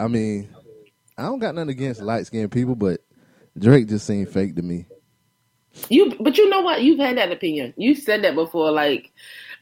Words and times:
I 0.00 0.08
mean, 0.08 0.48
I 1.16 1.22
don't 1.22 1.38
got 1.40 1.54
nothing 1.54 1.70
against 1.70 2.00
light 2.02 2.26
skinned 2.26 2.52
people, 2.52 2.76
but 2.76 3.00
Drake 3.58 3.88
just 3.88 4.06
seemed 4.06 4.28
fake 4.30 4.56
to 4.56 4.62
me. 4.62 4.86
You, 5.90 6.14
but 6.20 6.38
you 6.38 6.48
know 6.48 6.60
what? 6.60 6.82
You've 6.82 6.98
had 6.98 7.18
that 7.18 7.32
opinion. 7.32 7.74
You 7.76 7.94
said 7.94 8.22
that 8.24 8.34
before. 8.34 8.70
Like, 8.72 9.12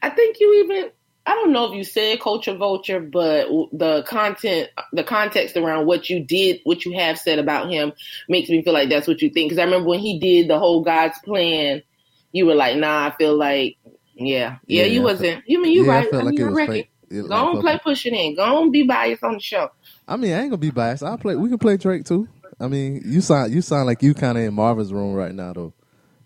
I 0.01 0.09
think 0.09 0.37
you 0.39 0.63
even. 0.63 0.91
I 1.25 1.31
don't 1.35 1.51
know 1.51 1.65
if 1.69 1.75
you 1.75 1.83
said 1.83 2.21
culture 2.21 2.55
vulture, 2.55 3.01
but 3.01 3.47
the 3.73 4.03
content, 4.07 4.69
the 4.93 5.03
context 5.03 5.57
around 5.57 5.85
what 5.85 6.09
you 6.09 6.21
did, 6.23 6.61
what 6.63 6.85
you 6.85 6.93
have 6.97 7.17
said 7.19 7.37
about 7.37 7.69
him, 7.69 7.91
makes 8.29 8.49
me 8.49 8.63
feel 8.63 8.73
like 8.73 8.89
that's 8.89 9.07
what 9.07 9.21
you 9.21 9.29
think. 9.29 9.49
Because 9.49 9.59
I 9.59 9.65
remember 9.65 9.89
when 9.89 9.99
he 9.99 10.19
did 10.19 10.49
the 10.49 10.57
whole 10.57 10.83
God's 10.83 11.19
plan, 11.25 11.83
you 12.31 12.45
were 12.45 12.55
like, 12.55 12.77
"Nah, 12.77 13.07
I 13.07 13.15
feel 13.17 13.35
like, 13.35 13.77
yeah, 14.15 14.57
yeah, 14.67 14.83
Yeah, 14.83 14.85
you 14.85 15.01
I 15.01 15.03
wasn't. 15.03 15.43
You 15.47 15.61
mean 15.61 15.73
you 15.73 15.85
yeah, 15.85 15.89
right? 15.89 16.07
felt 16.09 16.23
I 16.23 16.25
like 16.25 16.35
mean, 16.35 16.43
I 16.43 16.51
reckon. 16.51 16.73
fake. 16.73 16.89
Go 17.09 17.21
like, 17.21 17.43
on, 17.43 17.61
play 17.61 17.79
push 17.83 18.05
it 18.05 18.13
in. 18.13 18.35
Go 18.35 18.43
on, 18.43 18.71
be 18.71 18.83
biased 18.83 19.23
on 19.23 19.33
the 19.33 19.39
show. 19.39 19.71
I 20.07 20.17
mean, 20.17 20.33
I 20.33 20.41
ain't 20.41 20.49
gonna 20.49 20.57
be 20.57 20.71
biased. 20.71 21.03
I'll 21.03 21.17
play. 21.17 21.35
We 21.35 21.49
can 21.49 21.57
play 21.57 21.77
Drake 21.77 22.05
too. 22.05 22.27
I 22.59 22.67
mean, 22.67 23.01
you 23.05 23.21
sound 23.21 23.53
you 23.53 23.61
sound 23.61 23.85
like 23.85 24.01
you 24.03 24.13
kind 24.13 24.37
of 24.37 24.43
in 24.43 24.53
Marvin's 24.53 24.91
room 24.91 25.13
right 25.13 25.33
now 25.33 25.53
though. 25.53 25.73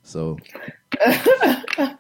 So 0.04 0.38
I 1.02 1.98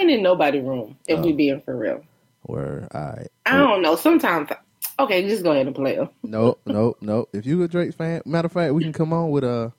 ain't 0.00 0.10
in 0.10 0.22
nobody 0.22 0.60
room 0.60 0.96
if 1.06 1.20
we 1.20 1.32
Oh. 1.32 1.36
being 1.36 1.60
for 1.62 1.76
real. 1.76 2.02
we're 2.46 2.88
all 2.92 3.00
right. 3.00 3.28
I 3.46 3.56
don't 3.58 3.82
know. 3.82 3.94
Sometimes, 3.96 4.50
okay, 4.98 5.28
just 5.28 5.42
go 5.42 5.52
ahead 5.52 5.66
and 5.66 5.76
play 5.76 5.96
them. 5.96 6.08
Nope, 6.22 6.60
nope, 6.66 6.98
nope. 7.00 7.28
If 7.32 7.46
you 7.46 7.62
a 7.62 7.68
Drake 7.68 7.94
fan, 7.94 8.22
matter 8.24 8.46
of 8.46 8.52
fact, 8.52 8.74
we 8.74 8.82
can 8.82 8.92
come 8.92 9.12
on 9.12 9.30
with 9.30 9.44
a 9.44 9.72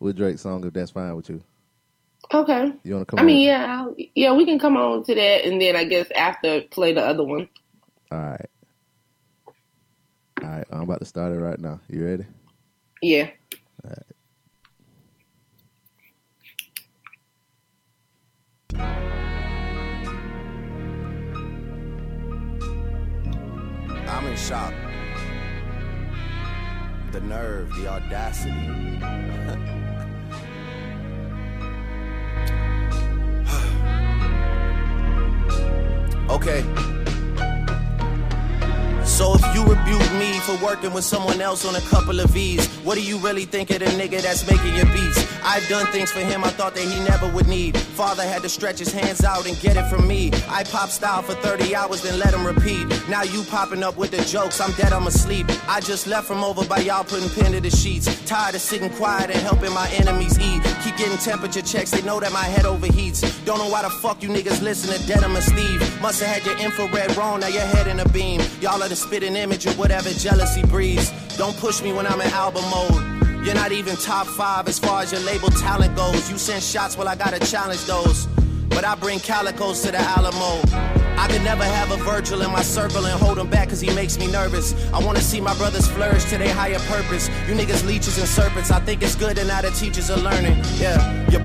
with 0.00 0.16
Drake 0.16 0.38
song 0.38 0.64
if 0.66 0.72
that's 0.72 0.90
fine 0.90 1.14
with 1.16 1.28
you. 1.28 1.42
Okay. 2.32 2.72
You 2.82 2.94
want 2.94 3.08
to 3.08 3.10
come? 3.16 3.20
I 3.20 3.22
mean, 3.22 3.46
yeah, 3.46 3.86
yeah, 4.14 4.32
we 4.34 4.44
can 4.44 4.58
come 4.58 4.76
on 4.76 5.04
to 5.04 5.14
that, 5.14 5.44
and 5.44 5.60
then 5.60 5.76
I 5.76 5.84
guess 5.84 6.10
after 6.14 6.60
play 6.62 6.92
the 6.92 7.04
other 7.04 7.24
one. 7.24 7.48
All 8.10 8.18
right. 8.18 8.46
All 10.42 10.48
right, 10.48 10.66
I'm 10.70 10.80
about 10.82 11.00
to 11.00 11.04
start 11.04 11.32
it 11.32 11.40
right 11.40 11.58
now. 11.58 11.80
You 11.90 12.06
ready? 12.06 12.24
Yeah. 13.02 13.28
I'm 24.06 24.26
in 24.26 24.36
shock. 24.36 24.72
The 27.12 27.20
nerve, 27.20 27.74
the 27.74 27.88
audacity. 27.88 28.52
okay. 36.30 37.07
So 39.08 39.34
if 39.34 39.42
you 39.54 39.64
rebuke 39.64 40.12
me 40.12 40.38
for 40.40 40.54
working 40.64 40.92
with 40.92 41.02
someone 41.02 41.40
else 41.40 41.64
on 41.64 41.74
a 41.74 41.80
couple 41.88 42.20
of 42.20 42.30
V's, 42.30 42.66
what 42.84 42.94
do 42.94 43.02
you 43.02 43.18
really 43.18 43.46
think 43.46 43.70
of 43.70 43.80
the 43.80 43.86
nigga 43.86 44.20
that's 44.20 44.48
making 44.48 44.76
your 44.76 44.86
beats? 44.86 45.26
I've 45.42 45.66
done 45.68 45.86
things 45.86 46.12
for 46.12 46.20
him 46.20 46.44
I 46.44 46.50
thought 46.50 46.74
that 46.74 46.84
he 46.84 47.00
never 47.00 47.26
would 47.32 47.48
need. 47.48 47.76
Father 47.76 48.22
had 48.22 48.42
to 48.42 48.48
stretch 48.48 48.78
his 48.78 48.92
hands 48.92 49.24
out 49.24 49.48
and 49.48 49.58
get 49.60 49.76
it 49.76 49.88
from 49.88 50.06
me. 50.06 50.30
I 50.48 50.62
pop 50.64 50.90
style 50.90 51.22
for 51.22 51.34
30 51.34 51.74
hours, 51.74 52.02
then 52.02 52.18
let 52.18 52.34
him 52.34 52.46
repeat. 52.46 52.86
Now 53.08 53.22
you 53.22 53.42
popping 53.44 53.82
up 53.82 53.96
with 53.96 54.10
the 54.10 54.22
jokes, 54.24 54.60
I'm 54.60 54.72
dead, 54.72 54.92
I'm 54.92 55.06
asleep. 55.06 55.46
I 55.66 55.80
just 55.80 56.06
left 56.06 56.28
from 56.28 56.44
over 56.44 56.64
by 56.66 56.78
y'all 56.78 57.02
putting 57.02 57.30
pen 57.30 57.52
to 57.52 57.60
the 57.60 57.70
sheets. 57.70 58.06
Tired 58.28 58.54
of 58.54 58.60
sitting 58.60 58.90
quiet 58.90 59.30
and 59.30 59.40
helping 59.40 59.72
my 59.72 59.88
enemies 59.92 60.38
eat. 60.38 60.62
Keep 60.84 60.98
getting 60.98 61.18
temperature 61.18 61.62
checks, 61.62 61.90
they 61.90 62.02
know 62.02 62.20
that 62.20 62.32
my 62.32 62.44
head 62.44 62.66
overheats. 62.66 63.24
Don't 63.44 63.58
know 63.58 63.70
why 63.70 63.82
the 63.82 63.90
fuck 63.90 64.22
you 64.22 64.28
niggas 64.28 64.62
listen 64.62 64.94
to 64.94 65.06
Dead 65.08 65.24
and 65.24 65.42
Steve. 65.42 65.80
Must 66.02 66.22
have 66.22 66.36
had 66.36 66.46
your 66.46 66.58
infrared 66.58 67.16
wrong, 67.16 67.40
now 67.40 67.48
your 67.48 67.62
head 67.62 67.86
in 67.86 68.00
a 68.00 68.08
beam. 68.10 68.40
Y'all 68.60 68.82
are 68.82 68.88
the 68.88 68.97
spitting 68.98 69.36
image 69.36 69.64
of 69.66 69.78
whatever 69.78 70.10
jealousy 70.10 70.62
breeds. 70.62 71.12
Don't 71.36 71.56
push 71.56 71.82
me 71.82 71.92
when 71.92 72.06
I'm 72.06 72.20
in 72.20 72.28
album 72.28 72.64
mode. 72.70 73.46
You're 73.46 73.54
not 73.54 73.72
even 73.72 73.96
top 73.96 74.26
five 74.26 74.68
as 74.68 74.78
far 74.78 75.02
as 75.02 75.12
your 75.12 75.20
label 75.22 75.48
talent 75.50 75.96
goes. 75.96 76.30
You 76.30 76.36
send 76.36 76.62
shots, 76.62 76.96
well, 76.98 77.08
I 77.08 77.14
gotta 77.14 77.38
challenge 77.38 77.84
those. 77.86 78.26
But 78.68 78.84
I 78.84 78.94
bring 78.96 79.18
calicos 79.20 79.82
to 79.84 79.92
the 79.92 79.98
Alamo. 79.98 80.60
I 81.16 81.26
could 81.30 81.42
never 81.42 81.64
have 81.64 81.90
a 81.90 81.96
Virgil 81.96 82.42
in 82.42 82.50
my 82.50 82.62
circle 82.62 83.06
and 83.06 83.18
hold 83.20 83.38
him 83.38 83.48
back 83.48 83.68
cause 83.70 83.80
he 83.80 83.92
makes 83.94 84.18
me 84.18 84.30
nervous. 84.30 84.74
I 84.92 85.04
wanna 85.04 85.20
see 85.20 85.40
my 85.40 85.56
brothers 85.56 85.86
flourish 85.88 86.24
to 86.30 86.38
their 86.38 86.52
higher 86.52 86.78
purpose. 86.80 87.28
You 87.48 87.54
niggas 87.54 87.86
leeches 87.86 88.18
and 88.18 88.28
serpents, 88.28 88.70
I 88.70 88.80
think 88.80 89.02
it's 89.02 89.14
good 89.14 89.36
that 89.36 89.46
now 89.46 89.62
the 89.62 89.70
teachers 89.70 90.10
are 90.10 90.18
learning. 90.18 90.62
Yeah, 90.78 91.44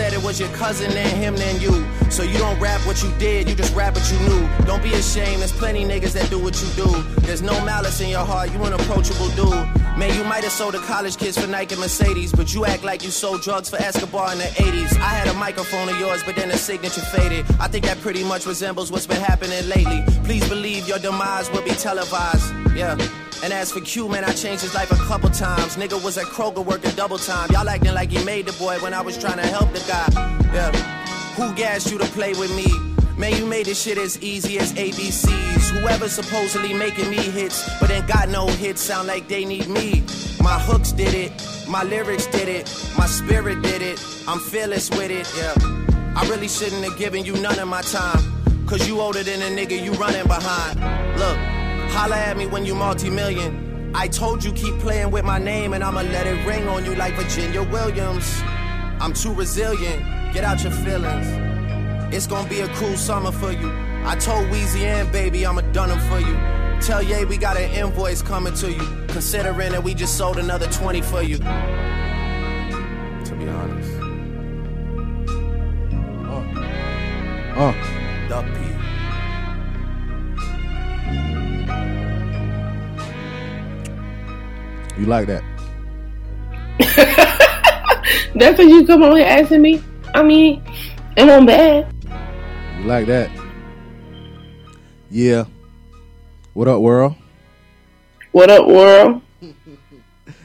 said 0.00 0.12
it 0.12 0.22
was 0.22 0.38
your 0.38 0.48
cousin 0.50 0.90
and 0.96 1.16
him 1.18 1.36
than 1.36 1.60
you. 1.60 1.84
So 2.10 2.22
you 2.22 2.38
don't 2.38 2.58
rap 2.60 2.80
what 2.86 3.02
you 3.02 3.12
did, 3.18 3.48
you 3.48 3.54
just 3.54 3.74
rap 3.74 3.94
what 3.94 4.10
you 4.10 4.18
knew. 4.20 4.48
Don't 4.64 4.82
be 4.82 4.94
ashamed, 4.94 5.40
there's 5.40 5.52
plenty 5.52 5.84
niggas 5.84 6.12
that 6.12 6.30
do 6.30 6.38
what 6.38 6.56
you 6.62 6.68
do. 6.84 6.88
There's 7.26 7.42
no 7.42 7.52
malice 7.64 8.00
in 8.00 8.08
your 8.08 8.24
heart, 8.24 8.52
you 8.52 8.62
an 8.64 8.72
approachable 8.72 9.28
dude. 9.30 9.66
Man, 9.98 10.16
you 10.16 10.24
might 10.24 10.44
have 10.44 10.52
sold 10.52 10.74
to 10.74 10.80
college 10.80 11.16
kids 11.16 11.38
for 11.38 11.46
Nike 11.46 11.74
and 11.74 11.82
Mercedes, 11.82 12.32
but 12.32 12.54
you 12.54 12.64
act 12.64 12.84
like 12.84 13.02
you 13.04 13.10
sold 13.10 13.42
drugs 13.42 13.68
for 13.68 13.76
Escobar 13.76 14.32
in 14.32 14.38
the 14.38 14.44
80s. 14.44 14.92
I 15.00 15.12
had 15.20 15.28
a 15.28 15.34
microphone 15.34 15.88
of 15.88 15.98
yours, 15.98 16.22
but 16.24 16.36
then 16.36 16.48
the 16.48 16.56
signature 16.56 17.02
faded. 17.02 17.44
I 17.60 17.66
think 17.68 17.84
that 17.84 18.00
pretty 18.00 18.24
much 18.24 18.46
resembles 18.46 18.90
what's 18.90 19.06
been 19.06 19.20
happening 19.20 19.68
lately. 19.68 20.02
Please 20.24 20.48
believe 20.48 20.88
your 20.88 20.98
demise 20.98 21.50
will 21.50 21.62
be 21.62 21.72
televised. 21.72 22.54
Yeah. 22.74 22.96
And 23.42 23.52
as 23.52 23.72
for 23.72 23.80
Q, 23.80 24.08
man, 24.08 24.24
I 24.24 24.32
changed 24.32 24.62
his 24.62 24.74
life 24.74 24.90
a 24.90 24.96
couple 25.06 25.30
times. 25.30 25.76
Nigga 25.76 26.02
was 26.04 26.18
at 26.18 26.26
Kroger 26.26 26.64
working 26.64 26.90
double 26.92 27.18
time. 27.18 27.48
Y'all 27.50 27.68
acting 27.68 27.94
like 27.94 28.10
he 28.10 28.22
made 28.24 28.46
the 28.46 28.52
boy 28.58 28.78
when 28.80 28.92
I 28.92 29.00
was 29.00 29.16
trying 29.16 29.38
to 29.38 29.46
help 29.46 29.72
the 29.72 29.80
guy. 29.88 30.06
Yeah. 30.52 30.72
Who 31.36 31.54
gassed 31.54 31.90
you 31.90 31.98
to 31.98 32.04
play 32.06 32.34
with 32.34 32.54
me? 32.54 32.66
Man, 33.16 33.36
you 33.36 33.46
made 33.46 33.66
this 33.66 33.82
shit 33.82 33.98
as 33.98 34.20
easy 34.22 34.58
as 34.58 34.72
ABCs. 34.74 35.70
Whoever 35.78 36.08
supposedly 36.08 36.72
making 36.72 37.10
me 37.10 37.16
hits, 37.16 37.68
but 37.78 37.90
ain't 37.90 38.08
got 38.08 38.28
no 38.28 38.46
hits, 38.46 38.80
sound 38.80 39.08
like 39.08 39.28
they 39.28 39.44
need 39.44 39.68
me. 39.68 40.02
My 40.40 40.58
hooks 40.58 40.92
did 40.92 41.14
it, 41.14 41.32
my 41.68 41.82
lyrics 41.82 42.26
did 42.26 42.48
it, 42.48 42.64
my 42.96 43.06
spirit 43.06 43.62
did 43.62 43.82
it. 43.82 44.02
I'm 44.26 44.38
fearless 44.38 44.88
with 44.90 45.10
it, 45.10 45.30
yeah. 45.36 45.54
I 46.16 46.26
really 46.28 46.48
shouldn't 46.48 46.82
have 46.84 46.96
given 46.98 47.24
you 47.24 47.34
none 47.40 47.58
of 47.58 47.68
my 47.68 47.82
time. 47.82 48.20
Cause 48.66 48.88
you 48.88 49.00
older 49.00 49.22
than 49.22 49.42
a 49.42 49.54
nigga 49.54 49.82
you 49.82 49.92
running 49.92 50.26
behind. 50.26 50.80
Look, 51.18 51.59
holla 51.90 52.16
at 52.16 52.36
me 52.36 52.46
when 52.46 52.64
you 52.64 52.74
multi-million. 52.74 53.92
I 53.94 54.06
told 54.08 54.44
you 54.44 54.52
keep 54.52 54.78
playing 54.78 55.10
with 55.10 55.24
my 55.24 55.38
name 55.38 55.72
and 55.74 55.82
I'ma 55.82 56.02
let 56.02 56.26
it 56.26 56.46
ring 56.46 56.68
on 56.68 56.84
you 56.84 56.94
like 56.94 57.14
Virginia 57.14 57.62
Williams. 57.62 58.40
I'm 59.00 59.12
too 59.12 59.32
resilient, 59.34 60.32
get 60.32 60.44
out 60.44 60.62
your 60.62 60.72
feelings. 60.72 61.26
It's 62.14 62.26
gonna 62.26 62.48
be 62.48 62.60
a 62.60 62.68
cool 62.76 62.96
summer 62.96 63.32
for 63.32 63.52
you. 63.52 63.70
I 64.04 64.16
told 64.16 64.46
Weezy 64.48 64.82
and 64.82 65.10
baby 65.10 65.44
I'ma 65.44 65.62
done 65.72 65.90
'em 65.90 66.00
for 66.08 66.20
you. 66.20 66.36
Tell 66.80 67.02
Ye 67.02 67.24
we 67.24 67.36
got 67.36 67.56
an 67.56 67.70
invoice 67.70 68.22
coming 68.22 68.54
to 68.54 68.70
you. 68.72 68.86
Considering 69.08 69.72
that 69.72 69.82
we 69.82 69.92
just 69.92 70.16
sold 70.16 70.38
another 70.38 70.66
20 70.68 71.02
for 71.02 71.22
you. 71.22 71.38
To 71.38 73.34
be 73.36 73.48
honest. 73.48 73.90
Oh, 77.62 77.74
Duck 78.28 78.46
P. 78.54 78.69
you 85.00 85.06
like 85.06 85.26
that? 85.28 85.42
That's 88.34 88.58
what 88.58 88.66
you 88.68 88.86
come 88.86 89.02
on 89.02 89.16
here 89.16 89.26
asking 89.26 89.62
me. 89.62 89.82
I 90.14 90.22
mean, 90.22 90.62
it 91.16 91.24
wasn't 91.24 91.46
bad. 91.46 91.92
You 92.78 92.84
like 92.86 93.06
that? 93.06 93.30
Yeah. 95.10 95.44
What 96.52 96.68
up, 96.68 96.80
world? 96.80 97.14
What 98.32 98.50
up, 98.50 98.66
world? 98.66 99.22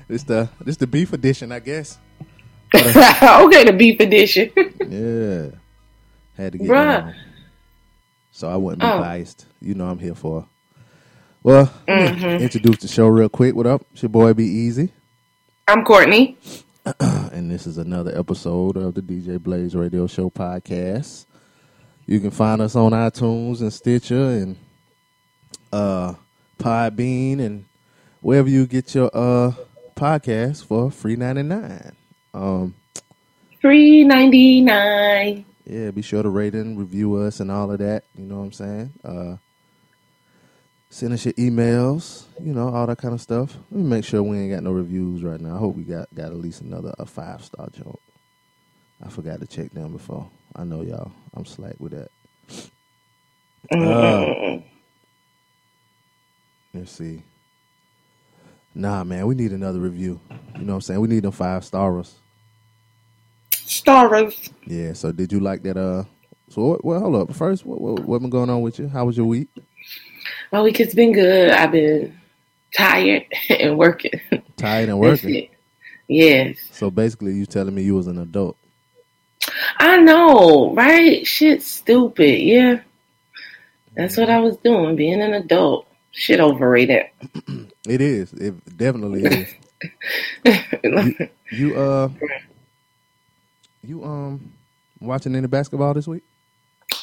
This 0.07 0.21
the 0.21 0.47
this 0.61 0.77
the 0.77 0.85
beef 0.85 1.13
edition, 1.13 1.51
I 1.51 1.57
guess. 1.59 1.97
okay, 2.75 3.63
the 3.63 3.73
beef 3.75 3.99
edition. 3.99 4.51
Yeah. 4.55 5.49
Had 6.37 6.51
to 6.51 6.57
get 6.59 6.67
Bruh. 6.67 6.99
down. 7.01 7.16
So 8.31 8.47
I 8.47 8.55
wouldn't 8.55 8.81
be 8.81 8.87
Oh. 8.87 8.99
biased. 8.99 9.47
You 9.59 9.73
know 9.73 9.87
I'm 9.87 9.97
here 9.97 10.13
for. 10.13 10.47
Well, 11.45 11.72
Mhm. 11.88 12.41
introduce 12.41 12.78
the 12.78 12.87
show 12.87 13.08
real 13.08 13.29
quick. 13.29 13.55
What 13.55 13.67
up? 13.67 13.85
It's 13.93 14.02
your 14.02 14.09
boy 14.09 14.34
Be 14.34 14.46
Easy. 14.46 14.90
I'm 15.67 15.84
Courtney. 15.84 16.37
and 16.99 17.52
this 17.52 17.67
is 17.67 17.78
another 17.78 18.17
episode 18.17 18.75
of 18.78 18.96
the 18.96 19.02
DJ 19.03 19.37
Blaze 19.37 19.75
Radio 19.75 20.08
Show 20.08 20.31
podcast. 20.31 21.25
You 22.08 22.20
can 22.20 22.31
find 22.31 22.61
us 22.64 22.75
on 22.75 22.93
iTunes 22.93 23.61
and 23.61 23.72
Stitcher 23.72 24.16
and 24.29 24.55
uh 25.72 26.16
Podbean 26.58 27.40
and 27.40 27.66
wherever 28.22 28.49
you 28.49 28.66
get 28.66 28.96
your 28.96 29.11
uh 29.14 29.52
podcast 29.96 30.66
for 30.66 30.90
free 30.90 31.16
ninety 31.16 31.43
nine. 31.43 31.91
Um 32.34 32.73
Three 33.61 34.03
ninety 34.03 34.61
nine. 34.61 35.46
yeah, 35.64 35.91
be 35.91 36.02
sure 36.02 36.23
to 36.23 36.29
rate 36.29 36.55
and 36.55 36.75
review 36.79 37.14
us 37.17 37.40
and 37.40 37.52
all 37.52 37.70
of 37.70 37.78
that. 37.78 38.03
You 38.17 38.25
know 38.25 38.37
what 38.40 38.46
I'm 38.46 38.52
saying? 38.52 38.90
Uh 39.03 39.35
send 40.96 41.12
us 41.12 41.26
your 41.26 41.34
emails, 41.34 42.24
you 42.42 42.53
know, 42.53 42.70
all 42.70 42.88
that 42.88 42.97
kind 42.97 43.14
of 43.14 43.20
stuff. 43.20 43.58
Let 43.70 43.82
me 43.82 43.90
make 43.90 44.06
sure 44.06 44.24
we 44.24 44.40
ain't 44.40 44.53
got 44.53 44.64
no 44.64 44.72
reviews 44.72 45.24
right 45.24 45.42
now. 45.42 45.56
I 45.56 45.58
hope 45.59 45.76
we 45.76 45.84
got 45.84 46.08
got 46.16 46.28
at 46.28 46.38
least 46.38 46.62
another 46.62 46.96
a 46.97 47.06
five 47.06 47.44
star 47.44 47.68
joke. 47.70 48.00
I 49.03 49.09
forgot 49.09 49.42
to 49.42 49.46
check 49.46 49.74
them 49.74 49.92
before. 49.92 50.30
I 50.56 50.64
know 50.64 50.84
y'all. 50.84 51.12
I'm 51.34 51.44
slack 51.44 51.76
with 51.80 51.92
that. 51.92 52.09
Uh, 53.78 54.62
let's 56.74 56.92
see. 56.92 57.24
Nah, 58.74 59.03
man, 59.03 59.28
we 59.28 59.36
need 59.36 59.52
another 59.52 59.80
review. 59.80 60.22
You 60.58 60.62
know 60.62 60.68
what 60.68 60.76
I'm 60.76 60.82
saying? 60.82 61.02
We 61.02 61.09
need 61.09 61.24
them 61.24 61.34
five 61.34 61.66
stars. 61.66 62.16
Stars. 63.52 64.50
Yeah. 64.66 64.94
So 64.94 65.12
did 65.12 65.34
you 65.34 65.42
like 65.42 65.62
that? 65.64 65.76
Uh. 65.76 66.06
So 66.47 66.62
what, 66.62 66.86
well, 66.86 67.00
hold 67.02 67.16
up. 67.16 67.36
First, 67.36 67.66
what, 67.66 67.82
what 67.82 68.06
what 68.06 68.22
been 68.22 68.30
going 68.30 68.50
on 68.50 68.62
with 68.62 68.80
you? 68.80 68.88
How 68.88 69.03
was 69.03 69.18
your 69.18 69.26
week? 69.26 69.50
My 70.52 70.62
week 70.62 70.78
has 70.78 70.94
been 70.94 71.12
good. 71.12 71.52
I've 71.52 71.72
been 71.72 72.18
tired 72.76 73.26
and 73.50 73.78
working. 73.78 74.20
Tired 74.58 74.90
and 74.90 75.00
working. 75.00 75.50
Yes. 76.08 76.58
So 76.72 76.92
basically, 76.92 77.34
you 77.34 77.46
telling 77.46 77.74
me 77.74 77.84
you 77.84 77.96
was 77.96 78.08
an 78.08 78.20
adult. 78.20 78.58
I 79.78 79.97
know, 79.97 80.74
right? 80.74 81.26
Shit's 81.26 81.68
stupid. 81.68 82.40
Yeah. 82.40 82.82
That's 83.96 84.18
what 84.18 84.30
I 84.30 84.40
was 84.40 84.58
doing, 84.58 84.96
being 84.96 85.22
an 85.22 85.34
adult. 85.34 85.88
Shit 86.12 86.40
overrated. 86.40 87.08
It 87.88 88.02
is. 88.02 88.34
It 88.34 88.78
definitely 88.78 89.24
is. 89.24 89.53
You 91.52 91.76
uh, 91.76 92.09
you 93.84 94.03
um, 94.03 94.52
watching 95.00 95.36
any 95.36 95.46
basketball 95.46 95.94
this 95.94 96.08
week? 96.08 96.24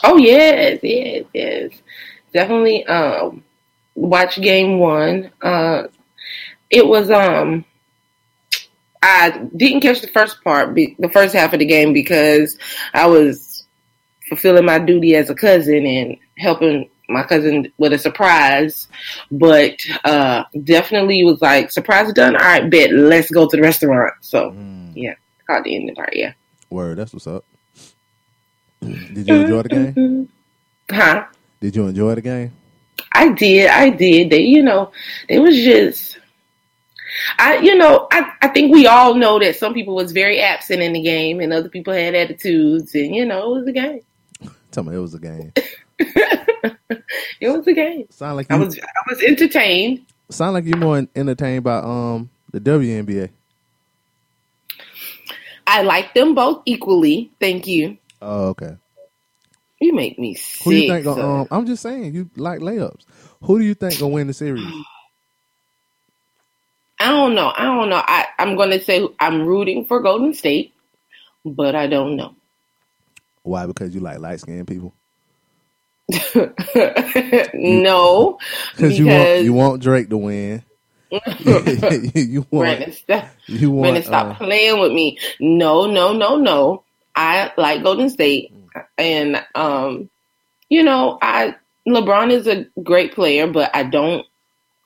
oh 0.03 0.17
yes, 0.17 0.81
yes, 0.83 1.25
yes. 1.33 1.71
Definitely 2.33 2.85
um 2.87 3.45
watch 3.95 4.41
game 4.41 4.79
one. 4.79 5.31
Uh 5.41 5.89
it 6.71 6.87
was 6.87 7.11
um 7.11 7.65
I 9.03 9.31
didn't 9.57 9.81
catch 9.81 10.01
the 10.01 10.09
first 10.09 10.43
part, 10.45 10.75
the 10.75 11.11
first 11.13 11.35
half 11.35 11.53
of 11.53 11.59
the 11.59 11.67
game 11.67 11.93
because 11.93 12.57
I 12.95 13.07
was 13.07 13.65
fulfilling 14.29 14.65
my 14.65 14.79
duty 14.79 15.17
as 15.17 15.29
a 15.29 15.35
cousin 15.35 15.85
and 15.85 16.17
helping 16.39 16.89
my 17.09 17.25
cousin 17.25 17.71
with 17.79 17.93
a 17.93 17.99
surprise. 17.99 18.89
But 19.31 19.79
uh 20.05 20.45
definitely 20.65 21.25
was 21.25 21.43
like 21.43 21.71
surprise 21.71 22.13
done. 22.13 22.37
All 22.37 22.43
right, 22.43 22.71
bet 22.71 22.93
let's 22.93 23.31
go 23.31 23.49
to 23.49 23.57
the 23.57 23.63
restaurant. 23.63 24.15
So 24.21 24.53
Mm, 24.53 24.93
yeah, 24.95 25.15
caught 25.47 25.65
the 25.65 25.75
end 25.75 25.83
ending 25.83 25.97
part. 25.97 26.15
Yeah. 26.15 26.33
word. 26.71 26.99
That's 26.99 27.13
what's 27.13 27.27
up. 27.27 27.45
Did 28.81 29.29
you 29.29 29.35
enjoy 29.37 29.63
the 29.63 29.69
game? 29.69 30.29
Huh? 30.91 31.25
Did 31.63 31.77
you 31.77 31.87
enjoy 31.87 32.17
the 32.17 32.21
game? 32.21 32.53
I 33.15 33.29
did, 33.29 33.71
I 33.71 33.89
did. 33.91 34.31
They, 34.31 34.41
you 34.43 34.65
know, 34.65 34.91
it 35.29 35.39
was 35.39 35.55
just, 35.55 36.19
I, 37.39 37.59
you 37.59 37.77
know, 37.77 38.09
I, 38.11 38.33
I 38.43 38.49
think 38.49 38.73
we 38.73 38.89
all 38.89 39.15
know 39.15 39.39
that 39.39 39.55
some 39.55 39.73
people 39.73 39.95
was 39.95 40.11
very 40.11 40.41
absent 40.41 40.83
in 40.83 40.93
the 40.93 41.01
game, 41.01 41.39
and 41.39 41.53
other 41.53 41.69
people 41.69 41.95
had 41.95 42.17
attitudes, 42.17 42.97
and 42.97 43.15
you 43.15 43.25
know, 43.25 43.55
it 43.55 43.59
was 43.61 43.69
a 43.69 43.73
game. 43.73 44.01
Tell 44.73 44.83
me 44.83 44.97
it 44.97 44.99
was 44.99 45.15
a 45.15 45.21
game. 45.21 45.53
It 47.41 47.49
was 47.49 47.67
a 47.67 47.73
game. 47.73 48.07
Sound 48.11 48.37
like 48.37 48.51
I 48.51 48.55
you 48.57 48.65
was, 48.67 48.79
I 48.79 49.03
was 49.11 49.21
entertained. 49.21 50.07
sound 50.31 50.55
like 50.55 50.65
you're 50.65 50.77
more 50.79 51.05
entertained 51.17 51.65
by 51.65 51.79
um 51.79 52.31
the 52.53 52.61
WNBA. 52.61 53.31
I 55.67 55.83
like 55.83 56.15
them 56.15 56.37
both 56.37 56.63
equally. 56.67 57.33
Thank 57.41 57.67
you. 57.67 57.99
Oh, 58.21 58.49
okay. 58.51 58.77
You 59.83 59.93
make 59.93 60.17
me 60.17 60.35
sick. 60.35 60.63
Who 60.63 60.71
do 60.71 60.77
you 60.77 60.89
think? 60.89 61.05
Gonna, 61.05 61.41
um, 61.41 61.49
I'm 61.51 61.67
just 61.67 61.83
saying 61.83 62.15
you 62.15 62.31
like 62.37 62.61
layups. 62.61 63.05
Who 63.43 63.59
do 63.59 63.65
you 63.65 63.75
think 63.75 63.99
gonna 63.99 64.15
win 64.15 64.29
the 64.29 64.33
series? 64.33 64.65
I 67.01 67.09
don't 67.09 67.35
know. 67.35 67.53
I 67.57 67.65
don't 67.65 67.89
know. 67.89 68.01
I, 68.01 68.27
I'm 68.39 68.55
going 68.55 68.71
to 68.71 68.81
say 68.81 69.05
I'm 69.19 69.45
rooting 69.45 69.87
for 69.87 70.01
Golden 70.01 70.35
State, 70.35 70.73
but 71.45 71.75
I 71.75 71.89
don't 71.89 72.15
know. 72.15 72.37
Why? 73.43 73.67
Because 73.67 73.93
you 73.93 74.01
like 74.01 74.21
light 74.21 74.39
skinned 74.39 74.69
people. 74.69 74.95
no, 77.55 78.39
Because 78.77 78.99
you 78.99 79.07
want 79.07 79.45
you 79.45 79.53
want 79.53 79.83
Drake 79.83 80.11
to 80.11 80.17
win. 80.17 80.63
you 81.11 82.47
want 82.51 82.51
Brandon, 82.51 82.93
stop. 82.93 83.29
you 83.47 83.71
want 83.73 83.83
Brandon, 83.83 84.03
stop 84.05 84.27
uh, 84.29 84.35
playing 84.35 84.81
with 84.81 84.93
me. 84.93 85.19
No, 85.41 85.87
no, 85.87 86.13
no, 86.13 86.37
no. 86.37 86.85
I 87.17 87.53
like 87.57 87.83
Golden 87.83 88.11
State, 88.11 88.55
and 88.99 89.45
um, 89.55 90.11
you 90.69 90.83
know, 90.83 91.19
I 91.21 91.55
LeBron 91.87 92.31
is 92.31 92.47
a 92.47 92.67
great 92.83 93.15
player, 93.15 93.47
but 93.47 93.71
I 93.75 93.83
don't 93.85 94.27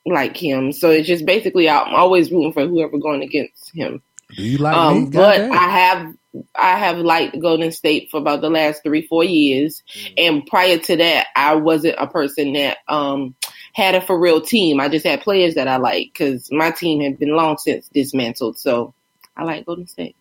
like 0.05 0.37
him. 0.37 0.71
So 0.71 0.89
it's 0.89 1.07
just 1.07 1.25
basically 1.25 1.69
I'm 1.69 1.93
always 1.93 2.31
rooting 2.31 2.53
for 2.53 2.65
whoever 2.65 2.97
going 2.97 3.23
against 3.23 3.73
him. 3.75 4.01
do 4.35 4.43
you 4.43 4.57
like 4.57 4.75
Um, 4.75 5.03
me? 5.05 5.09
but 5.11 5.37
Goddamn. 5.37 5.51
I 5.53 5.69
have 5.69 6.13
I 6.55 6.77
have 6.77 6.97
liked 6.99 7.39
Golden 7.39 7.71
State 7.71 8.09
for 8.11 8.17
about 8.17 8.41
the 8.41 8.49
last 8.49 8.83
three 8.83 9.07
four 9.07 9.23
years, 9.23 9.83
and 10.17 10.45
prior 10.45 10.77
to 10.77 10.95
that, 10.97 11.27
I 11.35 11.55
wasn't 11.55 11.95
a 11.97 12.07
person 12.07 12.53
that 12.53 12.77
um 12.87 13.35
had 13.73 13.95
a 13.95 14.01
for 14.01 14.19
real 14.19 14.41
team. 14.41 14.79
I 14.79 14.89
just 14.89 15.05
had 15.05 15.21
players 15.21 15.55
that 15.55 15.67
I 15.67 15.77
like 15.77 16.11
because 16.13 16.49
my 16.51 16.71
team 16.71 17.01
had 17.01 17.19
been 17.19 17.35
long 17.35 17.57
since 17.57 17.87
dismantled. 17.89 18.57
So 18.57 18.93
I 19.35 19.43
like 19.43 19.65
Golden 19.65 19.87
State, 19.87 20.15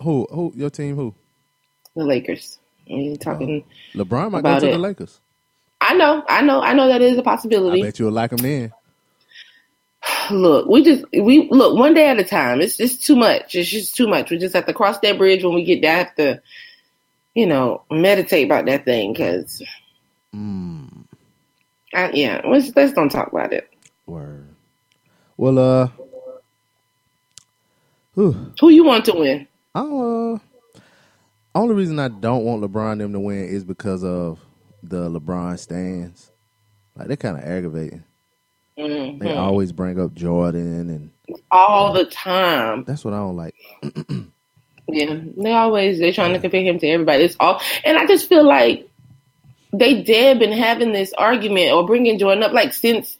who 0.00 0.26
who 0.30 0.52
your 0.54 0.70
team? 0.70 0.96
Who 0.96 1.14
the 1.96 2.04
Lakers. 2.04 2.57
You 2.88 3.16
talking. 3.16 3.64
LeBron 3.94 4.30
might 4.32 4.42
go 4.42 4.60
to 4.60 4.68
it. 4.68 4.72
the 4.72 4.78
Lakers. 4.78 5.20
I 5.80 5.94
know, 5.94 6.24
I 6.28 6.42
know, 6.42 6.60
I 6.60 6.72
know 6.72 6.88
that 6.88 7.00
is 7.02 7.16
a 7.18 7.22
possibility. 7.22 7.82
I 7.82 7.86
bet 7.86 7.98
you'll 7.98 8.10
like 8.12 8.32
him 8.32 8.38
then. 8.38 8.72
Look, 10.30 10.66
we 10.68 10.82
just 10.82 11.04
we 11.12 11.48
look 11.50 11.78
one 11.78 11.94
day 11.94 12.08
at 12.08 12.18
a 12.18 12.24
time. 12.24 12.60
It's 12.60 12.76
just 12.76 13.04
too 13.04 13.16
much. 13.16 13.54
It's 13.54 13.68
just 13.68 13.94
too 13.96 14.06
much. 14.08 14.30
We 14.30 14.38
just 14.38 14.54
have 14.54 14.66
to 14.66 14.74
cross 14.74 14.98
that 15.00 15.18
bridge 15.18 15.44
when 15.44 15.54
we 15.54 15.64
get 15.64 15.80
there. 15.82 15.94
I 15.94 15.98
have 15.98 16.14
to, 16.16 16.42
you 17.34 17.46
know, 17.46 17.82
meditate 17.90 18.46
about 18.46 18.66
that 18.66 18.84
thing 18.84 19.12
because, 19.12 19.62
Mm, 20.34 21.04
yeah, 22.12 22.42
let's 22.46 22.70
let's 22.76 22.92
don't 22.92 23.08
talk 23.10 23.32
about 23.32 23.52
it. 23.52 23.68
word. 24.06 24.46
Well, 25.36 25.58
uh, 25.58 25.88
whew, 28.14 28.52
Who 28.60 28.68
you 28.70 28.84
want 28.84 29.04
to 29.06 29.12
win? 29.14 29.48
I 29.74 29.80
uh, 29.80 30.38
only 31.54 31.74
reason 31.74 31.98
I 31.98 32.08
don't 32.08 32.44
want 32.44 32.62
LeBron 32.62 32.98
them 32.98 33.12
to 33.12 33.20
win 33.20 33.44
is 33.44 33.64
because 33.64 34.04
of 34.04 34.38
the 34.82 35.08
LeBron 35.08 35.58
stands. 35.58 36.30
Like 36.96 37.08
they're 37.08 37.16
kind 37.16 37.36
of 37.36 37.44
aggravating. 37.44 38.04
Mhm. 38.78 39.18
They 39.18 39.34
always 39.34 39.72
bring 39.72 40.00
up 40.00 40.14
Jordan, 40.14 40.88
and 40.90 41.10
All 41.50 41.92
the 41.92 42.04
time. 42.04 42.84
that's 42.86 43.04
what 43.04 43.14
I 43.14 43.18
don't 43.18 43.36
like. 43.36 43.54
Yeah, 44.90 45.20
they 45.36 45.52
always 45.52 45.98
they're 45.98 46.14
trying 46.14 46.32
to 46.32 46.38
compare 46.38 46.62
him 46.62 46.78
to 46.78 46.86
everybody. 46.88 47.24
It's 47.24 47.36
all, 47.40 47.60
and 47.84 47.98
I 47.98 48.06
just 48.06 48.26
feel 48.26 48.42
like 48.42 48.88
they 49.70 50.02
dead 50.02 50.38
been 50.38 50.50
having 50.50 50.92
this 50.92 51.12
argument 51.12 51.72
or 51.72 51.86
bringing 51.86 52.18
Jordan 52.18 52.42
up 52.42 52.52
like 52.52 52.72
since. 52.72 53.18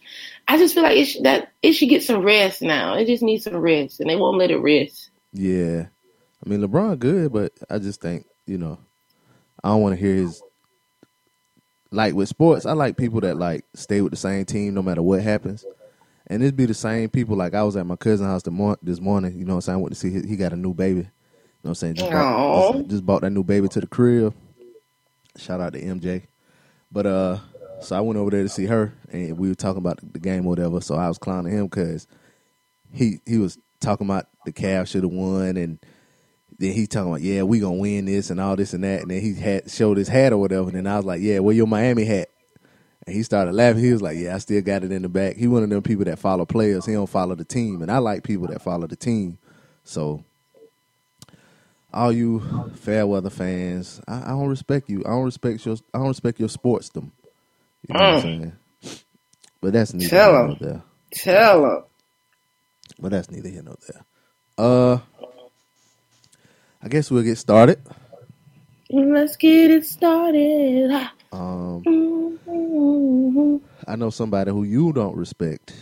I 0.49 0.57
just 0.57 0.73
feel 0.73 0.83
like 0.83 0.97
it 0.97 1.05
should, 1.05 1.25
that 1.25 1.53
it 1.61 1.75
should 1.75 1.91
get 1.91 2.03
some 2.03 2.23
rest 2.23 2.63
now. 2.63 2.95
It 2.95 3.05
just 3.05 3.23
needs 3.23 3.45
some 3.45 3.59
rest, 3.59 4.01
and 4.01 4.09
they 4.09 4.17
won't 4.17 4.39
let 4.39 4.51
it 4.51 4.57
rest. 4.57 5.11
Yeah, 5.35 5.89
I 6.45 6.49
mean 6.49 6.61
LeBron 6.61 6.99
good, 6.99 7.33
but 7.33 7.53
I 7.69 7.79
just 7.79 8.01
think 8.01 8.27
you 8.47 8.59
know 8.59 8.79
I 9.63 9.69
don't 9.69 9.83
want 9.83 9.95
to 9.95 10.01
hear 10.01 10.15
his 10.15 10.43
like 11.91 12.15
with 12.15 12.29
sports. 12.29 12.67
I 12.67 12.73
like 12.73 12.97
people 12.97 13.21
that 13.21 13.37
like 13.37 13.65
stay 13.75 14.01
with 14.01 14.11
the 14.11 14.17
same 14.17 14.45
team 14.45 14.75
no 14.75 14.83
matter 14.83 15.03
what 15.03 15.23
happens, 15.23 15.65
and 16.27 16.43
it'd 16.43 16.57
be 16.57 16.67
the 16.67 16.75
same 16.75 17.09
people. 17.09 17.37
Like 17.37 17.55
I 17.55 17.63
was 17.63 17.77
at 17.77 17.87
my 17.87 17.97
cousin's 17.97 18.29
house 18.29 18.47
mor- 18.47 18.79
this 18.83 19.01
morning. 19.01 19.39
You 19.39 19.45
know, 19.45 19.55
what 19.55 19.57
I'm 19.57 19.61
saying 19.63 19.79
I 19.79 19.83
went 19.83 19.95
to 19.95 20.01
see 20.01 20.11
his, 20.11 20.25
he 20.25 20.37
got 20.37 20.53
a 20.53 20.57
new 20.57 20.75
baby. 20.75 21.01
You 21.01 21.05
know, 21.05 21.11
what 21.63 21.71
I'm 21.71 21.75
saying 21.75 21.95
just 21.95 22.11
bought, 22.11 22.73
just, 22.75 22.89
just 22.89 23.07
bought 23.07 23.23
that 23.23 23.31
new 23.31 23.43
baby 23.43 23.69
to 23.69 23.81
the 23.81 23.87
crib. 23.87 24.35
Shout 25.37 25.61
out 25.61 25.73
to 25.73 25.83
MJ. 25.83 26.25
But 26.91 27.07
uh, 27.07 27.39
so 27.81 27.97
I 27.97 28.01
went 28.01 28.19
over 28.19 28.31
there 28.31 28.43
to 28.43 28.49
see 28.49 28.67
her, 28.67 28.95
and 29.11 29.39
we 29.39 29.49
were 29.49 29.55
talking 29.55 29.79
about 29.79 30.01
the 30.13 30.19
game 30.19 30.47
or 30.47 30.51
whatever. 30.51 30.81
So 30.81 30.95
I 30.95 31.09
was 31.09 31.19
clowning 31.19 31.53
him 31.53 31.67
because 31.67 32.07
he 32.93 33.21
he 33.27 33.39
was 33.39 33.59
talking 33.81 34.07
about 34.07 34.27
the 34.45 34.53
Cavs 34.53 34.89
should 34.89 35.03
have 35.03 35.13
won, 35.13 35.57
and 35.57 35.79
then 36.59 36.73
he 36.73 36.87
talking 36.87 37.11
about 37.11 37.23
yeah 37.23 37.43
we 37.43 37.61
gonna 37.61 37.77
win 37.77 38.07
this 38.07 38.31
and 38.31 38.41
all 38.41 38.57
this 38.57 38.73
and 38.75 38.85
that, 38.85 39.03
and 39.03 39.11
then 39.11 39.21
he 39.21 39.35
had 39.35 39.71
showed 39.71 39.97
his 39.97 40.09
hat 40.09 40.33
or 40.33 40.39
whatever, 40.39 40.69
and 40.69 40.77
then 40.77 40.87
I 40.87 40.97
was 40.97 41.05
like 41.05 41.21
yeah 41.21 41.39
where 41.39 41.55
your 41.55 41.67
Miami 41.67 42.05
hat, 42.05 42.29
and 43.07 43.15
he 43.15 43.23
started 43.23 43.53
laughing. 43.55 43.83
He 43.83 43.93
was 43.93 44.03
like 44.03 44.19
yeah 44.19 44.35
I 44.35 44.39
still 44.39 44.61
got 44.63 44.85
it 44.85 44.93
in 44.93 45.03
the 45.03 45.09
back. 45.09 45.37
He 45.37 45.47
one 45.47 45.63
of 45.63 45.71
them 45.71 45.83
people 45.83 46.05
that 46.07 46.19
follow 46.19 46.45
players. 46.45 46.87
He 46.87 46.93
don't 46.93 47.07
follow 47.09 47.35
the 47.35 47.45
team, 47.45 47.83
and 47.83 47.91
I 47.91 47.99
like 47.99 48.25
people 48.25 48.49
that 48.49 48.63
follow 48.63 48.87
the 48.87 48.97
team. 48.97 49.39
So 49.85 50.25
all 51.93 52.13
you 52.13 52.73
fair 52.77 53.07
weather 53.07 53.31
fans, 53.31 54.01
I, 54.07 54.23
I 54.25 54.29
don't 54.29 54.49
respect 54.49 54.89
you. 54.91 55.03
I 55.07 55.11
don't 55.11 55.25
respect 55.25 55.65
your 55.65 55.77
I 55.95 55.99
don't 55.99 56.09
respect 56.09 56.41
your 56.41 56.49
sportsdom. 56.49 57.13
You 57.89 57.95
know 57.95 58.01
what 58.01 58.15
I'm 58.15 58.21
saying? 58.21 58.53
But 59.61 59.73
that's 59.73 59.95
neither 59.95 60.11
Tell 60.11 60.33
here 60.33 60.43
nor 60.43 60.57
there. 60.61 60.83
Tell 61.13 61.63
them. 61.63 61.85
But 62.99 63.11
that's 63.13 63.31
neither 63.31 63.49
here 63.49 63.63
nor 63.63 63.77
there. 63.89 64.05
Uh, 64.59 64.99
I 66.89 66.91
guess 66.91 67.11
we'll 67.11 67.23
get 67.23 67.37
started. 67.37 67.79
Let's 68.89 69.37
get 69.37 69.71
it 69.71 69.85
started. 69.85 70.91
Um, 71.31 71.83
Mhm. 72.47 73.61
I 73.87 73.95
know 73.97 74.09
somebody 74.09 74.51
who 74.53 74.63
you 74.63 74.95
don't 74.95 75.15
respect 75.15 75.75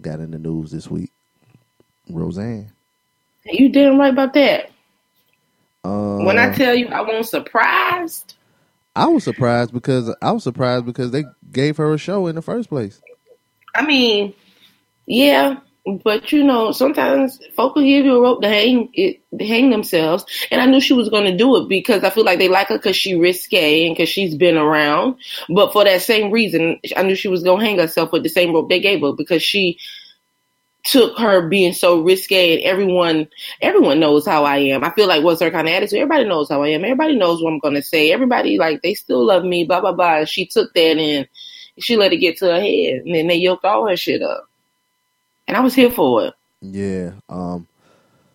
got 0.00 0.18
in 0.18 0.32
the 0.32 0.38
news 0.40 0.72
this 0.72 0.90
week. 0.90 1.12
Roseanne. 2.10 2.72
You 3.44 3.68
damn 3.68 4.00
right 4.00 4.12
about 4.12 4.34
that. 4.34 4.72
Um, 5.84 6.24
When 6.24 6.40
I 6.40 6.52
tell 6.52 6.74
you 6.74 6.88
I 6.88 7.02
wasn't 7.02 7.26
surprised, 7.26 8.34
I 8.96 9.06
was 9.06 9.22
surprised 9.22 9.72
because 9.72 10.12
I 10.20 10.32
was 10.32 10.42
surprised 10.42 10.86
because 10.86 11.12
they 11.12 11.22
gave 11.52 11.76
her 11.76 11.94
a 11.94 11.98
show 11.98 12.26
in 12.26 12.34
the 12.34 12.42
first 12.42 12.68
place. 12.68 13.00
I 13.76 13.86
mean, 13.86 14.34
yeah, 15.06 15.60
But 15.86 16.32
you 16.32 16.42
know, 16.42 16.72
sometimes 16.72 17.38
folk 17.54 17.76
will 17.76 17.84
give 17.84 18.04
you 18.04 18.16
a 18.16 18.20
rope 18.20 18.42
to 18.42 18.48
hang 18.48 18.90
it, 18.94 19.22
hang 19.38 19.70
themselves. 19.70 20.24
And 20.50 20.60
I 20.60 20.66
knew 20.66 20.80
she 20.80 20.94
was 20.94 21.08
going 21.08 21.30
to 21.30 21.36
do 21.36 21.56
it 21.56 21.68
because 21.68 22.02
I 22.02 22.10
feel 22.10 22.24
like 22.24 22.40
they 22.40 22.48
like 22.48 22.68
her 22.68 22.78
because 22.78 22.96
she 22.96 23.14
risque 23.14 23.86
and 23.86 23.94
because 23.94 24.08
she's 24.08 24.34
been 24.34 24.56
around. 24.56 25.16
But 25.48 25.72
for 25.72 25.84
that 25.84 26.02
same 26.02 26.32
reason, 26.32 26.80
I 26.96 27.02
knew 27.02 27.14
she 27.14 27.28
was 27.28 27.44
going 27.44 27.60
to 27.60 27.66
hang 27.66 27.78
herself 27.78 28.10
with 28.10 28.24
the 28.24 28.28
same 28.28 28.52
rope 28.52 28.68
they 28.68 28.80
gave 28.80 29.00
her 29.02 29.12
because 29.12 29.44
she 29.44 29.78
took 30.86 31.18
her 31.18 31.48
being 31.48 31.72
so 31.72 32.00
risque 32.00 32.54
and 32.54 32.62
everyone 32.62 33.26
everyone 33.60 33.98
knows 33.98 34.24
how 34.24 34.44
I 34.44 34.58
am. 34.58 34.84
I 34.84 34.90
feel 34.90 35.08
like 35.08 35.24
what's 35.24 35.40
her 35.40 35.50
kind 35.50 35.66
of 35.66 35.74
attitude? 35.74 35.98
Everybody 35.98 36.28
knows 36.28 36.48
how 36.48 36.62
I 36.62 36.68
am. 36.68 36.84
Everybody 36.84 37.16
knows 37.16 37.42
what 37.42 37.52
I'm 37.52 37.58
gonna 37.58 37.82
say. 37.82 38.12
Everybody 38.12 38.56
like 38.56 38.82
they 38.82 38.94
still 38.94 39.24
love 39.24 39.44
me, 39.44 39.64
blah 39.64 39.80
blah 39.80 39.92
blah. 39.92 40.24
She 40.24 40.46
took 40.46 40.72
that 40.74 40.96
and 40.96 41.28
she 41.78 41.96
let 41.96 42.12
it 42.12 42.18
get 42.18 42.36
to 42.38 42.46
her 42.46 42.60
head 42.60 43.02
and 43.04 43.14
then 43.14 43.26
they 43.26 43.34
yoked 43.34 43.64
all 43.64 43.88
her 43.88 43.96
shit 43.96 44.22
up. 44.22 44.48
And 45.48 45.56
I 45.56 45.60
was 45.60 45.74
here 45.74 45.90
for 45.90 46.26
it. 46.26 46.34
Yeah. 46.60 47.12
Um 47.28 47.68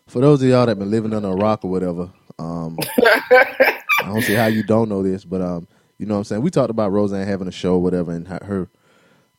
for 0.07 0.21
those 0.21 0.41
of 0.43 0.49
y'all 0.49 0.65
that 0.65 0.79
been 0.79 0.91
living 0.91 1.13
under 1.13 1.29
a 1.29 1.35
rock 1.35 1.63
or 1.65 1.71
whatever, 1.71 2.11
um 2.39 2.77
I 3.01 3.79
don't 4.05 4.21
see 4.21 4.33
how 4.33 4.47
you 4.47 4.63
don't 4.63 4.89
know 4.89 5.03
this, 5.03 5.25
but 5.25 5.41
um 5.41 5.67
you 5.97 6.07
know 6.07 6.15
what 6.15 6.19
I'm 6.19 6.23
saying? 6.25 6.41
We 6.41 6.49
talked 6.49 6.71
about 6.71 6.91
Roseanne 6.91 7.27
having 7.27 7.47
a 7.47 7.51
show 7.51 7.73
or 7.75 7.81
whatever 7.81 8.11
and 8.11 8.27
her, 8.27 8.39
her 8.43 8.69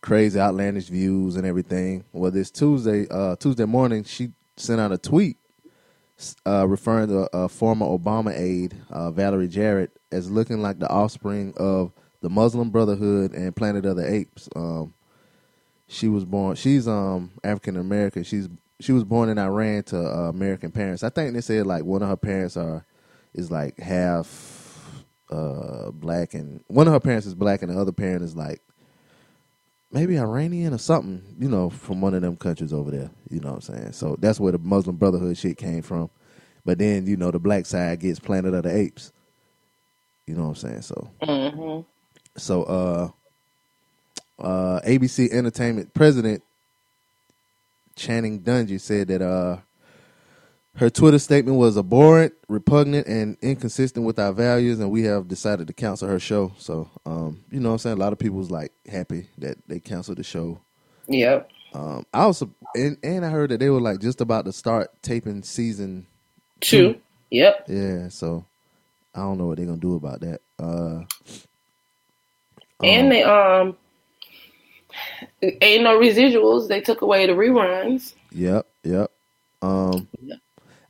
crazy 0.00 0.38
outlandish 0.38 0.86
views 0.86 1.36
and 1.36 1.46
everything. 1.46 2.04
Well, 2.12 2.30
this 2.30 2.50
Tuesday, 2.50 3.06
uh, 3.10 3.36
Tuesday 3.36 3.64
morning, 3.64 4.04
she 4.04 4.30
sent 4.56 4.80
out 4.80 4.92
a 4.92 4.98
tweet 4.98 5.38
uh, 6.46 6.66
referring 6.68 7.08
to 7.08 7.28
a 7.36 7.48
former 7.48 7.86
Obama 7.86 8.36
aide, 8.38 8.76
uh, 8.90 9.10
Valerie 9.10 9.48
Jarrett, 9.48 9.90
as 10.10 10.30
looking 10.30 10.62
like 10.62 10.78
the 10.78 10.88
offspring 10.88 11.54
of 11.56 11.92
the 12.20 12.30
Muslim 12.30 12.70
Brotherhood 12.70 13.32
and 13.32 13.56
Planet 13.56 13.86
of 13.86 13.96
the 13.96 14.12
Apes. 14.12 14.48
Um, 14.54 14.94
she 15.92 16.08
was 16.08 16.24
born. 16.24 16.56
She's 16.56 16.88
um, 16.88 17.30
African 17.44 17.76
American. 17.76 18.24
She's 18.24 18.48
she 18.80 18.92
was 18.92 19.04
born 19.04 19.28
in 19.28 19.38
Iran 19.38 19.82
to 19.84 19.98
uh, 19.98 20.28
American 20.30 20.72
parents. 20.72 21.02
I 21.02 21.10
think 21.10 21.34
they 21.34 21.40
said 21.40 21.66
like 21.66 21.84
one 21.84 22.02
of 22.02 22.08
her 22.08 22.16
parents 22.16 22.56
are 22.56 22.84
is 23.34 23.50
like 23.50 23.78
half 23.78 25.04
uh, 25.30 25.90
black 25.90 26.34
and 26.34 26.64
one 26.68 26.86
of 26.86 26.94
her 26.94 27.00
parents 27.00 27.26
is 27.26 27.34
black 27.34 27.62
and 27.62 27.70
the 27.70 27.78
other 27.78 27.92
parent 27.92 28.22
is 28.22 28.34
like 28.34 28.60
maybe 29.90 30.18
Iranian 30.18 30.72
or 30.72 30.78
something, 30.78 31.22
you 31.38 31.48
know, 31.48 31.68
from 31.68 32.00
one 32.00 32.14
of 32.14 32.22
them 32.22 32.36
countries 32.36 32.72
over 32.72 32.90
there. 32.90 33.10
You 33.30 33.40
know 33.40 33.52
what 33.52 33.68
I'm 33.68 33.76
saying? 33.76 33.92
So 33.92 34.16
that's 34.18 34.40
where 34.40 34.52
the 34.52 34.58
Muslim 34.58 34.96
Brotherhood 34.96 35.36
shit 35.36 35.58
came 35.58 35.82
from. 35.82 36.08
But 36.64 36.78
then, 36.78 37.06
you 37.06 37.16
know, 37.18 37.30
the 37.30 37.38
black 37.38 37.66
side 37.66 38.00
gets 38.00 38.18
Planet 38.18 38.54
of 38.54 38.62
the 38.62 38.74
Apes. 38.74 39.12
You 40.26 40.34
know 40.34 40.44
what 40.44 40.48
I'm 40.48 40.54
saying? 40.54 40.82
So, 40.82 41.10
mm-hmm. 41.22 41.80
so 42.38 42.62
uh, 42.62 43.10
uh, 44.42 44.80
ABC 44.84 45.32
Entertainment 45.32 45.94
president 45.94 46.42
Channing 47.94 48.40
Dungey 48.40 48.80
said 48.80 49.08
that 49.08 49.22
uh, 49.22 49.58
her 50.76 50.90
Twitter 50.90 51.18
statement 51.18 51.58
was 51.58 51.76
abhorrent, 51.76 52.32
repugnant, 52.48 53.06
and 53.06 53.36
inconsistent 53.42 54.06
with 54.06 54.18
our 54.18 54.32
values, 54.32 54.80
and 54.80 54.90
we 54.90 55.02
have 55.02 55.28
decided 55.28 55.66
to 55.66 55.72
cancel 55.72 56.08
her 56.08 56.18
show. 56.18 56.52
So, 56.58 56.90
um, 57.04 57.44
you 57.50 57.60
know 57.60 57.68
what 57.68 57.74
I'm 57.74 57.78
saying? 57.78 57.96
A 57.98 58.00
lot 58.00 58.12
of 58.12 58.18
people 58.18 58.38
was 58.38 58.50
like 58.50 58.72
happy 58.90 59.28
that 59.38 59.58
they 59.68 59.80
canceled 59.80 60.18
the 60.18 60.24
show. 60.24 60.60
Yep. 61.08 61.50
Um, 61.74 62.06
I 62.12 62.22
also 62.22 62.50
and, 62.74 62.98
and 63.02 63.24
I 63.24 63.30
heard 63.30 63.50
that 63.50 63.60
they 63.60 63.70
were 63.70 63.80
like 63.80 64.00
just 64.00 64.20
about 64.20 64.44
to 64.44 64.52
start 64.52 64.90
taping 65.02 65.42
season 65.42 66.06
two. 66.60 66.94
two. 66.94 67.00
Yep. 67.30 67.64
Yeah, 67.68 68.08
so 68.08 68.44
I 69.14 69.20
don't 69.20 69.38
know 69.38 69.46
what 69.46 69.56
they're 69.56 69.66
gonna 69.66 69.78
do 69.78 69.96
about 69.96 70.20
that. 70.20 70.40
Uh, 70.58 71.04
and 72.82 73.04
um, 73.04 73.08
they 73.08 73.22
um 73.22 73.76
ain't 75.42 75.84
no 75.84 75.98
residuals. 75.98 76.68
They 76.68 76.80
took 76.80 77.02
away 77.02 77.26
the 77.26 77.32
reruns. 77.32 78.14
Yep, 78.32 78.66
yep. 78.84 79.10
Um, 79.60 80.08
yep 80.20 80.38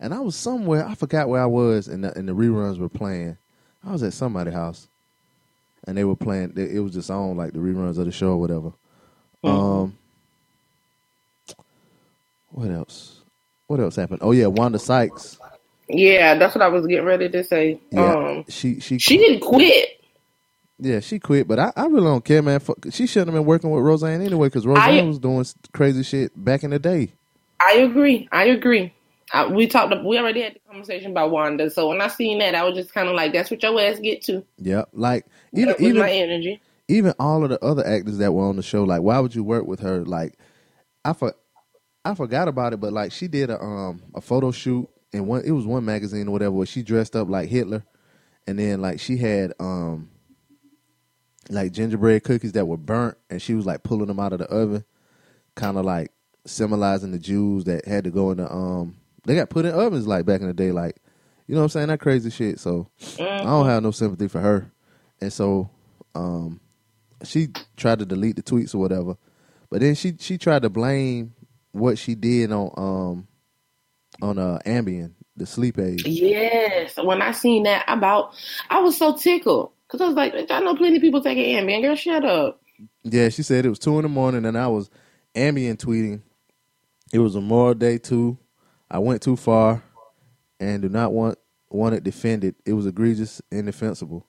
and 0.03 0.13
I 0.13 0.19
was 0.19 0.35
somewhere. 0.35 0.85
I 0.85 0.97
forgot 0.97 1.29
where 1.29 1.41
I 1.41 1.47
was, 1.47 1.87
and 1.87 2.05
the, 2.05 2.19
and 2.19 2.29
the 2.29 2.35
reruns 2.35 2.79
were 2.79 2.89
playing. 2.89 3.39
I 3.87 3.93
was 3.93 4.03
at 4.03 4.13
somebody's 4.13 4.53
house, 4.53 4.89
and 5.87 5.97
they 5.97 6.05
were 6.05 6.17
playing. 6.17 6.55
It 6.57 6.81
was 6.81 6.93
just 6.93 7.09
on 7.09 7.37
like 7.37 7.53
the 7.53 7.61
reruns 7.61 7.99
of 7.99 8.05
the 8.05 8.13
show 8.13 8.31
or 8.31 8.41
whatever. 8.41 8.73
Mm-hmm. 9.45 9.49
Um, 9.49 9.99
what 12.51 12.71
else? 12.71 13.21
What 13.69 13.79
else 13.79 13.95
happened? 13.95 14.19
Oh 14.23 14.33
yeah, 14.33 14.49
Wanda 14.49 14.81
Sykes. 14.81 15.39
Yeah, 15.89 16.35
that's 16.35 16.55
what 16.55 16.63
I 16.63 16.69
was 16.69 16.87
getting 16.87 17.07
ready 17.07 17.29
to 17.29 17.45
say. 17.45 17.81
Yeah, 17.93 18.15
um, 18.15 18.45
she 18.49 18.81
she 18.81 18.99
she 18.99 19.17
didn't 19.17 19.41
quit. 19.41 20.02
Yeah, 20.85 20.99
she 20.99 21.21
quit, 21.21 21.47
but 21.47 21.61
I, 21.61 21.73
I 21.77 21.87
really 21.87 22.07
don't 22.07 22.25
care, 22.25 22.43
man. 22.43 22.61
She 22.91 23.07
shouldn't 23.07 23.29
have 23.29 23.37
been 23.37 23.47
working 23.47 23.71
with 23.71 23.85
Roseanne 23.85 24.21
anyway, 24.21 24.49
because 24.49 24.67
Roseanne 24.67 24.99
I, 24.99 25.03
was 25.03 25.21
doing 25.21 25.47
crazy 25.73 26.03
shit 26.03 26.33
back 26.35 26.65
in 26.65 26.71
the 26.71 26.81
day. 26.81 27.13
I 27.61 27.75
agree. 27.75 28.29
I 28.33 28.47
agree. 28.47 28.93
I, 29.33 29.47
we 29.47 29.69
talked. 29.69 29.95
We 30.05 30.19
already 30.19 30.43
had 30.43 30.55
the 30.55 30.61
conversation 30.69 31.13
about 31.13 31.31
Wanda. 31.31 31.71
So 31.71 31.89
when 31.89 32.01
I 32.01 32.09
seen 32.09 32.41
that, 32.41 32.57
I 32.57 32.65
was 32.65 32.75
just 32.75 32.93
kind 32.93 33.09
of 33.09 33.15
like, 33.15 33.33
"That's 33.33 33.49
what 33.49 33.63
your 33.63 33.81
ass 33.81 34.01
get 34.01 34.23
to." 34.25 34.45
Yeah, 34.59 34.87
like 34.93 35.25
even 35.55 35.77
even 35.79 35.99
my 35.99 36.11
energy. 36.11 36.61
Even 36.89 37.15
all 37.21 37.45
of 37.45 37.51
the 37.51 37.65
other 37.65 37.87
actors 37.87 38.19
that 38.19 38.33
were 38.33 38.45
on 38.45 38.57
the 38.57 38.63
show, 38.63 38.83
like, 38.83 39.03
why 39.03 39.21
would 39.21 39.37
you 39.37 39.45
work 39.45 39.67
with 39.67 39.79
her? 39.81 40.05
Like, 40.05 40.37
I 41.05 41.13
for, 41.13 41.33
I 42.05 42.17
forgot 42.17 42.49
about 42.49 42.73
it, 42.73 42.81
but 42.81 42.93
like, 42.93 43.13
she 43.13 43.29
did 43.29 43.51
a 43.51 43.63
um 43.63 44.03
a 44.17 44.21
photo 44.21 44.51
shoot 44.51 44.89
and 45.13 45.29
one. 45.29 45.43
It 45.45 45.53
was 45.53 45.65
one 45.65 45.85
magazine 45.85 46.27
or 46.27 46.33
whatever 46.33 46.51
where 46.51 46.67
she 46.67 46.83
dressed 46.83 47.15
up 47.15 47.29
like 47.29 47.49
Hitler, 47.49 47.85
and 48.49 48.59
then 48.59 48.83
like 48.83 48.99
she 48.99 49.17
had 49.17 49.53
um 49.61 50.11
like 51.55 51.73
gingerbread 51.73 52.25
cookies 52.25 52.53
that 52.53 52.67
were 52.67 52.77
burnt, 52.77 53.17
and 53.31 53.41
she 53.41 53.55
was 53.55 53.67
like 53.67 53.83
pulling 53.83 54.07
them 54.07 54.21
out 54.21 54.33
of 54.33 54.39
the 54.39 54.47
oven, 54.47 54.85
kind 55.55 55.77
of 55.77 55.85
like 55.85 56.11
symbolizing 56.45 57.13
the 57.13 57.19
Jews 57.19 57.65
that 57.65 57.87
had 57.87 58.05
to 58.05 58.11
go 58.11 58.31
in 58.31 58.39
the 58.39 58.53
um 58.53 58.97
they 59.25 59.37
got 59.37 59.51
put 59.51 59.65
in 59.65 59.73
ovens 59.73 60.07
like 60.07 60.27
back 60.27 60.41
in 60.41 60.49
the 60.49 60.55
day, 60.55 60.73
like 60.73 60.97
you 61.47 61.55
know 61.55 61.61
what 61.61 61.65
I'm 61.67 61.71
saying? 61.71 61.89
That 61.89 62.01
crazy 62.01 62.31
shit. 62.31 62.61
So 62.61 62.89
mm-hmm. 63.01 63.23
I 63.23 63.51
don't 63.51 63.67
have 63.67 63.83
no 63.83 63.91
sympathy 63.91 64.29
for 64.29 64.41
her. 64.41 64.71
And 65.21 65.33
so 65.33 65.71
um, 66.15 66.61
she 67.25 67.49
tried 67.77 67.99
to 68.01 68.07
delete 68.07 68.37
the 68.37 68.43
tweets 68.43 68.75
or 68.75 68.79
whatever. 68.79 69.17
But 69.71 69.81
then 69.81 69.95
she 69.95 70.15
she 70.19 70.39
tried 70.39 70.63
to 70.63 70.71
blame 70.71 71.35
what 71.73 71.99
she 71.99 72.15
did 72.15 72.53
on 72.53 72.71
um 72.77 73.29
on 74.21 74.39
uh 74.39 74.59
Ambien, 74.67 75.13
the 75.37 75.47
sleep 75.47 75.79
aid. 75.79 76.07
Yes. 76.07 76.97
When 76.97 77.23
I 77.23 77.33
seen 77.33 77.63
that 77.65 77.85
about 77.89 78.35
I 78.69 78.81
was 78.81 78.97
so 78.97 79.17
tickled. 79.17 79.73
Cause 79.93 80.01
I 80.01 80.07
was 80.07 80.17
like, 80.17 80.51
I 80.51 80.61
know 80.61 80.75
plenty 80.75 80.97
of 80.97 81.03
people 81.03 81.23
taking 81.23 81.55
Ambien. 81.55 81.83
Girl, 81.83 81.95
shut 81.95 82.25
up. 82.25 82.63
Yeah, 83.03 83.29
she 83.29 83.43
said 83.43 83.67
it 83.67 83.69
was 83.69 83.79
two 83.79 83.99
in 83.99 84.05
the 84.05 84.09
morning 84.09 84.47
and 84.47 84.57
I 84.57 84.67
was 84.69 84.89
Ambien 85.35 85.77
tweeting. 85.77 86.23
It 87.13 87.19
was 87.19 87.35
a 87.35 87.43
moral 87.43 87.75
Day 87.75 87.99
too. 87.99 88.39
I 88.91 89.01
went 89.01 89.21
too 89.21 89.37
far 89.37 89.83
and 90.59 90.81
do 90.81 90.89
not 90.89 91.13
want 91.13 91.39
want 91.69 91.95
it 91.95 92.05
defended. 92.05 92.55
It 92.65 92.73
was 92.73 92.87
egregious 92.87 93.43
indefensible. 93.51 94.27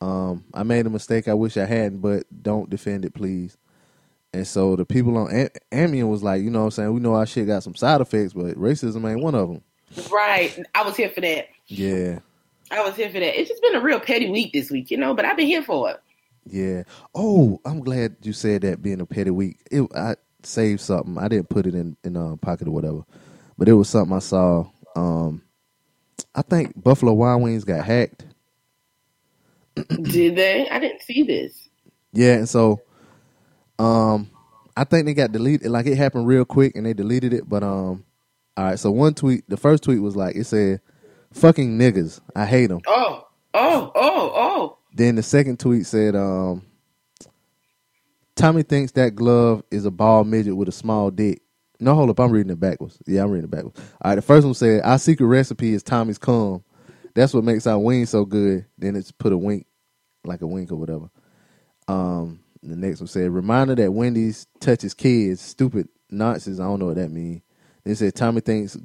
Um, 0.00 0.46
I 0.54 0.62
made 0.62 0.86
a 0.86 0.90
mistake 0.90 1.28
I 1.28 1.34
wish 1.34 1.58
I 1.58 1.66
hadn't, 1.66 1.98
but 2.00 2.24
don't 2.42 2.70
defend 2.70 3.04
it, 3.04 3.12
please. 3.12 3.58
And 4.32 4.46
so 4.46 4.76
the 4.76 4.86
people 4.86 5.18
on 5.18 5.30
Am- 5.30 5.48
Ambien 5.70 6.08
was 6.08 6.22
like, 6.22 6.42
you 6.42 6.48
know 6.48 6.60
what 6.60 6.64
I'm 6.66 6.70
saying? 6.70 6.94
We 6.94 7.00
know 7.00 7.16
our 7.16 7.26
shit 7.26 7.46
got 7.46 7.62
some 7.62 7.74
side 7.74 8.00
effects, 8.00 8.32
but 8.32 8.56
racism 8.56 9.06
ain't 9.10 9.22
one 9.22 9.34
of 9.34 9.50
them. 9.50 9.62
Right. 10.10 10.58
I 10.74 10.82
was 10.84 10.96
here 10.96 11.10
for 11.10 11.20
that. 11.20 11.48
Yeah. 11.66 12.20
I 12.72 12.82
was 12.82 12.96
here 12.96 13.08
for 13.10 13.20
that. 13.20 13.38
It's 13.38 13.48
just 13.48 13.62
been 13.62 13.76
a 13.76 13.80
real 13.80 14.00
petty 14.00 14.30
week 14.30 14.52
this 14.52 14.70
week, 14.70 14.90
you 14.90 14.96
know, 14.96 15.14
but 15.14 15.24
I've 15.24 15.36
been 15.36 15.46
here 15.46 15.62
for 15.62 15.90
it. 15.90 16.00
Yeah. 16.44 16.82
Oh, 17.14 17.60
I'm 17.64 17.80
glad 17.80 18.16
you 18.22 18.32
said 18.32 18.62
that 18.62 18.82
being 18.82 19.00
a 19.00 19.06
petty 19.06 19.30
week. 19.30 19.58
It, 19.70 19.86
I 19.94 20.16
saved 20.42 20.80
something. 20.80 21.18
I 21.18 21.28
didn't 21.28 21.50
put 21.50 21.66
it 21.66 21.74
in 21.74 21.96
in 22.02 22.16
a 22.16 22.32
uh, 22.32 22.36
pocket 22.36 22.66
or 22.66 22.72
whatever 22.72 23.04
but 23.62 23.68
it 23.68 23.74
was 23.74 23.88
something 23.88 24.16
I 24.16 24.20
saw. 24.20 24.66
Um, 24.96 25.42
I 26.34 26.42
think 26.42 26.82
Buffalo 26.82 27.12
Wild 27.12 27.42
Wings 27.42 27.64
got 27.64 27.84
hacked. 27.84 28.26
Did 29.88 30.36
they? 30.36 30.68
I 30.68 30.80
didn't 30.80 31.02
see 31.02 31.22
this. 31.22 31.68
Yeah, 32.12 32.34
and 32.34 32.48
so 32.48 32.80
um, 33.78 34.30
I 34.76 34.84
think 34.84 35.06
they 35.06 35.14
got 35.14 35.32
deleted. 35.32 35.70
Like 35.70 35.86
it 35.86 35.96
happened 35.96 36.26
real 36.26 36.44
quick, 36.44 36.74
and 36.74 36.84
they 36.84 36.92
deleted 36.92 37.32
it. 37.32 37.48
But 37.48 37.62
um, 37.62 38.04
all 38.56 38.64
right. 38.64 38.78
So 38.78 38.90
one 38.90 39.14
tweet, 39.14 39.48
the 39.48 39.56
first 39.56 39.84
tweet 39.84 40.02
was 40.02 40.16
like 40.16 40.34
it 40.34 40.44
said, 40.44 40.80
"Fucking 41.32 41.78
niggas, 41.78 42.20
I 42.34 42.46
hate 42.46 42.68
them." 42.68 42.80
Oh, 42.86 43.26
oh, 43.54 43.92
oh, 43.94 44.32
oh. 44.34 44.78
Then 44.94 45.16
the 45.16 45.22
second 45.22 45.58
tweet 45.58 45.86
said, 45.86 46.14
um, 46.14 46.62
Tommy 48.34 48.62
thinks 48.62 48.92
that 48.92 49.14
glove 49.14 49.62
is 49.70 49.84
a 49.84 49.90
bald 49.90 50.26
midget 50.26 50.56
with 50.56 50.68
a 50.68 50.72
small 50.72 51.10
dick. 51.10 51.42
No, 51.80 51.94
hold 51.94 52.10
up. 52.10 52.20
I'm 52.20 52.30
reading 52.30 52.52
it 52.52 52.60
backwards. 52.60 52.98
Yeah, 53.06 53.22
I'm 53.24 53.30
reading 53.30 53.44
it 53.44 53.50
backwards. 53.50 53.78
All 54.00 54.10
right. 54.10 54.14
The 54.14 54.22
first 54.22 54.44
one 54.44 54.54
said, 54.54 54.82
"Our 54.84 54.98
secret 54.98 55.26
recipe 55.26 55.74
is 55.74 55.82
Tommy's 55.82 56.18
cum. 56.18 56.62
That's 57.14 57.34
what 57.34 57.44
makes 57.44 57.66
our 57.66 57.78
wings 57.78 58.10
so 58.10 58.24
good." 58.24 58.66
Then 58.78 58.96
it's 58.96 59.10
put 59.10 59.32
a 59.32 59.38
wink, 59.38 59.66
like 60.24 60.42
a 60.42 60.46
wink 60.46 60.70
or 60.70 60.76
whatever. 60.76 61.10
Um, 61.88 62.40
the 62.62 62.76
next 62.76 63.00
one 63.00 63.08
said, 63.08 63.30
"Reminder 63.30 63.74
that 63.74 63.92
Wendy's 63.92 64.46
touches 64.60 64.94
kids. 64.94 65.40
Stupid 65.40 65.88
nonsense. 66.10 66.60
I 66.60 66.64
don't 66.64 66.78
know 66.78 66.86
what 66.86 66.96
that 66.96 67.10
means." 67.10 67.42
Then 67.84 67.92
it 67.92 67.96
said, 67.96 68.14
"Tommy 68.14 68.40
thinks 68.40 68.78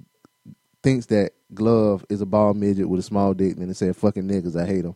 thinks 0.82 1.06
that 1.08 1.34
glove 1.54 2.06
is 2.10 2.22
a 2.22 2.25
bald 2.27 2.58
midget 2.58 2.89
with 2.89 3.00
a 3.01 3.04
small 3.04 3.34
dick." 3.34 3.58
Then 3.58 3.70
it 3.70 3.75
said, 3.77 3.96
"Fucking 3.96 4.24
niggas. 4.27 4.62
I 4.62 4.66
hate 4.68 4.84
them." 4.84 4.96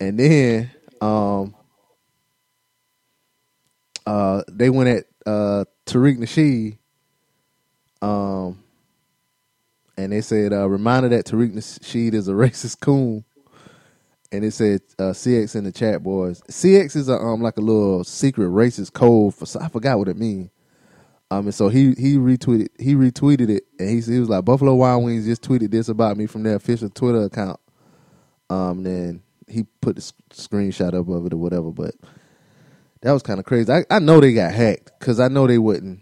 And 0.00 0.18
then 0.18 0.70
um, 1.00 1.54
uh, 4.06 4.42
they 4.50 4.70
went 4.70 4.90
at 4.90 5.04
uh, 5.26 5.64
Tariq 5.86 6.18
Nasheed 6.18 6.76
Um, 8.02 8.62
and 9.96 10.12
they 10.12 10.20
said, 10.22 10.52
uh, 10.52 10.68
reminder 10.68 11.08
that 11.10 11.26
Tariq 11.26 11.54
Nasheed 11.54 12.14
is 12.14 12.28
a 12.28 12.32
racist 12.34 12.80
coon. 12.80 13.24
And 14.32 14.44
it 14.44 14.52
said 14.52 14.82
uh, 14.98 15.12
CX 15.12 15.56
in 15.56 15.64
the 15.64 15.72
chat, 15.72 16.02
boys. 16.02 16.42
CX 16.42 16.96
is 16.96 17.08
a 17.08 17.14
um 17.16 17.42
like 17.42 17.58
a 17.58 17.62
little 17.62 18.04
secret 18.04 18.48
racist 18.48 18.92
code 18.92 19.34
for 19.34 19.46
I 19.62 19.68
forgot 19.68 19.98
what 19.98 20.08
it 20.08 20.18
means. 20.18 20.50
Um, 21.30 21.46
and 21.46 21.54
so 21.54 21.68
he 21.68 21.92
he 21.98 22.16
retweeted 22.16 22.68
he 22.78 22.94
retweeted 22.94 23.50
it, 23.50 23.64
and 23.78 23.88
he, 23.88 24.00
he 24.00 24.18
was 24.18 24.30
like 24.30 24.44
Buffalo 24.44 24.74
Wild 24.74 25.04
Wings 25.04 25.26
just 25.26 25.42
tweeted 25.42 25.70
this 25.70 25.88
about 25.88 26.16
me 26.16 26.26
from 26.26 26.42
their 26.42 26.56
official 26.56 26.88
Twitter 26.88 27.22
account. 27.24 27.60
Um, 28.48 28.82
then 28.82 29.22
he 29.46 29.64
put 29.82 29.96
the 29.96 30.12
screenshot 30.30 30.94
up 30.94 31.08
of 31.08 31.26
it 31.26 31.34
or 31.34 31.36
whatever, 31.36 31.70
but 31.70 31.94
that 33.02 33.12
was 33.12 33.22
kind 33.22 33.38
of 33.38 33.44
crazy. 33.44 33.70
I, 33.70 33.84
I 33.90 33.98
know 33.98 34.20
they 34.20 34.32
got 34.32 34.54
hacked 34.54 34.92
because 34.98 35.20
I 35.20 35.28
know 35.28 35.46
they 35.46 35.58
wouldn't. 35.58 36.00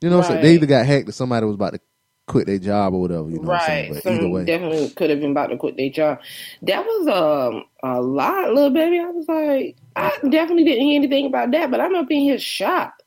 You 0.00 0.10
know, 0.10 0.20
right. 0.20 0.42
they 0.42 0.54
either 0.54 0.66
got 0.66 0.86
hacked 0.86 1.08
or 1.08 1.12
somebody 1.12 1.46
was 1.46 1.54
about 1.54 1.72
to 1.72 1.80
quit 2.26 2.46
their 2.46 2.58
job 2.58 2.94
or 2.94 3.00
whatever. 3.00 3.28
You 3.30 3.40
know, 3.40 3.48
right? 3.48 3.90
What 3.90 4.06
either 4.06 4.28
way, 4.28 4.44
definitely 4.44 4.90
could 4.90 5.10
have 5.10 5.20
been 5.20 5.32
about 5.32 5.48
to 5.48 5.56
quit 5.56 5.76
their 5.76 5.90
job. 5.90 6.20
That 6.62 6.84
was 6.84 7.08
um 7.08 7.64
a 7.82 8.00
lot, 8.00 8.52
little 8.52 8.70
baby. 8.70 9.00
I 9.00 9.08
was 9.08 9.28
like, 9.28 9.76
I 9.96 10.10
definitely 10.28 10.64
didn't 10.64 10.84
hear 10.84 10.96
anything 10.96 11.26
about 11.26 11.50
that, 11.52 11.70
but 11.70 11.80
I'm 11.80 11.94
up 11.94 12.10
in 12.10 12.20
here 12.20 12.38
shocked. 12.38 13.02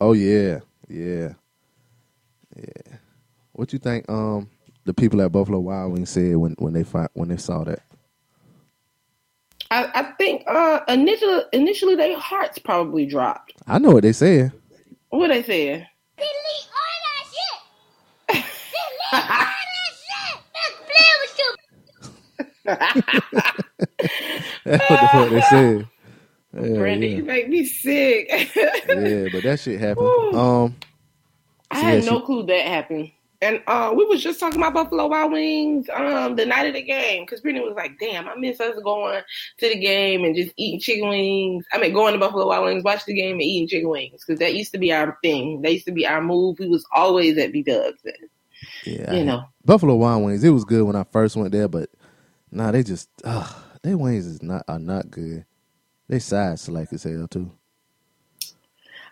Oh 0.00 0.12
yeah, 0.12 0.60
yeah, 0.88 1.32
yeah. 2.56 2.96
What 3.52 3.72
you 3.72 3.80
think? 3.80 4.08
Um, 4.08 4.48
the 4.84 4.94
people 4.94 5.20
at 5.22 5.32
Buffalo 5.32 5.58
Wild 5.58 5.92
Wings 5.92 6.10
said 6.10 6.36
when 6.36 6.54
when 6.58 6.72
they 6.72 6.84
find, 6.84 7.08
when 7.14 7.28
they 7.28 7.36
saw 7.36 7.64
that. 7.64 7.80
I, 9.70 9.90
I 9.94 10.02
think 10.12 10.44
uh, 10.46 10.80
initially 10.88 11.42
initially 11.52 11.94
their 11.96 12.18
hearts 12.18 12.58
probably 12.58 13.06
dropped. 13.06 13.54
I 13.66 13.78
know 13.78 13.90
what 13.90 14.04
they 14.04 14.12
said. 14.12 14.52
What 15.10 15.28
they 15.28 15.42
said? 15.42 15.86
Delete 16.16 16.68
all 16.72 16.98
that 17.04 17.26
shit. 17.32 17.60
Delete 18.28 19.12
all 19.12 19.20
that 19.24 19.92
shit. 20.00 20.36
Let's 20.54 20.76
play 20.86 21.10
with 21.20 21.38
you. 21.38 21.50
That's 24.64 24.88
what 24.90 25.00
the 25.00 25.08
fuck 25.08 25.30
they 25.30 25.40
said. 25.42 25.88
Brandy, 26.62 27.08
yeah. 27.08 27.16
you 27.16 27.22
make 27.24 27.48
me 27.48 27.64
sick. 27.64 28.28
yeah, 28.58 29.26
but 29.32 29.42
that 29.42 29.60
shit 29.60 29.80
happened. 29.80 30.34
Um, 30.34 30.76
I 31.70 31.80
had 31.80 32.04
no 32.04 32.20
clue 32.20 32.44
that 32.46 32.66
happened. 32.66 33.12
And 33.40 33.62
uh, 33.68 33.92
we 33.96 34.04
was 34.04 34.20
just 34.20 34.40
talking 34.40 34.60
about 34.60 34.74
Buffalo 34.74 35.06
Wild 35.06 35.30
Wings 35.30 35.88
um, 35.94 36.34
the 36.34 36.44
night 36.44 36.66
of 36.66 36.74
the 36.74 36.82
game 36.82 37.24
because 37.24 37.40
Brittany 37.40 37.64
was 37.64 37.76
like, 37.76 37.96
"Damn, 38.00 38.28
I 38.28 38.34
miss 38.34 38.58
us 38.58 38.76
going 38.82 39.22
to 39.58 39.68
the 39.68 39.78
game 39.78 40.24
and 40.24 40.34
just 40.34 40.52
eating 40.56 40.80
chicken 40.80 41.08
wings. 41.08 41.64
I 41.72 41.78
mean, 41.78 41.92
going 41.92 42.14
to 42.14 42.18
Buffalo 42.18 42.48
Wild 42.48 42.64
Wings, 42.64 42.82
watch 42.82 43.04
the 43.04 43.14
game, 43.14 43.34
and 43.34 43.42
eating 43.42 43.68
chicken 43.68 43.90
wings 43.90 44.24
because 44.26 44.40
that 44.40 44.54
used 44.54 44.72
to 44.72 44.78
be 44.78 44.92
our 44.92 45.16
thing. 45.22 45.62
That 45.62 45.72
used 45.72 45.86
to 45.86 45.92
be 45.92 46.04
our 46.04 46.20
move. 46.20 46.58
We 46.58 46.66
was 46.66 46.84
always 46.92 47.38
at 47.38 47.52
B 47.52 47.62
Dubs. 47.62 48.02
Yeah, 48.84 49.12
you 49.12 49.24
know, 49.24 49.44
Buffalo 49.64 49.94
Wild 49.94 50.24
Wings. 50.24 50.42
It 50.42 50.50
was 50.50 50.64
good 50.64 50.82
when 50.82 50.96
I 50.96 51.04
first 51.04 51.36
went 51.36 51.52
there, 51.52 51.68
but 51.68 51.90
nah, 52.50 52.72
they 52.72 52.82
just 52.82 53.08
uh, 53.22 53.48
their 53.84 53.96
wings 53.96 54.26
is 54.26 54.42
not 54.42 54.64
are 54.66 54.80
not 54.80 55.12
good. 55.12 55.44
They 56.08 56.18
size 56.18 56.62
select 56.62 56.92
as 56.92 57.02
hell 57.04 57.28
too. 57.28 57.52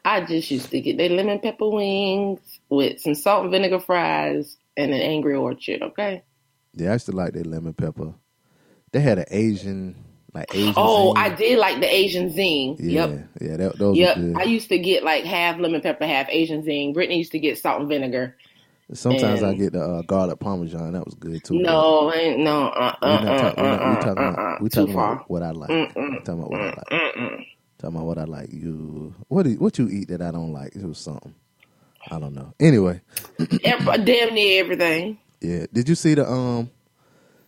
I 0.05 0.21
just 0.21 0.51
used 0.51 0.71
to 0.71 0.81
get 0.81 0.97
their 0.97 1.11
lemon 1.11 1.41
pepper 1.41 1.69
wings 1.69 2.61
with 2.69 3.01
some 3.01 3.15
salt 3.15 3.43
and 3.43 3.51
vinegar 3.51 3.81
fries 3.81 4.57
and 4.77 4.93
an 4.93 5.01
Angry 5.01 5.35
Orchard. 5.35 5.83
Okay. 5.83 6.23
Yeah, 6.75 6.91
I 6.91 6.93
used 6.95 7.07
to 7.07 7.13
like 7.13 7.33
their 7.33 7.45
lemon 7.45 7.75
pepper. 7.75 8.15
They 8.93 9.01
had 9.01 9.19
an 9.19 9.25
Asian, 9.31 9.97
like 10.33 10.55
Asian. 10.55 10.75
Oh, 10.77 11.15
zing. 11.15 11.25
I 11.25 11.35
did 11.35 11.59
like 11.59 11.81
the 11.81 11.93
Asian 11.93 12.31
zing. 12.31 12.77
Yeah, 12.79 13.07
yep. 13.07 13.29
Yeah, 13.41 13.57
that, 13.57 13.79
those. 13.79 13.97
Yep. 13.97 14.37
I 14.37 14.45
used 14.45 14.69
to 14.69 14.79
get 14.79 15.03
like 15.03 15.25
half 15.25 15.59
lemon 15.59 15.81
pepper, 15.81 16.07
half 16.07 16.29
Asian 16.31 16.63
zing. 16.63 16.93
Brittany 16.93 17.19
used 17.19 17.33
to 17.33 17.41
get 17.41 17.59
salt 17.59 17.81
and 17.81 17.89
vinegar. 17.89 18.37
Sometimes 18.93 19.43
and 19.43 19.51
I 19.51 19.55
get 19.55 19.73
the 19.73 19.83
uh, 19.83 20.03
garlic 20.03 20.39
parmesan. 20.39 20.93
That 20.93 21.05
was 21.05 21.15
good 21.15 21.43
too. 21.43 21.61
No, 21.61 22.13
ain't 22.15 22.39
no. 22.39 22.69
Uh, 22.69 22.95
uh, 23.03 23.21
we're, 23.21 23.39
talk, 23.39 23.57
we're, 23.57 23.65
not, 23.65 23.89
we 23.89 23.95
talking 23.97 24.23
uh, 24.23 24.31
about 24.31 24.63
we 24.63 24.69
talking 24.69 24.95
about 24.95 25.31
what 25.31 25.43
I 25.43 25.51
like. 25.51 25.69
We're 25.69 26.21
talking 26.21 26.39
about 26.39 26.51
what 26.51 26.61
I 26.61 26.67
like. 26.67 26.87
Talking 27.79 27.97
about 27.97 28.05
what 28.05 28.19
I 28.19 28.25
like. 28.25 28.53
You 28.53 29.15
what 29.27 29.43
do, 29.43 29.55
what 29.55 29.77
you 29.79 29.89
eat 29.89 30.07
that 30.09 30.23
I 30.23 30.31
don't 30.31 30.53
like? 30.53 30.77
It 30.77 30.85
was 30.85 30.99
something. 30.99 31.35
I 32.09 32.21
don't 32.21 32.35
know. 32.35 32.55
Anyway, 32.61 33.01
damn 33.39 34.35
near 34.35 34.63
everything. 34.63 35.19
Yeah. 35.41 35.67
Did 35.73 35.89
you 35.89 35.97
see 35.97 36.15
the 36.15 36.31
um 36.31 36.71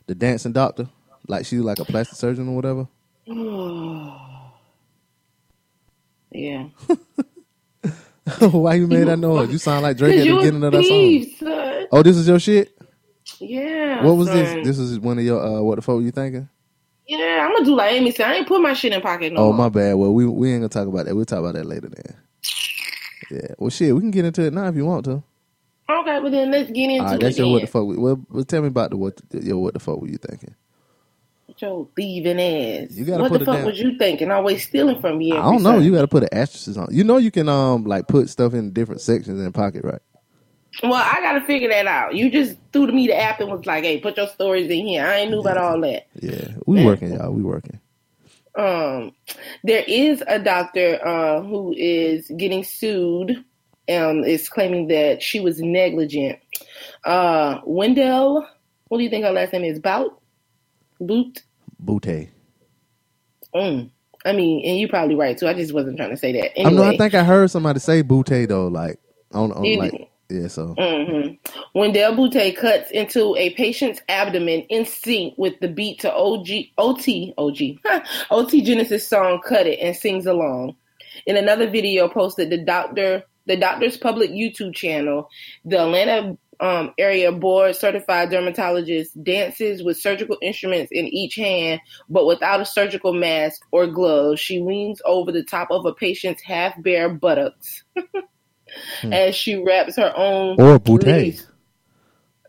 the 0.09 0.17
dancing 0.17 0.53
doctor? 0.53 0.89
Like 1.29 1.47
she 1.47 1.57
was 1.57 1.65
like 1.65 1.79
a 1.79 1.85
plastic 1.85 2.19
surgeon 2.19 2.49
or 2.49 2.57
whatever. 2.57 2.89
yeah. 6.33 6.67
Why 8.51 8.75
you 8.75 8.87
made 8.87 9.05
that 9.09 9.19
noise? 9.19 9.51
You 9.51 9.59
sound 9.59 9.83
like 9.83 9.97
Drake 9.97 10.19
at 10.19 10.25
the 10.25 10.37
beginning 10.37 10.65
of 10.65 10.73
that 10.73 10.85
song. 10.85 11.27
Son. 11.39 11.87
Oh, 11.93 12.03
this 12.03 12.17
is 12.17 12.29
your 12.29 12.39
shit. 12.39 12.77
Yeah. 13.41 14.05
What 14.05 14.17
was 14.17 14.29
son. 14.29 14.37
this? 14.37 14.67
This 14.67 14.79
is 14.79 14.99
one 14.99 15.19
of 15.19 15.25
your 15.25 15.41
uh, 15.45 15.61
what 15.63 15.77
the 15.77 15.83
fuck 15.83 15.97
were 15.97 16.03
you 16.03 16.11
thinking? 16.11 16.49
Yeah, 17.07 17.47
I'm 17.47 17.53
gonna 17.55 17.65
do 17.65 17.75
like 17.75 17.93
Amy 17.93 18.11
said. 18.11 18.27
I 18.29 18.35
ain't 18.35 18.49
put 18.49 18.61
my 18.61 18.75
shit 18.75 18.93
in 18.93 19.01
pocket 19.01 19.33
no 19.33 19.41
Oh, 19.41 19.45
more. 19.53 19.55
my 19.55 19.69
bad. 19.71 19.95
Well, 19.95 20.13
we 20.13 20.27
we 20.27 20.51
ain't 20.53 20.61
gonna 20.61 20.69
talk 20.69 20.89
about 20.89 21.07
that. 21.07 21.15
We'll 21.15 21.25
talk 21.25 21.39
about 21.41 21.55
that 21.55 21.65
later 21.67 21.89
then. 21.89 22.17
Yeah. 23.31 23.55
Well, 23.59 23.71
shit, 23.71 23.95
we 23.95 24.01
can 24.01 24.11
get 24.11 24.25
into 24.25 24.43
it 24.43 24.53
now 24.53 24.67
if 24.69 24.77
you 24.77 24.85
want 24.87 25.05
to. 25.07 25.23
Okay, 25.91 26.21
well 26.21 26.31
then 26.31 26.51
let's 26.51 26.71
get 26.71 26.91
into 26.91 27.05
All 27.05 27.11
right, 27.13 27.21
that's 27.21 27.37
it. 27.37 27.43
your 27.43 27.51
what 27.53 27.61
the 27.63 27.67
fuck. 27.67 27.85
Well, 27.87 28.21
well, 28.31 28.45
tell 28.45 28.61
me 28.61 28.69
about 28.69 28.91
the 28.91 28.97
what 28.99 29.19
your 29.33 29.59
what 29.59 29.75
the 29.75 29.81
fuck 29.81 30.01
were 30.01 30.09
you 30.09 30.19
thinking? 30.19 30.55
Your 31.61 31.89
thieving 31.97 32.41
ass. 32.41 32.93
You 32.93 33.05
gotta 33.05 33.23
what 33.23 33.33
put 33.33 33.39
the 33.41 33.45
fuck 33.45 33.57
down. 33.57 33.67
was 33.67 33.79
you 33.79 33.99
thinking? 33.99 34.31
Always 34.31 34.67
stealing 34.67 35.01
from 35.01 35.21
you. 35.21 35.37
I 35.37 35.43
don't 35.43 35.63
know. 35.63 35.79
You 35.79 35.93
got 35.93 36.03
to 36.03 36.09
put 36.09 36.23
an 36.23 36.29
asterisk 36.33 36.79
on. 36.79 36.89
You 36.91 37.05
know, 37.05 37.17
you 37.17 37.31
can 37.31 37.49
um 37.49 37.85
like 37.85 38.07
put 38.07 38.29
stuff 38.29 38.55
in 38.55 38.73
different 38.73 39.01
sections 39.01 39.39
in 39.39 39.45
the 39.45 39.53
pocket, 39.53 39.85
right? 39.85 40.01
Well, 40.83 40.95
I 40.95 41.21
got 41.21 41.33
to 41.33 41.41
figure 41.45 41.69
that 41.71 41.87
out. 41.87 42.15
You 42.15 42.31
just 42.31 42.57
threw 42.73 42.87
to 42.87 42.93
me 42.93 43.07
the 43.09 43.17
app 43.17 43.41
and 43.41 43.51
was 43.51 43.67
like, 43.67 43.85
"Hey, 43.85 43.99
put 43.99 44.17
your 44.17 44.29
stories 44.29 44.71
in 44.71 44.87
here." 44.87 45.05
I 45.05 45.17
ain't 45.17 45.31
knew 45.31 45.43
yeah. 45.43 45.51
about 45.51 45.57
all 45.57 45.81
that. 45.81 46.07
Yeah, 46.15 46.49
we 46.67 46.85
working, 46.85 47.13
y'all. 47.13 47.33
We 47.33 47.43
working. 47.43 47.81
Um, 48.55 49.13
there 49.65 49.85
is 49.87 50.23
a 50.27 50.39
doctor 50.39 50.99
uh, 51.07 51.43
who 51.43 51.75
is 51.77 52.31
getting 52.37 52.65
sued 52.65 53.45
and 53.87 54.25
is 54.25 54.49
claiming 54.49 54.89
that 54.89 55.23
she 55.23 55.41
was 55.41 55.61
negligent. 55.61 56.39
Uh, 57.05 57.61
Wendell, 57.65 58.47
what 58.89 58.99
do 58.99 59.05
you 59.05 59.11
think 59.11 59.25
her 59.25 59.33
last 59.33 59.53
name 59.53 59.65
is? 59.65 59.79
Bout? 59.79 60.21
Boot? 61.01 61.43
Booty. 61.79 62.31
Mm. 63.55 63.91
I 64.25 64.33
mean, 64.33 64.65
and 64.65 64.79
you're 64.79 64.89
probably 64.89 65.15
right 65.15 65.39
too. 65.39 65.47
I 65.47 65.55
just 65.55 65.73
wasn't 65.73 65.97
trying 65.97 66.11
to 66.11 66.17
say 66.17 66.33
that. 66.33 66.57
Anyway, 66.59 66.73
I 66.73 66.75
know. 66.75 66.91
I 66.91 66.97
think 66.97 67.15
I 67.15 67.25
heard 67.25 67.51
somebody 67.51 67.81
say 67.81 68.03
Booty 68.03 68.47
though, 68.47 68.69
like 68.69 68.99
on, 69.33 69.53
on 69.53 69.79
like 69.79 70.11
yeah. 70.29 70.49
So 70.49 70.75
mm-hmm. 70.75 71.35
Wendell 71.79 72.17
Booty 72.17 72.53
cuts 72.53 72.91
into 72.91 73.37
a 73.37 73.51
patient's 73.55 74.01
abdomen 74.09 74.63
in 74.69 74.85
sync 74.85 75.35
with 75.39 75.55
the 75.61 75.69
beat 75.69 76.01
to 76.01 76.13
OG 76.13 76.49
OT 76.77 77.33
OG 77.39 77.57
OT 78.31 78.61
Genesis 78.63 79.07
song 79.07 79.41
"Cut 79.47 79.67
It" 79.67 79.79
and 79.81 79.97
sings 79.97 80.27
along. 80.27 80.77
In 81.27 81.37
another 81.37 81.69
video 81.69 82.09
posted, 82.09 82.51
the 82.51 82.59
doctor 82.59 83.23
the 83.47 83.57
doctor's 83.57 83.97
public 83.97 84.31
YouTube 84.31 84.75
channel, 84.75 85.31
the 85.65 85.81
Atlanta 85.81 86.37
um, 86.61 86.93
area 86.99 87.31
board 87.31 87.77
certified 87.77 88.31
dermatologist 88.31 89.23
dances 89.23 89.83
with 89.83 89.97
surgical 89.97 90.37
instruments 90.43 90.91
in 90.93 91.07
each 91.07 91.37
hand, 91.37 91.81
but 92.09 92.27
without 92.27 92.61
a 92.61 92.65
surgical 92.65 93.13
mask 93.13 93.63
or 93.71 93.87
gloves. 93.87 94.41
She 94.41 94.61
leans 94.61 95.01
over 95.05 95.33
the 95.33 95.45
top 95.45 95.71
of 95.71 95.87
a 95.87 95.95
patient's 95.95 96.43
half 96.43 96.81
bare 96.83 97.09
buttocks 97.09 97.85
hmm. 99.01 99.13
as 99.13 99.35
she 99.35 99.57
wraps 99.57 99.97
her 99.97 100.13
own 100.17 100.61
or 100.61 100.79
boutte. 100.79 101.47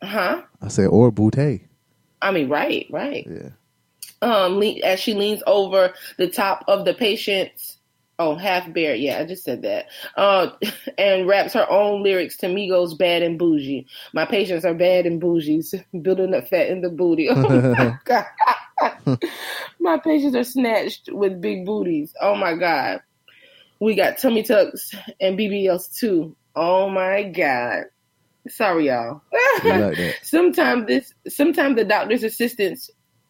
Huh? 0.02 0.44
I 0.62 0.68
said 0.70 0.88
or 0.88 1.12
boutte. 1.12 1.62
I 2.22 2.32
mean, 2.32 2.50
right, 2.50 2.88
right. 2.90 3.28
Yeah. 3.30 3.50
Um, 4.22 4.62
as 4.84 5.00
she 5.00 5.14
leans 5.14 5.42
over 5.48 5.94
the 6.18 6.28
top 6.30 6.66
of 6.68 6.84
the 6.84 6.94
patient's 6.94 7.79
Oh, 8.20 8.36
half 8.36 8.72
bear. 8.74 8.96
Yeah, 8.96 9.20
I 9.20 9.26
just 9.26 9.46
said 9.46 9.62
that. 9.62 9.86
Uh, 10.18 10.50
and 10.98 11.26
raps 11.26 11.54
her 11.54 11.66
own 11.72 12.04
lyrics 12.04 12.36
to 12.38 12.48
Migos' 12.48 12.98
"Bad 12.98 13.24
and 13.24 13.40
Boujee." 13.40 13.86
My 14.14 14.26
patients 14.26 14.66
are 14.66 14.74
bad 14.74 15.06
and 15.06 15.22
bougies, 15.22 15.74
building 16.02 16.36
up 16.36 16.50
fat 16.50 16.68
in 16.68 16.82
the 16.82 16.90
booty. 16.90 17.30
Oh 17.30 17.36
my 17.36 17.98
god, 18.06 18.26
my 19.80 19.98
patients 19.98 20.36
are 20.36 20.44
snatched 20.44 21.10
with 21.14 21.40
big 21.40 21.66
booties. 21.66 22.14
Oh 22.20 22.36
my 22.36 22.56
god, 22.56 23.02
we 23.80 23.96
got 23.96 24.18
tummy 24.18 24.44
tucks 24.44 24.94
and 25.22 25.40
BBLs 25.40 25.98
too. 25.98 26.36
Oh 26.56 26.90
my 26.90 27.24
god. 27.24 27.86
Sorry, 28.48 28.88
y'all. 28.88 29.22
like 29.64 29.98
sometimes 30.24 30.88
this, 30.88 31.14
sometimes 31.28 31.76
the 31.76 31.86
doctor's 31.86 32.24
assistants 32.24 32.90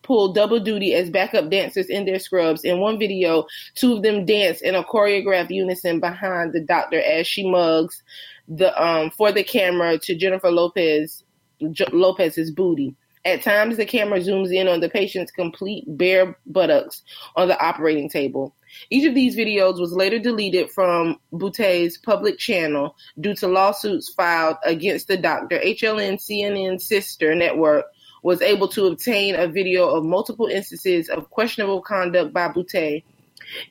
pull 0.09 0.33
double 0.33 0.59
duty 0.59 0.95
as 0.95 1.11
backup 1.11 1.51
dancers 1.51 1.85
in 1.85 2.03
their 2.03 2.17
scrubs. 2.17 2.63
In 2.63 2.79
one 2.79 2.97
video, 2.97 3.45
two 3.75 3.93
of 3.93 4.01
them 4.01 4.25
dance 4.25 4.59
in 4.59 4.73
a 4.73 4.83
choreographed 4.83 5.51
unison 5.51 5.99
behind 5.99 6.51
the 6.51 6.61
doctor 6.61 6.99
as 6.99 7.27
she 7.27 7.47
mugs 7.47 8.01
the 8.47 8.75
um 8.83 9.11
for 9.11 9.31
the 9.31 9.43
camera 9.43 9.99
to 9.99 10.15
Jennifer 10.15 10.49
Lopez 10.49 11.23
J- 11.71 11.85
Lopez's 11.93 12.49
booty. 12.49 12.95
At 13.23 13.43
times, 13.43 13.77
the 13.77 13.85
camera 13.85 14.19
zooms 14.19 14.51
in 14.51 14.67
on 14.67 14.79
the 14.79 14.89
patient's 14.89 15.31
complete 15.31 15.83
bare 15.87 16.35
buttocks 16.47 17.03
on 17.35 17.47
the 17.47 17.63
operating 17.63 18.09
table. 18.09 18.55
Each 18.89 19.07
of 19.07 19.13
these 19.13 19.35
videos 19.35 19.79
was 19.79 19.93
later 19.93 20.17
deleted 20.17 20.71
from 20.71 21.17
Boutte's 21.31 21.99
public 21.99 22.39
channel 22.39 22.95
due 23.19 23.35
to 23.35 23.47
lawsuits 23.47 24.11
filed 24.13 24.57
against 24.65 25.07
the 25.07 25.17
doctor. 25.17 25.59
HLN 25.59 26.15
CNN 26.15 26.81
sister 26.81 27.35
network 27.35 27.85
was 28.23 28.41
able 28.41 28.67
to 28.69 28.85
obtain 28.85 29.35
a 29.35 29.47
video 29.47 29.87
of 29.89 30.03
multiple 30.03 30.47
instances 30.47 31.09
of 31.09 31.29
questionable 31.29 31.81
conduct 31.81 32.33
by 32.33 32.47
Boutte 32.49 33.03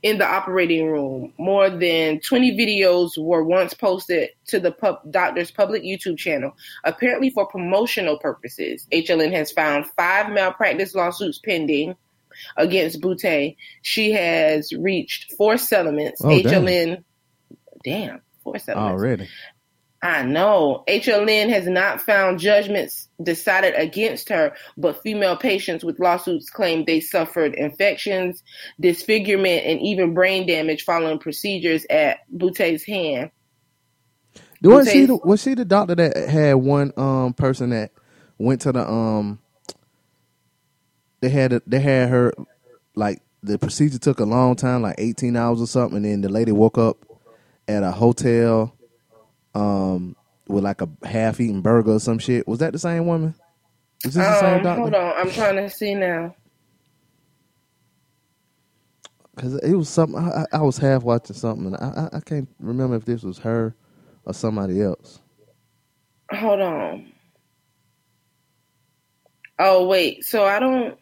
in 0.03 0.19
the 0.19 0.27
operating 0.27 0.87
room. 0.87 1.33
More 1.39 1.71
than 1.71 2.21
20 2.21 2.57
videos 2.57 3.17
were 3.17 3.45
once 3.45 3.75
posted 3.75 4.31
to 4.47 4.61
the 4.61 4.73
pub- 4.73 5.01
doctor's 5.11 5.51
public 5.51 5.83
YouTube 5.83 6.19
channel, 6.19 6.57
apparently 6.85 7.31
for 7.31 7.47
promotional 7.47 8.19
purposes. 8.19 8.87
HLN 8.93 9.33
has 9.33 9.53
found 9.53 9.87
five 9.97 10.31
malpractice 10.31 10.95
lawsuits 10.95 11.39
pending 11.39 11.95
against 12.57 13.01
Boutte. 13.01 13.57
She 13.83 14.13
has 14.13 14.73
reached 14.73 15.33
four 15.33 15.59
settlements. 15.59 16.21
Oh, 16.25 16.31
damn. 16.43 16.65
HLN, 16.65 17.05
damn, 17.85 18.23
four 18.43 18.59
settlements. 18.59 19.01
Already. 19.03 19.29
I 20.01 20.23
know. 20.23 20.85
HLN 20.89 21.49
has 21.49 21.67
not 21.67 22.01
found 22.01 22.39
judgments 22.39 23.09
decided 23.21 23.75
against 23.75 24.29
her, 24.29 24.55
but 24.77 25.03
female 25.03 25.37
patients 25.37 25.85
with 25.85 25.99
lawsuits 25.99 26.51
claim 26.51 26.85
they 26.85 27.01
suffered 27.01 27.55
infections, 27.55 28.45
disfigurement, 28.79 29.65
and 29.67 29.81
even 29.81 30.15
brain 30.15 30.47
damage 30.47 30.85
following 30.85 31.19
procedures 31.19 31.85
at 31.91 32.19
Boutte's 32.31 32.85
hand. 32.85 33.33
Was 34.63 34.91
she 34.91 35.07
Boutte's- 35.07 35.21
the, 35.21 35.29
was 35.29 35.43
she 35.43 35.55
the 35.55 35.65
doctor 35.65 35.95
that 35.97 36.17
had 36.29 36.55
one 36.55 36.93
um 36.97 37.33
person 37.33 37.71
that 37.71 37.91
went 38.39 38.61
to 38.63 38.73
the 38.73 38.89
um 38.89 39.41
they 41.21 41.29
had 41.29 41.53
a, 41.53 41.63
they 41.67 41.81
had 41.81 42.09
her 42.09 42.33
like 42.95 43.21
the 43.43 43.59
procedure 43.59 43.99
took 43.99 44.21
a 44.21 44.25
long 44.25 44.57
time 44.57 44.83
like 44.83 44.97
18 44.99 45.37
hours 45.37 45.61
or 45.61 45.67
something 45.67 45.97
and 45.99 46.05
then 46.05 46.21
the 46.21 46.29
lady 46.29 46.53
woke 46.53 46.79
up 46.79 46.99
at 47.69 47.83
a 47.83 47.91
hotel 47.93 48.78
um 49.59 50.17
with 50.49 50.65
like 50.65 50.83
a 50.83 50.91
half 51.05 51.41
eaten 51.41 51.63
burger 51.63 51.93
or 51.95 52.01
some 52.01 52.19
shit 52.21 52.49
was 52.49 52.61
that 52.61 52.73
the 52.75 52.81
same 52.81 53.07
woman 53.07 53.35
is 54.05 54.15
this 54.15 54.29
the 54.29 54.35
same 54.35 54.61
Um, 54.61 54.63
doctor 54.63 54.83
hold 54.83 54.95
on, 54.95 55.15
I'm 55.17 55.31
trying 55.33 55.57
to 55.57 55.71
see 55.71 55.95
now. 55.95 56.35
because 59.37 59.55
it 59.57 59.75
was 59.75 59.89
something 59.89 60.19
I, 60.19 60.45
I 60.53 60.59
I 60.59 60.63
was 60.63 60.79
half 60.79 61.05
watching 61.05 61.37
something 61.37 61.67
and 61.67 61.77
I, 61.77 62.11
I 62.13 62.19
I 62.19 62.21
can't 62.21 62.49
remember 62.61 62.97
if 62.97 63.07
this 63.07 63.23
was 63.25 63.39
her 63.41 63.75
or 64.27 64.35
somebody 64.35 64.83
else 64.83 65.21
Hold 66.33 66.61
on. 66.61 67.13
Oh 69.59 69.87
wait, 69.89 70.25
so 70.25 70.45
I 70.45 70.61
don't. 70.61 70.99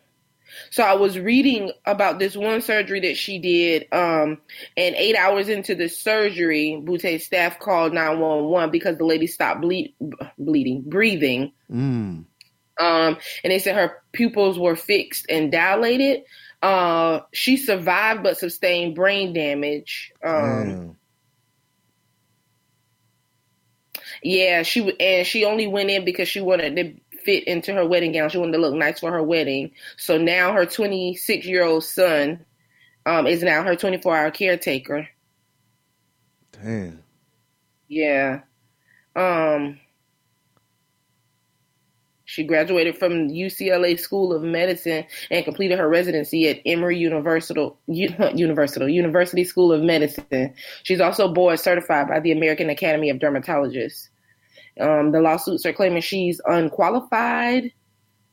So 0.70 0.82
I 0.82 0.94
was 0.94 1.18
reading 1.18 1.72
about 1.85 2.18
this 2.18 2.37
one 2.37 2.61
surgery 2.61 3.00
that 3.00 3.16
she 3.16 3.38
did, 3.38 3.88
um, 3.92 4.38
and 4.76 4.94
eight 4.94 5.16
hours 5.16 5.48
into 5.48 5.74
the 5.74 5.88
surgery, 5.88 6.80
Boutte 6.85 7.20
staff 7.20 7.59
called 7.59 7.92
nine 7.92 8.20
one 8.20 8.44
one 8.44 8.70
because 8.70 8.98
the 8.98 9.04
lady 9.04 9.26
stopped 9.26 9.61
ble- 9.61 9.88
bleeding, 10.38 10.82
breathing, 10.87 11.52
mm. 11.70 12.24
um, 12.24 12.26
and 12.78 13.18
they 13.44 13.59
said 13.59 13.76
her 13.76 14.02
pupils 14.12 14.59
were 14.59 14.76
fixed 14.76 15.26
and 15.28 15.50
dilated. 15.50 16.22
Uh, 16.62 17.20
she 17.32 17.56
survived 17.56 18.22
but 18.22 18.38
sustained 18.38 18.94
brain 18.94 19.32
damage. 19.32 20.12
Um. 20.24 20.96
Yeah, 24.22 24.62
she 24.62 24.96
and 24.98 25.26
she 25.26 25.44
only 25.44 25.66
went 25.66 25.90
in 25.90 26.04
because 26.04 26.28
she 26.28 26.40
wanted 26.40 26.76
to 26.76 26.94
fit 27.26 27.44
into 27.44 27.74
her 27.74 27.86
wedding 27.86 28.12
gown. 28.12 28.30
She 28.30 28.38
wanted 28.38 28.52
to 28.52 28.58
look 28.58 28.74
nice 28.74 29.00
for 29.00 29.12
her 29.12 29.22
wedding. 29.22 29.72
So 29.98 30.16
now 30.16 30.52
her 30.52 30.64
26 30.64 31.44
year 31.44 31.64
old 31.64 31.84
son 31.84 32.46
um, 33.04 33.26
is 33.26 33.42
now 33.42 33.62
her 33.62 33.76
24 33.76 34.16
hour 34.16 34.30
caretaker. 34.30 35.08
Damn. 36.52 37.02
Yeah. 37.88 38.40
Um. 39.14 39.80
She 42.28 42.42
graduated 42.42 42.98
from 42.98 43.28
UCLA 43.28 43.98
School 43.98 44.32
of 44.32 44.42
Medicine 44.42 45.06
and 45.30 45.44
completed 45.44 45.78
her 45.78 45.88
residency 45.88 46.48
at 46.48 46.60
Emory 46.66 46.98
University, 46.98 47.70
University, 47.86 48.92
University 48.92 49.44
School 49.44 49.72
of 49.72 49.80
Medicine. 49.80 50.52
She's 50.82 51.00
also 51.00 51.32
board 51.32 51.60
certified 51.60 52.08
by 52.08 52.18
the 52.18 52.32
American 52.32 52.68
Academy 52.68 53.10
of 53.10 53.18
Dermatologists. 53.18 54.08
Um, 54.80 55.12
the 55.12 55.20
lawsuits 55.20 55.64
are 55.64 55.72
claiming 55.72 56.02
she's 56.02 56.40
unqualified 56.44 57.72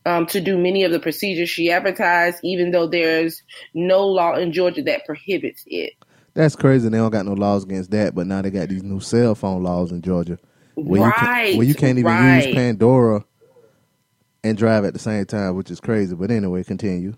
um, 0.05 0.25
to 0.27 0.41
do 0.41 0.57
many 0.57 0.83
of 0.83 0.91
the 0.91 0.99
procedures 0.99 1.49
she 1.49 1.71
advertised, 1.71 2.39
even 2.43 2.71
though 2.71 2.87
there's 2.87 3.41
no 3.73 4.05
law 4.05 4.35
in 4.35 4.51
Georgia 4.51 4.83
that 4.83 5.05
prohibits 5.05 5.63
it. 5.67 5.93
That's 6.33 6.55
crazy. 6.55 6.89
They 6.89 6.97
don't 6.97 7.11
got 7.11 7.25
no 7.25 7.33
laws 7.33 7.63
against 7.63 7.91
that, 7.91 8.15
but 8.15 8.27
now 8.27 8.41
they 8.41 8.49
got 8.49 8.69
these 8.69 8.83
new 8.83 8.99
cell 8.99 9.35
phone 9.35 9.63
laws 9.63 9.91
in 9.91 10.01
Georgia 10.01 10.39
where 10.75 11.01
you 11.01 11.05
right. 11.05 11.49
can, 11.49 11.57
where 11.57 11.67
you 11.67 11.75
can't 11.75 11.99
even 11.99 12.11
right. 12.11 12.47
use 12.47 12.55
Pandora 12.55 13.23
and 14.43 14.57
drive 14.57 14.83
at 14.83 14.93
the 14.93 14.99
same 14.99 15.25
time, 15.25 15.55
which 15.55 15.71
is 15.71 15.79
crazy. 15.79 16.15
But 16.15 16.31
anyway, 16.31 16.63
continue. 16.63 17.13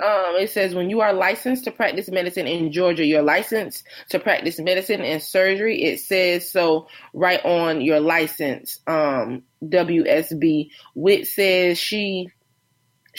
Um, 0.00 0.36
it 0.36 0.50
says 0.50 0.74
when 0.74 0.90
you 0.90 1.00
are 1.00 1.12
licensed 1.12 1.64
to 1.64 1.72
practice 1.72 2.08
medicine 2.08 2.46
in 2.46 2.70
Georgia, 2.72 3.04
you're 3.04 3.22
licensed 3.22 3.84
to 4.10 4.20
practice 4.20 4.58
medicine 4.60 5.00
and 5.00 5.22
surgery. 5.22 5.82
It 5.82 6.00
says 6.00 6.48
so 6.50 6.86
right 7.12 7.44
on 7.44 7.80
your 7.80 8.00
license. 8.00 8.78
Um, 8.86 9.42
WSB. 9.64 10.70
Witt 10.94 11.26
says 11.26 11.78
she 11.78 12.28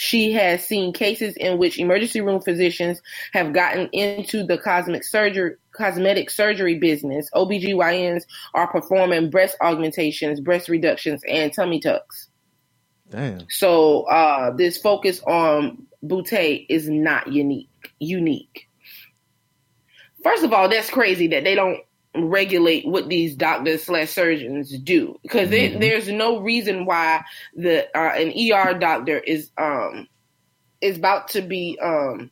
she 0.00 0.32
has 0.32 0.66
seen 0.66 0.94
cases 0.94 1.36
in 1.36 1.58
which 1.58 1.78
emergency 1.78 2.22
room 2.22 2.40
physicians 2.40 3.02
have 3.34 3.52
gotten 3.52 3.88
into 3.92 4.42
the 4.46 4.56
cosmetic 4.56 5.04
surgery 5.04 5.56
cosmetic 5.72 6.30
surgery 6.30 6.78
business. 6.78 7.28
OBGYNs 7.34 8.24
are 8.54 8.72
performing 8.72 9.28
breast 9.28 9.56
augmentations, 9.60 10.40
breast 10.40 10.70
reductions, 10.70 11.22
and 11.28 11.52
tummy 11.52 11.80
tucks. 11.80 12.29
Damn. 13.10 13.46
So 13.50 14.02
uh, 14.04 14.52
this 14.52 14.78
focus 14.78 15.20
on 15.26 15.86
Boutte 16.04 16.66
is 16.68 16.88
not 16.88 17.32
unique. 17.32 17.68
Unique. 17.98 18.68
First 20.22 20.44
of 20.44 20.52
all, 20.52 20.68
that's 20.68 20.90
crazy 20.90 21.26
that 21.28 21.44
they 21.44 21.54
don't 21.54 21.80
regulate 22.14 22.86
what 22.86 23.08
these 23.08 23.36
doctors 23.36 23.84
slash 23.84 24.10
surgeons 24.10 24.76
do 24.80 25.16
because 25.22 25.48
Mhm. 25.48 25.78
there's 25.80 26.08
no 26.08 26.40
reason 26.40 26.84
why 26.84 27.22
the 27.54 27.86
uh, 27.96 28.12
an 28.14 28.32
ER 28.32 28.74
doctor 28.78 29.18
is 29.18 29.50
um 29.58 30.08
is 30.80 30.96
about 30.98 31.28
to 31.28 31.40
be 31.40 31.78
um 31.80 32.28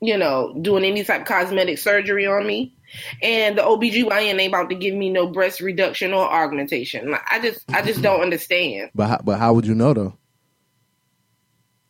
you 0.00 0.16
know 0.16 0.56
doing 0.62 0.82
any 0.84 1.04
type 1.04 1.20
of 1.22 1.26
cosmetic 1.26 1.76
surgery 1.76 2.26
on 2.26 2.46
me 2.46 2.74
and 3.22 3.58
the 3.58 3.62
OBGYN 3.62 4.38
ain't 4.38 4.48
about 4.48 4.70
to 4.70 4.74
give 4.74 4.94
me 4.94 5.10
no 5.10 5.26
breast 5.26 5.60
reduction 5.60 6.12
or 6.12 6.30
augmentation. 6.30 7.10
Like, 7.10 7.22
I 7.30 7.40
just 7.40 7.64
I 7.72 7.82
just 7.82 8.02
don't 8.02 8.20
understand. 8.20 8.90
But 8.94 9.06
how, 9.08 9.20
but 9.24 9.38
how 9.38 9.54
would 9.54 9.66
you 9.66 9.74
know 9.74 9.94
though? 9.94 10.16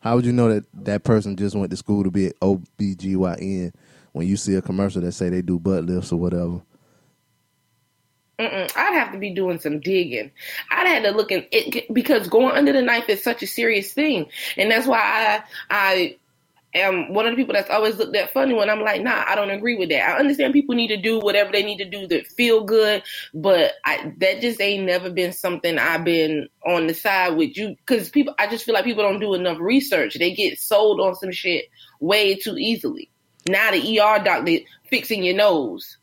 How 0.00 0.16
would 0.16 0.26
you 0.26 0.32
know 0.32 0.52
that 0.52 0.64
that 0.84 1.04
person 1.04 1.36
just 1.36 1.56
went 1.56 1.70
to 1.70 1.76
school 1.76 2.04
to 2.04 2.10
be 2.10 2.26
an 2.26 2.32
OBGYN 2.42 3.72
when 4.12 4.26
you 4.26 4.36
see 4.36 4.54
a 4.54 4.62
commercial 4.62 5.00
that 5.00 5.12
say 5.12 5.30
they 5.30 5.40
do 5.40 5.58
butt 5.58 5.84
lifts 5.84 6.12
or 6.12 6.20
whatever? 6.20 6.60
Mm-mm, 8.38 8.70
I'd 8.76 8.94
have 8.94 9.12
to 9.12 9.18
be 9.18 9.30
doing 9.30 9.60
some 9.60 9.78
digging. 9.78 10.32
I'd 10.70 10.88
have 10.88 11.04
to 11.04 11.10
look 11.12 11.30
at 11.30 11.46
it 11.52 11.92
because 11.94 12.28
going 12.28 12.56
under 12.56 12.72
the 12.72 12.82
knife 12.82 13.08
is 13.08 13.22
such 13.22 13.42
a 13.42 13.46
serious 13.46 13.92
thing, 13.92 14.26
and 14.56 14.70
that's 14.70 14.86
why 14.86 14.98
I 14.98 15.42
I 15.70 16.16
am 16.74 17.12
one 17.12 17.26
of 17.26 17.32
the 17.32 17.36
people 17.36 17.54
that's 17.54 17.70
always 17.70 17.96
looked 17.96 18.16
at 18.16 18.32
funny 18.32 18.54
when 18.54 18.70
I'm 18.70 18.80
like, 18.80 19.02
nah, 19.02 19.24
I 19.28 19.34
don't 19.34 19.50
agree 19.50 19.76
with 19.76 19.90
that. 19.90 20.08
I 20.08 20.18
understand 20.18 20.52
people 20.52 20.74
need 20.74 20.88
to 20.88 20.96
do 20.96 21.20
whatever 21.20 21.52
they 21.52 21.62
need 21.62 21.78
to 21.78 21.88
do 21.88 22.08
to 22.08 22.24
feel 22.24 22.64
good, 22.64 23.02
but 23.32 23.72
I, 23.84 24.12
that 24.18 24.40
just 24.40 24.60
ain't 24.60 24.86
never 24.86 25.10
been 25.10 25.32
something 25.32 25.78
I've 25.78 26.04
been 26.04 26.48
on 26.66 26.86
the 26.86 26.94
side 26.94 27.36
with 27.36 27.56
you 27.56 27.76
because 27.76 28.10
people. 28.10 28.34
I 28.38 28.48
just 28.48 28.64
feel 28.64 28.74
like 28.74 28.84
people 28.84 29.04
don't 29.04 29.20
do 29.20 29.34
enough 29.34 29.58
research. 29.60 30.14
They 30.14 30.34
get 30.34 30.58
sold 30.58 31.00
on 31.00 31.14
some 31.14 31.32
shit 31.32 31.66
way 32.00 32.34
too 32.36 32.56
easily. 32.58 33.10
Now 33.48 33.70
the 33.70 34.00
ER 34.00 34.22
doctor 34.24 34.58
fixing 34.88 35.24
your 35.24 35.36
nose 35.36 35.98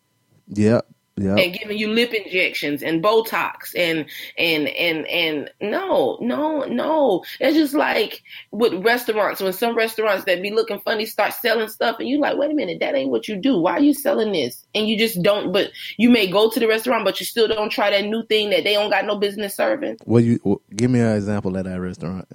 Yep. 0.49 0.85
Yep. 1.21 1.37
and 1.37 1.53
giving 1.53 1.77
you 1.77 1.89
lip 1.89 2.13
injections 2.13 2.83
and 2.83 3.03
Botox 3.03 3.75
and 3.75 4.05
and 4.37 4.67
and 4.67 5.07
and 5.07 5.49
no, 5.61 6.17
no, 6.21 6.63
no. 6.63 7.23
It's 7.39 7.55
just 7.55 7.73
like 7.73 8.23
with 8.51 8.73
restaurants 8.85 9.41
when 9.41 9.53
some 9.53 9.75
restaurants 9.75 10.25
that 10.25 10.41
be 10.41 10.51
looking 10.51 10.79
funny 10.79 11.05
start 11.05 11.33
selling 11.33 11.69
stuff 11.69 11.97
and 11.99 12.07
you 12.07 12.19
like, 12.19 12.37
wait 12.37 12.51
a 12.51 12.53
minute, 12.53 12.79
that 12.79 12.95
ain't 12.95 13.11
what 13.11 13.27
you 13.27 13.35
do. 13.35 13.57
Why 13.57 13.73
are 13.73 13.81
you 13.81 13.93
selling 13.93 14.31
this? 14.31 14.65
And 14.73 14.87
you 14.87 14.97
just 14.97 15.21
don't. 15.21 15.51
But 15.51 15.71
you 15.97 16.09
may 16.09 16.27
go 16.27 16.49
to 16.49 16.59
the 16.59 16.67
restaurant, 16.67 17.05
but 17.05 17.19
you 17.19 17.25
still 17.25 17.47
don't 17.47 17.69
try 17.69 17.89
that 17.89 18.05
new 18.05 18.25
thing 18.25 18.49
that 18.51 18.63
they 18.63 18.73
don't 18.73 18.89
got 18.89 19.05
no 19.05 19.17
business 19.17 19.55
serving. 19.55 19.97
Well, 20.05 20.23
you 20.23 20.39
well, 20.43 20.61
give 20.75 20.91
me 20.91 20.99
an 20.99 21.15
example 21.15 21.55
of 21.55 21.63
that 21.65 21.79
restaurant. 21.79 22.27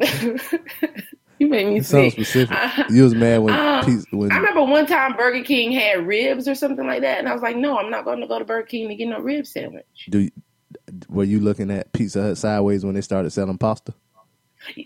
you 1.40 1.48
made 1.48 1.66
me 1.66 1.80
sick. 1.80 2.12
specific. 2.12 2.56
I- 2.56 2.84
You 2.90 3.02
was 3.02 3.14
mad 3.14 3.38
when 3.42 3.54
Um, 3.54 3.84
pizza 3.84 4.06
when 4.12 4.30
I 4.30 4.36
remember 4.36 4.62
one 4.64 4.86
time 4.86 5.16
Burger 5.16 5.42
King 5.42 5.72
had 5.72 6.06
ribs 6.06 6.46
or 6.46 6.54
something 6.54 6.86
like 6.86 7.00
that, 7.00 7.18
and 7.18 7.28
I 7.28 7.32
was 7.32 7.42
like, 7.42 7.56
no, 7.56 7.76
I'm 7.78 7.90
not 7.90 8.04
going 8.04 8.20
to 8.20 8.26
go 8.28 8.38
to 8.38 8.44
Burger 8.44 8.66
King 8.66 8.88
to 8.88 8.94
get 8.94 9.08
no 9.08 9.18
rib 9.18 9.46
sandwich. 9.46 9.84
do 10.08 10.20
you, 10.20 10.30
were 11.08 11.24
you 11.24 11.40
looking 11.40 11.70
at 11.72 11.92
Pizza 11.92 12.22
Hut 12.22 12.38
sideways 12.38 12.84
when 12.84 12.94
they 12.94 13.00
started 13.00 13.30
selling 13.30 13.58
pasta? 13.58 13.92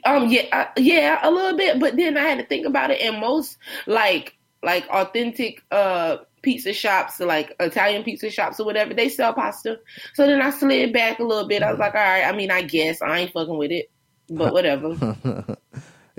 Um, 0.07 0.29
yeah, 0.29 0.43
uh, 0.53 0.67
yeah, 0.77 1.19
a 1.23 1.31
little 1.31 1.59
bit, 1.59 1.81
but 1.81 1.97
then 1.97 2.17
I 2.17 2.23
had 2.23 2.39
to 2.39 2.45
think 2.47 2.65
about 2.67 2.91
it, 2.93 3.01
and 3.03 3.19
most 3.21 3.59
like 3.87 4.35
like 4.63 4.87
authentic 4.89 5.63
uh 5.73 6.19
pizza 6.43 6.73
shops, 6.73 7.19
like 7.21 7.55
Italian 7.59 8.05
pizza 8.05 8.31
shops 8.31 8.61
or 8.61 8.65
whatever, 8.67 8.95
they 8.95 9.09
sell 9.09 9.33
pasta. 9.35 9.81
So 10.15 10.27
then 10.27 10.41
I 10.41 10.51
slid 10.51 10.93
back 10.93 11.19
a 11.19 11.25
little 11.25 11.49
bit. 11.49 11.63
I 11.63 11.71
was 11.71 11.81
like, 11.81 11.95
all 11.95 12.01
right, 12.01 12.23
I 12.25 12.33
mean, 12.37 12.51
I 12.51 12.63
guess 12.63 13.03
I 13.03 13.19
ain't 13.21 13.33
fucking 13.33 13.57
with 13.59 13.73
it, 13.73 13.91
but 14.31 14.53
whatever. 14.55 15.17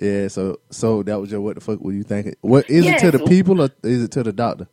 yeah, 0.02 0.28
so 0.30 0.60
so 0.72 1.04
that 1.04 1.20
was 1.22 1.32
your 1.32 1.42
what 1.42 1.56
the 1.56 1.62
fuck 1.62 1.80
were 1.82 1.94
you 1.94 2.04
thinking? 2.04 2.36
What 2.42 2.70
is 2.70 2.88
it 2.88 2.98
to 3.00 3.12
the 3.12 3.20
people 3.20 3.62
or 3.62 3.70
is 3.84 4.04
it 4.04 4.12
to 4.12 4.24
the 4.24 4.34
doctor? 4.34 4.68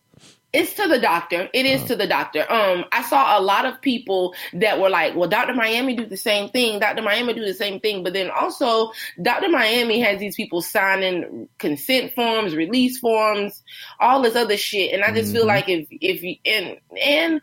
It's 0.52 0.74
to 0.74 0.86
the 0.88 1.00
doctor. 1.00 1.48
It 1.54 1.64
is 1.64 1.84
to 1.84 1.96
the 1.96 2.06
doctor. 2.06 2.40
Um, 2.52 2.84
I 2.92 3.02
saw 3.04 3.38
a 3.38 3.40
lot 3.40 3.64
of 3.64 3.80
people 3.80 4.34
that 4.54 4.80
were 4.80 4.90
like, 4.90 5.14
"Well, 5.16 5.28
Dr. 5.28 5.54
Miami 5.54 5.94
do 5.96 6.04
the 6.04 6.16
same 6.18 6.50
thing. 6.50 6.78
Dr. 6.80 7.02
Miami 7.02 7.34
do 7.34 7.44
the 7.44 7.54
same 7.54 7.80
thing." 7.80 8.02
But 8.04 8.12
then 8.14 8.30
also, 8.30 8.92
Dr. 9.22 9.48
Miami 9.48 10.00
has 10.00 10.20
these 10.20 10.36
people 10.36 10.60
signing 10.60 11.48
consent 11.58 12.14
forms, 12.14 12.54
release 12.56 12.98
forms, 12.98 13.62
all 14.00 14.22
this 14.22 14.36
other 14.36 14.58
shit. 14.58 14.92
And 14.92 15.04
I 15.04 15.12
just 15.14 15.32
feel 15.32 15.44
Mhm. 15.44 15.48
like 15.48 15.68
if 15.70 15.86
if 15.90 16.22
you 16.22 16.36
and 16.44 16.76
and 17.02 17.40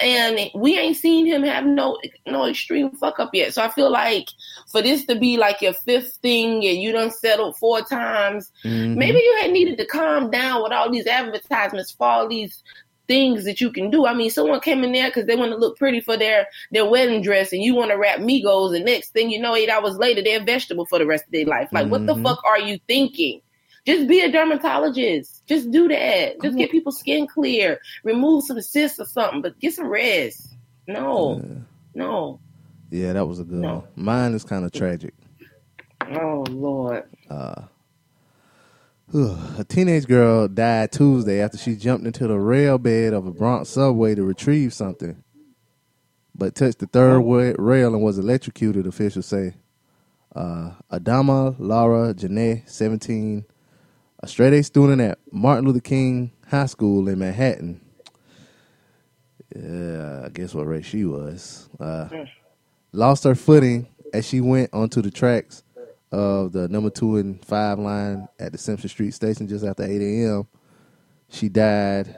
and 0.00 0.50
we 0.54 0.78
ain't 0.78 0.96
seen 0.96 1.26
him 1.26 1.42
have 1.44 1.64
no 1.66 1.98
no 2.26 2.46
extreme 2.46 2.90
fuck 2.96 3.20
up 3.20 3.30
yet. 3.34 3.54
So 3.54 3.62
I 3.62 3.68
feel 3.70 3.90
like 3.90 4.28
for 4.70 4.82
this 4.82 5.04
to 5.06 5.14
be 5.16 5.36
like 5.36 5.60
your 5.62 5.72
fifth 5.72 6.16
thing 6.22 6.64
and 6.66 6.78
you 6.82 6.92
done 6.92 7.10
settled 7.10 7.56
four 7.56 7.80
times, 7.82 8.52
Mhm. 8.64 8.96
Maybe 8.96 9.18
you 9.18 9.38
had 9.40 9.50
needed 9.50 9.78
to 9.78 9.86
calm 9.86 10.30
down 10.30 10.62
with 10.62 10.72
all 10.72 10.90
these 10.90 11.06
advertisements 11.06 11.92
for 11.92 12.06
all 12.06 12.28
these 12.28 12.62
things 13.06 13.44
that 13.44 13.58
you 13.60 13.72
can 13.72 13.88
do. 13.90 14.04
I 14.06 14.12
mean, 14.12 14.28
someone 14.28 14.60
came 14.60 14.84
in 14.84 14.92
there 14.92 15.08
because 15.08 15.24
they 15.24 15.34
want 15.36 15.50
to 15.52 15.56
look 15.56 15.78
pretty 15.78 16.00
for 16.00 16.16
their 16.18 16.46
their 16.72 16.84
wedding 16.84 17.22
dress, 17.22 17.52
and 17.54 17.62
you 17.62 17.74
want 17.74 17.90
to 17.90 17.96
wrap 17.96 18.18
Migos, 18.20 18.76
and 18.76 18.84
next 18.84 19.14
thing 19.14 19.30
you 19.30 19.40
know, 19.40 19.54
eight 19.56 19.70
hours 19.70 19.96
later, 19.96 20.22
they're 20.22 20.44
vegetable 20.44 20.84
for 20.84 20.98
the 20.98 21.06
rest 21.06 21.24
of 21.24 21.32
their 21.32 21.46
life. 21.46 21.68
Like, 21.72 21.88
what 21.88 22.06
the 22.06 22.14
Mhm. 22.14 22.22
fuck 22.22 22.42
are 22.44 22.60
you 22.60 22.78
thinking? 22.86 23.40
Just 23.86 24.06
be 24.06 24.20
a 24.20 24.30
dermatologist. 24.30 25.46
Just 25.46 25.70
do 25.70 25.88
that. 25.88 26.42
Just 26.42 26.58
get 26.58 26.70
people's 26.70 26.98
skin 26.98 27.26
clear. 27.26 27.80
Remove 28.04 28.44
some 28.44 28.60
cysts 28.60 29.00
or 29.00 29.06
something, 29.06 29.40
but 29.40 29.58
get 29.60 29.72
some 29.72 29.86
rest. 29.88 30.48
No, 30.86 31.40
Yeah. 31.42 31.54
no. 31.94 32.40
Yeah, 32.90 33.12
that 33.14 33.26
was 33.26 33.38
a 33.40 33.44
good 33.44 33.58
No. 33.58 33.74
one. 33.74 33.84
Mine 33.96 34.34
is 34.34 34.44
kind 34.44 34.64
of 34.64 34.72
tragic. 34.72 35.14
Oh 36.10 36.44
Lord. 36.48 37.04
Uh, 37.28 37.62
a 39.58 39.64
teenage 39.68 40.06
girl 40.06 40.48
died 40.48 40.92
Tuesday 40.92 41.40
after 41.40 41.56
she 41.58 41.76
jumped 41.76 42.06
into 42.06 42.26
the 42.26 42.38
rail 42.38 42.78
bed 42.78 43.14
of 43.14 43.26
a 43.26 43.30
Bronx 43.30 43.70
subway 43.70 44.14
to 44.14 44.22
retrieve 44.22 44.72
something, 44.74 45.22
but 46.34 46.54
touched 46.54 46.78
the 46.78 46.86
third 46.86 47.20
wa- 47.20 47.54
rail 47.58 47.94
and 47.94 48.02
was 48.02 48.18
electrocuted. 48.18 48.86
Officials 48.86 49.26
say. 49.26 49.54
Uh, 50.36 50.72
Adama 50.92 51.56
Laura 51.58 52.12
Janae, 52.14 52.68
17, 52.68 53.44
a 54.22 54.28
straight 54.28 54.52
A 54.52 54.62
student 54.62 55.00
at 55.00 55.18
Martin 55.32 55.64
Luther 55.64 55.80
King 55.80 56.30
High 56.46 56.66
School 56.66 57.08
in 57.08 57.18
Manhattan. 57.18 57.80
Yeah, 59.56 60.22
I 60.26 60.28
guess 60.28 60.54
what 60.54 60.66
race 60.66 60.84
she 60.84 61.04
was. 61.06 61.68
Uh, 61.80 62.08
lost 62.92 63.24
her 63.24 63.34
footing 63.34 63.88
as 64.12 64.26
she 64.26 64.40
went 64.40 64.72
onto 64.72 65.02
the 65.02 65.10
tracks 65.10 65.62
of 66.10 66.52
the 66.52 66.68
number 66.68 66.90
two 66.90 67.16
and 67.16 67.44
five 67.44 67.78
line 67.78 68.28
at 68.38 68.52
the 68.52 68.58
Simpson 68.58 68.88
Street 68.88 69.12
station 69.12 69.46
just 69.46 69.64
after 69.64 69.84
8 69.84 70.00
a.m. 70.00 70.48
She 71.28 71.48
died 71.48 72.16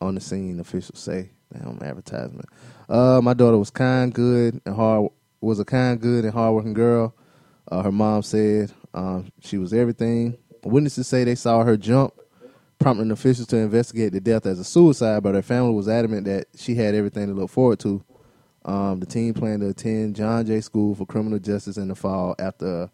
on 0.00 0.14
the 0.14 0.20
scene, 0.20 0.60
officials 0.60 0.98
say. 0.98 1.30
Damn 1.52 1.82
advertisement. 1.82 2.46
Uh, 2.88 3.20
my 3.22 3.34
daughter 3.34 3.58
was 3.58 3.70
kind, 3.70 4.14
good, 4.14 4.60
and 4.64 4.76
hard. 4.76 5.10
Was 5.40 5.58
a 5.58 5.64
kind, 5.64 5.98
good, 6.00 6.24
and 6.24 6.32
hardworking 6.32 6.74
girl. 6.74 7.14
Uh, 7.70 7.82
her 7.82 7.90
mom 7.90 8.22
said 8.22 8.70
um, 8.92 9.32
she 9.40 9.58
was 9.58 9.72
everything. 9.72 10.36
Witnesses 10.62 11.08
say 11.08 11.24
they 11.24 11.34
saw 11.34 11.64
her 11.64 11.76
jump, 11.76 12.12
prompting 12.78 13.10
officials 13.10 13.46
to 13.48 13.56
investigate 13.56 14.12
the 14.12 14.20
death 14.20 14.44
as 14.46 14.58
a 14.58 14.64
suicide. 14.64 15.22
But 15.22 15.34
her 15.34 15.42
family 15.42 15.72
was 15.72 15.88
adamant 15.88 16.26
that 16.26 16.48
she 16.56 16.74
had 16.74 16.94
everything 16.94 17.26
to 17.28 17.32
look 17.32 17.50
forward 17.50 17.80
to. 17.80 18.04
Um, 18.64 19.00
the 19.00 19.06
team 19.06 19.34
planned 19.34 19.62
to 19.62 19.68
attend 19.68 20.16
John 20.16 20.44
Jay 20.46 20.60
School 20.60 20.94
for 20.94 21.06
Criminal 21.06 21.38
Justice 21.38 21.76
in 21.76 21.88
the 21.88 21.94
fall 21.94 22.34
after 22.38 22.90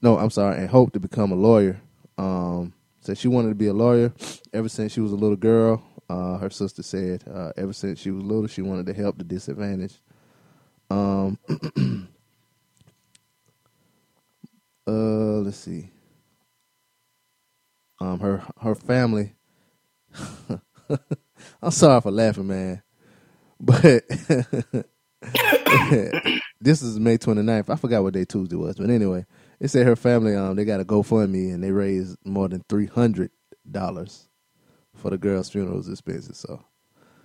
no, 0.00 0.18
I'm 0.18 0.30
sorry, 0.30 0.58
and 0.58 0.68
hoped 0.68 0.92
to 0.92 1.00
become 1.00 1.32
a 1.32 1.36
lawyer. 1.36 1.80
Um, 2.16 2.72
said 3.00 3.18
she 3.18 3.28
wanted 3.28 3.50
to 3.50 3.54
be 3.54 3.66
a 3.66 3.72
lawyer 3.72 4.12
ever 4.52 4.68
since 4.68 4.92
she 4.92 5.00
was 5.00 5.12
a 5.12 5.16
little 5.16 5.36
girl. 5.36 5.82
Uh, 6.08 6.38
her 6.38 6.50
sister 6.50 6.82
said 6.82 7.24
uh, 7.32 7.52
ever 7.56 7.72
since 7.72 7.98
she 8.00 8.10
was 8.10 8.24
little, 8.24 8.46
she 8.46 8.62
wanted 8.62 8.86
to 8.86 8.94
help 8.94 9.18
the 9.18 9.24
disadvantaged. 9.24 9.98
Um, 10.90 11.38
uh, 14.86 14.90
let's 14.90 15.58
see. 15.58 15.90
Um, 18.00 18.20
her 18.20 18.44
her 18.60 18.74
family. 18.74 19.34
I'm 21.62 21.70
sorry 21.70 22.00
for 22.00 22.10
laughing, 22.10 22.46
man, 22.46 22.82
but 23.60 24.04
this 26.60 26.82
is 26.82 26.98
May 27.00 27.18
29th. 27.18 27.70
I 27.70 27.76
forgot 27.76 28.02
what 28.02 28.14
day 28.14 28.24
Tuesday 28.24 28.56
was, 28.56 28.76
but 28.76 28.90
anyway, 28.90 29.26
it 29.60 29.68
said 29.68 29.86
her 29.86 29.96
family 29.96 30.34
um 30.36 30.56
they 30.56 30.64
got 30.64 30.80
a 30.80 30.84
GoFundMe 30.84 31.52
and 31.54 31.62
they 31.62 31.72
raised 31.72 32.16
more 32.24 32.48
than 32.48 32.64
three 32.68 32.86
hundred 32.86 33.30
dollars 33.70 34.28
for 34.94 35.10
the 35.10 35.18
girl's 35.18 35.50
funeral 35.50 35.80
expenses. 35.88 36.38
So 36.38 36.62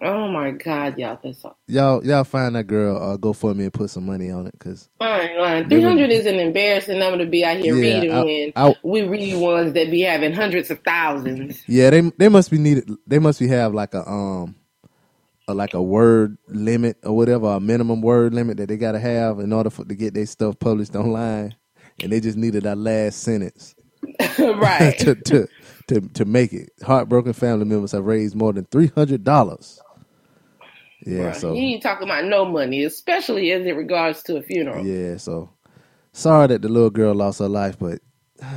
Oh 0.01 0.27
my 0.27 0.51
God, 0.51 0.97
y'all. 0.97 1.17
That's 1.23 1.45
all. 1.45 1.57
y'all 1.67 2.05
y'all 2.05 2.23
find 2.25 2.55
that 2.55 2.65
girl 2.65 2.97
uh, 2.97 3.17
GoFundMe 3.17 3.63
and 3.63 3.73
put 3.73 3.89
some 3.89 4.05
money 4.05 4.31
on 4.31 4.47
it 4.47 4.53
because 4.53 4.89
Fine, 4.99 5.37
fine. 5.37 5.69
Three 5.69 5.81
hundred 5.83 6.11
is 6.11 6.25
an 6.25 6.39
embarrassing 6.39 6.99
number 6.99 7.19
to 7.23 7.29
be 7.29 7.45
out 7.45 7.57
here 7.57 7.75
Yeah, 7.75 7.81
reading 7.81 8.11
I- 8.11 8.23
when 8.23 8.53
I- 8.55 8.75
we 8.83 9.03
read 9.03 9.35
ones 9.37 9.73
that 9.73 9.91
be 9.91 10.01
having 10.01 10.33
hundreds 10.33 10.71
of 10.71 10.79
thousands. 10.83 11.63
yeah 11.67 11.89
they 11.89 12.01
they 12.17 12.29
must 12.29 12.51
be 12.51 12.57
needed 12.57 12.89
they 13.07 13.19
must 13.19 13.39
be 13.39 13.47
have 13.47 13.73
like 13.73 13.93
a 13.93 14.07
um 14.09 14.55
a, 15.47 15.53
like 15.53 15.73
a 15.73 15.81
word 15.81 16.37
limit 16.47 16.97
or 17.03 17.15
whatever 17.15 17.47
a 17.47 17.59
minimum 17.59 18.01
word 18.01 18.33
limit 18.33 18.57
that 18.57 18.67
they 18.69 18.77
got 18.77 18.93
to 18.93 18.99
have 18.99 19.39
in 19.39 19.53
order 19.53 19.69
for 19.69 19.85
to 19.85 19.95
get 19.95 20.13
their 20.13 20.25
stuff 20.25 20.57
published 20.59 20.95
online 20.95 21.55
and 22.01 22.11
they 22.11 22.19
just 22.19 22.37
needed 22.37 22.63
that 22.63 22.77
last 22.77 23.21
sentence 23.21 23.75
right. 24.39 24.97
to, 24.99 25.15
to 25.15 25.47
to 25.87 26.01
to 26.01 26.25
make 26.25 26.53
it. 26.53 26.71
Heartbroken 26.83 27.33
family 27.33 27.65
members 27.65 27.91
have 27.91 28.05
raised 28.05 28.35
more 28.35 28.53
than 28.53 28.65
three 28.65 28.87
hundred 28.87 29.23
dollars. 29.23 29.79
Yeah, 31.05 31.31
Bruh, 31.31 31.35
so 31.35 31.53
you 31.53 31.61
ain't 31.61 31.83
talking 31.83 32.07
about 32.07 32.25
no 32.25 32.45
money, 32.45 32.83
especially 32.83 33.51
as 33.51 33.65
it 33.65 33.75
regards 33.75 34.23
to 34.23 34.37
a 34.37 34.41
funeral. 34.41 34.85
yeah, 34.85 35.17
so 35.17 35.49
sorry 36.13 36.47
that 36.47 36.61
the 36.61 36.69
little 36.69 36.89
girl 36.89 37.13
lost 37.13 37.39
her 37.39 37.49
life, 37.49 37.77
but 37.77 37.99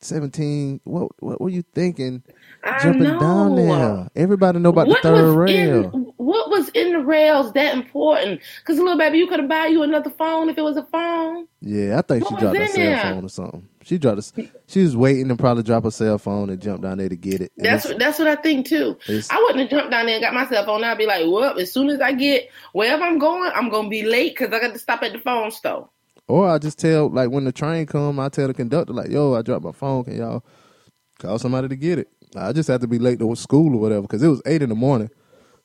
seventeen. 0.00 0.80
What 0.84 1.12
what 1.20 1.40
were 1.40 1.50
you 1.50 1.62
thinking? 1.74 2.22
I 2.64 2.82
Jumping 2.82 3.02
know. 3.02 3.20
down 3.20 3.54
there. 3.56 4.08
Everybody 4.16 4.58
know 4.58 4.70
about 4.70 4.86
what 4.88 5.02
the 5.02 5.08
third 5.08 5.34
rail. 5.36 5.90
in 5.92 6.04
what 6.16 6.50
was 6.50 6.70
in 6.70 6.92
the 6.92 7.00
rails 7.00 7.52
that 7.52 7.74
important? 7.76 8.40
Because 8.60 8.78
little 8.78 8.96
baby, 8.96 9.18
you 9.18 9.26
could 9.26 9.40
have 9.40 9.48
bought 9.48 9.70
you 9.70 9.82
another 9.82 10.10
phone 10.10 10.48
if 10.48 10.56
it 10.56 10.62
was 10.62 10.76
a 10.76 10.84
phone. 10.84 11.46
Yeah, 11.60 11.98
I 11.98 12.02
think 12.02 12.26
she 12.26 12.34
dropped 12.36 12.56
her 12.56 12.66
cell 12.66 12.76
there? 12.76 13.02
phone 13.02 13.24
or 13.24 13.28
something. 13.28 13.68
She 13.82 13.98
dropped. 13.98 14.38
A, 14.38 14.50
she 14.66 14.82
was 14.82 14.96
waiting 14.96 15.28
to 15.28 15.36
probably 15.36 15.62
drop 15.62 15.84
her 15.84 15.90
cell 15.90 16.16
phone 16.18 16.48
and 16.48 16.60
jump 16.60 16.82
down 16.82 16.98
there 16.98 17.08
to 17.10 17.16
get 17.16 17.42
it. 17.42 17.52
And 17.58 17.66
That's 17.66 17.84
what 17.86 17.98
that's 17.98 18.18
what 18.18 18.28
I 18.28 18.36
think 18.36 18.66
too. 18.66 18.96
I 19.08 19.42
wouldn't 19.42 19.60
have 19.60 19.70
jumped 19.70 19.90
down 19.90 20.06
there 20.06 20.14
and 20.16 20.22
got 20.24 20.32
my 20.32 20.46
cell 20.46 20.64
phone. 20.64 20.82
I'd 20.84 20.96
be 20.96 21.06
like, 21.06 21.24
well, 21.26 21.58
as 21.58 21.70
soon 21.70 21.90
as 21.90 22.00
I 22.00 22.12
get 22.12 22.48
wherever 22.72 23.02
I'm 23.02 23.18
going, 23.18 23.52
I'm 23.54 23.68
gonna 23.68 23.88
be 23.90 24.02
late 24.02 24.34
because 24.36 24.52
I 24.54 24.60
got 24.60 24.72
to 24.72 24.78
stop 24.78 25.02
at 25.02 25.12
the 25.12 25.18
phone 25.18 25.50
store. 25.50 25.90
Or 26.26 26.48
I 26.48 26.56
just 26.58 26.78
tell 26.78 27.10
like 27.10 27.30
when 27.30 27.44
the 27.44 27.52
train 27.52 27.84
come, 27.84 28.18
I 28.18 28.30
tell 28.30 28.46
the 28.46 28.54
conductor 28.54 28.94
like, 28.94 29.10
"Yo, 29.10 29.34
I 29.34 29.42
dropped 29.42 29.64
my 29.64 29.72
phone. 29.72 30.04
Can 30.04 30.16
y'all 30.16 30.42
call 31.18 31.38
somebody 31.38 31.68
to 31.68 31.76
get 31.76 31.98
it?" 31.98 32.08
I 32.36 32.52
just 32.52 32.68
had 32.68 32.80
to 32.80 32.86
be 32.86 32.98
late 32.98 33.18
to 33.20 33.34
school 33.36 33.74
or 33.74 33.80
whatever 33.80 34.02
because 34.02 34.22
it 34.22 34.28
was 34.28 34.42
eight 34.46 34.62
in 34.62 34.68
the 34.68 34.74
morning. 34.74 35.10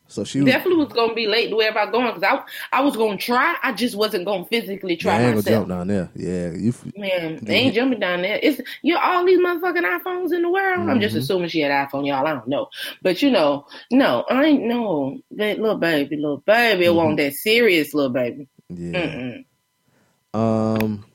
So 0.07 0.23
she. 0.23 0.43
Definitely 0.43 0.85
was 0.85 0.93
gonna 0.93 1.13
be 1.13 1.27
late 1.27 1.49
to 1.51 1.55
wherever 1.55 1.77
I'm 1.77 1.91
going 1.91 2.07
because 2.13 2.23
I 2.23 2.77
I 2.79 2.81
was 2.81 2.97
gonna 2.97 3.17
try. 3.17 3.55
I 3.61 3.73
just 3.73 3.95
wasn't 3.95 4.25
gonna 4.25 4.45
physically 4.45 4.93
Yeah, 4.99 5.11
I 5.11 5.13
try 5.13 5.13
ain't 5.13 5.21
gonna 5.23 5.35
myself. 5.35 5.67
jump 5.67 5.69
down 5.69 5.87
there. 5.87 6.09
Yeah, 6.15 6.51
you. 6.51 6.73
Man, 6.95 7.39
they 7.43 7.53
ain't 7.55 7.75
jumping 7.75 7.99
down 7.99 8.23
there. 8.23 8.39
It's 8.41 8.59
you 8.81 8.95
know, 8.95 8.99
all 8.99 9.23
these 9.23 9.39
motherfucking 9.39 9.99
iPhones 10.01 10.33
in 10.33 10.41
the 10.41 10.49
world. 10.49 10.89
I'm 10.89 10.99
just 10.99 11.15
Mhm. 11.15 11.19
assuming 11.19 11.49
she 11.49 11.59
had 11.59 11.89
iPhone, 11.89 12.07
y'all. 12.07 12.25
I 12.25 12.33
don't 12.33 12.47
know, 12.47 12.69
but 13.03 13.21
you 13.21 13.29
know, 13.29 13.67
no, 13.91 14.25
I 14.29 14.45
ain't 14.45 14.63
no 14.63 15.19
that 15.31 15.59
little 15.59 15.77
baby, 15.77 16.15
little 16.15 16.37
baby. 16.45 16.85
It 16.85 16.89
Mhm. 16.89 16.95
wasn't 16.95 17.17
that 17.17 17.33
serious, 17.33 17.93
little 17.93 18.11
baby. 18.11 18.47
Yeah. 18.69 19.43
Mm-mm. 20.33 20.37
Um. 20.39 21.05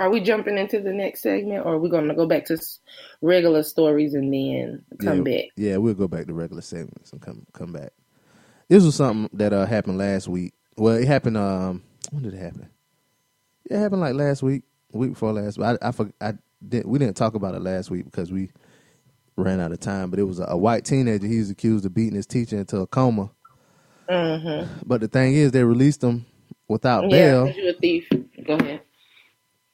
Are 0.00 0.10
we 0.10 0.20
jumping 0.20 0.56
into 0.56 0.80
the 0.80 0.92
next 0.92 1.20
segment, 1.22 1.66
or 1.66 1.74
are 1.74 1.78
we 1.78 1.90
gonna 1.90 2.14
go 2.14 2.26
back 2.26 2.46
to 2.46 2.58
regular 3.22 3.62
stories 3.62 4.14
and 4.14 4.32
then 4.32 4.84
come 5.00 5.18
yeah, 5.26 5.36
back? 5.36 5.44
Yeah, 5.56 5.76
we'll 5.78 5.94
go 5.94 6.08
back 6.08 6.26
to 6.26 6.34
regular 6.34 6.62
segments 6.62 7.12
and 7.12 7.20
come 7.22 7.46
come 7.52 7.72
back. 7.72 7.92
This 8.68 8.84
was 8.84 8.96
something 8.96 9.30
that 9.38 9.52
uh 9.52 9.66
happened 9.66 9.98
last 9.98 10.28
week. 10.28 10.54
Well, 10.76 10.96
it 10.96 11.06
happened. 11.06 11.36
Um, 11.38 11.82
when 12.10 12.22
did 12.24 12.34
it 12.34 12.38
happen? 12.40 12.70
Yeah, 13.70 13.78
it 13.78 13.80
happened 13.80 14.02
like 14.02 14.14
last 14.14 14.42
week, 14.42 14.64
week 14.92 15.10
before 15.12 15.32
last. 15.32 15.60
I 15.60 15.72
I, 15.82 15.90
forg 15.92 16.12
I 16.20 16.34
didn't. 16.66 16.88
We 16.88 16.98
didn't 16.98 17.16
talk 17.16 17.34
about 17.34 17.54
it 17.54 17.62
last 17.62 17.90
week 17.90 18.04
because 18.06 18.32
we 18.32 18.50
ran 19.36 19.60
out 19.60 19.72
of 19.72 19.80
time. 19.80 20.10
But 20.10 20.20
it 20.20 20.24
was 20.24 20.40
a, 20.40 20.46
a 20.46 20.56
white 20.58 20.84
teenager. 20.84 21.26
He 21.26 21.38
was 21.38 21.50
accused 21.50 21.86
of 21.86 21.94
beating 21.94 22.16
his 22.16 22.26
teacher 22.26 22.58
into 22.58 22.78
a 22.78 22.86
coma. 22.86 23.30
Mm-hmm. 24.10 24.72
But 24.86 25.02
the 25.02 25.08
thing 25.08 25.34
is, 25.34 25.52
they 25.52 25.64
released 25.64 26.02
him 26.04 26.26
without 26.68 27.08
Yeah, 27.08 27.10
bail. 27.10 27.46
you 27.56 27.70
a 27.70 27.74
thief. 27.74 28.08
Go 28.46 28.54
ahead. 28.56 28.82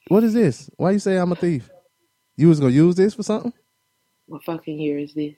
What 0.09 0.23
is 0.23 0.33
this? 0.33 0.69
Why 0.77 0.91
you 0.91 0.99
say 0.99 1.17
I'm 1.17 1.31
a 1.33 1.35
thief? 1.35 1.69
You 2.37 2.49
was 2.49 2.59
gonna 2.59 2.71
use 2.73 2.95
this 2.95 3.15
for 3.15 3.23
something? 3.23 3.53
What 4.27 4.43
fucking 4.43 4.79
year 4.79 4.99
is 4.99 5.13
this? 5.13 5.35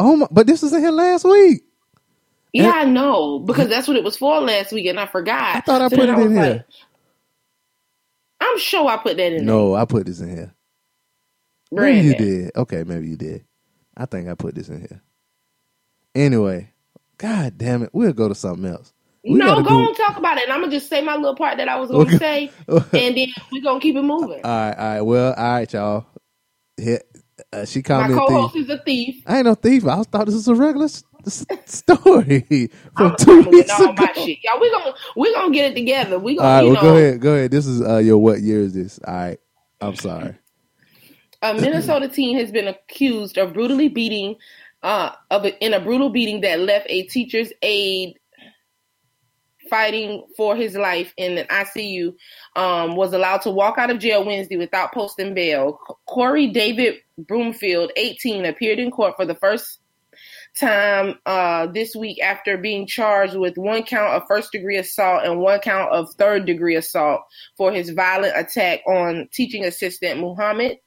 Oh 0.00 0.16
my! 0.16 0.28
But 0.30 0.46
this 0.46 0.62
was 0.62 0.72
in 0.72 0.80
here 0.80 0.90
last 0.92 1.24
week. 1.24 1.64
Yeah, 2.52 2.72
I 2.72 2.84
know 2.84 3.40
because 3.40 3.68
that's 3.68 3.88
what 3.88 3.96
it 3.98 4.04
was 4.04 4.16
for 4.18 4.40
last 4.42 4.72
week, 4.72 4.86
and 4.86 5.00
I 5.00 5.06
forgot. 5.06 5.56
I 5.56 5.60
thought 5.60 5.82
I 5.82 5.88
So 5.88 5.96
put 5.96 6.08
it 6.10 6.18
in 6.18 6.32
was 6.32 6.32
here. 6.32 6.64
I'm 8.40 8.58
sure 8.58 8.88
I 8.88 8.98
put 8.98 9.16
that 9.18 9.32
in 9.32 9.46
there. 9.46 9.56
No, 9.56 9.74
I 9.74 9.84
put 9.86 10.06
this 10.06 10.20
in 10.20 10.30
here. 10.30 10.54
there. 11.72 11.82
Maybe 11.82 12.00
you 12.00 12.14
did. 12.14 12.52
Okay, 12.56 12.84
maybe 12.84 13.08
you 13.08 13.16
did. 13.16 13.44
I 13.96 14.06
think 14.06 14.28
I 14.28 14.34
put 14.34 14.54
this 14.54 14.68
in 14.68 14.80
here. 14.80 15.02
Anyway, 16.14 16.72
God 17.18 17.58
damn 17.58 17.82
it, 17.84 17.90
we'll 17.92 18.12
go 18.14 18.28
to 18.28 18.34
something 18.34 18.66
else. 18.66 18.92
We 19.26 19.38
no, 19.38 19.56
go 19.62 19.62
do- 19.62 19.74
on, 19.74 19.94
talk 19.94 20.16
about 20.18 20.38
it, 20.38 20.44
and 20.44 20.52
I'm 20.52 20.60
gonna 20.60 20.72
just 20.72 20.88
say 20.88 21.00
my 21.02 21.16
little 21.16 21.36
part 21.36 21.56
that 21.58 21.68
I 21.68 21.76
was 21.76 21.90
gonna 21.90 22.02
Okay. 22.02 22.18
say, 22.18 22.50
and 22.68 23.16
then 23.16 23.28
we're 23.52 23.62
gonna 23.62 23.80
keep 23.80 23.96
it 23.96 24.02
moving. 24.02 24.42
right, 24.44 24.72
all 24.74 24.86
right. 24.88 25.00
Well, 25.00 25.34
all 25.34 25.44
right, 25.52 25.72
y'all. 25.72 26.06
Uh, 27.52 27.64
she 27.64 27.82
my 27.82 27.82
called 27.82 28.06
me 28.08 28.14
a 28.14 28.16
co-host 28.18 28.54
thief. 28.54 28.64
is 28.64 28.70
a 28.70 28.78
thief. 28.84 29.22
I 29.26 29.36
ain't 29.38 29.46
no 29.46 29.54
thief. 29.54 29.86
I 29.86 30.02
thought 30.04 30.26
this 30.26 30.34
was 30.34 30.48
a 30.48 30.54
regular 30.54 30.88
story 31.66 32.70
from 32.96 33.10
I'm, 33.10 33.16
two 33.16 33.42
weeks 33.50 33.70
all 33.70 33.92
ago. 33.92 33.94
my 33.94 34.12
shit, 34.14 34.38
y'all. 34.44 34.60
We 34.60 34.70
gonna 34.70 34.94
we 35.16 35.34
gonna 35.34 35.52
get 35.54 35.72
it 35.72 35.74
together. 35.74 36.18
We 36.18 36.36
gonna 36.36 36.48
right, 36.48 36.62
you 36.62 36.72
well, 36.72 36.74
know. 36.74 36.82
go 36.82 36.96
ahead, 36.96 37.20
go 37.20 37.34
ahead. 37.34 37.50
This 37.50 37.66
is 37.66 37.82
uh, 37.82 37.98
your 37.98 38.18
what 38.18 38.40
year 38.40 38.60
is 38.60 38.74
this? 38.74 38.98
All 39.06 39.14
right, 39.14 39.38
I'm 39.80 39.96
sorry. 39.96 40.34
A 41.42 41.54
Minnesota 41.54 42.08
teen 42.12 42.38
has 42.38 42.50
been 42.50 42.68
accused 42.68 43.38
of 43.38 43.52
brutally 43.52 43.88
beating, 43.88 44.36
uh, 44.82 45.10
of 45.30 45.44
a, 45.44 45.64
in 45.64 45.74
a 45.74 45.80
brutal 45.80 46.10
beating 46.10 46.40
that 46.42 46.60
left 46.60 46.86
a 46.88 47.02
teacher's 47.02 47.52
aide 47.62 48.18
fighting 49.68 50.26
for 50.36 50.56
his 50.56 50.74
life 50.74 51.12
in 51.16 51.38
an 51.38 51.46
ICU. 51.46 52.14
Um, 52.54 52.96
was 52.96 53.12
allowed 53.12 53.42
to 53.42 53.50
walk 53.50 53.78
out 53.78 53.90
of 53.90 53.98
jail 53.98 54.24
Wednesday 54.24 54.56
without 54.56 54.92
posting 54.92 55.34
bail. 55.34 55.78
Corey 56.06 56.48
David 56.48 56.96
Broomfield, 57.18 57.92
18, 57.96 58.44
appeared 58.44 58.78
in 58.78 58.90
court 58.90 59.14
for 59.16 59.26
the 59.26 59.34
first 59.34 59.80
time 60.58 61.18
uh, 61.26 61.66
this 61.66 61.94
week 61.94 62.20
after 62.22 62.56
being 62.56 62.86
charged 62.86 63.36
with 63.36 63.56
one 63.56 63.82
count 63.82 64.14
of 64.14 64.22
first 64.26 64.52
degree 64.52 64.76
assault 64.76 65.24
and 65.24 65.38
one 65.38 65.60
count 65.60 65.92
of 65.92 66.12
third 66.14 66.46
degree 66.46 66.76
assault 66.76 67.20
for 67.56 67.72
his 67.72 67.90
violent 67.90 68.36
attack 68.36 68.80
on 68.86 69.28
teaching 69.32 69.64
assistant 69.64 70.20
Muhammad 70.20 70.78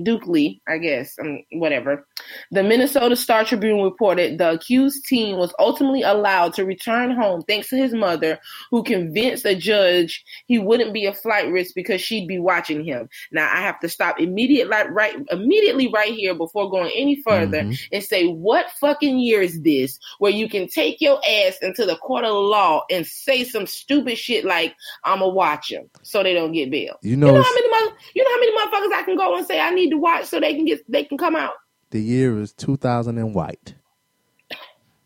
Dukley, 0.00 0.60
I 0.68 0.78
guess, 0.78 1.16
um, 1.20 1.42
whatever. 1.52 2.06
The 2.50 2.62
Minnesota 2.62 3.16
Star 3.16 3.44
Tribune 3.44 3.82
reported 3.82 4.38
the 4.38 4.52
accused 4.52 5.04
teen 5.06 5.36
was 5.36 5.54
ultimately 5.58 6.02
allowed 6.02 6.54
to 6.54 6.64
return 6.64 7.10
home 7.12 7.42
thanks 7.42 7.68
to 7.68 7.76
his 7.76 7.92
mother, 7.92 8.38
who 8.70 8.82
convinced 8.82 9.44
a 9.44 9.54
judge 9.54 10.24
he 10.46 10.58
wouldn't 10.58 10.92
be 10.92 11.06
a 11.06 11.12
flight 11.12 11.50
risk 11.50 11.74
because 11.74 12.00
she'd 12.00 12.28
be 12.28 12.38
watching 12.38 12.84
him. 12.84 13.08
Now 13.32 13.50
I 13.52 13.60
have 13.60 13.80
to 13.80 13.88
stop 13.88 14.20
immediately, 14.20 14.76
right, 14.90 15.16
immediately 15.30 15.88
right 15.88 16.12
here 16.12 16.34
before 16.34 16.70
going 16.70 16.90
any 16.94 17.16
further 17.22 17.62
Mhm. 17.62 17.78
and 17.92 18.02
say, 18.02 18.26
what 18.26 18.70
fucking 18.80 19.18
year 19.18 19.42
is 19.42 19.60
this 19.62 19.98
where 20.18 20.32
you 20.32 20.48
can 20.48 20.68
take 20.68 21.00
your 21.00 21.20
ass 21.28 21.58
into 21.62 21.86
the 21.86 21.96
court 21.96 22.24
of 22.24 22.32
law 22.34 22.82
and 22.90 23.06
say 23.06 23.44
some 23.44 23.66
stupid 23.66 24.16
shit 24.18 24.44
like, 24.44 24.74
"I'ma 25.04 25.28
watch 25.28 25.70
him," 25.70 25.88
so 26.02 26.22
they 26.22 26.34
don't 26.34 26.52
get 26.52 26.70
bail. 26.70 26.96
You 27.02 27.16
know, 27.16 27.28
You 27.28 27.32
know 27.34 27.42
how 27.42 27.54
many 27.54 27.68
mother, 27.68 27.96
you 28.14 28.24
know 28.24 28.30
how 28.30 28.40
many 28.40 28.52
motherfuckers 28.52 28.98
I 28.98 29.02
can 29.04 29.16
go 29.16 29.36
and 29.36 29.46
say 29.46 29.60
I 29.60 29.70
need 29.70 29.89
to 29.90 29.98
watch 29.98 30.26
so 30.26 30.40
they 30.40 30.54
can 30.54 30.64
get 30.64 30.80
they 30.90 31.04
can 31.04 31.18
come 31.18 31.36
out. 31.36 31.54
the 31.90 32.00
year 32.00 32.38
is 32.40 32.52
2000 32.54 33.18
and 33.18 33.34
white. 33.34 33.74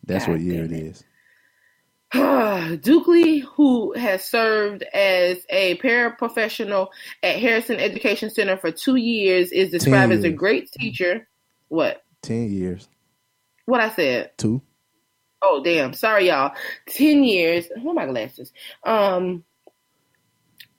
That's 0.07 0.27
what 0.29 0.41
year 0.41 0.65
it. 0.65 0.73
is. 0.73 1.03
Dukley, 2.15 3.43
who 3.43 3.93
has 3.95 4.25
served 4.29 4.83
as 4.95 5.39
a 5.51 5.77
paraprofessional 5.79 6.89
at 7.23 7.37
Harrison 7.41 7.77
Education 7.81 8.31
Center 8.31 8.57
for 8.57 8.71
two 8.71 8.97
years, 8.97 9.51
is 9.51 9.71
described 9.71 10.13
as 10.13 10.25
a 10.25 10.31
great 10.31 10.71
teacher. 10.71 11.27
What? 11.69 12.03
Ten 12.23 12.53
years, 12.53 12.89
What 13.67 13.81
I 13.81 13.91
said? 13.91 14.31
two. 14.39 14.63
Oh 15.43 15.63
damn! 15.63 15.93
Sorry, 15.93 16.29
y'all. 16.29 16.55
Ten 16.89 17.23
years. 17.25 17.67
Where 17.83 17.91
are 17.91 17.95
my 17.95 18.07
glasses? 18.07 18.53
Um. 18.85 19.45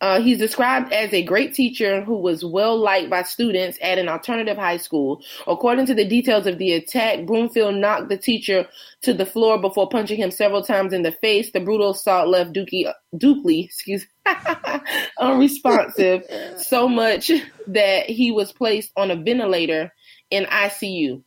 Uh, 0.01 0.21
he's 0.21 0.37
described 0.37 0.91
as 0.91 1.13
a 1.13 1.23
great 1.23 1.53
teacher 1.53 2.01
who 2.01 2.17
was 2.17 2.43
well 2.43 2.77
liked 2.77 3.09
by 3.09 3.23
students 3.23 3.79
at 3.81 3.97
an 3.97 4.09
alternative 4.09 4.57
high 4.57 4.77
school. 4.77 5.23
According 5.47 5.85
to 5.85 5.93
the 5.93 6.07
details 6.07 6.45
of 6.47 6.57
the 6.57 6.73
attack, 6.73 7.25
Broomfield 7.25 7.75
knocked 7.75 8.09
the 8.09 8.17
teacher 8.17 8.67
to 9.03 9.13
the 9.13 9.25
floor 9.25 9.57
before 9.57 9.87
punching 9.87 10.17
him 10.17 10.31
several 10.31 10.61
times 10.61 10.91
in 10.91 11.03
the 11.03 11.13
face. 11.13 11.51
The 11.51 11.61
brutal 11.61 11.91
assault 11.91 12.27
left 12.27 12.53
Dookie, 12.53 12.91
Dukley, 13.15 13.65
excuse, 13.65 14.05
unresponsive 15.19 16.23
so 16.57 16.89
much 16.89 17.31
that 17.67 18.09
he 18.09 18.31
was 18.31 18.51
placed 18.51 18.91
on 18.97 19.11
a 19.11 19.15
ventilator 19.15 19.93
in 20.29 20.43
ICU. 20.45 21.23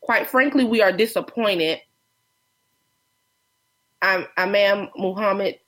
Quite 0.00 0.28
frankly, 0.28 0.64
we 0.64 0.82
are 0.82 0.92
disappointed. 0.92 1.78
I'm 4.00 4.26
Imam 4.36 4.88
Muhammad 4.96 5.60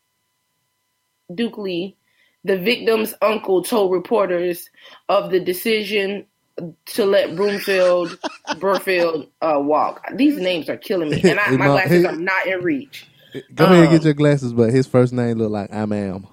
Dukley, 1.30 1.94
the 2.44 2.58
victim's 2.58 3.14
uncle, 3.22 3.62
told 3.64 3.92
reporters 3.92 4.70
of 5.08 5.30
the 5.30 5.40
decision 5.40 6.26
to 6.86 7.06
let 7.06 7.36
Broomfield 7.36 8.18
Burfield 8.54 9.28
uh, 9.42 9.60
walk. 9.60 10.02
These 10.16 10.38
names 10.38 10.68
are 10.70 10.76
killing 10.78 11.10
me, 11.10 11.24
and 11.28 11.40
I, 11.40 11.52
my 11.56 11.68
No, 11.68 11.70
glasses 11.70 12.04
he- 12.04 12.06
are 12.06 12.16
not 12.16 12.46
in 12.46 12.62
reach. 12.62 13.10
Go 13.54 13.66
ahead 13.66 13.80
and 13.80 13.90
Um, 13.90 14.02
get 14.02 14.04
your 14.04 14.14
glasses, 14.14 14.52
but 14.54 14.70
his 14.72 14.86
first 14.86 15.12
name 15.12 15.38
look 15.38 15.50
like 15.50 15.72
I'm 15.74 15.92
Am. 15.92 16.26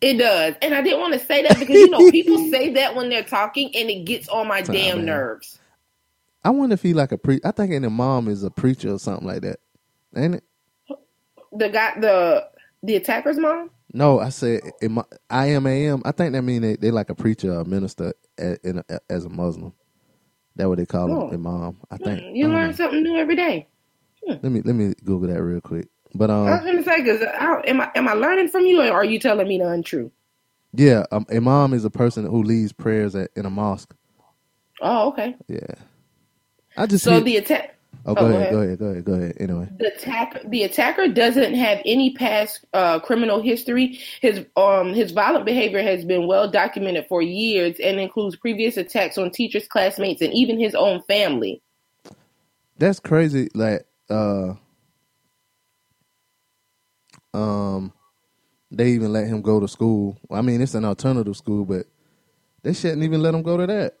It 0.00 0.14
does, 0.18 0.54
and 0.62 0.74
I 0.74 0.82
didn't 0.82 1.00
want 1.00 1.14
to 1.14 1.20
say 1.20 1.42
that 1.44 1.58
because 1.58 1.80
you 1.80 1.90
know 1.90 2.04
people 2.04 2.38
say 2.38 2.74
that 2.74 2.94
when 2.94 3.08
they're 3.10 3.24
talking, 3.24 3.72
and 3.74 3.90
it 3.90 4.04
gets 4.06 4.28
on 4.28 4.46
my 4.48 4.62
Time, 4.62 4.62
damn 4.62 5.04
man. 5.04 5.06
nerves. 5.06 5.58
I 6.44 6.50
wonder 6.50 6.74
if 6.74 6.82
he 6.82 6.94
like 6.94 7.12
a 7.12 7.18
pre. 7.18 7.40
I 7.44 7.52
think 7.52 7.72
and 7.72 7.84
the 7.84 7.90
mom 7.90 8.28
is 8.28 8.42
a 8.44 8.50
preacher 8.50 8.92
or 8.94 8.98
something 8.98 9.26
like 9.26 9.42
that, 9.42 9.60
ain't 10.16 10.36
it? 10.36 10.44
The 11.52 11.68
guy, 11.70 11.98
the 12.00 12.48
the 12.82 12.96
attacker's 12.96 13.38
mom. 13.38 13.70
No, 13.92 14.20
I 14.20 14.30
said 14.30 14.62
im- 14.82 15.02
I 15.30 15.46
am 15.48 15.66
am. 15.66 16.02
I 16.04 16.12
think 16.12 16.32
that 16.34 16.42
mean 16.42 16.62
they, 16.62 16.76
they 16.76 16.90
like 16.90 17.10
a 17.10 17.14
preacher 17.14 17.52
or 17.54 17.60
a 17.60 17.64
minister 17.64 18.14
a, 18.38 18.56
in 18.68 18.78
a, 18.88 19.00
as 19.10 19.24
a 19.24 19.30
Muslim. 19.30 19.72
That 20.56 20.68
what 20.68 20.78
they 20.78 20.86
call 20.86 21.10
Oh. 21.10 21.28
him, 21.30 21.46
imam. 21.46 21.78
I 21.90 21.96
think. 21.98 22.24
Hmm, 22.24 22.34
You 22.34 22.46
I 22.46 22.50
learn 22.50 22.68
know. 22.68 22.72
something 22.74 23.02
new 23.02 23.16
every 23.16 23.36
day. 23.36 23.68
Let 24.42 24.52
me 24.52 24.62
let 24.62 24.74
me 24.74 24.94
Google 25.04 25.28
that 25.28 25.42
real 25.42 25.60
quick. 25.60 25.88
But 26.14 26.30
I 26.44 26.52
was 26.52 26.60
um, 26.60 26.66
gonna 26.66 26.84
say, 26.84 27.02
because 27.02 27.22
am 27.22 27.80
I 27.80 27.90
am 27.94 28.08
I 28.08 28.14
learning 28.14 28.48
from 28.48 28.66
you, 28.66 28.82
or 28.82 28.92
are 28.92 29.04
you 29.04 29.18
telling 29.18 29.48
me 29.48 29.58
the 29.58 29.68
untrue? 29.68 30.12
yeah, 30.74 31.04
um, 31.12 31.26
imam 31.32 31.74
is 31.74 31.84
a 31.84 31.90
person 31.90 32.24
who 32.26 32.42
leads 32.42 32.72
prayers 32.72 33.14
at, 33.16 33.30
in 33.36 33.46
a 33.46 33.50
mosque. 33.50 33.94
Oh, 34.80 35.08
okay. 35.10 35.36
Yeah, 35.48 35.74
I 36.76 36.86
just 36.86 37.04
So 37.04 37.12
hit- 37.12 37.24
the 37.24 37.36
attack. 37.38 37.77
Oh 38.06 38.14
go 38.14 38.26
oh, 38.26 38.28
go 38.28 38.36
ahead, 38.36 38.50
go 38.50 38.58
ahead, 38.60 38.78
go 38.78 38.86
ahead, 38.86 39.04
go 39.04 39.12
ahead. 39.14 39.36
Anyway, 39.40 39.68
The 39.78 39.94
attacker, 39.94 40.40
the 40.48 40.62
attacker 40.64 41.08
doesn't 41.08 41.54
have 41.54 41.80
any 41.84 42.14
past 42.14 42.64
uh, 42.72 43.00
criminal 43.00 43.42
history. 43.42 43.98
His 44.20 44.44
um 44.56 44.94
his 44.94 45.12
violent 45.12 45.44
behavior 45.44 45.82
has 45.82 46.04
been 46.04 46.26
well 46.26 46.50
documented 46.50 47.06
for 47.08 47.22
years 47.22 47.78
and 47.82 48.00
includes 48.00 48.36
previous 48.36 48.76
attacks 48.76 49.18
on 49.18 49.30
teachers, 49.30 49.68
classmates, 49.68 50.22
and 50.22 50.32
even 50.34 50.58
his 50.58 50.74
own 50.74 51.02
family. 51.02 51.62
that's 52.78 53.00
crazy. 53.00 53.48
Like 53.54 53.86
uh, 54.10 54.54
um, 57.34 57.92
they 58.70 58.90
even 58.90 59.12
let 59.12 59.26
him 59.26 59.42
go 59.42 59.60
to 59.60 59.68
school. 59.68 60.18
I 60.30 60.42
mean, 60.42 60.60
it's 60.60 60.74
an 60.74 60.84
alternative 60.84 61.36
school, 61.36 61.64
but 61.64 61.86
they 62.62 62.72
shouldn't 62.72 63.02
even 63.02 63.22
let 63.22 63.34
him 63.34 63.42
go 63.42 63.56
to 63.56 63.66
that. 63.66 63.96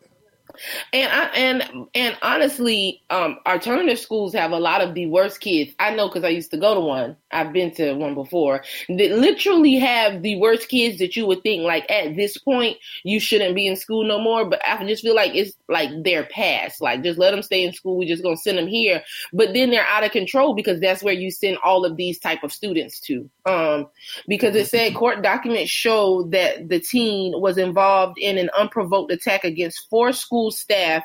And 0.92 1.12
I 1.12 1.24
and 1.34 1.88
and 1.94 2.16
honestly, 2.22 3.02
um, 3.10 3.38
alternative 3.46 3.98
schools 3.98 4.32
have 4.34 4.52
a 4.52 4.58
lot 4.58 4.80
of 4.80 4.94
the 4.94 5.06
worst 5.06 5.40
kids. 5.40 5.72
I 5.78 5.94
know 5.94 6.08
because 6.08 6.24
I 6.24 6.28
used 6.28 6.50
to 6.52 6.56
go 6.56 6.74
to 6.74 6.80
one. 6.80 7.16
I've 7.30 7.52
been 7.52 7.72
to 7.74 7.94
one 7.94 8.14
before. 8.14 8.62
That 8.88 9.10
literally 9.12 9.76
have 9.76 10.22
the 10.22 10.38
worst 10.38 10.68
kids 10.68 10.98
that 10.98 11.16
you 11.16 11.26
would 11.26 11.42
think 11.42 11.62
like 11.62 11.90
at 11.90 12.16
this 12.16 12.38
point 12.38 12.78
you 13.04 13.20
shouldn't 13.20 13.54
be 13.54 13.66
in 13.66 13.76
school 13.76 14.04
no 14.04 14.18
more. 14.20 14.44
But 14.44 14.60
I 14.66 14.84
just 14.86 15.02
feel 15.02 15.14
like 15.14 15.34
it's 15.34 15.52
like 15.68 15.90
they're 16.02 16.24
past. 16.24 16.80
Like 16.80 17.02
just 17.02 17.18
let 17.18 17.32
them 17.32 17.42
stay 17.42 17.64
in 17.64 17.72
school. 17.72 17.98
We're 17.98 18.08
just 18.08 18.22
gonna 18.22 18.36
send 18.36 18.58
them 18.58 18.66
here. 18.66 19.02
But 19.32 19.52
then 19.52 19.70
they're 19.70 19.86
out 19.86 20.04
of 20.04 20.12
control 20.12 20.54
because 20.54 20.80
that's 20.80 21.02
where 21.02 21.14
you 21.14 21.30
send 21.30 21.58
all 21.64 21.84
of 21.84 21.96
these 21.96 22.18
type 22.18 22.42
of 22.42 22.52
students 22.52 23.00
to. 23.00 23.28
Um, 23.46 23.88
because 24.26 24.54
it 24.56 24.66
said 24.66 24.94
court 24.94 25.22
documents 25.22 25.70
show 25.70 26.24
that 26.30 26.68
the 26.68 26.80
teen 26.80 27.40
was 27.40 27.58
involved 27.58 28.18
in 28.18 28.38
an 28.38 28.50
unprovoked 28.56 29.12
attack 29.12 29.44
against 29.44 29.88
four 29.90 30.12
school 30.12 30.50
staff 30.50 31.04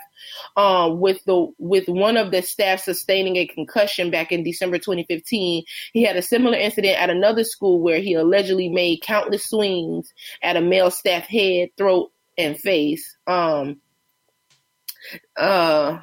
um, 0.56 1.00
with 1.00 1.24
the 1.26 1.52
with 1.58 1.88
one 1.88 2.18
of 2.18 2.32
the 2.32 2.42
staff 2.42 2.82
sustaining 2.82 3.38
a 3.38 3.48
concussion 3.48 4.12
back 4.12 4.32
in 4.32 4.44
December 4.44 4.78
2015. 4.78 5.64
He 5.94 6.04
had 6.04 6.16
a 6.16 6.22
similar 6.22 6.58
incident 6.58 7.00
at 7.00 7.10
another 7.10 7.44
school 7.44 7.80
where 7.82 8.00
he 8.00 8.14
allegedly 8.14 8.70
made 8.70 9.02
countless 9.02 9.46
swings 9.46 10.14
at 10.42 10.58
a 10.58 10.62
male 10.62 10.92
staff 10.92 11.26
head, 11.26 11.70
throat, 11.78 12.12
and 12.38 12.58
face. 12.58 13.16
Um, 13.28 13.82
uh, 15.38 16.00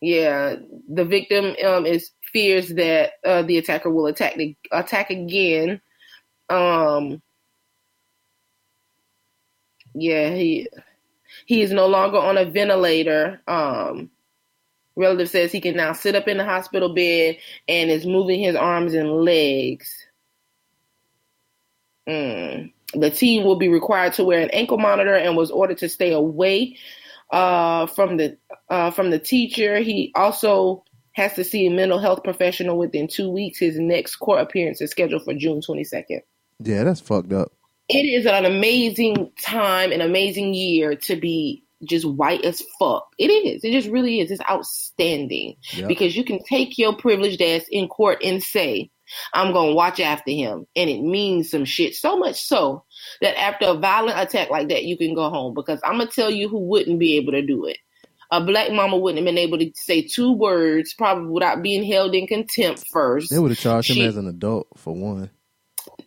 yeah, 0.00 0.56
the 0.88 1.04
victim 1.04 1.54
um, 1.64 1.86
is 1.86 2.10
fears 2.32 2.68
that 2.70 3.12
uh, 3.24 3.42
the 3.42 3.58
attacker 3.58 3.90
will 3.90 4.06
attack 4.06 4.36
the, 4.36 4.56
attack 4.70 5.10
again. 5.10 5.80
Um, 6.48 7.22
yeah, 9.94 10.30
he 10.30 10.68
he 11.46 11.62
is 11.62 11.72
no 11.72 11.86
longer 11.86 12.18
on 12.18 12.38
a 12.38 12.44
ventilator. 12.44 13.40
Um, 13.46 14.10
Relative 14.94 15.30
says 15.30 15.50
he 15.50 15.60
can 15.60 15.76
now 15.76 15.94
sit 15.94 16.14
up 16.14 16.28
in 16.28 16.36
the 16.36 16.44
hospital 16.44 16.94
bed 16.94 17.38
and 17.66 17.90
is 17.90 18.04
moving 18.04 18.40
his 18.40 18.54
arms 18.54 18.92
and 18.92 19.10
legs. 19.24 19.90
Mm. 22.06 22.72
The 22.94 23.10
team 23.10 23.44
will 23.44 23.56
be 23.56 23.68
required 23.68 24.12
to 24.14 24.24
wear 24.24 24.40
an 24.40 24.50
ankle 24.50 24.76
monitor 24.76 25.14
and 25.14 25.34
was 25.36 25.50
ordered 25.50 25.78
to 25.78 25.88
stay 25.88 26.12
away 26.12 26.76
uh, 27.30 27.86
from 27.86 28.18
the 28.18 28.36
uh, 28.68 28.90
from 28.90 29.10
the 29.10 29.18
teacher. 29.18 29.78
He 29.78 30.12
also 30.14 30.84
has 31.12 31.32
to 31.34 31.44
see 31.44 31.66
a 31.66 31.70
mental 31.70 31.98
health 31.98 32.22
professional 32.22 32.76
within 32.76 33.08
two 33.08 33.30
weeks. 33.30 33.58
His 33.58 33.78
next 33.78 34.16
court 34.16 34.42
appearance 34.42 34.82
is 34.82 34.90
scheduled 34.90 35.24
for 35.24 35.32
June 35.32 35.60
22nd. 35.66 36.20
Yeah, 36.60 36.84
that's 36.84 37.00
fucked 37.00 37.32
up. 37.32 37.52
It 37.92 38.06
is 38.06 38.26
an 38.26 38.44
amazing 38.44 39.30
time, 39.42 39.92
an 39.92 40.00
amazing 40.00 40.54
year 40.54 40.96
to 40.96 41.16
be 41.16 41.64
just 41.84 42.06
white 42.06 42.44
as 42.44 42.62
fuck. 42.78 43.08
It 43.18 43.26
is. 43.26 43.64
It 43.64 43.72
just 43.72 43.88
really 43.88 44.20
is. 44.20 44.30
It's 44.30 44.40
outstanding 44.48 45.56
Yep. 45.74 45.88
because 45.88 46.16
you 46.16 46.24
can 46.24 46.42
take 46.44 46.78
your 46.78 46.94
privileged 46.96 47.42
ass 47.42 47.64
in 47.70 47.88
court 47.88 48.22
and 48.22 48.42
say, 48.42 48.90
I'm 49.34 49.52
going 49.52 49.70
to 49.70 49.74
watch 49.74 50.00
after 50.00 50.30
him. 50.30 50.66
And 50.74 50.88
it 50.88 51.02
means 51.02 51.50
some 51.50 51.64
shit. 51.64 51.94
So 51.94 52.16
much 52.16 52.40
so 52.40 52.84
that 53.20 53.38
after 53.38 53.66
a 53.66 53.74
violent 53.74 54.18
attack 54.18 54.48
like 54.50 54.68
that, 54.68 54.84
you 54.84 54.96
can 54.96 55.14
go 55.14 55.28
home. 55.28 55.54
Because 55.54 55.80
I'm 55.84 55.96
going 55.96 56.08
to 56.08 56.14
tell 56.14 56.30
you 56.30 56.48
who 56.48 56.60
wouldn't 56.60 56.98
be 56.98 57.16
able 57.16 57.32
to 57.32 57.42
do 57.42 57.66
it. 57.66 57.78
A 58.30 58.42
black 58.42 58.72
mama 58.72 58.96
wouldn't 58.96 59.18
have 59.18 59.26
been 59.26 59.36
able 59.42 59.58
to 59.58 59.70
say 59.74 60.00
two 60.00 60.32
words, 60.32 60.94
probably 60.94 61.28
without 61.28 61.62
being 61.62 61.84
held 61.84 62.14
in 62.14 62.26
contempt 62.26 62.84
first. 62.90 63.30
They 63.30 63.38
would 63.38 63.50
have 63.50 63.58
charged 63.58 63.90
him 63.90 64.06
as 64.06 64.16
an 64.16 64.26
adult 64.26 64.68
for 64.78 64.94
one. 64.94 65.28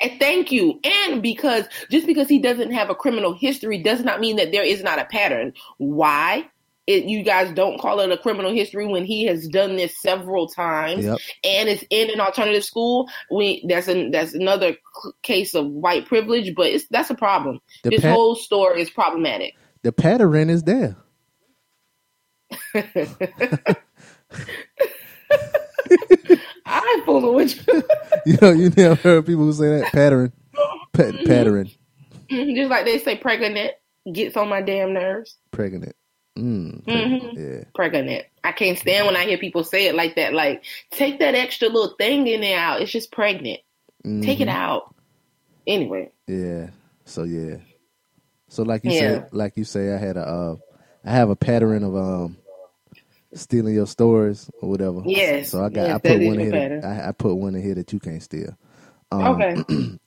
And 0.01 0.19
thank 0.19 0.51
you. 0.51 0.79
And 0.83 1.21
because 1.21 1.65
just 1.89 2.07
because 2.07 2.27
he 2.27 2.39
doesn't 2.39 2.71
have 2.71 2.89
a 2.89 2.95
criminal 2.95 3.33
history 3.33 3.81
does 3.81 4.03
not 4.03 4.19
mean 4.19 4.35
that 4.37 4.51
there 4.51 4.63
is 4.63 4.83
not 4.83 4.99
a 4.99 5.05
pattern. 5.05 5.53
Why? 5.77 6.49
It, 6.87 7.05
you 7.05 7.23
guys 7.23 7.51
don't 7.53 7.79
call 7.79 7.99
it 7.99 8.11
a 8.11 8.17
criminal 8.17 8.53
history 8.53 8.85
when 8.85 9.05
he 9.05 9.25
has 9.25 9.47
done 9.47 9.75
this 9.75 9.99
several 9.99 10.47
times 10.47 11.03
Yep. 11.03 11.17
and 11.43 11.67
it's 11.67 11.83
in 11.89 12.11
an 12.11 12.19
alternative 12.19 12.63
school. 12.63 13.09
We 13.31 13.65
that's 13.67 13.87
an 13.87 14.11
that's 14.11 14.35
another 14.35 14.75
case 15.23 15.55
of 15.55 15.65
white 15.65 16.05
privilege, 16.05 16.53
but 16.55 16.67
it's 16.67 16.85
that's 16.89 17.09
a 17.09 17.15
problem. 17.15 17.59
The 17.83 17.89
this 17.89 18.01
pat- 18.01 18.13
whole 18.13 18.35
story 18.35 18.81
is 18.81 18.91
problematic. 18.91 19.55
The 19.81 19.91
pattern 19.91 20.49
is 20.51 20.61
there. 20.63 20.95
I 26.65 27.01
fooling 27.05 27.35
with 27.35 27.67
you. 27.67 27.83
You 28.25 28.37
know, 28.41 28.51
you 28.51 28.69
never 28.71 28.95
heard 28.95 29.25
people 29.27 29.43
who 29.43 29.53
say 29.53 29.79
that 29.79 29.91
pattern. 29.91 30.33
Pa- 30.93 31.11
pattern. 31.25 31.69
just 32.29 32.69
like 32.71 32.85
they 32.85 32.97
say 32.97 33.17
pregnant 33.17 33.73
gets 34.11 34.35
on 34.35 34.49
my 34.49 34.61
damn 34.61 34.93
nerves. 34.93 35.37
Pregnant. 35.51 35.95
Mm, 36.37 36.83
Mhm. 36.85 37.35
Yeah. 37.37 37.63
pregnant. 37.75 38.25
I 38.43 38.51
can't 38.51 38.77
stand 38.79 39.05
when 39.05 39.15
I 39.15 39.25
hear 39.25 39.37
people 39.37 39.63
say 39.63 39.85
it 39.87 39.95
like 39.95 40.15
that. 40.15 40.33
Like, 40.33 40.63
take 40.91 41.19
that 41.19 41.35
extra 41.35 41.67
little 41.69 41.95
thing 41.97 42.25
in 42.27 42.41
there 42.41 42.57
out. 42.59 42.81
It's 42.81 42.91
just 42.91 43.11
pregnant. 43.11 43.59
Take 44.03 44.39
it 44.41 44.47
Mhm. 44.47 44.51
out. 44.51 44.93
Anyway, 45.67 46.11
Yeah. 46.27 46.69
So 47.05 47.23
yeah. 47.23 47.57
So 48.49 48.63
like 48.63 48.83
you 48.85 48.91
Yeah. 48.91 48.99
say, 48.99 49.23
like 49.31 49.53
you 49.57 49.63
say, 49.65 49.93
I 49.93 49.97
had 49.97 50.17
a, 50.17 50.21
uh, 50.21 50.55
I 51.05 51.11
have 51.11 51.29
a 51.29 51.35
pattern 51.35 51.83
of 51.83 51.95
um 51.95 52.37
stealing 53.35 53.75
your 53.75 53.87
stories 53.87 54.49
or 54.61 54.69
whatever. 54.69 55.01
Yes. 55.05 55.49
So 55.49 55.63
I 55.63 55.69
got, 55.69 55.87
Yes, 55.87 55.95
I 55.95 55.97
put 55.99 56.21
one 56.21 56.39
in 56.39 56.51
here. 56.51 56.81
That, 56.81 56.85
I, 56.85 57.09
I 57.09 57.11
put 57.11 57.35
one 57.35 57.55
in 57.55 57.61
here 57.61 57.75
that 57.75 57.91
you 57.93 57.99
can't 57.99 58.23
steal. 58.23 58.57
Um, 59.11 59.21
okay. 59.21 59.55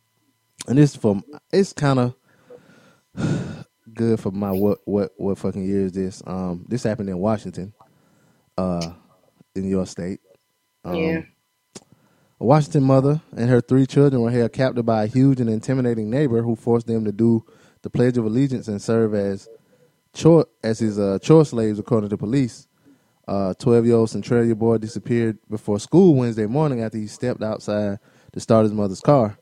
and 0.69 0.79
it's 0.79 0.97
from 0.97 1.23
it's 1.53 1.73
kind 1.73 1.99
of 1.99 2.15
good 3.95 4.21
for 4.21 4.31
my 4.31 4.51
what 4.51 4.79
what 4.85 5.13
what 5.17 5.39
fucking 5.39 5.65
year 5.65 5.83
is 5.83 5.93
this? 5.93 6.23
Um, 6.27 6.65
this 6.69 6.83
happened 6.83 7.09
in 7.09 7.19
Washington, 7.19 7.73
uh, 8.57 8.93
in 9.55 9.69
your 9.69 9.87
state. 9.87 10.21
Um, 10.85 10.95
yeah. 10.95 11.21
A 12.41 12.45
Washington 12.45 12.85
mother 12.85 13.21
and 13.37 13.51
her 13.51 13.61
three 13.61 13.85
children 13.85 14.23
were 14.23 14.31
held 14.31 14.53
captive 14.53 14.87
by 14.87 15.05
a 15.05 15.07
huge 15.09 15.41
and 15.41 15.51
intimidating 15.51 16.09
neighbor 16.09 16.41
who 16.41 16.55
forced 16.55 16.87
them 16.87 17.05
to 17.05 17.11
do 17.11 17.45
the 17.83 17.91
Pledge 17.91 18.17
of 18.17 18.25
Allegiance 18.25 18.69
and 18.69 18.81
serve 18.81 19.13
as 19.13 19.49
chore 20.15 20.47
as 20.63 20.79
his 20.79 21.01
uh, 21.01 21.19
chore 21.21 21.45
slaves, 21.45 21.81
according 21.81 22.11
to 22.11 22.17
police. 22.17 22.68
Twelve 23.55 23.87
year 23.87 23.97
old 23.97 24.11
Centralia 24.11 24.55
boy 24.55 24.79
disappeared 24.79 25.39
before 25.51 25.79
school 25.79 26.15
Wednesday 26.15 26.47
morning 26.47 26.81
after 26.83 26.99
he 26.99 27.07
stepped 27.07 27.43
outside 27.43 27.99
to 28.33 28.41
start 28.41 28.65
his 28.65 28.73
mother's 28.73 29.01
car. 29.01 29.39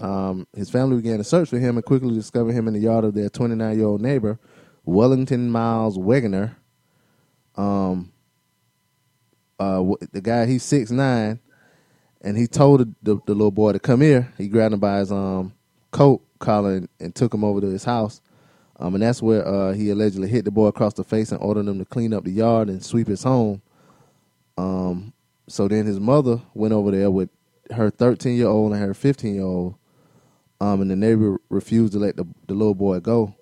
Um, 0.00 0.46
his 0.54 0.70
family 0.70 0.96
began 0.96 1.18
to 1.18 1.24
search 1.24 1.48
for 1.48 1.58
him 1.58 1.76
and 1.76 1.84
quickly 1.84 2.14
discovered 2.14 2.52
him 2.52 2.68
in 2.68 2.74
the 2.74 2.80
yard 2.80 3.04
of 3.04 3.14
their 3.14 3.28
29 3.28 3.76
year 3.76 3.86
old 3.86 4.00
neighbor, 4.00 4.38
Wellington 4.84 5.50
Miles 5.50 5.98
Wegener. 5.98 6.56
Um, 7.56 8.12
uh, 9.58 9.84
the 10.12 10.20
guy, 10.20 10.46
he's 10.46 10.62
six 10.62 10.90
nine, 10.90 11.40
and 12.20 12.36
he 12.36 12.46
told 12.46 12.80
the, 12.80 12.94
the, 13.02 13.20
the 13.26 13.34
little 13.34 13.50
boy 13.50 13.72
to 13.72 13.78
come 13.80 14.00
here. 14.00 14.32
He 14.38 14.48
grabbed 14.48 14.74
him 14.74 14.80
by 14.80 14.98
his 14.98 15.10
um 15.10 15.52
coat 15.90 16.22
collar 16.38 16.76
and, 16.76 16.88
and 17.00 17.14
took 17.14 17.34
him 17.34 17.44
over 17.44 17.60
to 17.60 17.66
his 17.66 17.84
house. 17.84 18.20
Um, 18.78 18.94
and 18.94 19.02
that's 19.02 19.20
where 19.20 19.46
uh, 19.46 19.72
he 19.72 19.90
allegedly 19.90 20.28
hit 20.28 20.44
the 20.44 20.50
boy 20.50 20.66
across 20.66 20.94
the 20.94 21.04
face 21.04 21.32
and 21.32 21.40
ordered 21.42 21.66
him 21.66 21.78
to 21.78 21.84
clean 21.84 22.12
up 22.12 22.24
the 22.24 22.30
yard 22.30 22.68
and 22.68 22.84
sweep 22.84 23.08
his 23.08 23.24
home. 23.24 23.60
Um, 24.56 25.12
so 25.48 25.66
then 25.66 25.86
his 25.86 25.98
mother 25.98 26.40
went 26.54 26.74
over 26.74 26.90
there 26.90 27.10
with 27.10 27.30
her 27.72 27.90
13 27.90 28.36
year 28.36 28.46
old 28.46 28.72
and 28.72 28.80
her 28.80 28.94
15 28.94 29.34
year 29.34 29.44
old. 29.44 29.74
Um, 30.60 30.80
and 30.82 30.90
the 30.90 30.96
neighbor 30.96 31.38
refused 31.48 31.92
to 31.92 31.98
let 31.98 32.16
the, 32.16 32.26
the 32.46 32.54
little 32.54 32.74
boy 32.74 32.98
go, 33.00 33.34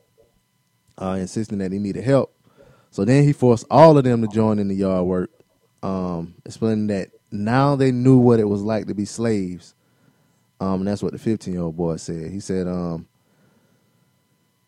uh, 0.99 1.17
insisting 1.19 1.59
that 1.59 1.73
he 1.73 1.79
needed 1.79 2.05
help. 2.05 2.35
So 2.91 3.05
then 3.05 3.25
he 3.25 3.33
forced 3.33 3.67
all 3.71 3.97
of 3.97 4.05
them 4.05 4.23
to 4.23 4.29
join 4.29 4.59
in 4.59 4.69
the 4.69 4.75
yard 4.75 5.07
work, 5.07 5.31
um, 5.83 6.35
explaining 6.45 6.87
that 6.89 7.11
now 7.31 7.77
they 7.77 7.91
knew 7.91 8.19
what 8.19 8.41
it 8.41 8.45
was 8.49 8.63
like 8.63 8.87
to 8.87 8.95
be 8.95 9.05
slaves. 9.05 9.75
Um, 10.61 10.81
and 10.81 10.89
that's 10.89 11.03
what 11.03 11.13
the 11.13 11.19
15 11.19 11.53
year 11.53 11.63
old 11.63 11.77
boy 11.77 11.97
said. 11.97 12.31
He 12.31 12.41
said, 12.41 12.67
um, 12.67 13.07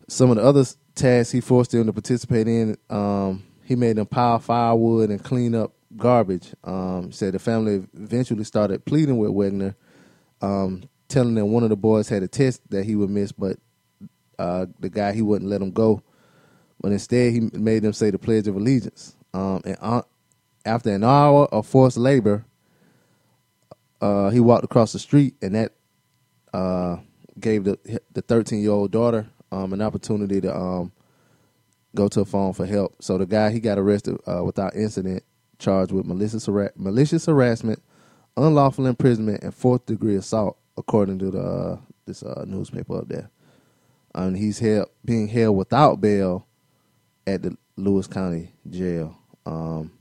some 0.08 0.30
of 0.30 0.38
the 0.38 0.42
other 0.42 0.64
tasks 0.94 1.30
he 1.30 1.40
forced 1.40 1.70
them 1.70 1.86
to 1.86 1.92
participate 1.92 2.48
in, 2.48 2.76
um, 2.90 3.44
he 3.64 3.76
made 3.76 3.96
them 3.96 4.06
pile 4.06 4.38
firewood 4.38 5.10
and 5.10 5.22
clean 5.22 5.54
up 5.54 5.72
garbage. 5.96 6.54
Um, 6.64 7.12
said 7.12 7.34
the 7.34 7.38
family 7.38 7.86
eventually 7.94 8.44
started 8.44 8.84
pleading 8.84 9.18
with 9.18 9.30
Wegner, 9.30 9.74
um, 10.40 10.88
telling 11.08 11.34
them 11.34 11.52
one 11.52 11.62
of 11.62 11.68
the 11.68 11.76
boys 11.76 12.08
had 12.08 12.22
a 12.22 12.28
test 12.28 12.62
that 12.70 12.84
he 12.84 12.96
would 12.96 13.10
miss, 13.10 13.32
but 13.32 13.58
uh, 14.38 14.66
the 14.80 14.88
guy 14.88 15.12
he 15.12 15.22
wouldn't 15.22 15.50
let 15.50 15.60
him 15.60 15.70
go. 15.70 16.02
But 16.80 16.92
instead, 16.92 17.32
he 17.32 17.40
made 17.40 17.82
them 17.82 17.92
say 17.92 18.10
the 18.10 18.18
Pledge 18.18 18.46
of 18.46 18.56
Allegiance. 18.56 19.16
Um, 19.34 19.60
and 19.64 19.76
uh, 19.80 20.02
after 20.64 20.90
an 20.90 21.04
hour 21.04 21.46
of 21.46 21.66
forced 21.66 21.96
labor, 21.96 22.44
uh, 24.00 24.30
he 24.30 24.40
walked 24.40 24.64
across 24.64 24.92
the 24.92 24.98
street, 24.98 25.34
and 25.42 25.54
that 25.56 25.72
uh, 26.54 26.98
gave 27.38 27.64
the 27.64 28.00
the 28.12 28.22
13 28.22 28.60
year 28.60 28.70
old 28.70 28.92
daughter 28.92 29.28
um, 29.50 29.72
an 29.72 29.82
opportunity 29.82 30.40
to 30.40 30.54
um, 30.54 30.92
go 31.94 32.08
to 32.08 32.20
a 32.20 32.24
phone 32.24 32.52
for 32.52 32.66
help. 32.66 33.02
So 33.02 33.18
the 33.18 33.26
guy 33.26 33.50
he 33.50 33.60
got 33.60 33.78
arrested 33.78 34.18
uh, 34.26 34.44
without 34.44 34.76
incident, 34.76 35.24
charged 35.58 35.92
with 35.92 36.06
malicious 36.06 36.46
hara- 36.46 36.72
malicious 36.76 37.26
harassment, 37.26 37.82
unlawful 38.36 38.86
imprisonment, 38.86 39.42
and 39.42 39.54
fourth 39.54 39.86
degree 39.86 40.16
assault, 40.16 40.58
according 40.76 41.18
to 41.20 41.30
the 41.30 41.40
uh, 41.40 41.78
this 42.06 42.22
uh, 42.22 42.44
newspaper 42.46 42.98
up 42.98 43.08
there. 43.08 43.30
And 44.14 44.36
he's 44.36 44.58
held 44.58 44.88
being 45.04 45.28
held 45.28 45.56
without 45.56 46.00
bail 46.00 46.46
at 47.26 47.42
the 47.42 47.56
Lewis 47.76 48.06
County 48.06 48.52
Jail. 48.68 49.16
Um, 49.46 49.92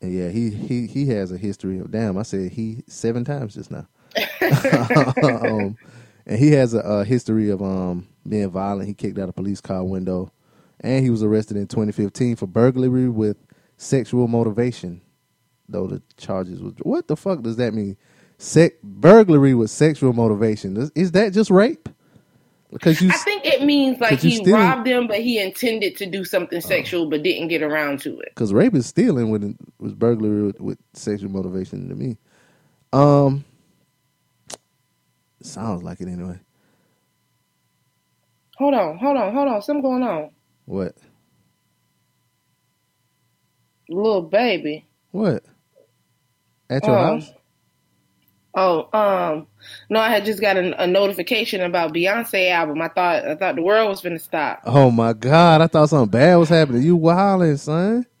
and 0.00 0.12
yeah, 0.12 0.28
he, 0.28 0.50
he 0.50 0.86
he 0.86 1.06
has 1.06 1.32
a 1.32 1.38
history 1.38 1.78
of 1.78 1.90
damn. 1.90 2.18
I 2.18 2.22
said 2.22 2.52
he 2.52 2.82
seven 2.86 3.24
times 3.24 3.54
just 3.54 3.70
now. 3.70 3.86
um, 5.22 5.76
and 6.26 6.38
he 6.38 6.52
has 6.52 6.74
a, 6.74 6.78
a 6.80 7.04
history 7.04 7.50
of 7.50 7.62
um, 7.62 8.08
being 8.28 8.50
violent. 8.50 8.88
He 8.88 8.94
kicked 8.94 9.18
out 9.18 9.28
a 9.28 9.32
police 9.32 9.60
car 9.60 9.84
window, 9.84 10.32
and 10.80 11.02
he 11.04 11.10
was 11.10 11.22
arrested 11.22 11.56
in 11.56 11.66
2015 11.66 12.36
for 12.36 12.46
burglary 12.46 13.08
with 13.08 13.36
sexual 13.76 14.28
motivation. 14.28 15.00
Though 15.68 15.86
the 15.86 16.02
charges 16.18 16.60
was 16.60 16.74
what 16.82 17.08
the 17.08 17.16
fuck 17.16 17.42
does 17.42 17.56
that 17.56 17.72
mean? 17.72 17.96
Sex 18.36 18.76
burglary 18.82 19.54
with 19.54 19.70
sexual 19.70 20.12
motivation 20.12 20.76
is, 20.76 20.90
is 20.94 21.12
that 21.12 21.32
just 21.32 21.50
rape? 21.50 21.88
Because 22.70 23.00
you 23.00 23.08
I 23.08 23.16
think 23.18 23.46
it 23.46 23.62
means 23.62 24.00
like 24.00 24.18
he 24.18 24.32
steal- 24.36 24.56
robbed 24.56 24.86
them, 24.86 25.06
but 25.06 25.20
he 25.20 25.38
intended 25.38 25.96
to 25.98 26.06
do 26.06 26.24
something 26.24 26.60
sexual, 26.60 27.08
but 27.08 27.22
didn't 27.22 27.48
get 27.48 27.62
around 27.62 28.00
to 28.00 28.18
it. 28.18 28.30
because 28.34 28.52
rape 28.52 28.74
is 28.74 28.84
stealing 28.86 29.30
with 29.30 29.56
was 29.78 29.94
burglary 29.94 30.42
with, 30.42 30.60
with 30.60 30.78
sexual 30.92 31.30
motivation 31.30 31.88
to 31.88 31.94
me. 31.94 32.16
Um, 32.92 33.44
sounds 35.44 35.82
like 35.82 36.00
it 36.00 36.08
anyway. 36.08 36.40
Hold 38.58 38.74
on, 38.74 38.98
hold 38.98 39.16
on, 39.16 39.34
hold 39.34 39.48
on. 39.48 39.62
Something 39.62 39.82
going 39.82 40.02
on. 40.04 40.30
What? 40.66 40.96
Little 43.88 44.22
baby. 44.22 44.86
What? 45.12 45.44
At 46.70 46.86
your 46.86 46.98
Um, 46.98 46.98
house? 46.98 47.32
Oh, 48.54 48.88
um, 48.98 49.48
no, 49.90 50.00
I 50.00 50.10
had 50.10 50.26
just 50.26 50.42
got 50.42 50.58
a, 50.58 50.84
a 50.84 50.86
notification 50.86 51.62
about 51.62 51.94
Beyonce 51.94 52.50
album. 52.50 52.82
I 52.82 52.88
thought 52.88 53.26
I 53.26 53.36
thought 53.36 53.56
the 53.56 53.62
world 53.62 53.88
was 53.90 54.02
gonna 54.02 54.20
stop. 54.20 54.64
Oh 54.64 54.90
my 54.90 55.12
god, 55.14 55.62
I 55.62 55.66
thought 55.68 55.90
something 55.90 56.10
bad 56.10 56.36
was 56.36 56.50
happening. 56.50 56.82
You 56.82 56.96
wilding, 56.96 57.56
son. 57.58 58.06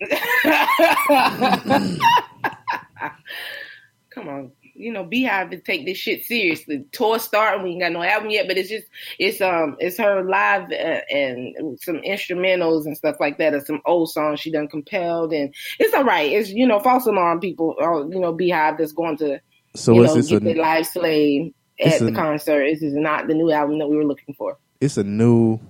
Come 4.10 4.28
on, 4.28 4.52
you 4.74 4.92
know, 4.92 5.04
BeyHive 5.04 5.50
to 5.52 5.58
take 5.58 5.86
this 5.86 5.98
shit 5.98 6.24
seriously. 6.24 6.84
Tour 6.92 7.18
starting, 7.18 7.62
we 7.62 7.70
ain't 7.70 7.80
got 7.82 7.92
no 7.92 8.02
album 8.02 8.30
yet, 8.30 8.46
but 8.48 8.56
it's 8.58 8.68
just 8.68 8.86
it's 9.18 9.40
um 9.40 9.76
it's 9.78 9.98
her 9.98 10.22
live 10.24 10.70
uh, 10.72 11.00
and 11.14 11.78
some 11.80 11.96
instrumentals 12.02 12.84
and 12.86 12.96
stuff 12.96 13.16
like 13.20 13.38
that, 13.38 13.54
and 13.54 13.64
some 13.66 13.80
old 13.86 14.10
songs 14.10 14.40
she 14.40 14.50
done 14.50 14.68
compelled, 14.68 15.32
and 15.32 15.54
it's 15.78 15.94
all 15.94 16.04
right. 16.04 16.30
It's 16.32 16.50
you 16.50 16.66
know 16.66 16.80
false 16.80 17.06
alarm 17.06 17.40
people, 17.40 17.76
uh, 17.80 18.06
you 18.08 18.20
know, 18.20 18.34
BeyHive 18.34 18.78
that's 18.78 18.92
going 18.92 19.16
to 19.18 19.40
So 19.76 19.94
you 19.94 20.02
it's 20.04 20.12
know 20.14 20.18
it's 20.18 20.28
get 20.28 20.42
a 20.42 20.44
their 20.44 20.56
live 20.56 20.86
slave 20.86 21.52
at 21.80 22.00
the 22.00 22.08
a- 22.08 22.12
concert. 22.12 22.66
This 22.70 22.82
is 22.82 22.94
not 22.94 23.26
the 23.28 23.34
new 23.34 23.50
album 23.50 23.78
that 23.78 23.86
we 23.88 23.96
were 23.96 24.04
looking 24.04 24.34
for. 24.34 24.58
it's 24.80 24.96
a 24.96 25.04
new 25.04 25.60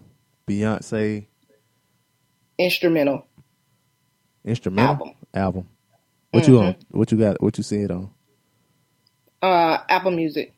Beyonce 0.48 1.26
Instrumental 2.58 3.26
instrumental 4.44 4.92
album. 4.92 5.14
album. 5.34 5.68
What 6.30 6.46
you 6.46 6.54
Mhm. 6.54 6.66
on? 6.68 6.76
What 6.90 7.10
you 7.12 7.18
got? 7.18 7.42
What 7.42 7.56
you 7.58 7.64
see 7.64 7.78
it 7.78 7.90
on? 7.90 8.10
Uh, 9.44 9.82
Apple 9.90 10.10
Music. 10.12 10.54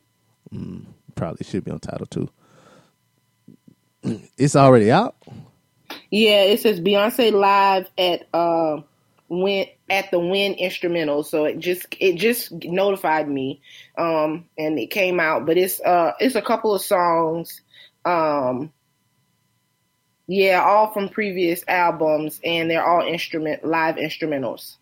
Probably 1.15 1.45
should 1.45 1.65
be 1.65 1.71
on 1.71 1.79
Tidal 1.79 2.05
too. 2.05 2.29
It's 4.37 4.55
already 4.55 4.91
out. 4.91 5.15
Yeah, 6.09 6.43
it 6.43 6.61
says 6.61 6.79
Beyonce 6.79 7.33
live 7.33 7.89
at 7.97 8.29
uh 8.33 8.79
Win 9.27 9.67
at 9.89 10.09
the 10.11 10.19
Win 10.19 10.53
Instrumental. 10.53 11.23
So 11.23 11.43
it 11.43 11.59
just 11.59 11.87
it 11.99 12.15
just 12.15 12.53
notified 12.63 13.27
me, 13.27 13.61
um, 13.97 14.45
and 14.57 14.79
it 14.79 14.87
came 14.87 15.19
out. 15.19 15.45
But 15.45 15.57
it's 15.57 15.81
uh 15.81 16.13
it's 16.21 16.35
a 16.35 16.41
couple 16.41 16.73
of 16.73 16.81
songs, 16.81 17.59
um, 18.05 18.71
yeah, 20.27 20.63
all 20.63 20.93
from 20.93 21.09
previous 21.09 21.61
albums, 21.67 22.39
and 22.41 22.71
they're 22.71 22.87
all 22.87 23.05
instrument 23.05 23.65
live 23.65 23.95
instrumentals. 23.95 24.77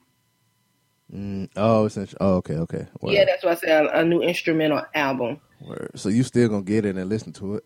Mm, 1.15 1.49
oh, 1.55 1.85
it's 1.85 1.95
int- 1.97 2.13
oh 2.19 2.35
okay 2.35 2.55
okay. 2.55 2.87
Word, 3.01 3.13
Yeah, 3.13 3.25
that's 3.25 3.43
why 3.43 3.51
I 3.51 3.55
said 3.55 3.85
a, 3.85 3.99
a 3.99 4.03
new 4.05 4.21
instrumental 4.21 4.83
album. 4.93 5.39
word. 5.61 5.91
So 5.95 6.09
you 6.09 6.23
still 6.23 6.49
gonna 6.49 6.63
get 6.63 6.85
it 6.85 6.97
and 6.97 7.09
listen 7.09 7.31
to 7.33 7.55
it? 7.55 7.63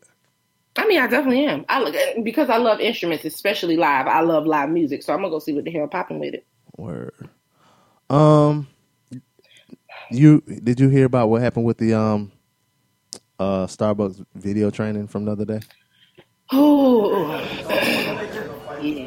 I 0.75 0.85
mean, 0.87 0.99
I 1.01 1.07
definitely 1.07 1.45
am. 1.45 1.65
I 1.67 1.81
look 1.81 1.95
because 2.23 2.49
I 2.49 2.57
love 2.57 2.79
instruments, 2.79 3.25
especially 3.25 3.75
live. 3.75 4.05
I 4.07 4.21
love 4.21 4.45
live 4.45 4.69
music, 4.69 5.01
so 5.03 5.13
I'm 5.13 5.19
gonna 5.19 5.31
go 5.31 5.39
see 5.39 5.53
what 5.53 5.65
the 5.65 5.71
hell 5.71 5.87
popping 5.87 6.19
with 6.19 6.35
it. 6.35 6.45
Word. 6.77 7.13
Um, 8.09 8.67
you 10.11 10.41
did 10.41 10.79
you 10.79 10.89
hear 10.89 11.05
about 11.05 11.29
what 11.29 11.41
happened 11.41 11.65
with 11.65 11.77
the 11.79 11.93
um 11.95 12.31
uh 13.39 13.65
Starbucks 13.65 14.23
video 14.35 14.69
training 14.69 15.07
from 15.07 15.25
the 15.25 15.31
other 15.31 15.45
day? 15.45 15.59
Oh, 16.51 17.27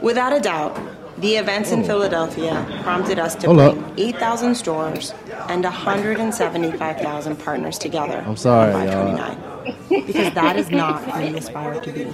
Without 0.03 0.33
a 0.33 0.41
doubt, 0.41 0.77
the 1.23 1.37
events 1.37 1.71
in 1.73 1.81
oh. 1.81 1.85
Philadelphia 1.85 2.67
prompted 2.83 3.19
us 3.19 3.35
to 3.37 3.47
Hold 3.47 3.61
up. 3.61 3.75
bring 3.75 4.09
8,000 4.09 4.55
stores 4.57 5.15
and 5.49 5.65
175,000 5.65 7.37
partners 7.37 7.79
together. 7.79 8.23
I'm 8.27 8.37
sorry, 8.37 8.73
on 8.75 8.87
y'all. 8.87 9.17
529. 9.17 10.07
Because 10.07 10.35
that 10.35 10.57
is 10.57 10.71
not 10.71 11.03
who 11.05 11.21
we 11.33 11.39
aspire 11.39 11.81
to 11.81 11.93
be. 11.93 12.05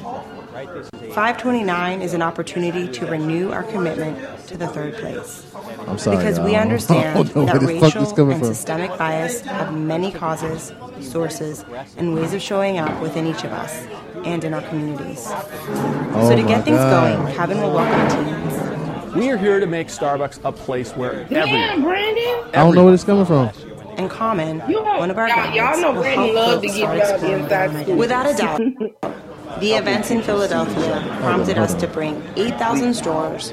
529 1.13 2.03
is 2.03 2.15
an 2.15 2.23
opportunity 2.23 2.89
to 2.89 3.07
renew 3.07 3.51
our 3.51 3.63
commitment 3.63 4.19
to 4.49 4.57
the 4.59 4.67
third 4.69 4.95
place. 4.97 5.47
I'm 5.87 5.97
sorry, 5.99 6.17
Because 6.19 6.41
we 6.41 6.55
understand 6.65 7.17
that 7.27 7.35
where 7.35 7.59
the 7.59 7.81
fuck 7.81 7.95
this 7.95 8.11
racial 8.11 8.31
and 8.31 8.41
from. 8.41 8.49
systemic 8.55 8.99
bias 8.99 9.41
have 9.43 9.73
many 9.75 10.13
causes, 10.13 10.73
sources, 11.01 11.65
and 11.97 12.15
ways 12.15 12.35
of 12.35 12.43
showing 12.43 12.79
up 12.79 13.01
within 13.01 13.27
each 13.27 13.45
of 13.45 13.53
us 13.53 13.87
and 14.25 14.45
in 14.45 14.53
our 14.53 14.63
communities. 14.63 15.25
Oh 15.31 16.29
so 16.29 16.37
to 16.37 16.43
get 16.43 16.65
things 16.65 16.77
God. 16.77 17.25
going, 17.25 17.37
Kevin 17.37 17.63
will 17.63 17.73
welcome 17.75 18.25
teams. 18.25 18.88
We 19.15 19.31
are 19.31 19.37
here 19.37 19.61
to 19.61 19.67
make 19.67 19.89
Starbucks 19.89 20.41
a 20.45 20.53
place 20.53 20.93
where 20.93 21.25
damn, 21.25 21.49
everyone, 21.49 21.83
Brandon. 21.83 22.49
I 22.49 22.65
don't 22.65 22.75
know 22.75 22.85
where 22.85 22.93
this 22.93 23.05
coming 23.05 23.25
from. 23.25 23.51
In 23.97 24.09
common, 24.09 24.63
You 24.69 24.83
know, 24.85 24.99
one 24.99 25.11
of 25.11 25.19
our 25.19 25.29
y'all, 25.29 25.37
guides 25.37 25.57
y'all 25.57 25.81
know 25.81 25.93
will 25.93 26.03
Brandon 26.03 26.25
help 26.27 26.35
love 26.35 26.55
to 26.55 26.61
the 26.61 26.67
get 26.69 26.77
Star 26.77 26.97
y'all 26.97 27.11
Explorer 27.15 27.37
inside 27.39 27.97
Without 27.97 28.27
a 28.31 28.35
doubt, 28.37 28.61
the 29.61 29.73
events 29.73 30.11
in 30.11 30.23
Philadelphia 30.23 31.17
prompted 31.21 31.59
us 31.59 31.75
to 31.75 31.89
bring 31.89 32.23
8,000 32.37 32.95
stores 32.95 33.53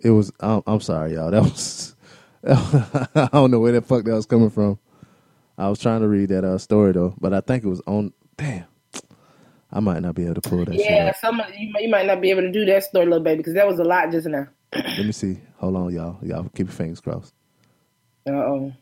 It 0.00 0.10
was. 0.10 0.32
I'm, 0.40 0.62
I'm 0.66 0.80
sorry, 0.80 1.14
y'all. 1.14 1.30
That 1.30 1.42
was. 1.42 1.94
I 2.44 3.28
don't 3.32 3.50
know 3.50 3.60
where 3.60 3.72
the 3.72 3.82
fuck 3.82 4.04
that 4.04 4.14
was 4.14 4.26
coming 4.26 4.50
from. 4.50 4.78
I 5.58 5.68
was 5.68 5.78
trying 5.78 6.00
to 6.00 6.08
read 6.08 6.30
that 6.30 6.42
uh, 6.42 6.56
story 6.58 6.92
though, 6.92 7.14
but 7.20 7.34
I 7.34 7.40
think 7.40 7.64
it 7.64 7.68
was 7.68 7.82
on. 7.86 8.12
Damn, 8.36 8.64
I 9.72 9.80
might 9.80 10.00
not 10.02 10.14
be 10.14 10.24
able 10.24 10.34
to 10.34 10.40
pull 10.40 10.64
that 10.64 10.74
shit 10.74 10.80
Yeah, 10.90 11.12
some 11.14 11.38
of 11.40 11.46
you, 11.56 11.70
might- 11.72 11.82
you 11.82 11.88
might 11.88 12.06
not 12.06 12.20
be 12.20 12.30
able 12.30 12.42
to 12.42 12.50
do 12.50 12.64
that 12.66 12.82
story, 12.84 13.06
little 13.06 13.22
baby, 13.22 13.38
because 13.38 13.54
that 13.54 13.66
was 13.66 13.78
a 13.78 13.84
lot 13.84 14.10
just 14.10 14.26
now. 14.26 14.46
Let 14.74 15.06
me 15.06 15.12
see. 15.12 15.38
Hold 15.58 15.76
on, 15.76 15.92
y'all. 15.94 16.18
Y'all 16.22 16.44
keep 16.54 16.66
your 16.66 16.72
fingers 16.74 17.00
crossed. 17.00 17.34
Uh 18.28 18.32
oh. 18.32 18.72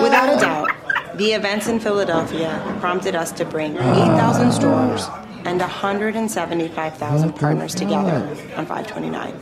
Without 0.04 0.36
a 0.36 0.38
doubt, 0.40 0.70
the 1.16 1.32
events 1.32 1.68
in 1.68 1.80
Philadelphia 1.80 2.60
prompted 2.80 3.14
us 3.14 3.32
to 3.32 3.44
bring 3.44 3.72
8,000 3.76 4.52
stores 4.52 5.08
and 5.44 5.60
175,000 5.60 7.32
partners 7.34 7.74
together 7.74 8.16
on 8.56 8.66
529. 8.66 9.34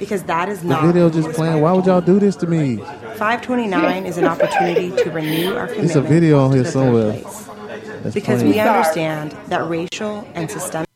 Because 0.00 0.24
that 0.24 0.48
is 0.48 0.64
not. 0.64 0.82
The 0.82 0.88
video 0.88 1.10
just 1.10 1.30
playing. 1.36 1.60
Why 1.62 1.72
would 1.72 1.86
y'all 1.86 2.00
do 2.00 2.18
this 2.18 2.36
to 2.38 2.48
me? 2.48 2.78
529 2.78 4.06
is 4.06 4.18
an 4.18 4.24
opportunity 4.26 4.90
to 5.04 5.10
renew 5.12 5.54
our 5.54 5.66
commitment 5.68 5.86
It's 5.86 5.96
a 5.96 6.02
video 6.02 6.40
on 6.40 6.52
here 6.54 6.64
somewhere. 6.64 7.12
third 7.12 7.22
place. 7.22 7.48
That's 8.02 8.14
Because 8.14 8.40
playing. 8.40 8.54
we 8.54 8.60
understand 8.60 9.32
that 9.48 9.68
racial 9.68 10.26
and 10.34 10.50
systemic 10.50 10.88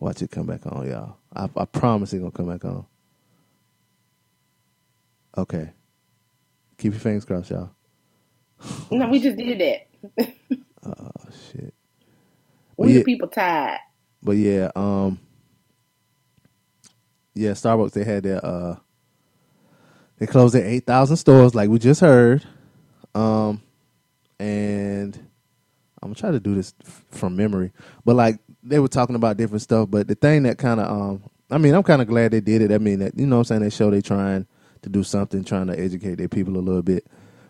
Watch 0.00 0.22
it 0.22 0.30
come 0.32 0.46
back 0.46 0.66
on, 0.66 0.88
y'all. 0.88 1.16
I, 1.34 1.48
I 1.56 1.64
promise 1.64 2.12
it's 2.12 2.20
gonna 2.20 2.32
come 2.32 2.48
back 2.48 2.64
on. 2.64 2.86
Okay. 5.38 5.70
Keep 6.78 6.92
your 6.94 7.00
fingers 7.00 7.24
crossed, 7.24 7.50
y'all. 7.50 7.70
No, 8.90 9.08
we 9.08 9.20
just 9.20 9.36
did 9.38 9.60
that. 9.60 10.28
Oh 10.86 11.10
shit. 11.52 11.74
We 12.76 12.92
yeah. 12.92 12.98
the 13.00 13.04
people 13.04 13.28
tired. 13.28 13.80
But 14.22 14.36
yeah, 14.38 14.70
um 14.76 15.18
Yeah, 17.36 17.50
Starbucks 17.50 17.92
they 17.92 18.02
had 18.04 18.22
their 18.22 18.44
uh 18.44 18.76
they 20.18 20.26
closed 20.26 20.54
their 20.54 20.66
eight 20.66 20.86
thousand 20.86 21.18
stores 21.18 21.54
like 21.54 21.68
we 21.68 21.78
just 21.78 22.00
heard. 22.00 22.44
Um 23.14 23.62
and 24.40 25.14
I'm 26.02 26.08
gonna 26.08 26.14
try 26.14 26.30
to 26.30 26.40
do 26.40 26.54
this 26.54 26.74
f- 26.84 27.04
from 27.10 27.36
memory. 27.36 27.72
But 28.04 28.16
like 28.16 28.38
they 28.62 28.78
were 28.78 28.88
talking 28.88 29.16
about 29.16 29.36
different 29.36 29.62
stuff, 29.62 29.90
but 29.90 30.08
the 30.08 30.14
thing 30.14 30.44
that 30.44 30.58
kinda 30.58 30.90
um 30.90 31.22
I 31.50 31.58
mean, 31.58 31.74
I'm 31.74 31.82
kinda 31.82 32.06
glad 32.06 32.32
they 32.32 32.40
did 32.40 32.62
it. 32.62 32.72
I 32.72 32.78
mean 32.78 33.00
that 33.00 33.18
you 33.18 33.26
know 33.26 33.36
what 33.36 33.40
I'm 33.40 33.44
saying, 33.44 33.62
they 33.62 33.70
show 33.70 33.90
they 33.90 34.00
trying 34.00 34.46
to 34.82 34.88
do 34.88 35.02
something, 35.02 35.44
trying 35.44 35.66
to 35.66 35.78
educate 35.78 36.14
their 36.16 36.28
people 36.28 36.56
a 36.56 36.58
little 36.58 36.82
bit. 36.82 37.06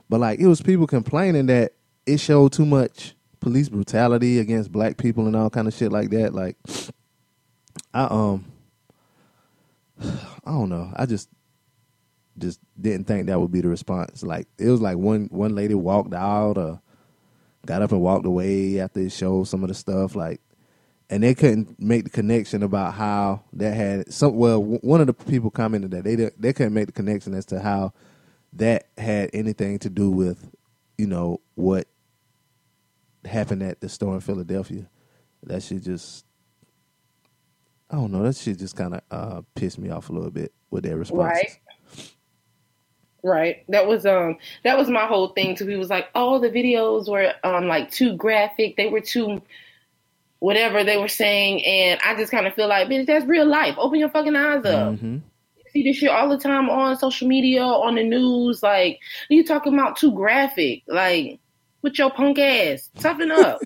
But 0.08 0.18
like 0.20 0.40
it 0.40 0.48
was 0.48 0.60
people 0.60 0.88
complaining 0.88 1.46
that 1.46 1.74
it 2.06 2.18
showed 2.18 2.52
too 2.52 2.66
much 2.66 3.14
police 3.38 3.68
brutality 3.68 4.40
against 4.40 4.72
black 4.72 4.96
people 4.96 5.26
and 5.28 5.36
all 5.36 5.50
kind 5.50 5.68
of 5.68 5.74
shit 5.74 5.92
like 5.92 6.10
that. 6.10 6.34
Like 6.34 6.56
I 7.94 8.04
um 8.04 8.46
I 10.02 10.50
don't 10.50 10.68
know. 10.68 10.92
I 10.94 11.06
just 11.06 11.28
just 12.38 12.60
didn't 12.78 13.06
think 13.06 13.26
that 13.26 13.40
would 13.40 13.50
be 13.50 13.60
the 13.60 13.68
response. 13.68 14.22
Like 14.22 14.46
it 14.58 14.68
was 14.68 14.80
like 14.80 14.96
one 14.96 15.28
one 15.30 15.54
lady 15.54 15.74
walked 15.74 16.14
out 16.14 16.58
or 16.58 16.80
got 17.64 17.82
up 17.82 17.92
and 17.92 18.00
walked 18.00 18.26
away 18.26 18.80
after 18.80 19.00
it 19.00 19.12
showed 19.12 19.44
some 19.44 19.62
of 19.62 19.68
the 19.68 19.74
stuff 19.74 20.14
like 20.14 20.40
and 21.08 21.22
they 21.22 21.34
couldn't 21.34 21.80
make 21.80 22.04
the 22.04 22.10
connection 22.10 22.62
about 22.62 22.94
how 22.94 23.42
that 23.52 23.74
had 23.74 24.12
some 24.12 24.36
well 24.36 24.62
one 24.62 25.00
of 25.00 25.06
the 25.06 25.12
people 25.12 25.50
commented 25.50 25.90
that 25.92 26.04
they 26.04 26.14
they 26.14 26.52
couldn't 26.52 26.74
make 26.74 26.86
the 26.86 26.92
connection 26.92 27.34
as 27.34 27.46
to 27.46 27.60
how 27.60 27.92
that 28.52 28.88
had 28.96 29.30
anything 29.32 29.78
to 29.78 29.90
do 29.90 30.10
with 30.10 30.50
you 30.98 31.06
know 31.06 31.40
what 31.54 31.86
happened 33.24 33.62
at 33.62 33.80
the 33.80 33.88
store 33.88 34.14
in 34.14 34.20
Philadelphia. 34.20 34.88
That 35.42 35.62
shit 35.62 35.82
just 35.82 36.24
I 37.90 37.96
don't 37.96 38.10
know. 38.12 38.22
That 38.22 38.36
shit 38.36 38.58
just 38.58 38.76
kind 38.76 38.94
of 38.94 39.00
uh, 39.10 39.42
pissed 39.54 39.78
me 39.78 39.90
off 39.90 40.10
a 40.10 40.12
little 40.12 40.30
bit 40.30 40.52
with 40.70 40.84
their 40.84 40.96
response. 40.96 41.20
Right. 41.20 41.60
Right. 43.22 43.64
That 43.70 43.86
was 43.88 44.06
um 44.06 44.36
that 44.62 44.78
was 44.78 44.88
my 44.88 45.06
whole 45.06 45.28
thing 45.28 45.56
too. 45.56 45.66
He 45.66 45.74
was 45.76 45.90
like, 45.90 46.08
Oh, 46.14 46.38
the 46.38 46.48
videos 46.48 47.08
were 47.10 47.32
um 47.42 47.66
like 47.66 47.90
too 47.90 48.16
graphic, 48.16 48.76
they 48.76 48.88
were 48.88 49.00
too 49.00 49.42
whatever 50.38 50.84
they 50.84 50.96
were 50.96 51.08
saying, 51.08 51.64
and 51.64 51.98
I 52.04 52.14
just 52.14 52.30
kinda 52.30 52.52
feel 52.52 52.68
like, 52.68 52.86
bitch, 52.88 53.06
that's 53.06 53.26
real 53.26 53.46
life. 53.46 53.74
Open 53.78 53.98
your 53.98 54.10
fucking 54.10 54.36
eyes 54.36 54.64
up. 54.64 54.94
Mhm. 54.94 55.22
You 55.56 55.64
see 55.72 55.82
this 55.82 55.96
shit 55.96 56.10
all 56.10 56.28
the 56.28 56.38
time 56.38 56.70
on 56.70 56.96
social 56.98 57.26
media, 57.26 57.64
on 57.64 57.96
the 57.96 58.04
news, 58.04 58.62
like 58.62 59.00
you 59.28 59.44
talking 59.44 59.74
about 59.74 59.96
too 59.96 60.12
graphic. 60.12 60.84
Like, 60.86 61.40
with 61.82 61.98
your 61.98 62.10
punk 62.10 62.38
ass. 62.38 62.90
Toughen 63.00 63.32
up. 63.32 63.60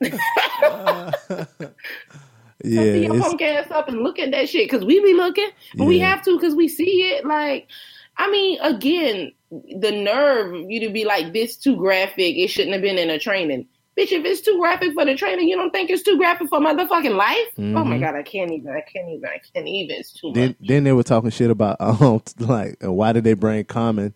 Yeah, 2.64 2.92
See 2.92 3.04
your 3.04 3.20
punk 3.20 3.42
ass 3.42 3.70
up 3.70 3.88
and 3.88 4.02
look 4.02 4.18
at 4.18 4.30
that 4.32 4.48
shit 4.48 4.68
because 4.70 4.84
we 4.84 5.00
be 5.00 5.14
looking, 5.14 5.48
but 5.76 5.84
we 5.84 5.98
have 6.00 6.22
to 6.24 6.36
because 6.36 6.54
we 6.54 6.68
see 6.68 7.02
it. 7.12 7.24
Like, 7.24 7.68
I 8.16 8.30
mean, 8.30 8.58
again, 8.60 9.32
the 9.50 9.92
nerve 9.92 10.54
you 10.68 10.80
to 10.80 10.90
be 10.90 11.04
like 11.04 11.32
this 11.32 11.56
too 11.56 11.76
graphic. 11.76 12.36
It 12.36 12.48
shouldn't 12.48 12.72
have 12.72 12.82
been 12.82 12.98
in 12.98 13.10
a 13.10 13.18
training, 13.18 13.68
bitch. 13.96 14.10
If 14.10 14.24
it's 14.24 14.40
too 14.40 14.58
graphic 14.58 14.94
for 14.94 15.04
the 15.04 15.14
training, 15.14 15.48
you 15.48 15.54
don't 15.56 15.70
think 15.70 15.90
it's 15.90 16.02
too 16.02 16.16
graphic 16.16 16.48
for 16.48 16.58
motherfucking 16.58 17.14
life? 17.16 17.36
Oh 17.58 17.84
my 17.84 17.98
Mhm. 17.98 18.00
god, 18.00 18.14
I 18.16 18.22
can't 18.22 18.50
even. 18.50 18.72
I 18.72 18.80
can't 18.80 19.08
even. 19.10 19.24
I 19.26 19.40
can't 19.54 19.68
even. 19.68 19.96
It's 19.96 20.12
too 20.12 20.32
Then 20.34 20.48
much. 20.48 20.56
then 20.68 20.84
they 20.84 20.92
were 20.92 21.02
talking 21.04 21.30
shit 21.30 21.50
about 21.50 21.76
um 21.80 22.22
like 22.40 22.78
why 22.80 23.12
did 23.12 23.22
they 23.24 23.34
bring 23.34 23.64
Common? 23.66 24.14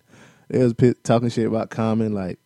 They 0.49 0.59
was 0.65 0.75
pi- 0.75 0.95
talking 1.05 1.29
shit 1.29 1.47
about 1.47 1.71
Common 1.71 2.13
like 2.13 2.40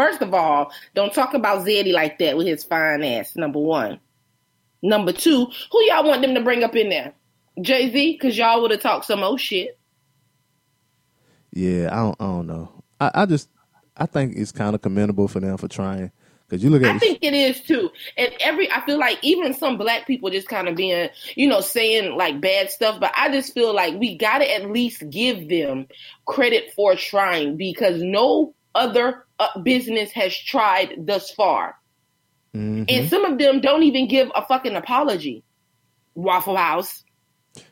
First 0.00 0.22
of 0.22 0.32
all, 0.32 0.72
don't 0.94 1.12
talk 1.12 1.34
about 1.34 1.66
Zeddy 1.66 1.92
like 1.92 2.18
that 2.20 2.34
with 2.38 2.46
his 2.46 2.64
fine 2.64 3.04
ass. 3.04 3.36
Number 3.36 3.58
one. 3.58 4.00
Number 4.82 5.12
two, 5.12 5.46
who 5.70 5.82
y'all 5.82 6.08
want 6.08 6.22
them 6.22 6.34
to 6.34 6.40
bring 6.40 6.64
up 6.64 6.74
in 6.74 6.88
there? 6.88 7.12
Jay 7.60 7.90
Z, 7.92 8.12
because 8.12 8.38
y'all 8.38 8.62
would 8.62 8.70
have 8.70 8.80
talked 8.80 9.04
some 9.04 9.22
old 9.22 9.42
shit. 9.42 9.78
yeah 11.52 11.90
I 11.92 11.96
don't 11.96 12.16
I 12.18 12.24
don't 12.24 12.46
know 12.46 12.82
I, 12.98 13.10
I 13.12 13.26
just 13.26 13.50
I 13.94 14.06
think 14.06 14.36
it's 14.36 14.52
kind 14.52 14.74
of 14.74 14.80
commendable 14.80 15.28
for 15.28 15.38
them 15.38 15.58
for 15.58 15.68
trying 15.68 16.10
because 16.48 16.64
you 16.64 16.70
look 16.70 16.82
at 16.82 16.94
I 16.94 16.98
think 16.98 17.18
it 17.20 17.34
is 17.34 17.60
too. 17.60 17.90
And 18.16 18.32
every 18.40 18.72
I 18.72 18.80
feel 18.86 18.98
like 18.98 19.18
even 19.20 19.52
some 19.52 19.76
black 19.76 20.06
people 20.06 20.30
just 20.30 20.48
kind 20.48 20.66
of 20.66 20.76
being, 20.76 21.10
you 21.34 21.46
know, 21.46 21.60
saying 21.60 22.16
like 22.16 22.40
bad 22.40 22.70
stuff, 22.70 22.98
but 23.00 23.12
I 23.18 23.30
just 23.30 23.52
feel 23.52 23.74
like 23.74 24.00
we 24.00 24.16
got 24.16 24.38
to 24.38 24.50
at 24.50 24.70
least 24.70 25.10
give 25.10 25.50
them 25.50 25.88
credit 26.24 26.72
for 26.74 26.94
trying 26.94 27.58
because 27.58 28.00
no 28.00 28.54
other 28.74 29.26
business 29.62 30.10
has 30.12 30.36
tried 30.36 30.94
thus 31.06 31.30
far. 31.30 31.76
Mhm. 32.54 32.86
And 32.88 33.08
some 33.08 33.24
of 33.24 33.38
them 33.38 33.60
don't 33.60 33.82
even 33.84 34.08
give 34.08 34.30
a 34.34 34.42
fucking 34.44 34.74
apology. 34.76 35.44
Waffle 36.14 36.56
House. 36.56 37.04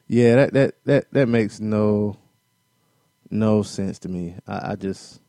yeah 0.06 0.36
that 0.36 0.52
that 0.54 0.74
that 0.84 1.04
that 1.12 1.28
makes 1.28 1.60
no 1.60 2.16
no 3.30 3.62
sense 3.62 3.98
to 4.00 4.08
me 4.08 4.34
I, 4.46 4.72
I 4.72 4.74
just 4.76 5.20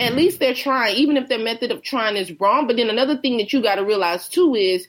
At 0.00 0.14
least 0.14 0.38
they're 0.38 0.54
trying, 0.54 0.96
even 0.96 1.16
if 1.16 1.28
their 1.28 1.38
method 1.40 1.70
of 1.72 1.82
trying 1.82 2.16
is 2.16 2.32
wrong. 2.40 2.66
But 2.68 2.76
then 2.76 2.88
another 2.88 3.16
thing 3.16 3.36
that 3.38 3.52
you 3.52 3.60
got 3.60 3.74
to 3.76 3.84
realize 3.84 4.28
too 4.28 4.54
is 4.54 4.86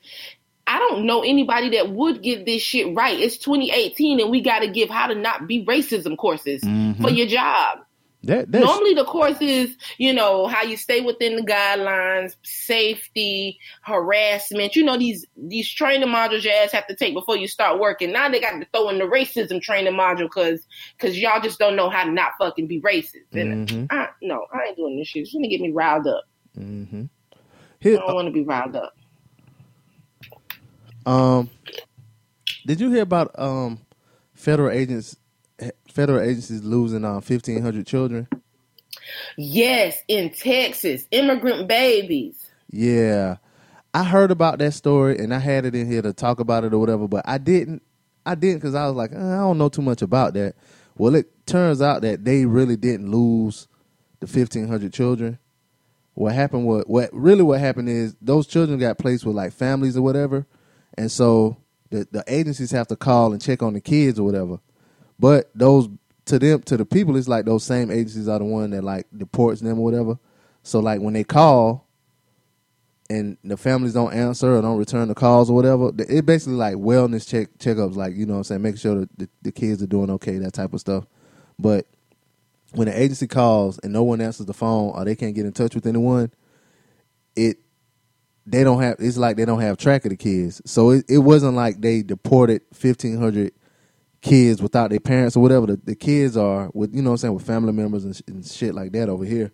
I 0.67 0.77
don't 0.77 1.05
know 1.07 1.23
anybody 1.23 1.69
that 1.71 1.89
would 1.91 2.21
get 2.21 2.45
this 2.45 2.61
shit 2.61 2.95
right. 2.95 3.19
It's 3.19 3.37
2018 3.37 4.19
and 4.19 4.29
we 4.29 4.39
got 4.41 4.59
to 4.59 4.67
give 4.67 4.89
how 4.89 5.07
to 5.07 5.15
not 5.15 5.47
be 5.47 5.65
racism 5.65 6.15
courses 6.15 6.61
Mhm. 6.61 7.01
for 7.01 7.09
your 7.09 7.25
job. 7.25 7.79
That 8.23 8.49
Normally 8.49 8.93
the 8.93 9.05
course 9.05 9.37
is, 9.39 9.77
you 9.97 10.13
know, 10.13 10.45
how 10.47 10.61
you 10.63 10.75
stay 10.75 10.99
within 10.99 11.37
the 11.37 11.41
guidelines, 11.41 12.35
safety, 12.43 13.57
harassment. 13.81 14.75
You 14.75 14.83
know 14.83 14.97
these 14.97 15.25
these 15.37 15.69
training 15.71 16.09
modules 16.09 16.43
your 16.43 16.53
ass 16.53 16.73
have 16.73 16.85
to 16.87 16.95
take 16.95 17.13
before 17.13 17.37
you 17.37 17.47
start 17.47 17.79
working. 17.79 18.11
Now 18.11 18.27
they 18.27 18.41
got 18.41 18.59
to 18.59 18.67
throw 18.73 18.89
in 18.89 18.97
the 18.97 19.05
racism 19.05 19.61
training 19.61 19.93
module 19.93 20.23
because 20.23 20.67
because 20.97 21.17
y'all 21.17 21.39
just 21.41 21.59
don't 21.59 21.77
know 21.77 21.89
how 21.89 22.03
to 22.03 22.11
not 22.11 22.33
fucking 22.37 22.67
be 22.67 22.81
racist. 22.81 23.31
And 23.31 23.67
Mhm. 23.69 23.87
I, 23.89 24.09
no, 24.21 24.45
I 24.53 24.65
ain't 24.67 24.75
doing 24.77 24.97
this 24.97 25.07
shit. 25.07 25.21
It's 25.21 25.33
gonna 25.33 25.47
get 25.47 25.61
me 25.61 25.71
riled 25.71 26.07
up. 26.07 26.25
Mm-hmm. 26.57 27.03
I 27.85 27.89
don't 27.89 28.13
want 28.15 28.27
to 28.27 28.33
be 28.33 28.43
riled 28.43 28.75
up. 28.75 28.95
um, 31.05 31.49
did 32.65 32.81
you 32.81 32.91
hear 32.91 33.01
about 33.03 33.31
um 33.39 33.79
federal 34.33 34.69
agents 34.71 35.15
federal 35.99 36.21
agencies 36.21 36.63
losing 36.63 37.03
um 37.03 37.19
fifteen 37.19 37.61
hundred 37.61 37.85
children? 37.85 38.25
Yes, 39.37 39.97
in 40.07 40.29
Texas, 40.29 41.03
immigrant 41.11 41.67
babies. 41.67 42.49
Yeah, 42.71 43.37
I 43.93 44.05
heard 44.05 44.31
about 44.31 44.59
that 44.59 44.73
story 44.73 45.17
and 45.17 45.33
I 45.33 45.39
had 45.39 45.65
it 45.65 45.75
in 45.75 45.91
here 45.91 46.01
to 46.01 46.13
talk 46.13 46.39
about 46.39 46.63
it 46.63 46.73
or 46.73 46.79
whatever, 46.79 47.09
but 47.09 47.27
I 47.27 47.37
didn't. 47.37 47.81
I 48.25 48.35
didn't 48.35 48.59
because 48.59 48.75
I 48.75 48.85
was 48.87 48.95
like, 48.95 49.11
"Uh, 49.11 49.17
I 49.17 49.37
don't 49.39 49.57
know 49.57 49.67
too 49.67 49.81
much 49.81 50.01
about 50.01 50.35
that. 50.35 50.55
Well, 50.97 51.15
it 51.15 51.45
turns 51.45 51.81
out 51.81 52.01
that 52.03 52.23
they 52.23 52.45
really 52.45 52.77
didn't 52.77 53.11
lose 53.11 53.67
the 54.21 54.27
fifteen 54.27 54.69
hundred 54.69 54.93
children. 54.93 55.37
What 56.13 56.33
happened? 56.33 56.65
What 56.65 56.89
what 56.89 57.09
really 57.11 57.43
what 57.43 57.59
happened 57.59 57.89
is 57.89 58.15
those 58.21 58.47
children 58.47 58.79
got 58.79 58.99
placed 58.99 59.25
with 59.25 59.35
like 59.35 59.51
families 59.51 59.97
or 59.97 60.01
whatever, 60.01 60.45
and 60.97 61.11
so 61.11 61.57
the 61.89 62.07
the 62.09 62.23
agencies 62.25 62.71
have 62.71 62.87
to 62.87 62.95
call 62.95 63.33
and 63.33 63.41
check 63.41 63.61
on 63.61 63.73
the 63.73 63.81
kids 63.81 64.17
or 64.17 64.23
whatever. 64.23 64.59
But 65.19 65.51
those 65.53 65.89
to 66.25 66.39
them 66.39 66.61
to 66.63 66.77
the 66.77 66.85
people, 66.85 67.17
it's 67.17 67.27
like 67.27 67.45
those 67.45 67.63
same 67.63 67.91
agencies 67.91 68.27
are 68.27 68.39
the 68.39 68.45
one 68.45 68.69
that 68.71 68.83
like 68.83 69.07
deports 69.15 69.61
them 69.61 69.79
or 69.79 69.83
whatever. 69.83 70.17
So 70.63 70.79
like 70.79 71.01
when 71.01 71.13
they 71.13 71.23
call, 71.23 71.87
and 73.09 73.37
the 73.43 73.57
families 73.57 73.93
don't 73.93 74.13
answer 74.13 74.55
or 74.55 74.61
don't 74.61 74.77
return 74.77 75.07
the 75.07 75.15
calls 75.15 75.49
or 75.49 75.55
whatever, 75.55 75.91
it 75.97 76.25
basically 76.25 76.53
like 76.53 76.75
wellness 76.75 77.27
check 77.27 77.49
checkups, 77.57 77.95
like 77.95 78.15
you 78.15 78.25
know 78.25 78.33
what 78.33 78.39
I'm 78.39 78.43
saying, 78.43 78.61
making 78.61 78.77
sure 78.77 78.95
that 78.99 79.17
the, 79.17 79.29
the 79.41 79.51
kids 79.51 79.81
are 79.81 79.87
doing 79.87 80.11
okay, 80.11 80.37
that 80.37 80.53
type 80.53 80.73
of 80.73 80.79
stuff. 80.79 81.05
But 81.57 81.87
when 82.73 82.87
the 82.87 82.97
agency 82.97 83.27
calls 83.27 83.79
and 83.79 83.91
no 83.91 84.03
one 84.03 84.21
answers 84.21 84.45
the 84.45 84.53
phone 84.53 84.91
or 84.93 85.03
they 85.05 85.15
can't 85.15 85.33
get 85.33 85.45
in 85.45 85.53
touch 85.53 85.73
with 85.73 85.87
anyone, 85.87 86.31
it 87.35 87.57
they 88.45 88.63
don't 88.63 88.81
have 88.81 88.97
it's 88.99 89.17
like 89.17 89.37
they 89.37 89.45
don't 89.45 89.61
have 89.61 89.77
track 89.77 90.05
of 90.05 90.11
the 90.11 90.17
kids. 90.17 90.61
So 90.65 90.91
it, 90.91 91.05
it 91.09 91.19
wasn't 91.19 91.55
like 91.55 91.81
they 91.81 92.03
deported 92.03 92.61
fifteen 92.73 93.17
hundred 93.17 93.53
kids 94.21 94.61
without 94.61 94.89
their 94.89 94.99
parents 94.99 95.35
or 95.35 95.41
whatever. 95.41 95.65
The, 95.67 95.79
the 95.83 95.95
kids 95.95 96.35
are 96.37 96.69
with 96.73 96.93
you 96.95 97.01
know 97.01 97.11
what 97.11 97.13
I'm 97.15 97.17
saying 97.17 97.33
with 97.35 97.45
family 97.45 97.71
members 97.73 98.05
and, 98.05 98.15
sh- 98.15 98.21
and 98.27 98.45
shit 98.45 98.73
like 98.75 98.91
that 98.93 99.09
over 99.09 99.25
here. 99.25 99.51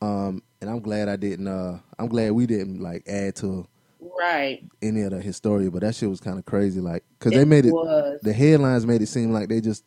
Um, 0.00 0.42
and 0.60 0.70
I'm 0.70 0.80
glad 0.80 1.08
I 1.08 1.16
didn't. 1.16 1.46
Uh, 1.48 1.78
I'm 1.98 2.08
glad 2.08 2.32
we 2.32 2.46
didn't 2.46 2.80
like 2.80 3.04
add 3.08 3.36
to 3.36 3.66
Right. 4.00 4.64
any 4.80 5.02
of 5.02 5.10
the 5.10 5.20
historia, 5.20 5.70
but 5.70 5.82
that 5.82 5.94
shit 5.94 6.08
was 6.08 6.20
kind 6.20 6.38
of 6.38 6.44
crazy. 6.44 6.80
Like, 6.80 7.04
cause 7.20 7.32
they 7.32 7.44
made 7.44 7.66
it. 7.66 7.72
was. 7.72 8.18
The 8.22 8.32
headlines 8.32 8.86
made 8.86 9.02
it 9.02 9.06
seem 9.08 9.32
like 9.32 9.48
they 9.48 9.60
just 9.60 9.84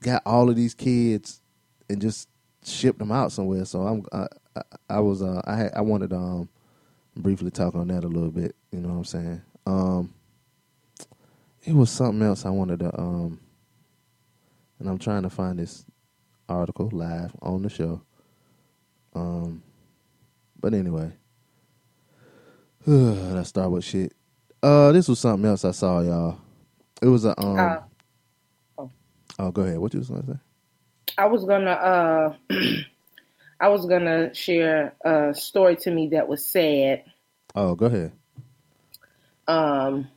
got 0.00 0.22
all 0.26 0.50
of 0.50 0.56
these 0.56 0.74
kids 0.74 1.40
and 1.88 2.00
just 2.00 2.28
shipped 2.64 2.98
them 2.98 3.12
out 3.12 3.32
somewhere. 3.32 3.64
So 3.64 3.82
I'm. 3.82 4.04
I, 4.12 4.26
I, 4.56 4.62
I 4.90 5.00
was. 5.00 5.22
Uh, 5.22 5.40
I 5.44 5.56
had. 5.56 5.72
I 5.74 5.80
wanted 5.80 6.10
to 6.10 6.16
um, 6.16 6.48
briefly 7.16 7.50
talk 7.50 7.74
on 7.74 7.88
that 7.88 8.04
a 8.04 8.08
little 8.08 8.30
bit. 8.30 8.54
You 8.72 8.80
know 8.80 8.88
what 8.90 8.94
I'm 8.96 9.04
saying? 9.04 9.42
Um, 9.66 10.14
it 11.64 11.74
was 11.74 11.90
something 11.90 12.26
else 12.26 12.44
I 12.44 12.50
wanted 12.50 12.80
to. 12.80 12.98
Um, 12.98 13.40
and 14.78 14.88
I'm 14.88 14.98
trying 14.98 15.22
to 15.22 15.30
find 15.30 15.58
this 15.58 15.84
article 16.48 16.90
live 16.92 17.32
on 17.40 17.62
the 17.62 17.68
show. 17.68 18.02
Um, 19.14 19.62
but 20.58 20.74
anyway, 20.74 21.12
that 22.86 23.46
Starbucks 23.46 23.84
shit. 23.84 24.12
Uh, 24.62 24.92
this 24.92 25.08
was 25.08 25.18
something 25.18 25.48
else 25.48 25.64
I 25.64 25.72
saw, 25.72 26.00
y'all. 26.00 26.38
It 27.00 27.08
was 27.08 27.24
a 27.24 27.38
um. 27.40 27.58
Uh, 27.58 27.76
oh. 28.78 28.90
oh, 29.38 29.50
go 29.50 29.62
ahead. 29.62 29.78
What 29.78 29.92
you 29.92 30.00
was 30.00 30.08
gonna 30.08 30.24
say? 30.24 30.38
I 31.18 31.26
was 31.26 31.44
gonna 31.44 31.70
uh 31.70 32.34
I 33.60 33.68
was 33.68 33.86
gonna 33.86 34.34
share 34.34 34.94
a 35.04 35.34
story 35.34 35.76
to 35.76 35.90
me 35.90 36.08
that 36.08 36.28
was 36.28 36.44
sad. 36.44 37.04
Oh, 37.54 37.74
go 37.74 37.86
ahead. 37.86 38.12
Um 39.46 40.08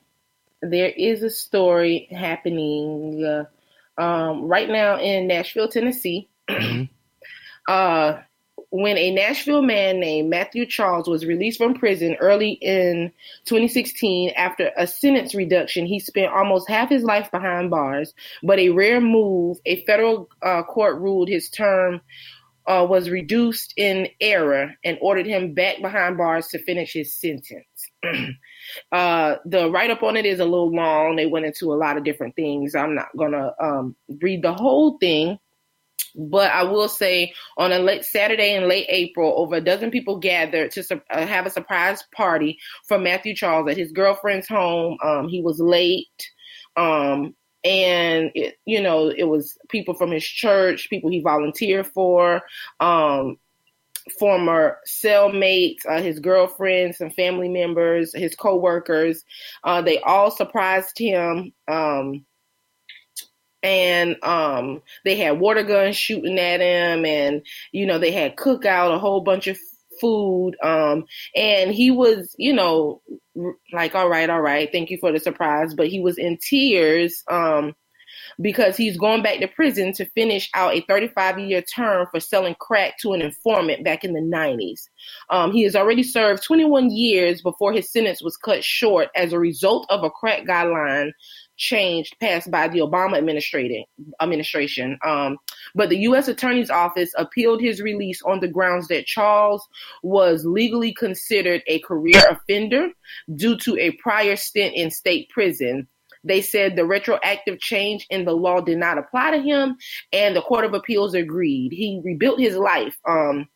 there 0.62 0.89
is 0.89 1.24
a 1.24 1.30
story 1.30 2.08
happening 2.12 3.24
uh, 3.26 4.01
um 4.01 4.47
right 4.47 4.70
now 4.70 4.99
in 4.99 5.28
Nashville, 5.28 5.70
Tennessee. 5.70 6.30
uh 7.68 8.18
when 8.70 8.97
a 8.97 9.12
Nashville 9.12 9.62
man 9.62 10.01
named 10.01 10.30
Matthew 10.30 10.66
Charles 10.66 11.08
was 11.08 11.26
released 11.26 11.58
from 11.58 11.76
prison 11.76 12.16
early 12.20 12.51
in 12.51 13.12
2016 13.45 14.32
after 14.32 14.72
a 14.76 14.86
sentence 14.86 15.34
reduction, 15.34 15.86
he 15.86 15.99
spent 15.99 16.34
almost 16.34 16.68
half 16.68 16.89
his 16.89 17.03
life 17.03 17.32
behind 17.32 17.70
bars. 17.70 18.14
But 18.43 18.60
a 18.60 18.70
rare 18.70 18.99
move, 18.99 19.60
a 19.66 19.86
federal 19.86 20.30
uh, 20.41 20.64
court 20.64 20.99
ruled 20.99 21.30
his 21.30 21.49
term 21.49 22.01
uh, 22.68 22.86
was 22.89 23.10
reduced 23.10 23.74
in 23.78 24.10
error 24.20 24.74
and 24.84 24.97
ordered 25.01 25.26
him 25.28 25.53
back 25.53 25.82
behind 25.82 26.18
bars 26.18 26.47
to 26.49 26.60
finish 26.60 26.93
his 26.93 27.14
sentence. 27.14 27.89
uh, 28.91 29.36
the 29.45 29.70
write 29.70 29.91
up 29.91 30.03
on 30.03 30.18
it 30.18 30.26
is 30.26 30.39
a 30.39 30.45
little 30.45 30.74
long. 30.74 31.16
They 31.16 31.26
went 31.26 31.45
into 31.45 31.74
a 31.74 31.76
lot 31.76 31.97
of 31.97 32.03
different 32.03 32.36
things. 32.36 32.76
I'm 32.76 32.95
not 32.95 33.07
to 33.34 33.53
um, 33.61 33.95
read 34.22 34.41
the 34.41 34.53
whole 34.53 34.97
thing. 34.97 35.39
But 36.18 36.51
I 36.51 36.63
will 36.63 36.88
say 36.88 37.34
on 37.57 37.74
a 37.74 37.80
late 37.80 38.05
Saturday 38.05 38.55
in 38.55 38.70
late 38.70 38.86
April, 38.88 39.34
over 39.38 39.55
a 39.55 39.61
dozen 39.61 39.91
people 39.91 40.18
gathered 40.18 40.72
to 40.72 40.84
su- 40.84 41.01
uh, 41.09 41.26
have 41.26 41.45
a 41.45 41.49
surprise 41.49 42.03
party 42.16 42.57
for 42.88 42.97
Matthew 42.97 43.36
Charles 43.36 43.70
at 43.70 43.78
his 43.78 43.91
girlfriend's 43.91 44.47
home. 44.47 44.97
Um, 45.03 45.28
he 45.28 45.41
was 45.41 45.59
late. 45.59 46.32
Um, 46.78 47.36
and 47.66 48.32
it, 48.36 48.55
you 48.66 48.82
know, 48.82 49.09
it 49.09 49.24
was 49.24 49.57
people 49.70 49.95
from 49.95 50.11
his 50.11 50.24
church, 50.24 50.89
people 50.89 51.09
he 51.09 51.20
volunteered 51.20 51.88
for, 51.88 52.41
um, 52.80 53.38
former 54.20 54.78
cellmates, 54.88 55.86
uh, 55.88 56.01
his 56.01 56.20
girlfriend, 56.20 56.95
some 56.95 57.10
family 57.10 57.49
members, 57.49 58.14
his 58.16 58.36
coworkers. 58.36 59.24
Uh, 59.64 59.82
they 59.82 59.99
all 59.99 60.32
surprised 60.32 60.97
him. 60.97 61.53
Um, 61.68 62.26
and 63.64 64.24
um, 64.24 64.84
they 65.03 65.16
had 65.16 65.39
water 65.39 65.64
guns 65.64 65.95
shooting 65.95 66.38
at 66.38 66.60
him, 66.60 67.03
and 67.03 67.41
you 67.72 67.88
know 67.88 67.97
they 67.97 68.12
had 68.12 68.36
cookout, 68.36 68.93
a 68.93 68.99
whole 68.99 69.22
bunch 69.22 69.47
of 69.47 69.58
food. 69.99 70.56
Um, 70.64 71.06
and 71.36 71.72
he 71.72 71.89
was, 71.89 72.36
you 72.38 72.53
know, 72.53 73.01
like, 73.74 73.95
all 73.95 74.08
right, 74.08 74.30
all 74.30 74.41
right, 74.41 74.70
thank 74.72 74.91
you 74.91 74.99
for 74.99 75.12
the 75.12 75.20
surprise. 75.20 75.74
But 75.74 75.88
he 75.88 75.99
was 75.99 76.20
in 76.20 76.38
tears. 76.38 77.24
Um, 77.30 77.74
because 78.42 78.78
he's 78.78 78.98
going 78.98 79.24
back 79.24 79.40
to 79.40 79.48
prison 79.48 79.94
to 79.94 80.06
finish 80.12 80.50
out 80.54 80.74
a 80.74 80.82
35 80.82 81.40
year 81.40 81.62
term 81.62 82.08
for 82.12 82.20
selling 82.20 82.56
crack 82.60 82.98
to 83.00 83.14
an 83.14 83.22
informant 83.22 83.84
back 83.84 84.04
in 84.04 84.14
the 84.14 84.20
90s. 84.20 84.88
Um, 85.30 85.52
he 85.52 85.64
has 85.64 85.76
already 85.76 86.04
served 86.04 86.44
21 86.44 86.90
years 86.92 87.42
before 87.42 87.74
his 87.74 87.92
sentence 87.92 88.22
was 88.22 88.38
cut 88.38 88.64
short 88.64 89.10
as 89.16 89.34
a 89.34 89.40
result 89.40 89.86
of 89.90 90.04
a 90.04 90.10
crack 90.10 90.44
guideline 90.46 91.12
changed 91.58 92.18
passed 92.20 92.52
by 92.52 92.68
the 92.68 92.80
Obama 92.80 93.18
administration. 93.18 94.98
Um, 95.06 95.38
but 95.74 95.90
the 95.90 96.00
U.S. 96.00 96.28
Attorney's 96.28 96.70
Office 96.70 97.12
appealed 97.18 97.62
his 97.62 97.82
release 97.82 98.22
on 98.24 98.40
the 98.40 98.48
grounds 98.48 98.88
that 98.90 99.06
Charles 99.06 99.66
was 100.04 100.46
legally 100.46 100.94
considered 100.94 101.64
a 101.68 101.80
career 101.80 102.22
offender 102.30 102.90
due 103.36 103.58
to 103.60 103.78
a 103.78 103.92
prior 103.92 104.36
stint 104.36 104.76
in 104.76 104.92
state 104.92 105.30
prison. 105.30 105.88
They 106.26 106.42
said 106.42 106.76
the 106.76 106.86
retroactive 106.86 107.60
change 107.60 108.06
in 108.10 108.26
the 108.26 108.34
law 108.34 108.60
did 108.60 108.78
not 108.78 108.98
apply 108.98 109.32
to 109.32 109.42
him, 109.42 109.78
and 110.12 110.36
the 110.36 110.42
Court 110.42 110.66
of 110.66 110.74
Appeals 110.74 111.14
agreed. 111.14 111.72
He 111.72 112.02
rebuilt 112.04 112.40
his 112.40 112.58
life, 112.58 112.98
um, 113.08 113.48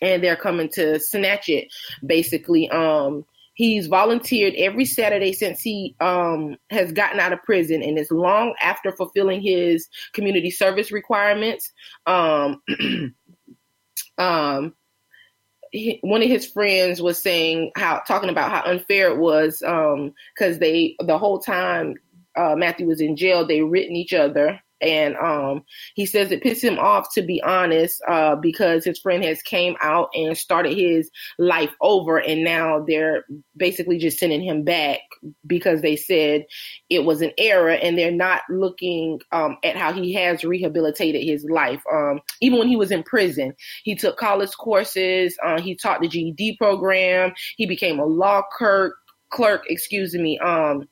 and 0.00 0.22
they're 0.22 0.36
coming 0.36 0.68
to 0.74 1.00
snatch 1.00 1.48
it, 1.48 1.68
basically. 2.06 2.70
Um, 2.70 3.24
he's 3.54 3.88
volunteered 3.88 4.54
every 4.56 4.84
Saturday 4.84 5.32
since 5.32 5.60
he 5.60 5.96
um, 6.00 6.56
has 6.70 6.92
gotten 6.92 7.18
out 7.18 7.32
of 7.32 7.42
prison, 7.42 7.82
and 7.82 7.98
it's 7.98 8.12
long 8.12 8.54
after 8.62 8.92
fulfilling 8.92 9.42
his 9.42 9.88
community 10.14 10.50
service 10.50 10.92
requirements. 10.92 11.72
Um, 12.06 12.62
um, 14.18 14.74
one 16.02 16.22
of 16.22 16.28
his 16.28 16.46
friends 16.46 17.00
was 17.00 17.22
saying 17.22 17.72
how 17.76 18.02
talking 18.06 18.30
about 18.30 18.50
how 18.50 18.70
unfair 18.70 19.08
it 19.10 19.18
was 19.18 19.58
because 19.58 20.54
um, 20.54 20.58
they 20.58 20.96
the 21.00 21.18
whole 21.18 21.38
time 21.40 21.94
uh, 22.36 22.54
Matthew 22.56 22.86
was 22.86 23.00
in 23.00 23.16
jail 23.16 23.46
they 23.46 23.62
written 23.62 23.96
each 23.96 24.12
other 24.12 24.60
and 24.80 25.16
um, 25.16 25.64
he 25.94 26.06
says 26.06 26.30
it 26.30 26.42
pissed 26.42 26.62
him 26.62 26.78
off 26.78 27.12
to 27.14 27.22
be 27.22 27.42
honest 27.42 28.00
uh, 28.08 28.36
because 28.36 28.84
his 28.84 28.98
friend 28.98 29.24
has 29.24 29.42
came 29.42 29.76
out 29.80 30.08
and 30.14 30.36
started 30.36 30.76
his 30.76 31.10
life 31.38 31.72
over 31.80 32.18
and 32.18 32.44
now 32.44 32.84
they're 32.86 33.24
basically 33.56 33.98
just 33.98 34.18
sending 34.18 34.42
him 34.42 34.64
back 34.64 35.00
because 35.46 35.82
they 35.82 35.96
said 35.96 36.44
it 36.88 37.04
was 37.04 37.22
an 37.22 37.32
error 37.38 37.70
and 37.70 37.98
they're 37.98 38.10
not 38.10 38.42
looking 38.48 39.20
um, 39.32 39.56
at 39.64 39.76
how 39.76 39.92
he 39.92 40.12
has 40.14 40.44
rehabilitated 40.44 41.22
his 41.22 41.44
life. 41.44 41.82
Um, 41.92 42.20
even 42.40 42.58
when 42.58 42.68
he 42.68 42.76
was 42.76 42.90
in 42.90 43.02
prison 43.02 43.54
he 43.84 43.94
took 43.94 44.16
college 44.16 44.52
courses 44.56 45.36
uh, 45.44 45.60
he 45.60 45.74
taught 45.74 46.00
the 46.00 46.08
ged 46.08 46.56
program 46.58 47.32
he 47.56 47.66
became 47.66 47.98
a 47.98 48.04
law 48.04 48.42
clerk 48.56 48.94
clerk 49.30 49.64
excuse 49.68 50.14
me 50.14 50.38
um 50.38 50.88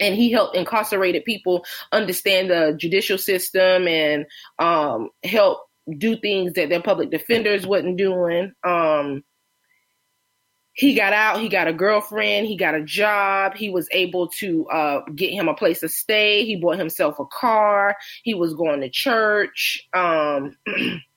and 0.00 0.14
he 0.14 0.30
helped 0.32 0.56
incarcerated 0.56 1.24
people 1.24 1.64
understand 1.90 2.50
the 2.50 2.74
judicial 2.76 3.18
system 3.18 3.86
and 3.88 4.26
um, 4.58 5.10
help 5.24 5.60
do 5.98 6.16
things 6.16 6.52
that 6.54 6.68
their 6.68 6.82
public 6.82 7.10
defenders 7.10 7.66
wasn't 7.66 7.96
doing. 7.96 8.52
Um, 8.64 9.24
he 10.74 10.94
got 10.94 11.12
out, 11.12 11.40
he 11.40 11.48
got 11.48 11.68
a 11.68 11.72
girlfriend, 11.72 12.46
he 12.46 12.56
got 12.56 12.74
a 12.74 12.82
job, 12.82 13.54
he 13.54 13.68
was 13.68 13.88
able 13.92 14.28
to 14.28 14.66
uh, 14.68 15.00
get 15.14 15.30
him 15.30 15.48
a 15.48 15.54
place 15.54 15.80
to 15.80 15.88
stay, 15.88 16.44
he 16.46 16.56
bought 16.56 16.78
himself 16.78 17.18
a 17.18 17.26
car, 17.26 17.94
he 18.22 18.32
was 18.32 18.54
going 18.54 18.80
to 18.80 18.88
church. 18.88 19.86
Um, 19.92 20.56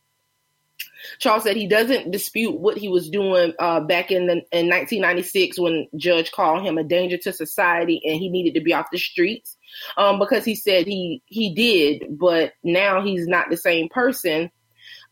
Charles 1.19 1.43
said 1.43 1.55
he 1.55 1.67
doesn't 1.67 2.11
dispute 2.11 2.59
what 2.59 2.77
he 2.77 2.89
was 2.89 3.09
doing 3.09 3.53
uh, 3.59 3.79
back 3.81 4.11
in 4.11 4.27
the, 4.27 4.33
in 4.51 4.69
1996 4.69 5.59
when 5.59 5.87
Judge 5.95 6.31
called 6.31 6.63
him 6.63 6.77
a 6.77 6.83
danger 6.83 7.17
to 7.17 7.33
society 7.33 8.01
and 8.05 8.19
he 8.19 8.29
needed 8.29 8.53
to 8.55 8.63
be 8.63 8.73
off 8.73 8.91
the 8.91 8.97
streets 8.97 9.57
um, 9.97 10.19
because 10.19 10.45
he 10.45 10.55
said 10.55 10.87
he 10.87 11.21
he 11.25 11.53
did, 11.53 12.17
but 12.17 12.53
now 12.63 13.01
he's 13.01 13.27
not 13.27 13.49
the 13.49 13.57
same 13.57 13.89
person. 13.89 14.51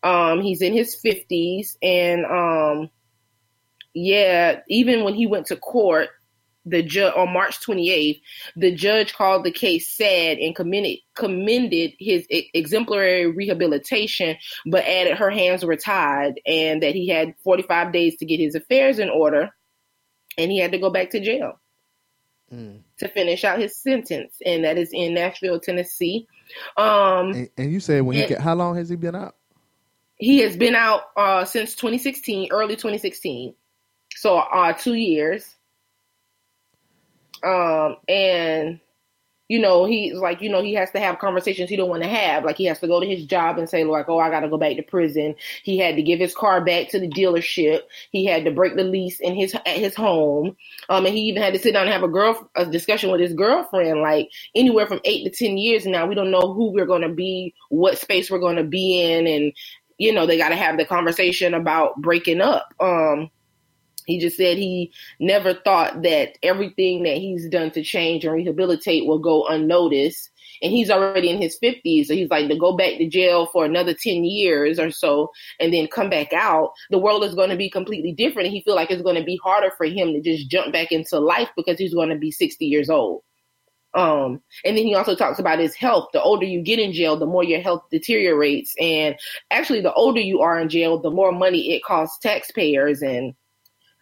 Um, 0.04 0.42
he's 0.42 0.62
in 0.62 0.74
his 0.74 0.98
50s 1.04 1.78
and 1.82 2.26
um, 2.26 2.90
yeah, 3.94 4.62
even 4.68 5.04
when 5.04 5.14
he 5.14 5.28
went 5.28 5.48
to 5.48 5.56
court, 5.56 6.10
the 6.66 6.82
judge 6.82 7.14
on 7.16 7.34
March 7.34 7.60
28th, 7.60 8.22
the 8.56 8.74
judge 8.74 9.14
called 9.14 9.44
the 9.44 9.52
case 9.52 9.90
sad 9.90 10.38
and 10.38 10.56
commended 10.56 11.00
commended 11.14 11.94
his 12.00 12.26
exemplary 12.30 13.28
rehabilitation, 13.28 14.38
but 14.66 14.86
added 14.86 15.18
her 15.18 15.30
hands 15.30 15.66
were 15.66 15.76
tied 15.76 16.40
and 16.46 16.82
that 16.84 16.96
he 16.96 17.08
had 17.10 17.36
45 17.44 17.92
days 17.92 18.18
to 18.18 18.26
get 18.26 18.40
his 18.40 18.56
affairs 18.56 19.00
in 19.00 19.10
order, 19.10 19.50
and 20.38 20.52
he 20.52 20.60
had 20.60 20.72
to 20.72 20.80
go 20.80 20.90
back 20.90 21.10
to 21.12 21.20
jail 21.20 21.60
mm. 22.54 22.80
to 23.00 23.08
finish 23.10 23.44
out 23.44 23.60
his 23.60 23.76
sentence, 23.76 24.38
and 24.46 24.64
that 24.64 24.78
is 24.78 24.90
in 24.94 25.14
Nashville, 25.14 25.60
Tennessee. 25.60 26.28
Um, 26.78 27.32
and, 27.32 27.50
and 27.58 27.72
you 27.72 27.80
said 27.80 28.02
when 28.04 28.16
he 28.16 28.26
get, 28.26 28.40
how 28.40 28.56
long 28.56 28.76
has 28.76 28.90
he 28.90 28.96
been 28.96 29.16
out? 29.16 29.36
He 30.16 30.40
has 30.40 30.56
been 30.56 30.76
out 30.76 31.02
uh, 31.18 31.46
since 31.46 31.76
2016, 31.76 32.50
early 32.52 32.76
2016, 32.76 33.54
so 34.16 34.38
uh, 34.38 34.74
two 34.74 34.94
years. 34.94 35.56
Um, 37.46 37.98
and 38.08 38.80
you 39.50 39.60
know, 39.60 39.86
he's 39.86 40.16
like, 40.16 40.42
you 40.42 40.50
know, 40.50 40.64
he 40.64 40.74
has 40.74 40.90
to 40.92 41.00
have 41.00 41.20
conversations 41.20 41.70
he 41.70 41.76
don't 41.76 41.90
want 41.90 42.02
to 42.02 42.10
have. 42.10 42.46
Like 42.46 42.58
he 42.58 42.66
has 42.66 42.80
to 42.80 42.88
go 42.88 43.00
to 43.00 43.06
his 43.06 43.26
job 43.26 43.58
and 43.60 43.70
say, 43.70 43.84
like, 43.84 44.10
oh, 44.10 44.18
I 44.18 44.32
got 44.32 44.40
to 44.40 44.50
go 44.50 44.58
back 44.58 44.78
to 44.78 44.84
prison. 44.84 45.36
He 45.64 45.78
had 45.78 45.96
to 45.98 46.02
give 46.02 46.20
his 46.20 46.34
car 46.34 46.66
back 46.66 46.90
to 46.90 47.00
the 47.00 47.10
dealership. 47.10 47.82
He 48.12 48.26
had 48.26 48.46
to 48.46 48.52
break 48.52 48.76
the 48.76 48.86
lease 48.86 49.20
in 49.20 49.36
his 49.36 49.54
at 49.54 49.68
his 49.68 49.96
home. 49.96 50.56
Um, 50.90 51.06
and 51.06 51.14
he 51.14 51.22
even 51.24 51.44
had 51.44 51.54
to 51.54 51.60
sit 51.60 51.74
down 51.74 51.84
and 51.84 51.94
have 51.94 52.04
a 52.04 52.08
girl 52.08 52.50
a 52.56 52.66
discussion 52.66 53.12
with 53.12 53.22
his 53.22 53.34
girlfriend. 53.34 54.02
Like 54.02 54.30
anywhere 54.56 54.88
from 54.88 55.02
eight 55.04 55.26
to 55.26 55.30
ten 55.30 55.58
years 55.58 55.86
now, 55.86 56.08
we 56.08 56.16
don't 56.16 56.32
know 56.32 56.54
who 56.54 56.72
we're 56.72 56.88
to 57.04 57.14
be, 57.14 57.54
what 57.70 58.00
space 58.00 58.32
we're 58.32 58.40
to 58.56 58.64
be 58.64 59.04
in, 59.04 59.28
and 59.28 59.54
you 60.00 60.14
know, 60.14 60.26
they 60.26 60.38
got 60.38 60.50
to 60.50 60.56
have 60.56 60.78
the 60.78 60.86
conversation 60.86 61.54
about 61.54 62.02
breaking 62.02 62.42
up. 62.42 62.74
Um, 62.80 63.30
he 64.06 64.20
just 64.20 64.38
said 64.38 64.58
he 64.58 64.92
never 65.20 65.54
thought 65.54 66.02
that 66.04 66.38
everything 66.44 67.04
that 67.04 67.18
he's 67.18 67.48
done 67.50 67.72
to 67.72 67.84
change 67.84 68.26
and 68.26 68.34
rehabilitate 68.34 69.06
will 69.06 69.20
go 69.20 69.46
unnoticed. 69.48 70.30
And 70.62 70.72
he's 70.72 70.90
already 70.90 71.30
in 71.30 71.42
his 71.42 71.58
50s. 71.62 72.06
So 72.06 72.14
he's 72.14 72.30
like, 72.30 72.48
to 72.48 72.58
go 72.58 72.76
back 72.76 72.98
to 72.98 73.08
jail 73.08 73.48
for 73.48 73.66
another 73.66 73.94
10 73.94 74.24
years 74.24 74.80
or 74.80 74.92
so 74.92 75.32
and 75.60 75.74
then 75.74 75.88
come 75.88 76.10
back 76.10 76.32
out, 76.32 76.72
the 76.90 77.00
world 77.00 77.24
is 77.24 77.36
going 77.36 77.50
to 77.50 77.58
be 77.58 77.70
completely 77.70 78.14
different. 78.14 78.48
And 78.48 78.56
he 78.56 78.62
feel 78.62 78.76
like 78.76 78.92
it's 78.92 79.02
going 79.02 79.18
to 79.18 79.24
be 79.24 79.40
harder 79.44 79.72
for 79.78 79.86
him 79.86 80.14
to 80.14 80.22
just 80.22 80.50
jump 80.50 80.72
back 80.72 80.92
into 80.92 81.20
life 81.20 81.50
because 81.58 81.78
he's 81.78 81.94
going 81.94 82.10
to 82.10 82.18
be 82.18 82.32
60 82.32 82.66
years 82.66 82.90
old. 82.90 83.24
Um, 83.96 84.42
and 84.66 84.76
then 84.76 84.86
he 84.86 84.96
also 84.96 85.16
talks 85.16 85.40
about 85.40 85.60
his 85.60 85.76
health. 85.76 86.10
The 86.14 86.22
older 86.22 86.46
you 86.46 86.62
get 86.62 86.80
in 86.80 86.94
jail, 86.94 87.16
the 87.18 87.26
more 87.26 87.44
your 87.44 87.62
health 87.62 87.84
deteriorates. 87.92 88.74
And 88.80 89.16
actually, 89.52 89.82
the 89.82 89.94
older 89.94 90.20
you 90.20 90.42
are 90.42 90.60
in 90.60 90.70
jail, 90.70 91.00
the 91.00 91.12
more 91.12 91.32
money 91.32 91.74
it 91.74 91.84
costs 91.84 92.20
taxpayers. 92.20 93.02
And 93.02 93.36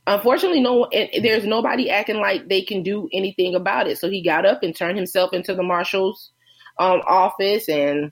Unfortunately, 0.07 0.61
no, 0.61 0.89
there's 0.91 1.45
nobody 1.45 1.89
acting 1.89 2.17
like 2.17 2.47
they 2.47 2.63
can 2.63 2.81
do 2.81 3.07
anything 3.13 3.53
about 3.53 3.87
it. 3.87 3.99
So 3.99 4.09
he 4.09 4.23
got 4.23 4.45
up 4.45 4.63
and 4.63 4.75
turned 4.75 4.97
himself 4.97 5.31
into 5.31 5.53
the 5.53 5.63
marshal's 5.63 6.31
um, 6.79 7.01
office, 7.07 7.69
and 7.69 8.11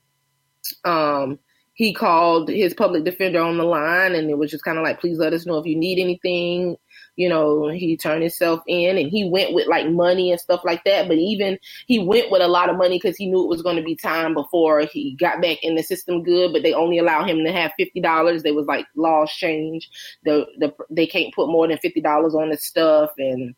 um, 0.85 1.39
he 1.73 1.93
called 1.93 2.49
his 2.49 2.73
public 2.73 3.05
defender 3.05 3.41
on 3.41 3.57
the 3.57 3.63
line, 3.63 4.13
and 4.13 4.29
it 4.29 4.37
was 4.37 4.51
just 4.51 4.63
kind 4.63 4.77
of 4.77 4.83
like, 4.83 4.99
"Please 4.99 5.17
let 5.17 5.33
us 5.33 5.45
know 5.45 5.57
if 5.57 5.65
you 5.65 5.75
need 5.75 5.99
anything." 5.99 6.77
You 7.19 7.27
know, 7.27 7.67
he 7.67 7.97
turned 7.97 8.21
himself 8.21 8.63
in 8.65 8.97
and 8.97 9.09
he 9.09 9.29
went 9.29 9.53
with 9.53 9.67
like 9.67 9.89
money 9.89 10.31
and 10.31 10.39
stuff 10.39 10.61
like 10.63 10.85
that. 10.85 11.09
But 11.09 11.17
even 11.17 11.59
he 11.85 11.99
went 11.99 12.31
with 12.31 12.41
a 12.41 12.47
lot 12.47 12.69
of 12.69 12.77
money 12.77 12.95
because 12.95 13.17
he 13.17 13.27
knew 13.27 13.43
it 13.43 13.49
was 13.49 13.61
going 13.61 13.75
to 13.75 13.83
be 13.83 13.97
time 13.97 14.33
before 14.33 14.83
he 14.89 15.17
got 15.19 15.41
back 15.41 15.57
in 15.61 15.75
the 15.75 15.83
system 15.83 16.23
good. 16.23 16.53
But 16.53 16.63
they 16.63 16.71
only 16.71 16.97
allow 16.97 17.25
him 17.25 17.43
to 17.43 17.51
have 17.51 17.73
fifty 17.75 17.99
dollars. 17.99 18.41
They 18.41 18.53
was 18.53 18.67
like 18.67 18.85
laws 18.95 19.29
change. 19.33 19.89
The 20.23 20.45
the 20.59 20.73
they 20.89 21.05
can't 21.05 21.35
put 21.35 21.49
more 21.49 21.67
than 21.67 21.77
fifty 21.79 21.99
dollars 21.99 22.33
on 22.35 22.51
the 22.51 22.57
stuff. 22.57 23.11
And 23.17 23.53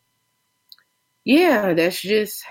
yeah, 1.23 1.75
that's 1.75 2.01
just 2.01 2.43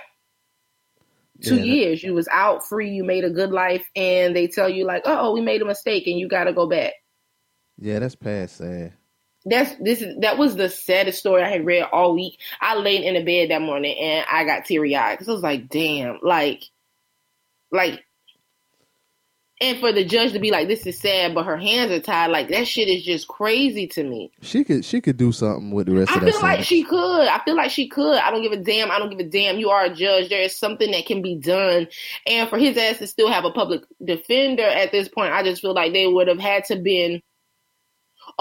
two 1.43 1.57
yeah. 1.57 1.65
years. 1.65 2.05
You 2.05 2.15
was 2.15 2.29
out 2.31 2.65
free. 2.69 2.91
You 2.91 3.03
made 3.03 3.25
a 3.25 3.31
good 3.31 3.51
life, 3.51 3.85
and 3.97 4.37
they 4.37 4.47
tell 4.47 4.69
you 4.69 4.87
like, 4.87 5.03
oh, 5.07 5.33
we 5.33 5.41
made 5.41 5.61
a 5.61 5.65
mistake, 5.65 6.07
and 6.07 6.21
you 6.21 6.29
got 6.29 6.45
to 6.45 6.53
go 6.53 6.69
back. 6.69 6.93
Yeah, 7.79 7.99
that's 7.99 8.15
past 8.15 8.59
sad 8.59 8.93
that's 9.45 9.75
this 9.77 10.03
is 10.03 10.19
that 10.21 10.39
was 10.39 10.57
the 10.57 10.69
saddest 10.69 11.19
story 11.19 11.43
I 11.43 11.49
had 11.49 11.65
read 11.65 11.85
all 11.93 12.15
week. 12.15 12.39
I 12.61 12.77
laid 12.77 13.05
in 13.05 13.15
the 13.15 13.25
bed 13.25 13.51
that 13.51 13.63
morning 13.63 13.97
and 13.99 14.27
I 14.31 14.45
got 14.45 14.67
teary 14.67 14.95
eyed 14.95 15.15
because 15.15 15.29
I 15.29 15.33
was 15.33 15.43
like, 15.43 15.69
damn, 15.69 16.19
like, 16.23 16.65
like, 17.73 18.05
and 19.63 19.79
for 19.79 19.93
the 19.93 20.05
judge 20.05 20.33
to 20.33 20.39
be 20.39 20.51
like, 20.51 20.69
this 20.69 20.87
is 20.87 20.99
sad, 20.99 21.35
but 21.35 21.45
her 21.45 21.57
hands 21.57 21.91
are 21.91 22.01
tied, 22.01 22.29
like 22.29 22.49
that 22.49 22.67
shit 22.69 22.89
is 22.89 23.03
just 23.03 23.29
crazy 23.29 23.87
to 23.89 24.05
me. 24.05 24.31
She 24.43 24.63
could 24.63 24.85
she 24.85 25.01
could 25.01 25.17
do 25.17 25.33
something 25.33 25.71
with 25.71 25.87
the 25.87 25.95
rest 25.95 26.13
I 26.13 26.17
of 26.17 26.21
that. 26.21 26.29
I 26.29 26.33
feel 26.33 26.41
like 26.43 26.65
she 26.65 26.83
could. 26.83 27.29
I 27.29 27.41
feel 27.43 27.57
like 27.57 27.71
she 27.71 27.89
could. 27.89 28.19
I 28.19 28.31
don't 28.31 28.43
give 28.43 28.53
a 28.53 28.63
damn. 28.63 28.91
I 28.91 28.99
don't 28.99 29.11
give 29.11 29.27
a 29.27 29.31
damn. 29.31 29.59
You 29.59 29.71
are 29.71 29.85
a 29.85 29.95
judge. 29.95 30.29
There 30.29 30.43
is 30.43 30.57
something 30.57 30.91
that 30.91 31.07
can 31.07 31.23
be 31.23 31.37
done, 31.37 31.89
and 32.27 32.49
for 32.51 32.59
his 32.59 32.77
ass 32.77 32.99
to 32.99 33.07
still 33.07 33.31
have 33.31 33.47
a 33.47 33.53
public 33.53 33.85
defender 34.05 34.65
at 34.65 34.93
this 34.93 35.09
point, 35.09 35.33
I 35.33 35.43
just 35.43 35.63
feel 35.63 35.73
like 35.73 35.95
they 35.95 36.07
would 36.07 36.29
have 36.29 36.41
had 36.41 36.65
to 36.67 36.77
been 36.77 37.23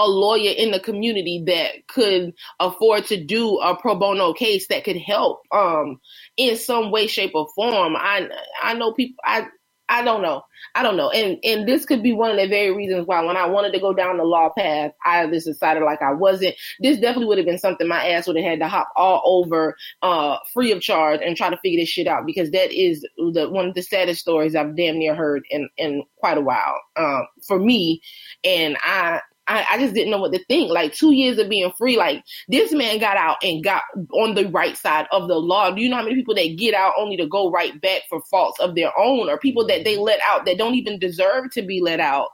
a 0.00 0.08
lawyer 0.08 0.52
in 0.56 0.72
the 0.72 0.80
community 0.80 1.44
that 1.46 1.86
could 1.88 2.34
afford 2.60 3.06
to 3.06 3.22
do 3.22 3.58
a 3.58 3.76
pro 3.76 3.94
bono 3.94 4.32
case 4.32 4.68
that 4.68 4.84
could 4.84 4.96
help 4.96 5.42
um 5.52 6.00
in 6.38 6.56
some 6.56 6.90
way 6.90 7.06
shape 7.06 7.32
or 7.34 7.48
form 7.54 7.96
i 7.96 8.28
i 8.62 8.74
know 8.74 8.92
people 8.92 9.16
i 9.24 9.46
I 9.90 10.04
don't 10.04 10.22
know. 10.22 10.42
I 10.76 10.84
don't 10.84 10.96
know. 10.96 11.10
And 11.10 11.38
and 11.42 11.68
this 11.68 11.84
could 11.84 12.02
be 12.02 12.12
one 12.12 12.30
of 12.30 12.36
the 12.36 12.46
very 12.46 12.72
reasons 12.74 13.06
why 13.06 13.24
when 13.24 13.36
I 13.36 13.46
wanted 13.46 13.72
to 13.72 13.80
go 13.80 13.92
down 13.92 14.18
the 14.18 14.24
law 14.24 14.50
path, 14.56 14.92
I 15.04 15.26
just 15.26 15.46
decided 15.46 15.82
like 15.82 16.00
I 16.00 16.12
wasn't. 16.12 16.54
This 16.80 16.98
definitely 17.00 17.26
would 17.26 17.38
have 17.38 17.46
been 17.46 17.58
something 17.58 17.88
my 17.88 18.10
ass 18.10 18.28
would 18.28 18.36
have 18.36 18.44
had 18.44 18.60
to 18.60 18.68
hop 18.68 18.88
all 18.96 19.20
over 19.24 19.76
uh 20.02 20.38
free 20.54 20.70
of 20.72 20.80
charge 20.80 21.20
and 21.24 21.36
try 21.36 21.50
to 21.50 21.58
figure 21.58 21.80
this 21.80 21.88
shit 21.88 22.06
out 22.06 22.24
because 22.24 22.52
that 22.52 22.72
is 22.72 23.04
the 23.16 23.48
one 23.50 23.66
of 23.68 23.74
the 23.74 23.82
saddest 23.82 24.20
stories 24.20 24.54
I've 24.54 24.76
damn 24.76 24.98
near 24.98 25.16
heard 25.16 25.42
in 25.50 25.68
in 25.76 26.04
quite 26.18 26.38
a 26.38 26.42
while. 26.42 26.80
Um 26.96 27.26
for 27.48 27.58
me. 27.58 28.00
And 28.44 28.76
I 28.82 29.22
I, 29.50 29.66
I 29.68 29.78
just 29.78 29.94
didn't 29.94 30.12
know 30.12 30.18
what 30.18 30.32
to 30.32 30.44
think. 30.44 30.70
Like 30.70 30.94
two 30.94 31.12
years 31.12 31.38
of 31.38 31.48
being 31.48 31.72
free, 31.76 31.96
like 31.96 32.24
this 32.48 32.72
man 32.72 32.98
got 32.98 33.16
out 33.16 33.38
and 33.42 33.64
got 33.64 33.82
on 34.12 34.34
the 34.34 34.48
right 34.48 34.76
side 34.76 35.08
of 35.10 35.26
the 35.26 35.34
law. 35.34 35.72
Do 35.72 35.82
you 35.82 35.88
know 35.88 35.96
how 35.96 36.04
many 36.04 36.14
people 36.14 36.36
that 36.36 36.56
get 36.56 36.72
out 36.72 36.94
only 36.96 37.16
to 37.16 37.26
go 37.26 37.50
right 37.50 37.78
back 37.80 38.02
for 38.08 38.20
faults 38.30 38.60
of 38.60 38.76
their 38.76 38.96
own, 38.96 39.28
or 39.28 39.38
people 39.38 39.66
that 39.66 39.82
they 39.82 39.96
let 39.96 40.20
out 40.24 40.44
that 40.44 40.56
don't 40.56 40.76
even 40.76 41.00
deserve 41.00 41.50
to 41.52 41.62
be 41.62 41.80
let 41.82 41.98
out? 41.98 42.28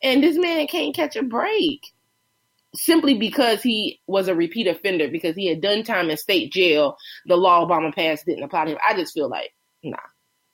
And 0.00 0.22
this 0.22 0.36
man 0.38 0.68
can't 0.68 0.94
catch 0.94 1.16
a 1.16 1.24
break 1.24 1.92
simply 2.76 3.18
because 3.18 3.62
he 3.62 4.00
was 4.06 4.28
a 4.28 4.34
repeat 4.34 4.68
offender 4.68 5.08
because 5.08 5.34
he 5.34 5.48
had 5.48 5.60
done 5.60 5.82
time 5.82 6.08
in 6.08 6.16
state 6.16 6.52
jail. 6.52 6.96
The 7.26 7.36
law 7.36 7.66
Obama 7.66 7.92
passed 7.92 8.26
didn't 8.26 8.44
apply 8.44 8.66
to 8.66 8.70
him. 8.72 8.78
I 8.88 8.94
just 8.94 9.12
feel 9.12 9.28
like 9.28 9.52
nah, 9.82 9.98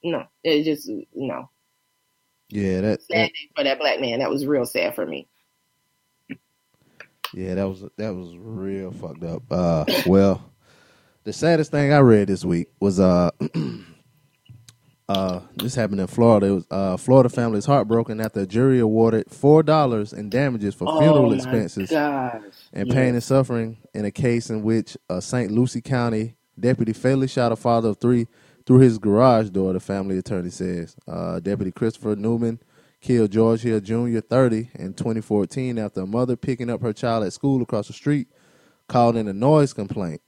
no, 0.03 0.25
it 0.43 0.65
just 0.65 0.91
no. 1.15 1.51
Yeah, 2.49 2.81
that, 2.81 3.03
Sad 3.03 3.17
that 3.19 3.33
day 3.33 3.51
for 3.55 3.65
that 3.65 3.79
black 3.79 4.01
man. 4.01 4.21
That 4.21 4.31
was 4.31 4.47
real 4.47 4.65
sad 4.65 4.95
for 4.95 5.05
me. 5.05 5.29
Yeah, 7.37 7.55
that 7.55 7.69
was 7.69 7.85
that 7.99 8.15
was 8.15 8.35
real 8.39 8.91
fucked 8.93 9.23
up. 9.25 9.43
Uh, 9.51 9.85
well, 10.07 10.53
the 11.25 11.33
saddest 11.33 11.71
thing 11.71 11.93
I 11.93 11.99
read 11.99 12.29
this 12.29 12.45
week 12.45 12.69
was 12.81 12.99
uh, 12.99 13.31
uh, 15.09 15.41
this 15.57 15.75
happened 15.75 16.01
in 16.01 16.07
Florida. 16.07 16.47
It 16.47 16.51
was 16.51 16.67
uh, 16.71 16.97
Florida 16.97 17.29
family 17.29 17.59
is 17.59 17.67
heartbroken 17.67 18.21
after 18.21 18.41
a 18.41 18.47
jury 18.47 18.81
awarded 18.81 19.31
four 19.31 19.63
dollars 19.63 20.13
in 20.13 20.31
damages 20.31 20.75
for 20.75 20.87
funeral 20.99 21.31
oh 21.31 21.35
expenses 21.35 21.91
gosh. 21.91 22.43
and 22.73 22.89
Yes. 22.89 22.95
pain 22.95 23.15
and 23.15 23.23
suffering 23.23 23.77
in 23.95 24.05
a 24.05 24.11
case 24.11 24.51
in 24.51 24.63
which 24.63 24.97
a 25.09 25.21
St. 25.23 25.51
Lucie 25.53 25.81
County 25.83 26.37
deputy 26.59 26.93
fatally 26.93 27.29
shot 27.29 27.53
a 27.53 27.57
father 27.57 27.91
of 27.91 27.99
three 27.99 28.27
through 28.65 28.79
his 28.79 28.99
garage 28.99 29.51
door, 29.51 29.73
the 29.75 29.79
family 29.81 30.19
attorney 30.19 30.51
says. 30.51 30.97
Uh, 31.07 31.39
deputy 31.39 31.71
Christopher 31.71 32.17
Newman 32.17 32.59
killed 33.01 33.33
George 33.33 33.63
Hill 33.63 33.81
Jr., 33.81 34.21
30, 34.21 34.71
in 34.75 34.95
2014 34.95 35.79
after 35.79 36.03
a 36.03 36.07
mother 36.07 36.37
picking 36.37 36.71
up 36.71 36.83
her 36.83 36.93
child 36.93 37.25
at 37.25 37.33
school 37.33 37.63
across 37.63 37.87
the 37.87 37.93
street 37.93 38.29
called 38.89 39.17
in 39.17 39.29
a 39.29 39.33
noise 39.33 39.73
complaint. 39.73 40.21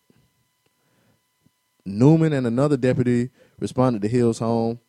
Newman 1.84 2.32
and 2.32 2.46
another 2.46 2.76
deputy 2.76 3.30
responded 3.58 4.02
to 4.02 4.08
Hill's 4.08 4.38
home. 4.38 4.80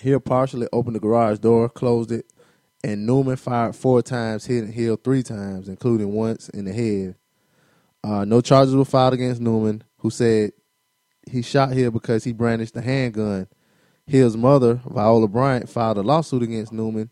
Hill 0.00 0.20
partially 0.20 0.68
opened 0.72 0.96
the 0.96 1.00
garage 1.00 1.38
door, 1.38 1.68
closed 1.68 2.12
it, 2.12 2.26
and 2.84 3.06
Newman 3.06 3.36
fired 3.36 3.76
four 3.76 4.02
times, 4.02 4.46
hitting 4.46 4.72
Hill 4.72 4.96
three 4.96 5.22
times, 5.22 5.68
including 5.68 6.12
once 6.12 6.48
in 6.48 6.64
the 6.64 6.72
head. 6.72 7.16
Uh, 8.02 8.24
no 8.24 8.40
charges 8.40 8.74
were 8.74 8.84
filed 8.84 9.14
against 9.14 9.40
Newman, 9.40 9.82
who 9.98 10.10
said 10.10 10.52
he 11.30 11.42
shot 11.42 11.72
Hill 11.72 11.90
because 11.90 12.24
he 12.24 12.32
brandished 12.32 12.76
a 12.76 12.80
handgun. 12.80 13.46
Hill's 14.10 14.36
mother, 14.36 14.80
Viola 14.86 15.28
Bryant, 15.28 15.68
filed 15.68 15.96
a 15.96 16.02
lawsuit 16.02 16.42
against 16.42 16.72
Newman 16.72 17.10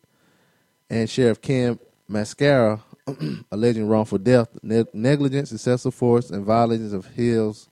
and 0.90 1.08
Sheriff 1.08 1.40
Kim 1.40 1.78
Mascara, 2.08 2.82
alleging 3.52 3.86
wrongful 3.86 4.18
death, 4.18 4.48
ne- 4.64 4.84
negligence, 4.92 5.52
excessive 5.52 5.94
force, 5.94 6.30
and 6.30 6.44
violations 6.44 6.92
of 6.92 7.06
Hill's 7.06 7.68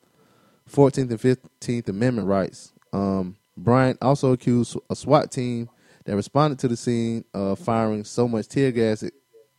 14th 0.71 1.11
and 1.11 1.21
15th 1.21 1.89
Amendment 1.89 2.29
rights. 2.29 2.73
Um, 2.93 3.35
Bryant 3.57 3.99
also 4.01 4.31
accused 4.31 4.79
a 4.89 4.95
SWAT 4.95 5.33
team 5.33 5.69
that 6.05 6.15
responded 6.15 6.61
to 6.61 6.69
the 6.69 6.77
scene 6.77 7.25
of 7.35 7.59
firing 7.59 8.05
so 8.05 8.29
much 8.29 8.47
tear 8.47 8.71
gas 8.71 9.03
it- 9.03 9.15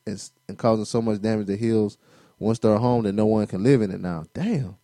and, 0.05 0.31
and 0.47 0.57
causing 0.57 0.85
so 0.85 1.01
much 1.01 1.21
damage 1.21 1.47
to 1.47 1.57
Hill's 1.57 1.97
one-star 2.37 2.77
home 2.77 3.03
that 3.03 3.11
no 3.11 3.25
one 3.25 3.47
can 3.47 3.63
live 3.63 3.81
in 3.81 3.91
it 3.91 3.99
now. 3.99 4.23
Damn. 4.33 4.77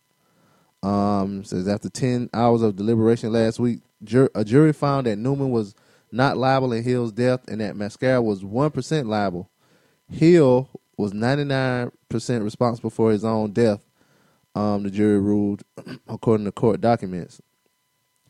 Um, 0.82 1.42
says 1.44 1.66
after 1.68 1.88
10 1.88 2.28
hours 2.34 2.60
of 2.60 2.76
deliberation 2.76 3.32
last 3.32 3.58
week, 3.58 3.80
jur- 4.04 4.30
a 4.34 4.44
jury 4.44 4.72
found 4.72 5.06
that 5.06 5.16
Newman 5.16 5.50
was 5.50 5.74
not 6.12 6.36
liable 6.36 6.72
in 6.72 6.82
Hill's 6.82 7.12
death 7.12 7.40
and 7.48 7.60
that 7.60 7.76
Mascara 7.76 8.22
was 8.22 8.42
1% 8.42 9.06
liable. 9.06 9.50
Hill 10.10 10.68
was 10.96 11.12
99% 11.12 11.90
responsible 12.42 12.90
for 12.90 13.10
his 13.10 13.24
own 13.24 13.52
death, 13.52 13.84
um, 14.54 14.84
the 14.84 14.90
jury 14.90 15.18
ruled, 15.18 15.62
according 16.08 16.46
to 16.46 16.52
court 16.52 16.80
documents. 16.80 17.40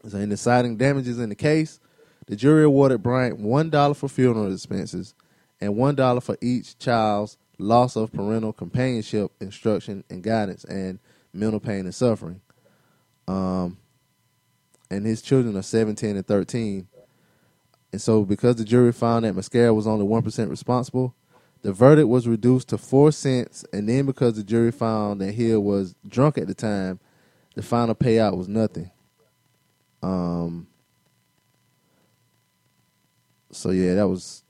So 0.08 0.18
in 0.18 0.28
deciding 0.28 0.76
damages 0.76 1.18
in 1.18 1.28
the 1.28 1.34
case, 1.34 1.80
the 2.26 2.36
jury 2.36 2.64
awarded 2.64 3.02
Bryant 3.02 3.40
$1 3.40 3.96
for 3.96 4.08
funeral 4.08 4.52
expenses 4.52 5.14
and 5.60 5.74
$1 5.74 6.22
for 6.22 6.36
each 6.40 6.78
child's 6.78 7.36
loss 7.58 7.96
of 7.96 8.12
parental 8.12 8.52
companionship, 8.52 9.30
instruction, 9.40 10.04
and 10.08 10.22
guidance, 10.22 10.64
and 10.64 10.98
mental 11.32 11.60
pain 11.60 11.80
and 11.80 11.94
suffering. 11.94 12.40
Um, 13.28 13.78
and 14.90 15.06
his 15.06 15.22
children 15.22 15.56
are 15.56 15.62
17 15.62 16.16
and 16.16 16.26
13. 16.26 16.88
And 17.92 18.00
so, 18.02 18.24
because 18.24 18.56
the 18.56 18.64
jury 18.64 18.92
found 18.92 19.24
that 19.24 19.34
Mascara 19.34 19.72
was 19.72 19.86
only 19.86 20.04
1% 20.06 20.50
responsible, 20.50 21.14
the 21.62 21.72
verdict 21.72 22.08
was 22.08 22.26
reduced 22.26 22.68
to 22.70 22.78
four 22.78 23.12
cents. 23.12 23.64
And 23.72 23.88
then, 23.88 24.06
because 24.06 24.34
the 24.34 24.42
jury 24.42 24.72
found 24.72 25.20
that 25.20 25.32
Hill 25.32 25.60
was 25.60 25.94
drunk 26.06 26.36
at 26.38 26.46
the 26.46 26.54
time, 26.54 26.98
the 27.54 27.62
final 27.62 27.94
payout 27.94 28.36
was 28.36 28.48
nothing. 28.48 28.90
Um, 30.02 30.66
so, 33.52 33.70
yeah, 33.70 33.94
that 33.94 34.08
was. 34.08 34.42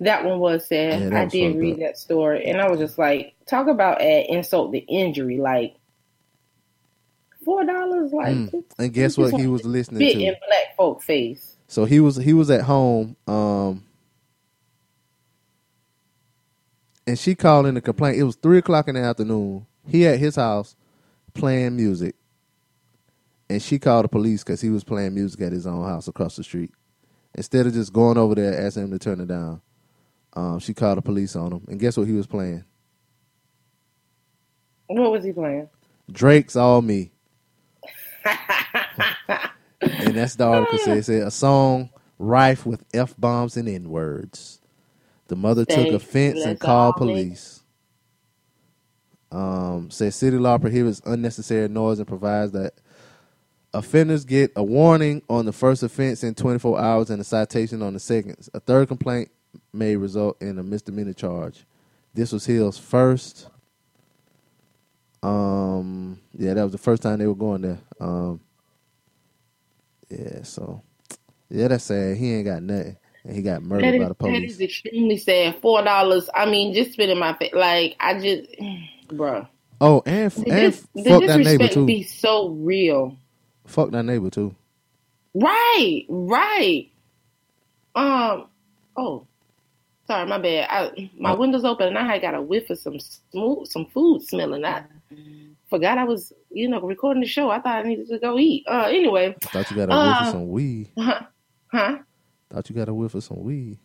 That 0.00 0.24
one 0.24 0.38
was 0.38 0.66
sad. 0.66 1.10
Yeah, 1.12 1.20
I 1.20 1.24
was 1.24 1.32
did 1.32 1.56
read 1.56 1.74
up. 1.74 1.80
that 1.80 1.98
story, 1.98 2.46
and 2.46 2.60
I 2.60 2.68
was 2.68 2.78
just 2.80 2.98
like, 2.98 3.34
talk 3.46 3.68
about 3.68 4.02
add 4.02 4.26
insult 4.28 4.72
to 4.72 4.78
injury. 4.78 5.38
Like 5.38 5.76
four 7.46 7.64
dollars, 7.64 8.12
like 8.12 8.36
Mm. 8.36 8.64
And 8.78 8.92
guess 8.92 9.16
what 9.16 9.34
he 9.34 9.46
was 9.46 9.64
listening 9.64 10.00
spit 10.02 10.18
to? 10.18 10.24
in 10.24 10.34
black 10.46 10.76
folk 10.76 11.02
face. 11.02 11.56
So 11.68 11.86
he 11.86 12.00
was 12.00 12.16
he 12.16 12.34
was 12.34 12.50
at 12.50 12.62
home, 12.62 13.16
um, 13.26 13.84
and 17.06 17.18
she 17.18 17.34
called 17.34 17.66
in 17.66 17.76
a 17.78 17.80
complaint. 17.80 18.18
It 18.18 18.24
was 18.24 18.36
three 18.36 18.58
o'clock 18.58 18.88
in 18.88 18.96
the 18.96 19.02
afternoon. 19.02 19.66
He 19.88 20.06
at 20.06 20.18
his 20.18 20.36
house 20.36 20.76
playing 21.34 21.76
music, 21.76 22.16
and 23.48 23.62
she 23.62 23.78
called 23.78 24.04
the 24.04 24.08
police 24.10 24.44
because 24.44 24.60
he 24.60 24.70
was 24.70 24.84
playing 24.84 25.14
music 25.14 25.40
at 25.40 25.52
his 25.52 25.66
own 25.66 25.84
house 25.84 26.08
across 26.08 26.36
the 26.36 26.44
street. 26.44 26.72
Instead 27.34 27.66
of 27.66 27.74
just 27.74 27.92
going 27.92 28.18
over 28.18 28.34
there 28.34 28.66
asking 28.66 28.84
him 28.84 28.90
to 28.92 28.98
turn 28.98 29.20
it 29.20 29.28
down, 29.28 29.60
um, 30.34 30.58
she 30.58 30.74
called 30.74 30.98
the 30.98 31.02
police 31.02 31.36
on 31.36 31.52
him. 31.52 31.64
And 31.68 31.80
guess 31.80 31.96
what 31.96 32.08
he 32.08 32.14
was 32.14 32.26
playing? 32.26 32.64
What 34.88 35.12
was 35.12 35.24
he 35.24 35.32
playing? 35.32 35.68
Drake's 36.10 36.56
All 36.56 36.82
Me. 36.82 37.12
And 39.80 40.14
that's 40.14 40.36
the 40.36 40.44
article. 40.46 40.78
It 40.92 41.04
said 41.04 41.22
a 41.22 41.30
song 41.30 41.90
rife 42.18 42.66
with 42.66 42.84
F 42.94 43.14
bombs 43.18 43.56
and 43.56 43.68
N 43.68 43.90
words. 43.90 44.60
The 45.28 45.36
mother 45.36 45.64
took 45.64 45.76
Thank 45.76 45.88
you. 45.90 45.96
offense 45.96 46.44
and 46.44 46.58
called 46.58 46.96
police. 46.96 47.62
Um, 49.32 49.90
says 49.90 50.14
city 50.14 50.38
law 50.38 50.56
prohibits 50.58 51.02
unnecessary 51.04 51.68
noise 51.68 51.98
and 51.98 52.06
provides 52.06 52.52
that 52.52 52.74
offenders 53.74 54.24
get 54.24 54.52
a 54.56 54.62
warning 54.62 55.22
on 55.28 55.44
the 55.44 55.52
first 55.52 55.82
offense 55.82 56.22
in 56.22 56.34
24 56.34 56.78
hours 56.78 57.10
and 57.10 57.20
a 57.20 57.24
citation 57.24 57.82
on 57.82 57.92
the 57.92 58.00
second. 58.00 58.36
A 58.54 58.60
third 58.60 58.88
complaint 58.88 59.30
may 59.72 59.96
result 59.96 60.40
in 60.40 60.58
a 60.58 60.62
misdemeanor 60.62 61.12
charge. 61.12 61.64
This 62.14 62.32
was 62.32 62.46
Hill's 62.46 62.78
first. 62.78 63.48
Um, 65.26 66.20
yeah, 66.38 66.54
that 66.54 66.62
was 66.62 66.72
the 66.72 66.78
first 66.78 67.02
time 67.02 67.18
they 67.18 67.26
were 67.26 67.34
going 67.34 67.62
there. 67.62 67.78
Um, 68.00 68.40
yeah, 70.10 70.42
so 70.44 70.82
yeah, 71.50 71.68
that's 71.68 71.84
sad. 71.84 72.16
He 72.16 72.34
ain't 72.34 72.46
got 72.46 72.62
nothing, 72.62 72.96
and 73.24 73.36
he 73.36 73.42
got 73.42 73.62
murdered 73.62 73.94
is, 73.94 74.02
by 74.02 74.08
the 74.08 74.14
police. 74.14 74.52
is 74.54 74.60
extremely 74.60 75.16
sad. 75.16 75.56
Four 75.60 75.82
dollars. 75.82 76.30
I 76.34 76.46
mean, 76.46 76.74
just 76.74 76.92
spending 76.92 77.18
my 77.18 77.34
face. 77.34 77.52
Like 77.54 77.96
I 78.00 78.20
just, 78.20 78.50
bro. 79.08 79.46
Oh, 79.80 80.02
and 80.06 80.30
The, 80.32 80.50
and 80.52 80.72
the 80.94 81.04
fuck 81.04 81.24
that 81.26 81.40
neighbor 81.40 81.68
too. 81.68 81.86
be 81.86 82.02
so 82.04 82.48
real. 82.50 83.16
Fuck 83.66 83.90
that 83.92 84.04
neighbor 84.04 84.30
too. 84.30 84.54
Right, 85.34 86.04
right. 86.08 86.90
Um. 87.94 88.46
Oh, 88.96 89.26
sorry, 90.06 90.26
my 90.28 90.38
bad. 90.38 90.68
I, 90.70 91.10
my 91.18 91.32
Oh. 91.32 91.36
window's 91.36 91.64
open 91.64 91.88
and 91.88 91.98
I 91.98 92.06
had 92.06 92.22
got 92.22 92.34
a 92.34 92.40
whiff 92.42 92.70
of 92.70 92.78
some 92.78 92.98
smooth, 93.00 93.66
some 93.68 93.86
food 93.86 94.22
smelling. 94.22 94.64
I 94.64 94.84
forgot 95.68 95.98
I 95.98 96.04
was, 96.04 96.32
you 96.50 96.68
know, 96.68 96.80
recording 96.80 97.22
the 97.22 97.28
show. 97.28 97.50
I 97.50 97.60
thought 97.60 97.84
I 97.84 97.88
needed 97.88 98.08
to 98.08 98.18
go 98.18 98.38
eat. 98.38 98.64
Uh, 98.68 98.86
anyway, 98.88 99.34
Thought 99.40 99.70
you 99.70 99.76
got 99.76 99.90
a 99.90 99.92
whiff 99.92 100.20
of 100.20 100.26
Uh, 100.26 100.30
some 100.32 100.48
weed. 100.48 100.90
huh? 100.98 101.98
Thought 102.50 102.70
you 102.70 102.76
got 102.76 102.88
a 102.88 102.94
whiff 102.94 103.14
of 103.14 103.24
some 103.24 103.42
weed. 103.42 103.78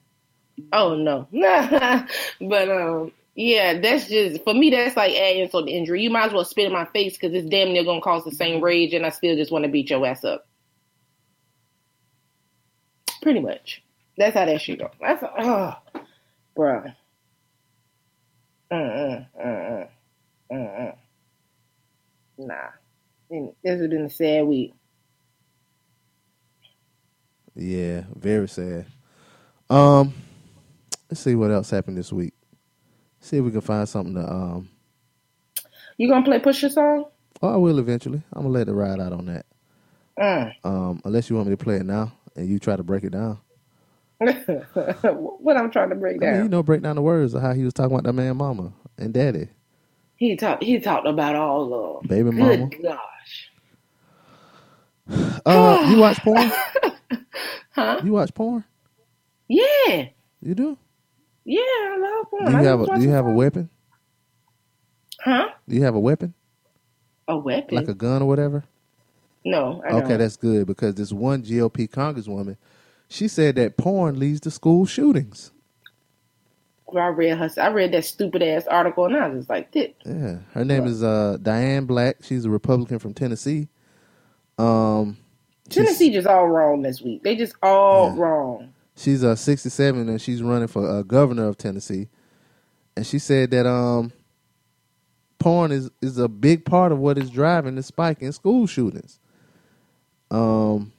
Oh 0.73 0.95
no, 0.95 1.27
but 2.41 2.69
um, 2.69 3.11
Yeah, 3.35 3.79
that's 3.79 4.07
just 4.07 4.43
for 4.43 4.53
me. 4.53 4.69
That's 4.69 4.95
like 4.97 5.15
adding 5.15 5.43
insult 5.43 5.67
to 5.67 5.71
injury. 5.73 6.03
You 6.03 6.09
might 6.11 6.27
as 6.27 6.33
well 6.33 6.45
spit 6.45 6.67
in 6.67 6.73
my 6.73 6.85
face 6.85 7.13
because 7.17 7.33
it's 7.33 7.49
damn 7.49 7.71
near 7.73 7.83
gonna 7.83 8.01
cause 8.01 8.23
the 8.25 8.31
same 8.31 8.61
rage, 8.61 8.93
and 8.93 9.05
I 9.05 9.09
still 9.09 9.35
just 9.35 9.51
want 9.51 9.65
to 9.65 9.71
beat 9.71 9.89
your 9.89 10.05
ass 10.05 10.23
up. 10.23 10.45
Pretty 13.21 13.39
much. 13.39 13.81
That's 14.17 14.35
how 14.35 14.45
that 14.45 14.61
shit 14.61 14.79
go. 14.79 14.91
That's 14.99 15.23
oh, 15.23 15.75
bruh. 16.57 16.93
Mm-mm, 18.71 19.27
mm-mm, 19.43 19.87
mm-mm. 20.51 20.95
Nah, 22.47 22.71
And 23.29 23.53
this 23.63 23.79
has 23.79 23.87
been 23.87 24.05
a 24.05 24.09
sad 24.09 24.45
week. 24.45 24.73
Yeah, 27.55 28.03
very 28.15 28.47
sad. 28.47 28.87
Um, 29.69 30.13
let's 31.09 31.21
see 31.21 31.35
what 31.35 31.51
else 31.51 31.69
happened 31.69 31.97
this 31.97 32.11
week. 32.11 32.33
See 33.19 33.37
if 33.37 33.43
we 33.43 33.51
can 33.51 33.61
find 33.61 33.87
something 33.87 34.15
to 34.15 34.31
um. 34.31 34.69
You 35.97 36.09
gonna 36.09 36.25
play 36.25 36.39
Pusha 36.39 36.71
song? 36.71 37.05
Oh, 37.41 37.53
I 37.53 37.57
will 37.57 37.77
eventually. 37.77 38.21
I'm 38.33 38.43
gonna 38.43 38.53
let 38.53 38.67
it 38.67 38.73
ride 38.73 38.99
out 38.99 39.13
on 39.13 39.27
that. 39.27 39.45
Mm. 40.19 40.53
Um, 40.63 41.01
unless 41.05 41.29
you 41.29 41.35
want 41.35 41.47
me 41.47 41.55
to 41.55 41.63
play 41.63 41.75
it 41.75 41.85
now 41.85 42.11
and 42.35 42.47
you 42.47 42.57
try 42.57 42.75
to 42.75 42.83
break 42.83 43.03
it 43.03 43.11
down. 43.11 43.39
what 44.19 45.57
I'm 45.57 45.71
trying 45.71 45.89
to 45.89 45.95
break 45.95 46.23
I 46.23 46.31
mean, 46.31 46.43
you 46.43 46.49
know, 46.49 46.61
break 46.61 46.81
down 46.81 46.95
the 46.95 47.01
words 47.01 47.33
of 47.33 47.41
how 47.41 47.53
he 47.53 47.63
was 47.63 47.73
talking 47.73 47.91
about 47.91 48.03
that 48.03 48.13
man, 48.13 48.37
mama 48.37 48.71
and 48.97 49.13
daddy, 49.13 49.49
He 50.21 50.35
talked. 50.35 50.61
He 50.61 50.79
talked 50.79 51.07
about 51.07 51.35
all 51.35 51.73
of 51.73 52.03
them. 52.03 52.07
baby 52.07 52.29
Good 52.29 52.59
mama. 52.59 52.69
gosh. 52.83 53.49
Uh, 55.43 55.87
you 55.89 55.97
watch 55.97 56.19
porn? 56.23 56.51
Huh? 57.71 58.01
You 58.03 58.11
watch 58.11 58.31
porn? 58.35 58.63
Yeah. 59.47 60.09
You 60.43 60.53
do? 60.53 60.77
Yeah, 61.43 61.59
I 61.61 61.97
love 61.99 62.29
porn. 62.29 62.45
Do 62.45 62.51
you 62.51 62.57
I 62.59 62.63
have 62.65 62.81
a 62.81 62.85
Do 62.85 63.01
you 63.01 63.09
have 63.09 63.25
a 63.25 63.31
weapon? 63.31 63.71
Huh? 65.23 65.49
Do 65.67 65.75
you 65.75 65.81
have 65.83 65.95
a 65.95 65.99
weapon, 65.99 66.35
A 67.27 67.35
weapon? 67.35 67.77
like 67.77 67.87
a 67.87 67.95
gun 67.95 68.21
or 68.21 68.27
whatever? 68.27 68.63
no. 69.43 69.81
I 69.83 69.93
Okay, 69.93 70.17
that's 70.17 70.37
good 70.37 70.67
because 70.67 70.93
this 70.93 71.11
one 71.11 71.41
GOP 71.41 71.89
congresswoman, 71.89 72.57
she 73.09 73.27
said 73.27 73.55
that 73.55 73.75
porn 73.75 74.19
leads 74.19 74.39
to 74.41 74.51
school 74.51 74.85
shootings. 74.85 75.51
I 76.99 77.07
read 77.07 77.37
her. 77.37 77.49
I 77.57 77.69
read 77.69 77.91
that 77.93 78.05
stupid 78.05 78.43
ass 78.43 78.67
article, 78.67 79.05
and 79.05 79.15
I 79.15 79.27
was 79.27 79.39
just 79.39 79.49
like, 79.49 79.71
"This." 79.71 79.91
Yeah, 80.05 80.37
her 80.53 80.65
name 80.65 80.85
is 80.85 81.03
uh, 81.03 81.37
Diane 81.41 81.85
Black. 81.85 82.17
She's 82.23 82.45
a 82.45 82.49
Republican 82.49 82.99
from 82.99 83.13
Tennessee. 83.13 83.67
Um, 84.57 85.17
Tennessee 85.69 86.11
just 86.11 86.27
all 86.27 86.47
wrong 86.47 86.81
this 86.81 87.01
week. 87.01 87.23
They 87.23 87.35
just 87.35 87.55
all 87.63 88.13
Yeah. 88.15 88.21
wrong. 88.21 88.73
She's 88.95 89.23
uh 89.23 89.35
67 89.35 90.09
and 90.09 90.21
she's 90.21 90.43
running 90.43 90.67
for 90.67 90.87
uh, 90.87 91.01
governor 91.01 91.47
of 91.47 91.57
Tennessee. 91.57 92.09
And 92.95 93.07
she 93.07 93.17
said 93.19 93.49
that 93.51 93.65
um 93.65 94.11
porn 95.39 95.71
is 95.71 95.89
is 96.01 96.17
a 96.19 96.27
big 96.27 96.65
part 96.65 96.91
of 96.91 96.99
what 96.99 97.17
is 97.17 97.29
driving 97.31 97.75
the 97.75 97.83
spike 97.83 98.21
in 98.21 98.31
school 98.33 98.67
shootings. 98.67 99.19
Um 100.29 100.91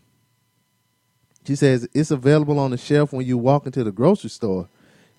she 1.47 1.55
says 1.55 1.87
it's 1.93 2.11
available 2.11 2.59
on 2.59 2.71
the 2.73 2.79
shelf 2.79 3.13
when 3.13 3.27
you 3.27 3.37
walk 3.39 3.67
into 3.67 3.85
the 3.85 3.93
grocery 3.93 4.31
store. 4.31 4.69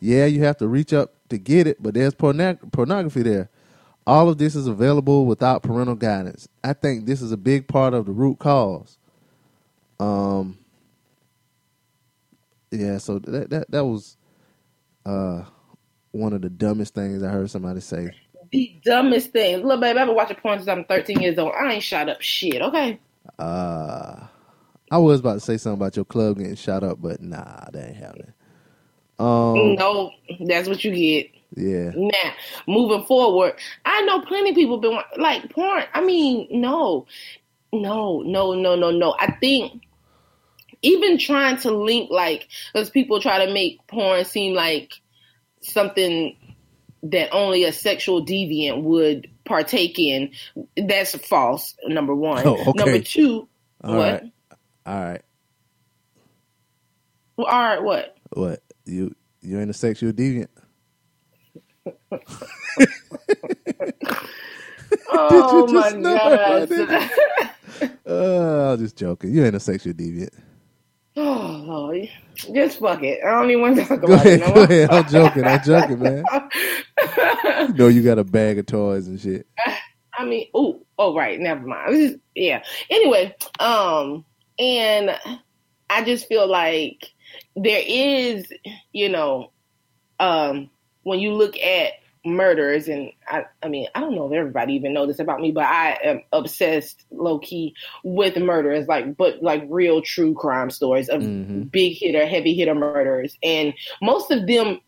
Yeah, 0.03 0.25
you 0.25 0.43
have 0.43 0.57
to 0.57 0.67
reach 0.67 0.93
up 0.93 1.13
to 1.29 1.37
get 1.37 1.65
it, 1.65 1.81
but 1.81 1.93
there's 1.93 2.13
porno- 2.13 2.59
pornography 2.73 3.23
there. 3.23 3.49
All 4.05 4.29
of 4.29 4.37
this 4.37 4.53
is 4.53 4.67
available 4.67 5.25
without 5.25 5.63
parental 5.63 5.95
guidance. 5.95 6.49
I 6.61 6.73
think 6.73 7.05
this 7.05 7.21
is 7.21 7.31
a 7.31 7.37
big 7.37 7.69
part 7.69 7.93
of 7.93 8.05
the 8.07 8.11
root 8.11 8.39
cause. 8.39 8.97
Um 9.99 10.59
yeah, 12.71 12.97
so 12.99 13.19
that 13.19 13.49
that 13.51 13.71
that 13.71 13.85
was 13.85 14.17
uh 15.05 15.43
one 16.11 16.33
of 16.33 16.41
the 16.41 16.49
dumbest 16.49 16.95
things 16.95 17.23
I 17.23 17.29
heard 17.29 17.51
somebody 17.51 17.81
say. 17.81 18.11
The 18.51 18.79
dumbest 18.83 19.31
thing. 19.31 19.65
Look, 19.65 19.81
baby, 19.81 19.99
I've 19.99 20.07
been 20.07 20.15
watching 20.15 20.37
porn 20.37 20.59
since 20.59 20.69
I'm 20.69 20.85
13 20.85 21.21
years 21.21 21.39
old. 21.39 21.53
I 21.59 21.73
ain't 21.73 21.83
shot 21.83 22.09
up 22.09 22.21
shit. 22.21 22.61
Okay. 22.61 22.99
Uh 23.39 24.27
I 24.91 24.97
was 24.99 25.21
about 25.21 25.35
to 25.35 25.39
say 25.41 25.57
something 25.57 25.81
about 25.81 25.95
your 25.95 26.05
club 26.05 26.37
getting 26.37 26.55
shot 26.55 26.83
up, 26.83 27.01
but 27.01 27.21
nah, 27.21 27.65
that 27.71 27.87
ain't 27.89 27.97
happening. 27.97 28.33
Um 29.19 29.75
No, 29.75 30.11
that's 30.41 30.67
what 30.67 30.83
you 30.83 30.91
get. 30.91 31.31
yeah. 31.55 31.91
Now, 31.95 32.33
moving 32.67 33.05
forward, 33.05 33.53
I 33.85 34.01
know 34.01 34.21
plenty 34.21 34.49
of 34.51 34.55
people 34.55 34.77
been 34.79 34.97
like 35.17 35.49
porn. 35.51 35.83
I 35.93 36.01
mean, 36.01 36.47
no, 36.49 37.05
no, 37.71 38.21
no, 38.21 38.53
no, 38.53 38.75
no, 38.75 38.91
no. 38.91 39.15
I 39.19 39.31
think 39.39 39.83
even 40.81 41.17
trying 41.17 41.57
to 41.57 41.71
link 41.71 42.09
like, 42.11 42.47
because 42.73 42.89
people 42.89 43.21
try 43.21 43.45
to 43.45 43.53
make 43.53 43.85
porn 43.87 44.25
seem 44.25 44.53
like 44.53 44.93
something 45.61 46.35
that 47.03 47.31
only 47.31 47.63
a 47.65 47.73
sexual 47.73 48.25
deviant 48.25 48.83
would 48.83 49.29
partake 49.45 49.99
in. 49.99 50.31
That's 50.77 51.15
false. 51.27 51.75
Number 51.85 52.15
one. 52.15 52.45
Oh, 52.47 52.59
okay. 52.61 52.71
Number 52.75 52.99
two. 52.99 53.47
All 53.83 53.97
what? 53.97 54.23
right. 54.23 54.31
All 54.85 55.03
right. 55.03 55.21
Well, 57.37 57.47
all 57.47 57.61
right. 57.61 57.83
What? 57.83 58.17
What? 58.31 58.62
You 58.85 59.15
you 59.41 59.59
ain't 59.59 59.69
a 59.71 59.73
sexual 59.73 60.13
deviant? 60.13 60.49
Oh 65.09 65.67
my 65.67 65.91
god. 65.93 66.69
Uh, 68.07 68.69
I 68.69 68.71
was 68.71 68.79
just 68.81 68.97
joking. 68.97 69.33
You 69.33 69.45
ain't 69.45 69.55
a 69.55 69.59
sexual 69.59 69.93
deviant. 69.93 70.29
Oh 71.17 71.63
Lord. 71.67 72.09
Just 72.53 72.79
fuck 72.79 73.03
it. 73.03 73.19
I 73.25 73.31
don't 73.31 73.49
even 73.51 73.61
want 73.61 73.77
to 73.77 73.85
talk 73.85 74.01
Go 74.05 74.15
about 74.15 74.27
ahead, 74.27 74.39
it 74.39 74.39
no 74.39 74.53
go 74.53 74.63
ahead. 74.63 74.91
I'm 74.91 75.07
joking. 75.07 75.45
I'm 75.47 75.61
joking, 75.63 75.99
man. 76.01 76.25
You 77.67 77.73
know 77.75 77.87
you 77.87 78.03
got 78.03 78.19
a 78.19 78.23
bag 78.23 78.59
of 78.59 78.65
toys 78.67 79.07
and 79.07 79.19
shit. 79.19 79.47
I 80.17 80.25
mean, 80.25 80.47
oh, 80.53 80.85
oh, 80.97 81.15
right, 81.15 81.39
never 81.39 81.65
mind. 81.65 81.95
Is- 81.95 82.17
yeah. 82.35 82.63
Anyway, 82.89 83.35
um, 83.59 84.25
and 84.59 85.17
I 85.89 86.03
just 86.03 86.27
feel 86.27 86.47
like 86.47 87.03
there 87.55 87.83
is, 87.85 88.51
you 88.91 89.09
know, 89.09 89.51
um, 90.19 90.69
when 91.03 91.19
you 91.19 91.33
look 91.33 91.57
at 91.57 91.93
murders, 92.25 92.87
and 92.87 93.11
I, 93.27 93.45
I 93.61 93.67
mean, 93.67 93.87
I 93.93 93.99
don't 93.99 94.15
know 94.15 94.27
if 94.27 94.33
everybody 94.33 94.73
even 94.73 94.93
know 94.93 95.05
this 95.05 95.19
about 95.19 95.41
me, 95.41 95.51
but 95.51 95.65
I 95.65 95.97
am 96.03 96.21
obsessed, 96.31 97.03
low 97.11 97.39
key, 97.39 97.75
with 98.03 98.37
murders, 98.37 98.87
like, 98.87 99.17
but 99.17 99.43
like 99.43 99.63
real 99.67 100.01
true 100.01 100.33
crime 100.33 100.69
stories 100.69 101.09
of 101.09 101.21
Mhm. 101.21 101.69
big 101.71 101.97
hitter, 101.97 102.25
heavy 102.25 102.53
hitter 102.53 102.75
murders, 102.75 103.37
and 103.43 103.73
most 104.01 104.31
of 104.31 104.47
them 104.47 104.79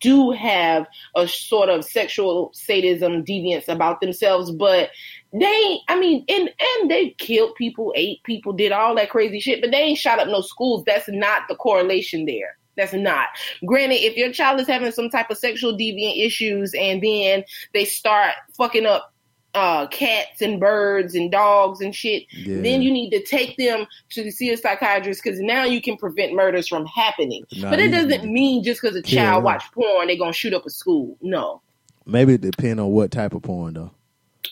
do 0.00 0.32
have 0.32 0.84
a 1.14 1.28
sort 1.28 1.68
of 1.68 1.84
sexual 1.84 2.50
sadism 2.54 3.24
deviance 3.24 3.68
about 3.68 4.00
themselves, 4.00 4.50
but 4.50 4.90
they 5.32 5.78
I 5.88 5.98
mean 5.98 6.24
and 6.28 6.50
and 6.78 6.90
they 6.90 7.10
killed 7.18 7.54
people, 7.54 7.92
ate 7.96 8.22
people, 8.24 8.52
did 8.52 8.72
all 8.72 8.94
that 8.96 9.10
crazy 9.10 9.40
shit, 9.40 9.60
but 9.60 9.70
they 9.70 9.78
ain't 9.78 9.98
shot 9.98 10.18
up 10.18 10.28
no 10.28 10.40
schools. 10.40 10.82
That's 10.86 11.08
not 11.08 11.42
the 11.48 11.54
correlation 11.56 12.26
there. 12.26 12.56
That's 12.76 12.92
not. 12.94 13.26
Granted, 13.66 13.96
if 14.02 14.16
your 14.16 14.32
child 14.32 14.60
is 14.60 14.66
having 14.66 14.92
some 14.92 15.10
type 15.10 15.30
of 15.30 15.38
sexual 15.38 15.76
deviant 15.76 16.24
issues 16.24 16.72
and 16.74 17.02
then 17.02 17.44
they 17.74 17.84
start 17.84 18.32
fucking 18.56 18.86
up 18.86 19.12
uh 19.54 19.86
cats 19.88 20.40
and 20.40 20.60
birds 20.60 21.14
and 21.16 21.30
dogs 21.30 21.80
and 21.80 21.94
shit, 21.94 22.24
Yeah. 22.32 22.60
then 22.62 22.82
you 22.82 22.90
need 22.92 23.10
to 23.10 23.22
take 23.22 23.56
them 23.56 23.86
to 24.10 24.30
see 24.30 24.50
a 24.50 24.56
psychiatrist 24.56 25.22
because 25.22 25.40
now 25.40 25.64
you 25.64 25.80
can 25.82 25.96
prevent 25.96 26.32
murders 26.34 26.68
from 26.68 26.86
happening. 26.86 27.44
Nah, 27.56 27.70
but 27.70 27.80
it 27.80 27.88
doesn't 27.90 28.32
mean 28.32 28.62
just 28.62 28.80
because 28.80 28.96
a 28.96 29.02
child 29.02 29.38
them. 29.38 29.44
watch 29.44 29.64
porn, 29.72 30.06
they're 30.06 30.16
gonna 30.16 30.32
shoot 30.32 30.54
up 30.54 30.64
a 30.66 30.70
school. 30.70 31.16
No. 31.20 31.62
Maybe 32.06 32.34
it 32.34 32.40
depend 32.40 32.78
on 32.80 32.90
what 32.92 33.10
type 33.10 33.34
of 33.34 33.42
porn 33.42 33.74
though. 33.74 33.90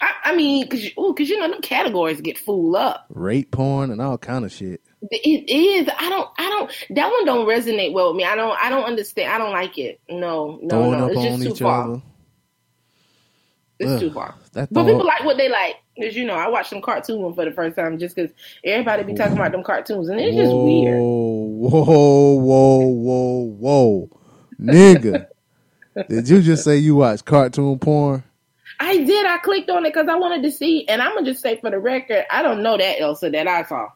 I, 0.01 0.13
I 0.25 0.37
mean, 0.37 0.69
cause, 0.69 0.85
ooh, 0.99 1.15
cause 1.15 1.29
you 1.29 1.39
know 1.39 1.49
them 1.49 1.61
categories 1.61 2.21
get 2.21 2.39
fooled 2.39 2.77
up. 2.77 3.07
Rape 3.11 3.51
porn 3.51 3.91
and 3.91 4.01
all 4.01 4.19
kind 4.19 4.45
of 4.45 4.53
shit. 4.53 4.81
It 5.11 5.49
is. 5.49 5.89
I 5.99 6.09
don't. 6.09 6.29
I 6.39 6.49
don't. 6.49 6.97
That 6.97 7.11
one 7.11 7.25
don't 7.25 7.47
resonate 7.47 7.93
well 7.93 8.09
with 8.09 8.17
me. 8.17 8.25
I 8.25 8.35
don't. 8.35 8.57
I 8.61 8.69
don't 8.69 8.85
understand. 8.85 9.33
I 9.33 9.39
don't 9.39 9.53
like 9.53 9.79
it. 9.79 10.01
No. 10.09 10.59
No. 10.63 10.69
Throwing 10.69 10.99
no. 10.99 11.07
It's 11.09 11.23
just 11.23 11.59
too 11.59 11.65
far. 11.65 11.85
other. 11.85 12.03
It's 13.79 13.91
Ugh, 13.93 14.01
too 14.01 14.11
far. 14.11 14.35
But 14.53 14.69
people 14.71 15.07
like 15.07 15.25
what 15.25 15.37
they 15.37 15.49
like. 15.49 15.77
Cause 16.01 16.15
you 16.15 16.25
know, 16.25 16.35
I 16.35 16.49
watched 16.49 16.71
some 16.71 16.81
cartoons 16.81 17.35
for 17.35 17.45
the 17.45 17.51
first 17.51 17.77
time 17.77 17.99
just 17.99 18.15
because 18.15 18.31
everybody 18.65 19.03
be 19.03 19.15
talking 19.15 19.37
about 19.37 19.53
them 19.53 19.65
cartoons, 19.65 20.09
and 20.09 20.21
it's 20.21 20.37
just 20.37 20.51
whoa, 20.51 20.65
weird. 20.65 21.01
Whoa, 21.01 22.35
whoa, 22.35 22.87
whoa, 22.87 23.45
whoa, 23.59 24.11
nigga! 24.61 25.27
Did 26.09 26.29
you 26.29 26.41
just 26.41 26.63
say 26.63 26.77
you 26.77 26.97
watch 26.97 27.25
cartoon 27.25 27.79
porn? 27.81 28.23
I 28.81 28.99
did. 28.99 29.27
I 29.27 29.39
clicked 29.39 29.71
on 29.71 29.85
it 29.85 29.93
because 29.93 30.09
I 30.09 30.15
wanted 30.17 30.43
to 30.45 30.51
see, 30.51 30.87
and 30.89 31.03
I'm 31.03 31.15
gonna 31.15 31.27
just 31.27 31.43
say 31.43 31.59
for 31.61 31.71
the 31.71 31.79
record, 31.79 32.25
I 32.31 32.43
don't 32.43 32.63
know 32.63 32.77
that 32.77 33.01
Elsa 33.01 33.31
that 33.31 33.49
I 33.49 33.65
saw. 33.65 33.89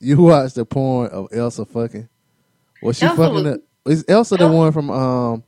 You 0.00 0.18
watched 0.22 0.54
the 0.54 0.64
porn 0.64 1.10
of 1.10 1.28
Elsa 1.32 1.64
fucking? 1.64 2.08
Was 2.82 2.98
she 2.98 3.06
Elsa 3.06 3.16
fucking? 3.16 3.34
was- 3.34 3.44
the, 3.44 3.62
is 3.90 4.04
Elsa 4.08 4.36
the 4.36 4.48
one 4.48 4.72
from 4.72 4.90
um? 4.90 5.44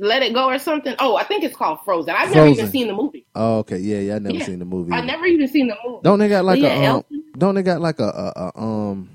Let 0.00 0.22
It 0.24 0.34
Go 0.34 0.48
or 0.48 0.58
something. 0.58 0.94
Oh, 0.98 1.14
I 1.16 1.22
think 1.22 1.44
it's 1.44 1.54
called 1.56 1.78
Frozen. 1.84 2.14
I've 2.16 2.34
never 2.34 2.48
even 2.48 2.68
seen 2.70 2.88
the 2.88 2.94
movie. 2.94 3.26
Oh, 3.34 3.58
okay, 3.58 3.78
yeah, 3.78 3.98
yeah. 4.00 4.16
I 4.16 4.18
never 4.18 4.36
Yeah. 4.36 4.44
seen 4.46 4.58
the 4.58 4.64
movie. 4.64 4.92
I 4.92 5.00
never 5.02 5.24
even 5.24 5.46
seen 5.46 5.68
the 5.68 5.76
movie. 5.86 6.00
Don't 6.02 6.18
they 6.18 6.28
got 6.28 6.44
like 6.44 6.60
But 6.60 6.72
a 6.72 6.80
yeah, 6.80 6.92
um? 6.94 7.04
Don't 7.38 7.54
they 7.54 7.62
got 7.62 7.80
like 7.80 8.00
a, 8.00 8.04
a, 8.08 8.50
a 8.56 8.60
um? 8.60 9.08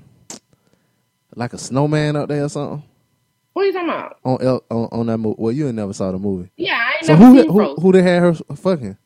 Like 1.36 1.52
a 1.52 1.58
snowman 1.58 2.16
up 2.16 2.28
there 2.30 2.44
or 2.44 2.48
something? 2.48 2.82
What 3.60 3.64
are 3.64 3.66
you 3.66 3.72
talking 3.74 3.88
about? 3.90 4.16
on 4.24 4.38
El, 4.40 4.64
on, 4.70 4.88
on 5.00 5.06
that 5.08 5.18
movie. 5.18 5.36
Well, 5.38 5.52
you 5.52 5.66
ain't 5.66 5.76
never 5.76 5.92
saw 5.92 6.10
the 6.10 6.18
movie. 6.18 6.50
Yeah, 6.56 6.78
I 6.82 6.94
ain't 6.96 7.04
So 7.04 7.12
never 7.12 7.26
who 7.26 7.36
seen 7.42 7.50
who, 7.50 7.56
Frozen. 7.58 7.82
who 7.82 7.92
they 7.92 8.02
had 8.02 8.22
her 8.22 8.32
fucking? 8.56 8.96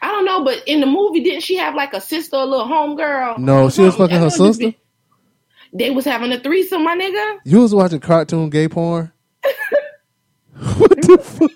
I 0.00 0.06
don't 0.12 0.24
know, 0.24 0.44
but 0.44 0.62
in 0.68 0.78
the 0.80 0.86
movie, 0.86 1.24
didn't 1.24 1.42
she 1.42 1.56
have 1.56 1.74
like 1.74 1.92
a 1.92 2.00
sister, 2.00 2.36
a 2.36 2.44
little 2.44 2.66
homegirl? 2.68 3.38
No, 3.38 3.68
she 3.70 3.82
was 3.82 3.96
fucking 3.96 4.14
her 4.14 4.20
That 4.20 4.24
was 4.26 4.38
just 4.38 4.58
sister? 4.60 4.70
be- 5.72 5.76
They 5.76 5.90
was 5.90 6.04
having 6.04 6.30
a 6.30 6.38
threesome, 6.38 6.84
my 6.84 6.96
nigga. 6.96 7.38
You 7.44 7.62
was 7.62 7.74
watching 7.74 7.98
cartoon 7.98 8.48
gay 8.48 8.68
porn. 8.68 9.10
what 10.76 10.90
the 10.90 11.18
fuck? 11.18 11.50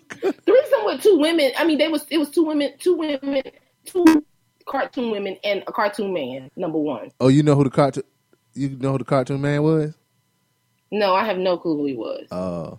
Threesome 0.44 0.84
with 0.86 1.00
two 1.00 1.18
women. 1.20 1.52
I 1.56 1.64
mean, 1.64 1.78
they 1.78 1.86
was 1.86 2.04
it 2.10 2.18
was 2.18 2.30
two 2.30 2.42
women, 2.44 2.72
two 2.80 2.94
women, 2.96 3.42
two 3.84 4.24
cartoon 4.66 5.12
women, 5.12 5.36
and 5.44 5.62
a 5.68 5.72
cartoon 5.72 6.12
man. 6.12 6.50
Number 6.56 6.78
one. 6.78 7.10
Oh, 7.20 7.28
you 7.28 7.44
know 7.44 7.54
who 7.54 7.62
the 7.62 7.70
cartoon? 7.70 8.02
You 8.54 8.70
know 8.70 8.90
who 8.92 8.98
the 8.98 9.04
cartoon 9.04 9.40
man 9.40 9.62
was? 9.62 9.94
No, 10.90 11.14
I 11.14 11.24
have 11.24 11.38
no 11.38 11.56
clue 11.58 11.76
who 11.76 11.84
he 11.86 11.94
was. 11.94 12.26
Uh, 12.30 12.76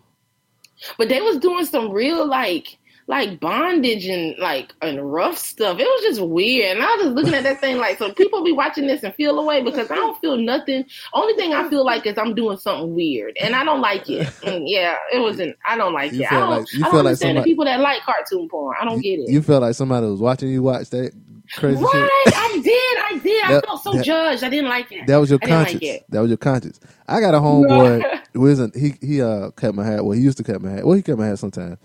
But 0.98 1.10
they 1.10 1.22
was 1.22 1.38
doing 1.38 1.66
some 1.66 1.92
real 1.92 2.26
like 2.28 2.78
like 3.08 3.40
bondage 3.40 4.06
and 4.06 4.38
like 4.38 4.72
and 4.84 5.12
rough 5.12 5.36
stuff. 5.38 5.80
It 5.80 5.84
was 5.84 6.02
just 6.04 6.22
weird. 6.22 6.76
And 6.78 6.84
I 6.86 6.94
was 6.96 7.04
just 7.06 7.16
looking 7.16 7.34
at 7.34 7.42
that 7.44 7.60
thing 7.60 7.78
like 7.78 7.98
so 7.98 8.14
people 8.14 8.44
be 8.44 8.52
watching 8.52 8.86
this 8.86 9.02
and 9.02 9.14
feel 9.16 9.40
away 9.40 9.64
because 9.64 9.90
I 9.90 9.96
don't 9.96 10.20
feel 10.22 10.38
nothing. 10.38 10.86
Only 11.14 11.34
thing 11.34 11.52
I 11.54 11.68
feel 11.70 11.84
like 11.84 12.06
is 12.06 12.20
I'm 12.20 12.36
doing 12.36 12.58
something 12.58 12.94
weird 12.94 13.36
and 13.42 13.56
I 13.56 13.64
don't 13.64 13.82
like 13.82 14.08
it. 14.10 14.28
And 14.44 14.68
yeah, 14.70 14.96
it 15.12 15.20
wasn't 15.20 15.56
I 15.66 15.76
don't 15.76 15.94
like 15.94 16.12
You 16.14 16.22
it. 16.22 16.32
I 16.32 16.40
don't, 16.40 16.50
like- 16.52 16.72
you 16.72 16.80
I 16.80 16.82
don't 16.84 16.92
feel 16.92 16.98
like 17.00 17.06
understand 17.08 17.18
somebody- 17.30 17.40
the 17.40 17.52
people 17.52 17.66
that 17.66 17.80
like 17.80 18.02
cartoon 18.04 18.48
porn. 18.48 18.76
I 18.80 18.86
don't 18.86 19.02
get 19.02 19.20
it. 19.20 19.30
you 19.30 19.42
felt 19.42 19.64
like 19.64 19.74
somebody 19.76 20.06
was 20.06 20.20
watching 20.22 20.50
you 20.50 20.62
watch 20.62 20.90
that 20.92 21.12
crazy 21.54 21.78
shit. 21.82 21.94
right, 21.94 22.22
I 22.28 22.60
did, 22.64 22.98
I 23.16 23.20
did. 23.24 23.44
I 23.44 23.62
felt 23.62 23.84
so 23.84 23.92
that- 23.94 24.06
judged. 24.06 24.44
I 24.44 24.50
didn't 24.50 24.70
like 24.70 24.92
it. 24.92 25.08
That 25.08 25.18
was 25.18 25.30
your 25.30 25.40
I 25.42 25.46
didn't 25.46 25.58
like 25.58 25.66
conscience. 25.72 25.84
it. 25.84 26.06
that 26.10 26.20
was 26.22 26.30
your 26.30 26.38
conscience. 26.38 26.80
I 27.08 27.20
got 27.20 27.34
a 27.36 27.40
homeboy 27.40 28.22
who 28.34 28.48
isn't 28.48 28.76
he 28.76 28.94
he 29.02 29.22
uh 29.22 29.52
cut 29.52 29.76
my 29.76 29.86
hair. 29.86 30.04
Well, 30.04 30.12
he 30.18 30.22
used 30.22 30.38
to 30.38 30.44
cut 30.44 30.62
my 30.62 30.70
hair. 30.72 30.86
Well, 30.86 30.96
he 30.96 31.02
cut 31.02 31.18
my 31.18 31.26
hair 31.26 31.36
sometimes. 31.38 31.78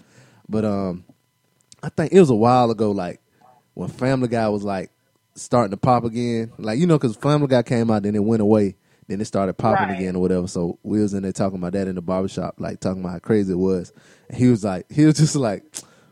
But 0.48 0.64
um 0.64 1.04
I 1.82 1.88
think 1.90 2.12
it 2.12 2.20
was 2.20 2.30
a 2.30 2.34
while 2.34 2.70
ago 2.70 2.90
like 2.90 3.20
when 3.74 3.88
Family 3.88 4.28
Guy 4.28 4.48
was 4.48 4.64
like 4.64 4.90
starting 5.34 5.70
to 5.72 5.76
pop 5.76 6.04
again. 6.04 6.52
Like 6.58 6.78
you 6.78 6.86
know 6.86 6.98
cuz 6.98 7.16
Family 7.16 7.46
Guy 7.48 7.62
came 7.62 7.90
out 7.90 8.02
then 8.04 8.14
it 8.14 8.24
went 8.24 8.42
away. 8.42 8.76
Then 9.06 9.20
it 9.20 9.26
started 9.26 9.52
popping 9.58 9.88
Right. 9.88 9.98
again 9.98 10.16
or 10.16 10.22
whatever. 10.22 10.46
So 10.46 10.78
we 10.82 11.00
was 11.02 11.12
in 11.12 11.24
there 11.24 11.32
talking 11.32 11.58
about 11.58 11.72
that 11.74 11.88
in 11.88 11.94
the 11.94 12.00
barbershop, 12.00 12.54
like 12.58 12.80
talking 12.80 13.00
about 13.02 13.12
how 13.12 13.18
crazy 13.18 13.52
it 13.52 13.56
was. 13.56 13.92
And 14.30 14.38
he 14.38 14.48
was 14.48 14.64
like, 14.64 14.90
he 14.90 15.04
was 15.04 15.16
just 15.18 15.36
like, 15.36 15.62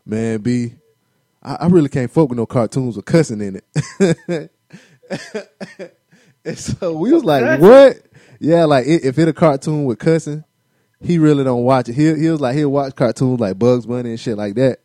man, 0.05 0.41
B, 0.41 0.75
I, 1.43 1.55
I 1.61 1.67
really 1.67 1.89
can't 1.89 2.09
fuck 2.09 2.29
with 2.29 2.37
no 2.37 2.45
cartoons 2.45 2.95
with 2.95 3.05
cussing 3.05 3.41
in 3.41 3.61
it. 3.61 4.51
and 6.45 6.57
so 6.57 6.93
we 6.97 7.13
was 7.13 7.23
like, 7.23 7.59
what? 7.59 7.97
Yeah, 8.39 8.65
like 8.65 8.85
i- 8.85 8.89
if 9.03 9.17
it 9.19 9.27
a 9.27 9.33
cartoon 9.33 9.85
with 9.85 9.99
cussing, 9.99 10.43
he 10.99 11.17
really 11.17 11.43
don't 11.43 11.63
watch 11.63 11.89
it. 11.89 11.93
He 11.95 12.13
he 12.15 12.29
was 12.29 12.41
like 12.41 12.55
he'll 12.55 12.69
watch 12.71 12.95
cartoons 12.95 13.39
like 13.39 13.57
Bugs 13.59 13.85
Bunny 13.85 14.11
and 14.11 14.19
shit 14.19 14.37
like 14.37 14.55
that. 14.55 14.79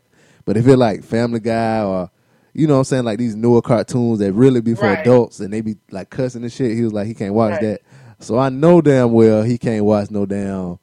But 0.44 0.56
if 0.56 0.66
it 0.66 0.76
like 0.76 1.04
Family 1.04 1.40
Guy 1.40 1.82
or 1.82 2.10
you 2.54 2.66
know 2.66 2.74
what 2.74 2.78
I'm 2.80 2.84
saying, 2.84 3.04
like 3.04 3.18
these 3.18 3.36
newer 3.36 3.62
cartoons 3.62 4.18
that 4.20 4.32
really 4.32 4.60
be 4.60 4.74
for 4.74 4.82
Right. 4.86 4.98
adults 5.00 5.40
and 5.40 5.52
they 5.52 5.60
be 5.60 5.76
like 5.90 6.10
cussing 6.10 6.42
and 6.42 6.52
shit, 6.52 6.72
he 6.76 6.82
was 6.82 6.92
like 6.92 7.06
he 7.06 7.14
can't 7.14 7.34
watch 7.34 7.52
Right. 7.52 7.60
that. 7.62 7.80
So 8.20 8.36
I 8.38 8.48
know 8.48 8.80
damn 8.80 9.12
well 9.12 9.42
he 9.44 9.58
can't 9.58 9.84
watch 9.84 10.10
no 10.10 10.26
damn 10.26 10.78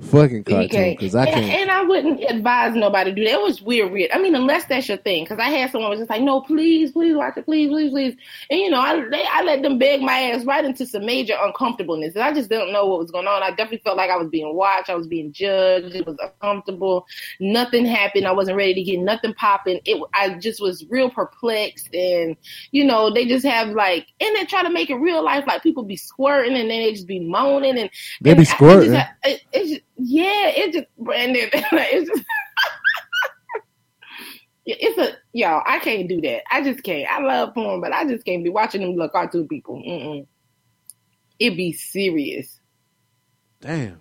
fucking 0.00 0.44
cartoon 0.44 0.90
because 0.96 1.14
I 1.14 1.24
and, 1.26 1.34
can't. 1.34 1.60
and 1.62 1.70
I 1.70 1.82
wouldn't 1.82 2.20
advise 2.28 2.74
nobody 2.74 3.10
to 3.10 3.14
do 3.16 3.24
that. 3.24 3.34
It 3.34 3.42
was 3.42 3.62
weird, 3.62 3.92
weird. 3.92 4.10
I 4.12 4.18
mean, 4.18 4.34
unless 4.34 4.64
that's 4.66 4.88
your 4.88 4.96
thing. 4.98 5.24
Because 5.24 5.38
I 5.38 5.50
had 5.50 5.70
someone 5.70 5.90
was 5.90 6.00
just 6.00 6.10
like, 6.10 6.22
no, 6.22 6.40
please, 6.40 6.92
please 6.92 7.14
watch 7.16 7.36
it, 7.36 7.44
please, 7.44 7.68
please, 7.68 7.90
please. 7.90 8.16
And 8.50 8.60
you 8.60 8.70
know, 8.70 8.80
I 8.80 9.08
they, 9.08 9.24
I 9.30 9.42
let 9.42 9.62
them 9.62 9.78
beg 9.78 10.00
my 10.02 10.18
ass 10.32 10.44
right 10.44 10.64
into 10.64 10.86
some 10.86 11.06
major 11.06 11.34
uncomfortableness. 11.40 12.14
And 12.14 12.24
I 12.24 12.32
just 12.32 12.48
didn't 12.50 12.72
know 12.72 12.86
what 12.86 12.98
was 13.00 13.10
going 13.10 13.26
on. 13.26 13.42
I 13.42 13.50
definitely 13.50 13.78
felt 13.84 13.96
like 13.96 14.10
I 14.10 14.16
was 14.16 14.28
being 14.28 14.54
watched. 14.54 14.90
I 14.90 14.94
was 14.94 15.06
being 15.06 15.32
judged. 15.32 15.94
It 15.94 16.06
was 16.06 16.16
uncomfortable. 16.20 17.06
Nothing 17.38 17.84
happened. 17.86 18.26
I 18.26 18.32
wasn't 18.32 18.56
ready 18.56 18.74
to 18.74 18.82
get 18.82 19.00
nothing 19.00 19.34
popping. 19.34 19.80
It. 19.84 20.02
I 20.14 20.34
just 20.38 20.60
was 20.60 20.84
real 20.88 21.10
perplexed. 21.10 21.94
And 21.94 22.36
you 22.70 22.84
know, 22.84 23.10
they 23.12 23.26
just 23.26 23.44
have 23.44 23.70
like, 23.70 24.06
and 24.20 24.36
they 24.36 24.44
try 24.44 24.62
to 24.62 24.70
make 24.70 24.90
it 24.90 24.96
real 24.96 25.24
life. 25.24 25.44
Like 25.46 25.62
people 25.62 25.82
be 25.82 25.96
squirting 25.96 26.56
and 26.56 26.70
then 26.70 26.80
they 26.80 26.92
just 26.92 27.06
be 27.06 27.20
moaning 27.20 27.78
and 27.78 27.90
They 28.20 28.30
and 28.32 28.38
be 28.38 28.40
I- 28.40 28.42
I 28.42 28.44
just- 28.44 28.50
squirting. 28.56 28.94
I- 28.96 29.08
it- 29.24 29.42
it's 29.52 29.70
just, 29.70 29.80
yeah, 30.00 30.48
it 30.48 30.72
just 30.72 30.86
Brandon. 30.98 31.48
it's 31.52 32.08
just 32.10 32.24
it's 34.66 34.98
a 34.98 35.16
y'all. 35.32 35.62
I 35.66 35.78
can't 35.80 36.08
do 36.08 36.20
that. 36.22 36.42
I 36.50 36.62
just 36.62 36.82
can't. 36.82 37.08
I 37.10 37.20
love 37.20 37.54
porn, 37.54 37.80
but 37.80 37.92
I 37.92 38.04
just 38.06 38.24
can't 38.24 38.44
be 38.44 38.50
watching 38.50 38.82
them 38.82 38.92
little 38.92 39.08
cartoon 39.08 39.48
people. 39.48 39.76
Mm-mm. 39.76 40.26
It 41.38 41.56
be 41.56 41.72
serious. 41.72 42.60
Damn. 43.60 44.00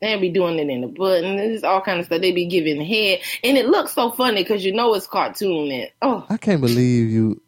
They 0.00 0.18
be 0.18 0.28
doing 0.28 0.58
it 0.58 0.68
in 0.68 0.82
the 0.82 0.88
butt 0.88 1.24
and 1.24 1.38
this 1.38 1.56
is 1.58 1.64
all 1.64 1.80
kind 1.80 1.98
of 2.00 2.06
stuff. 2.06 2.20
They 2.20 2.30
be 2.32 2.46
giving 2.46 2.84
head, 2.84 3.20
and 3.42 3.56
it 3.56 3.66
looks 3.66 3.92
so 3.92 4.10
funny 4.10 4.42
because 4.42 4.64
you 4.64 4.72
know 4.72 4.92
it's 4.94 5.06
cartoon. 5.06 5.70
And 5.70 5.90
oh, 6.02 6.26
I 6.28 6.36
can't 6.36 6.60
believe 6.60 7.08
you. 7.10 7.42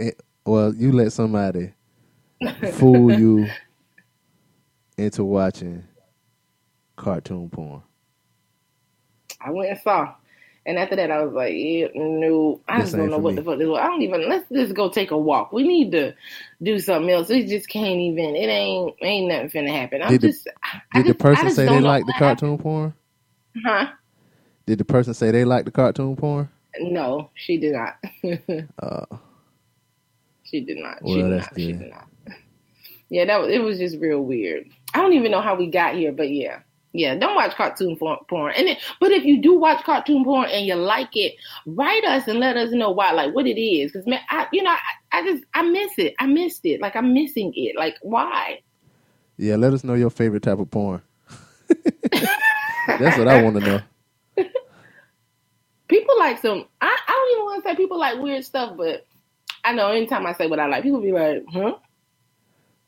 eh, 0.00 0.10
Well, 0.44 0.74
you 0.74 0.90
let 0.92 1.12
somebody 1.12 1.72
fool 2.74 3.12
you 3.12 3.46
into 4.98 5.24
watching 5.24 5.84
cartoon 6.96 7.48
porn. 7.50 7.82
I 9.40 9.50
went 9.50 9.70
and 9.70 9.80
saw. 9.80 10.14
And 10.64 10.78
after 10.78 10.96
that, 10.96 11.12
I 11.12 11.22
was 11.22 11.32
like, 11.32 11.52
yeah, 11.54 11.86
no, 11.94 12.60
I 12.68 12.78
This 12.80 12.86
just 12.86 12.96
don't 12.96 13.08
know 13.10 13.18
what 13.18 13.34
me. 13.34 13.36
the 13.40 13.44
fuck 13.44 13.58
this 13.58 13.68
was. 13.68 13.78
I 13.80 13.86
don't 13.86 14.02
even, 14.02 14.28
let's 14.28 14.48
just 14.50 14.74
go 14.74 14.88
take 14.88 15.12
a 15.12 15.16
walk. 15.16 15.52
We 15.52 15.62
need 15.62 15.92
to 15.92 16.12
do 16.60 16.80
something 16.80 17.08
else. 17.08 17.28
We 17.28 17.44
just 17.46 17.68
can't 17.68 18.00
even, 18.00 18.34
it 18.34 18.48
ain't, 18.48 18.96
ain't 19.00 19.28
nothing 19.28 19.50
finna 19.50 19.70
happen. 19.70 20.02
I'm 20.02 20.08
Did 20.10 20.22
the- 20.22 20.28
just, 20.28 20.48
I- 20.64 20.80
I 20.92 21.02
Did 21.02 21.10
the 21.10 21.12
just- 21.14 21.24
I 21.24 21.34
person 21.34 21.50
say 21.54 21.66
they 21.66 21.80
like 21.80 22.04
the 22.06 22.14
cartoon 22.18 22.58
porn? 22.58 22.94
Huh? 23.64 23.86
Did 24.66 24.78
the 24.78 24.84
person 24.84 25.14
say 25.14 25.30
they 25.30 25.44
like 25.44 25.66
the 25.66 25.70
cartoon 25.70 26.16
porn? 26.16 26.48
No, 26.80 27.30
she 27.34 27.58
did 27.58 27.72
not. 27.74 27.96
Uh, 28.82 29.16
she 30.42 30.60
did 30.60 30.78
not. 30.78 31.00
Well, 31.02 31.14
she 31.14 31.22
did 31.22 31.32
that's 31.32 31.46
not. 31.46 31.56
She 31.60 31.72
did 31.72 31.90
not. 31.90 32.08
Yeah, 33.08 33.24
that 33.26 33.40
was, 33.40 33.50
it 33.52 33.62
was 33.62 33.78
just 33.78 33.98
real 33.98 34.20
weird. 34.20 34.68
I 34.94 34.98
don't 35.00 35.12
even 35.12 35.30
know 35.30 35.40
how 35.40 35.54
we 35.54 35.68
got 35.70 35.94
here, 35.94 36.10
but 36.12 36.28
yeah. 36.30 36.58
Yeah, 36.96 37.14
don't 37.14 37.34
watch 37.34 37.54
cartoon 37.54 37.96
por- 37.96 38.24
porn. 38.28 38.54
And 38.56 38.68
then, 38.68 38.76
but 39.00 39.12
if 39.12 39.24
you 39.24 39.40
do 39.40 39.58
watch 39.58 39.84
cartoon 39.84 40.24
porn 40.24 40.48
and 40.50 40.66
you 40.66 40.74
like 40.74 41.14
it, 41.14 41.34
write 41.66 42.04
us 42.04 42.26
and 42.26 42.38
let 42.40 42.56
us 42.56 42.70
know 42.70 42.90
why, 42.90 43.12
like 43.12 43.34
what 43.34 43.46
it 43.46 43.60
is. 43.60 43.92
Because 43.92 44.06
man, 44.06 44.20
I, 44.30 44.46
you 44.52 44.62
know, 44.62 44.70
I, 44.70 45.18
I 45.18 45.22
just 45.22 45.44
I 45.54 45.62
miss 45.62 45.92
it. 45.98 46.14
I 46.18 46.26
missed 46.26 46.64
it. 46.64 46.80
Like 46.80 46.96
I'm 46.96 47.12
missing 47.12 47.52
it. 47.54 47.76
Like 47.76 47.96
why? 48.02 48.60
yeah, 49.38 49.56
let 49.56 49.72
us 49.72 49.84
know 49.84 49.94
your 49.94 50.10
favorite 50.10 50.42
type 50.42 50.58
of 50.58 50.70
porn. 50.70 51.02
That's 52.86 53.18
what 53.18 53.28
I 53.28 53.42
want 53.42 53.56
to 53.56 53.60
know. 53.60 53.80
People 55.88 56.18
like 56.18 56.40
some. 56.40 56.64
I, 56.80 56.96
I 57.08 57.12
don't 57.12 57.32
even 57.32 57.44
want 57.44 57.62
to 57.62 57.70
say 57.70 57.76
people 57.76 57.98
like 57.98 58.18
weird 58.18 58.44
stuff, 58.44 58.76
but 58.76 59.06
I 59.64 59.72
know 59.72 59.90
anytime 59.90 60.26
I 60.26 60.32
say 60.32 60.46
what 60.48 60.58
I 60.58 60.66
like, 60.66 60.82
people 60.82 61.00
be 61.00 61.12
like, 61.12 61.44
huh? 61.52 61.76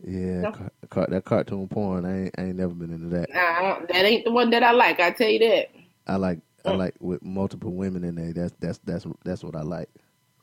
Yeah, 0.04 0.42
No. 0.42 0.52
car- 0.52 0.72
car- 0.90 1.06
that 1.10 1.24
cartoon 1.24 1.68
porn. 1.68 2.04
I 2.04 2.24
ain't, 2.24 2.34
I 2.38 2.42
ain't 2.42 2.56
never 2.56 2.72
been 2.74 2.92
into 2.92 3.08
that. 3.16 3.30
Nah, 3.32 3.80
that 3.86 4.04
ain't 4.04 4.24
the 4.24 4.30
one 4.32 4.50
that 4.50 4.62
I 4.62 4.70
like. 4.72 5.00
I 5.00 5.10
tell 5.10 5.28
you 5.28 5.40
that. 5.40 5.70
I 6.06 6.16
like 6.16 6.40
I 6.64 6.70
Mm. 6.72 6.78
like 6.78 6.94
with 7.00 7.22
multiple 7.22 7.72
women 7.72 8.04
in 8.04 8.14
there. 8.14 8.32
That's 8.32 8.54
that's 8.60 8.78
that's 8.78 9.06
that's 9.24 9.42
what 9.44 9.56
I 9.56 9.62
like. 9.62 9.88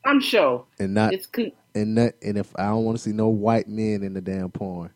I'm 0.04 0.20
sure 0.20 0.64
And 0.78 0.94
not 0.94 1.12
it's 1.14 1.26
cool. 1.26 1.50
and 1.74 1.96
that 1.98 2.14
and 2.22 2.38
if 2.38 2.52
I 2.58 2.66
don't 2.66 2.84
want 2.84 2.98
to 2.98 3.02
see 3.02 3.12
no 3.12 3.28
white 3.28 3.68
men 3.68 4.02
in 4.02 4.12
the 4.14 4.20
damn 4.20 4.50
porn. 4.50 4.90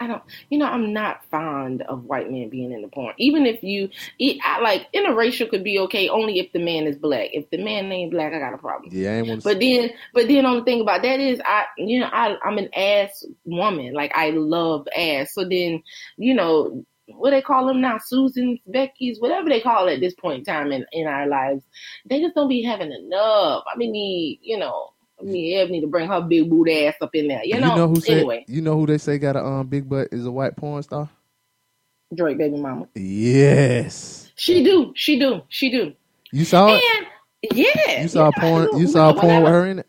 I 0.00 0.06
don't, 0.06 0.22
you 0.50 0.58
know, 0.58 0.66
I'm 0.66 0.92
not 0.92 1.24
fond 1.30 1.82
of 1.82 2.04
white 2.04 2.30
men 2.30 2.48
being 2.48 2.72
in 2.72 2.82
the 2.82 2.88
porn. 2.88 3.14
Even 3.18 3.46
if 3.46 3.62
you, 3.62 3.88
it, 4.18 4.38
I 4.44 4.60
like 4.60 4.90
interracial 4.92 5.48
could 5.48 5.64
be 5.64 5.78
okay 5.80 6.08
only 6.08 6.38
if 6.38 6.52
the 6.52 6.58
man 6.58 6.86
is 6.86 6.96
black. 6.96 7.30
If 7.32 7.50
the 7.50 7.58
man 7.58 7.90
ain't 7.90 8.10
black, 8.10 8.32
I 8.32 8.38
got 8.38 8.54
a 8.54 8.58
problem. 8.58 8.90
Yeah, 8.92 9.10
I 9.10 9.14
ain't 9.16 9.28
want. 9.28 9.44
But 9.44 9.60
then, 9.60 9.90
but 10.12 10.28
then 10.28 10.46
on 10.46 10.56
the 10.56 10.64
thing 10.64 10.80
about 10.80 11.02
that 11.02 11.20
is, 11.20 11.40
I, 11.44 11.64
you 11.78 12.00
know, 12.00 12.10
I, 12.12 12.36
I'm 12.44 12.58
an 12.58 12.72
ass 12.74 13.24
woman. 13.44 13.94
Like 13.94 14.12
I 14.14 14.30
love 14.30 14.86
ass. 14.96 15.34
So 15.34 15.44
then, 15.44 15.82
you 16.16 16.34
know, 16.34 16.84
what 17.06 17.30
they 17.30 17.42
call 17.42 17.66
them 17.66 17.80
now, 17.80 17.98
Susans, 17.98 18.60
Becky's, 18.66 19.20
whatever 19.20 19.48
they 19.48 19.60
call 19.60 19.88
it 19.88 19.94
at 19.94 20.00
this 20.00 20.14
point 20.14 20.38
in 20.38 20.44
time 20.44 20.72
in, 20.72 20.86
in 20.92 21.06
our 21.06 21.26
lives, 21.26 21.62
they 22.06 22.20
just 22.20 22.34
don't 22.34 22.48
be 22.48 22.62
having 22.62 22.92
enough. 22.92 23.64
I 23.72 23.76
mean, 23.76 24.38
you 24.42 24.58
know, 24.58 24.93
Ev 25.24 25.70
need 25.70 25.80
to 25.80 25.86
bring 25.86 26.08
her 26.08 26.20
big 26.20 26.50
boot 26.50 26.68
ass 26.70 26.94
up 27.00 27.14
in 27.14 27.28
there. 27.28 27.44
You 27.44 27.60
know, 27.60 27.88
who 27.88 28.00
say 28.00 28.14
anyway, 28.18 28.44
you 28.48 28.60
know 28.60 28.76
who 28.78 28.86
they 28.86 28.98
say 28.98 29.18
got 29.18 29.36
a 29.36 29.44
um 29.44 29.66
big 29.66 29.88
butt 29.88 30.08
is 30.12 30.26
a 30.26 30.30
white 30.30 30.56
porn 30.56 30.82
star? 30.82 31.08
Drake 32.14 32.38
baby 32.38 32.56
mama. 32.56 32.86
Yes. 32.94 34.30
She 34.36 34.62
do, 34.62 34.92
she 34.94 35.18
do, 35.18 35.42
she 35.48 35.70
do. 35.70 35.92
You 36.32 36.44
saw 36.44 36.74
it? 36.74 36.82
Yeah, 37.52 37.64
You 38.02 38.08
saw 38.08 38.30
yeah, 38.36 38.40
porn 38.40 38.68
you 38.78 38.86
saw 38.86 39.12
porn 39.12 39.42
with 39.42 39.52
her 39.52 39.66
in 39.66 39.78
it? 39.80 39.88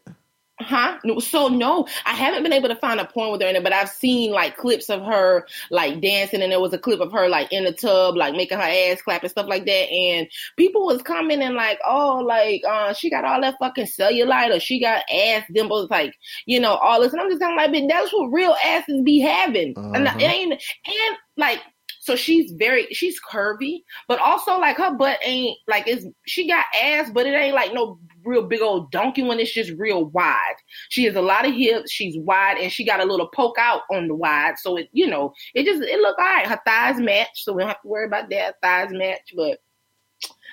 Huh? 0.61 0.99
No, 1.03 1.19
So 1.19 1.49
no, 1.49 1.85
I 2.05 2.11
haven't 2.13 2.43
been 2.43 2.53
able 2.53 2.69
to 2.69 2.77
find 2.77 2.99
a 3.01 3.05
porn 3.05 3.29
with 3.31 3.41
her 3.41 3.47
in 3.47 3.57
it, 3.57 3.63
but 3.63 3.73
I've 3.73 3.89
seen 3.89 4.31
like 4.31 4.55
clips 4.55 4.89
of 4.89 5.01
her 5.01 5.45
like 5.69 5.99
dancing, 6.01 6.41
and 6.41 6.49
there 6.49 6.61
was 6.61 6.71
a 6.73 6.77
clip 6.77 7.01
of 7.01 7.11
her 7.11 7.27
like 7.27 7.51
in 7.51 7.65
the 7.65 7.73
tub, 7.73 8.15
like 8.15 8.35
making 8.35 8.57
her 8.57 8.63
ass 8.63 9.01
clap 9.01 9.21
and 9.23 9.29
stuff 9.31 9.47
like 9.47 9.65
that. 9.65 9.89
And 9.91 10.27
people 10.55 10.85
was 10.85 11.01
commenting 11.01 11.55
like, 11.55 11.79
"Oh, 11.85 12.19
like 12.25 12.61
uh, 12.67 12.93
she 12.93 13.09
got 13.09 13.25
all 13.25 13.41
that 13.41 13.55
fucking 13.59 13.87
cellulite, 13.87 14.55
or 14.55 14.59
she 14.61 14.79
got 14.79 15.03
ass 15.13 15.43
dimples, 15.53 15.89
like 15.89 16.13
you 16.45 16.59
know 16.59 16.75
all 16.75 17.01
this." 17.01 17.11
And 17.11 17.21
I'm 17.21 17.29
just 17.29 17.41
kind 17.41 17.51
of 17.53 17.57
like, 17.57 17.73
"But 17.73 17.89
that's 17.93 18.13
what 18.13 18.31
real 18.31 18.55
asses 18.65 19.01
be 19.03 19.19
having." 19.19 19.75
And 19.93 20.07
Uh-huh. 20.07 20.19
it 20.19 20.31
ain't 20.31 20.53
and 20.53 21.17
like 21.35 21.59
so 22.05 22.15
she's 22.15 22.51
very 22.51 22.85
she's 22.91 23.19
curvy, 23.19 23.79
but 24.07 24.19
also 24.19 24.59
like 24.59 24.77
her 24.77 24.93
butt 24.93 25.17
ain't 25.23 25.57
like 25.67 25.87
it's 25.87 26.05
she 26.27 26.47
got 26.47 26.63
ass, 26.79 27.09
but 27.11 27.25
it 27.25 27.31
ain't 27.31 27.55
like 27.55 27.73
no 27.73 27.97
real 28.23 28.43
big 28.43 28.61
old 28.61 28.91
donkey 28.91 29.23
one. 29.23 29.39
It's 29.39 29.51
just 29.51 29.71
real 29.71 30.05
wide. 30.05 30.55
She 30.89 31.05
has 31.05 31.15
a 31.15 31.21
lot 31.21 31.47
of 31.47 31.55
hips. 31.55 31.91
She's 31.91 32.15
wide, 32.19 32.57
and 32.59 32.71
she 32.71 32.85
got 32.85 32.99
a 32.99 33.05
little 33.05 33.27
poke 33.29 33.57
out 33.57 33.81
on 33.91 34.07
the 34.07 34.13
wide. 34.13 34.59
So 34.59 34.77
it 34.77 34.87
you 34.91 35.07
know 35.07 35.33
it 35.55 35.65
just 35.65 35.81
it 35.81 35.99
look 35.99 36.15
all 36.19 36.25
right. 36.25 36.45
Her 36.45 36.61
thighs 36.63 36.99
match, 36.99 37.43
so 37.43 37.53
we 37.53 37.63
don't 37.63 37.69
have 37.69 37.81
to 37.81 37.87
worry 37.87 38.05
about 38.05 38.29
that. 38.29 38.61
Thighs 38.61 38.91
match, 38.91 39.33
but 39.35 39.57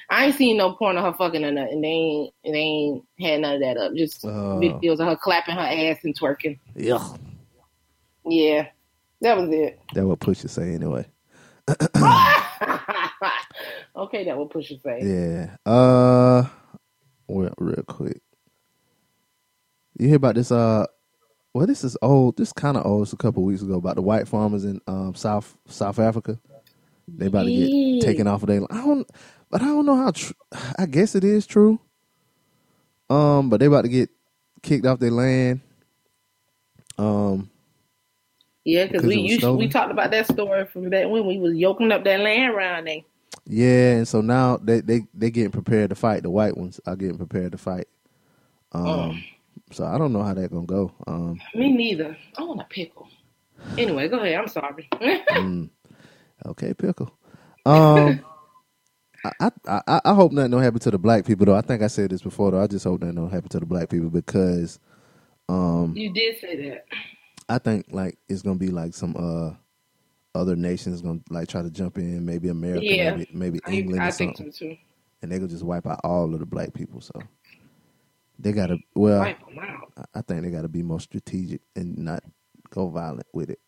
I 0.09 0.25
ain't 0.25 0.37
seen 0.37 0.57
no 0.57 0.73
porn 0.73 0.97
of 0.97 1.05
her 1.05 1.13
fucking 1.13 1.45
or 1.45 1.53
nothing. 1.53 1.83
They 1.83 1.89
ain't 1.89 2.35
they 2.45 2.59
ain't 2.59 3.05
had 3.21 3.41
none 3.43 3.55
of 3.57 3.61
that 3.61 3.77
up. 3.77 3.93
Just 3.95 4.25
uh. 4.25 4.29
Oh. 4.29 4.59
videos 4.59 5.01
of 5.01 5.07
her 5.07 5.17
clapping 5.17 5.57
her 5.57 5.61
ass 5.61 5.99
and 6.03 6.19
twerking. 6.19 6.59
Yeah. 6.75 7.07
Yeah, 8.25 8.69
that 9.21 9.37
was 9.37 9.51
it. 9.51 9.79
That 9.93 10.07
what 10.07 10.21
Pusha 10.21 10.49
say 10.49 10.75
anyway. 10.75 11.07
okay, 13.97 14.25
that 14.25 14.37
will 14.37 14.47
push 14.49 14.71
your 14.71 14.81
face. 14.81 15.05
Yeah. 15.07 15.57
Uh 15.67 16.45
well, 17.29 17.55
real 17.59 17.85
quick. 17.87 18.21
You 19.99 20.09
hear 20.09 20.17
about 20.17 20.37
this 20.37 20.53
uh 20.53 20.87
well 21.55 21.67
this 21.67 21.85
is 21.85 21.97
old 22.03 22.37
this 22.39 22.53
kinda 22.53 22.83
old, 22.83 23.05
it's 23.05 23.13
a 23.15 23.17
couple 23.17 23.45
weeks 23.45 23.63
ago 23.63 23.75
about 23.75 23.97
the 23.97 24.03
white 24.03 24.29
farmers 24.29 24.65
in 24.65 24.81
um 24.87 25.15
South 25.15 25.57
South 25.69 25.99
Africa. 25.99 26.39
They 27.19 27.27
about 27.27 27.45
to 27.45 27.53
get 27.53 27.75
taken 28.01 28.27
off 28.27 28.43
of 28.43 28.49
their 28.49 28.61
land. 28.61 28.73
I 28.73 28.85
don't 28.87 29.09
but 29.51 29.63
I 29.63 29.67
don't 29.67 29.87
know 29.87 29.97
how 29.97 30.13
tr- 30.13 30.33
I 30.79 30.87
guess 30.87 31.15
it 31.15 31.25
is 31.25 31.47
true. 31.47 31.81
Um, 33.11 33.51
but 33.51 33.61
they 33.61 33.67
about 33.67 33.83
to 33.83 33.89
get 33.91 34.11
kicked 34.63 34.87
off 34.87 35.01
their 35.01 35.13
land. 35.13 35.61
Um 36.99 37.52
Yeah, 38.65 38.87
because 38.87 39.05
we 39.05 39.17
used 39.17 39.51
we 39.57 39.69
talked 39.69 39.91
about 39.91 40.11
that 40.13 40.27
story 40.27 40.67
from 40.67 40.91
back 40.91 41.09
when 41.09 41.27
we 41.27 41.39
was 41.39 41.55
yoking 41.57 41.93
up 41.93 42.05
that 42.05 42.21
land 42.21 42.55
around 42.55 42.87
there. 42.87 43.01
Yeah, 43.47 43.95
and 43.95 44.09
so 44.09 44.21
now 44.21 44.59
they 44.59 44.81
they 44.81 45.03
they 45.15 45.31
getting 45.31 45.53
prepared 45.53 45.91
to 45.91 45.97
fight. 45.97 46.23
The 46.23 46.31
white 46.31 46.57
ones 46.57 46.81
are 46.87 46.97
getting 46.97 47.19
prepared 47.19 47.53
to 47.53 47.59
fight. 47.59 47.89
Um, 48.73 48.85
Oh. 48.87 49.15
so 49.73 49.85
I 49.85 49.99
don't 49.99 50.13
know 50.13 50.23
how 50.23 50.35
that 50.35 50.51
gonna 50.51 50.67
go. 50.67 50.93
Um, 51.07 51.43
Me 51.55 51.73
neither. 51.73 52.17
I 52.39 52.43
want 52.45 52.61
a 52.61 52.65
pickle. 52.65 53.09
Anyway, 53.79 54.09
go 54.09 54.19
ahead. 54.21 54.37
I'm 54.37 54.49
sorry. 54.49 54.89
mm, 55.33 55.71
okay, 56.47 56.75
pickle. 56.75 57.13
Um, 57.67 58.25
I, 59.25 59.33
I 59.69 59.83
I 59.89 60.01
I 60.07 60.15
hope 60.15 60.33
nothing 60.33 60.53
don't 60.53 60.63
happen 60.63 60.81
to 60.81 60.91
the 60.91 60.99
black 60.99 61.27
people 61.27 61.47
though. 61.47 61.57
I 61.57 61.63
think 61.63 61.83
I 61.83 61.89
said 61.89 62.11
this 62.11 62.23
before 62.23 62.51
though. 62.53 62.63
I 62.63 62.67
just 62.69 62.85
hope 62.85 63.01
nothing 63.01 63.17
don't 63.17 63.31
happen 63.33 63.49
to 63.51 63.61
the 63.61 63.67
black 63.67 63.91
people 63.91 64.11
because 64.11 64.79
um 65.49 65.95
you 65.97 66.13
did 66.13 66.39
say 66.41 66.71
that. 66.71 66.87
I 67.53 67.59
think 67.59 67.87
like 67.91 68.19
it's 68.29 68.43
gonna 68.43 68.59
be 68.59 68.69
like 68.71 68.95
some 68.95 69.15
uh 69.19 69.55
other 70.39 70.57
nations 70.57 71.03
gonna 71.03 71.21
like 71.31 71.49
try 71.49 71.63
to 71.63 71.71
jump 71.71 71.99
in, 71.99 72.25
maybe 72.25 72.49
America, 72.49 72.85
Yeah. 72.87 73.15
maybe 73.17 73.31
maybe 73.33 73.61
England 73.69 74.03
I 74.03 74.09
or 74.09 74.13
think 74.13 74.37
so 74.39 74.49
too. 74.51 74.77
and 75.21 75.31
they 75.31 75.37
gonna 75.39 75.49
just 75.49 75.63
wipe 75.65 75.87
out 75.87 76.01
all 76.05 76.33
of 76.33 76.41
the 76.41 76.47
black 76.47 76.73
people. 76.73 77.01
So 77.01 77.13
they 78.39 78.53
gotta 78.53 78.79
well. 78.95 79.21
Wipe 79.21 79.39
'em 79.51 79.59
out. 79.59 79.93
I- 79.97 80.19
I 80.19 80.23
think 80.23 80.43
they 80.43 80.51
got 80.51 80.63
to 80.63 80.69
be 80.69 80.83
more 80.83 81.01
strategic 81.01 81.61
and 81.77 81.99
not 81.99 82.25
go 82.71 82.89
violent 82.89 83.27
with 83.35 83.51
it. 83.51 83.61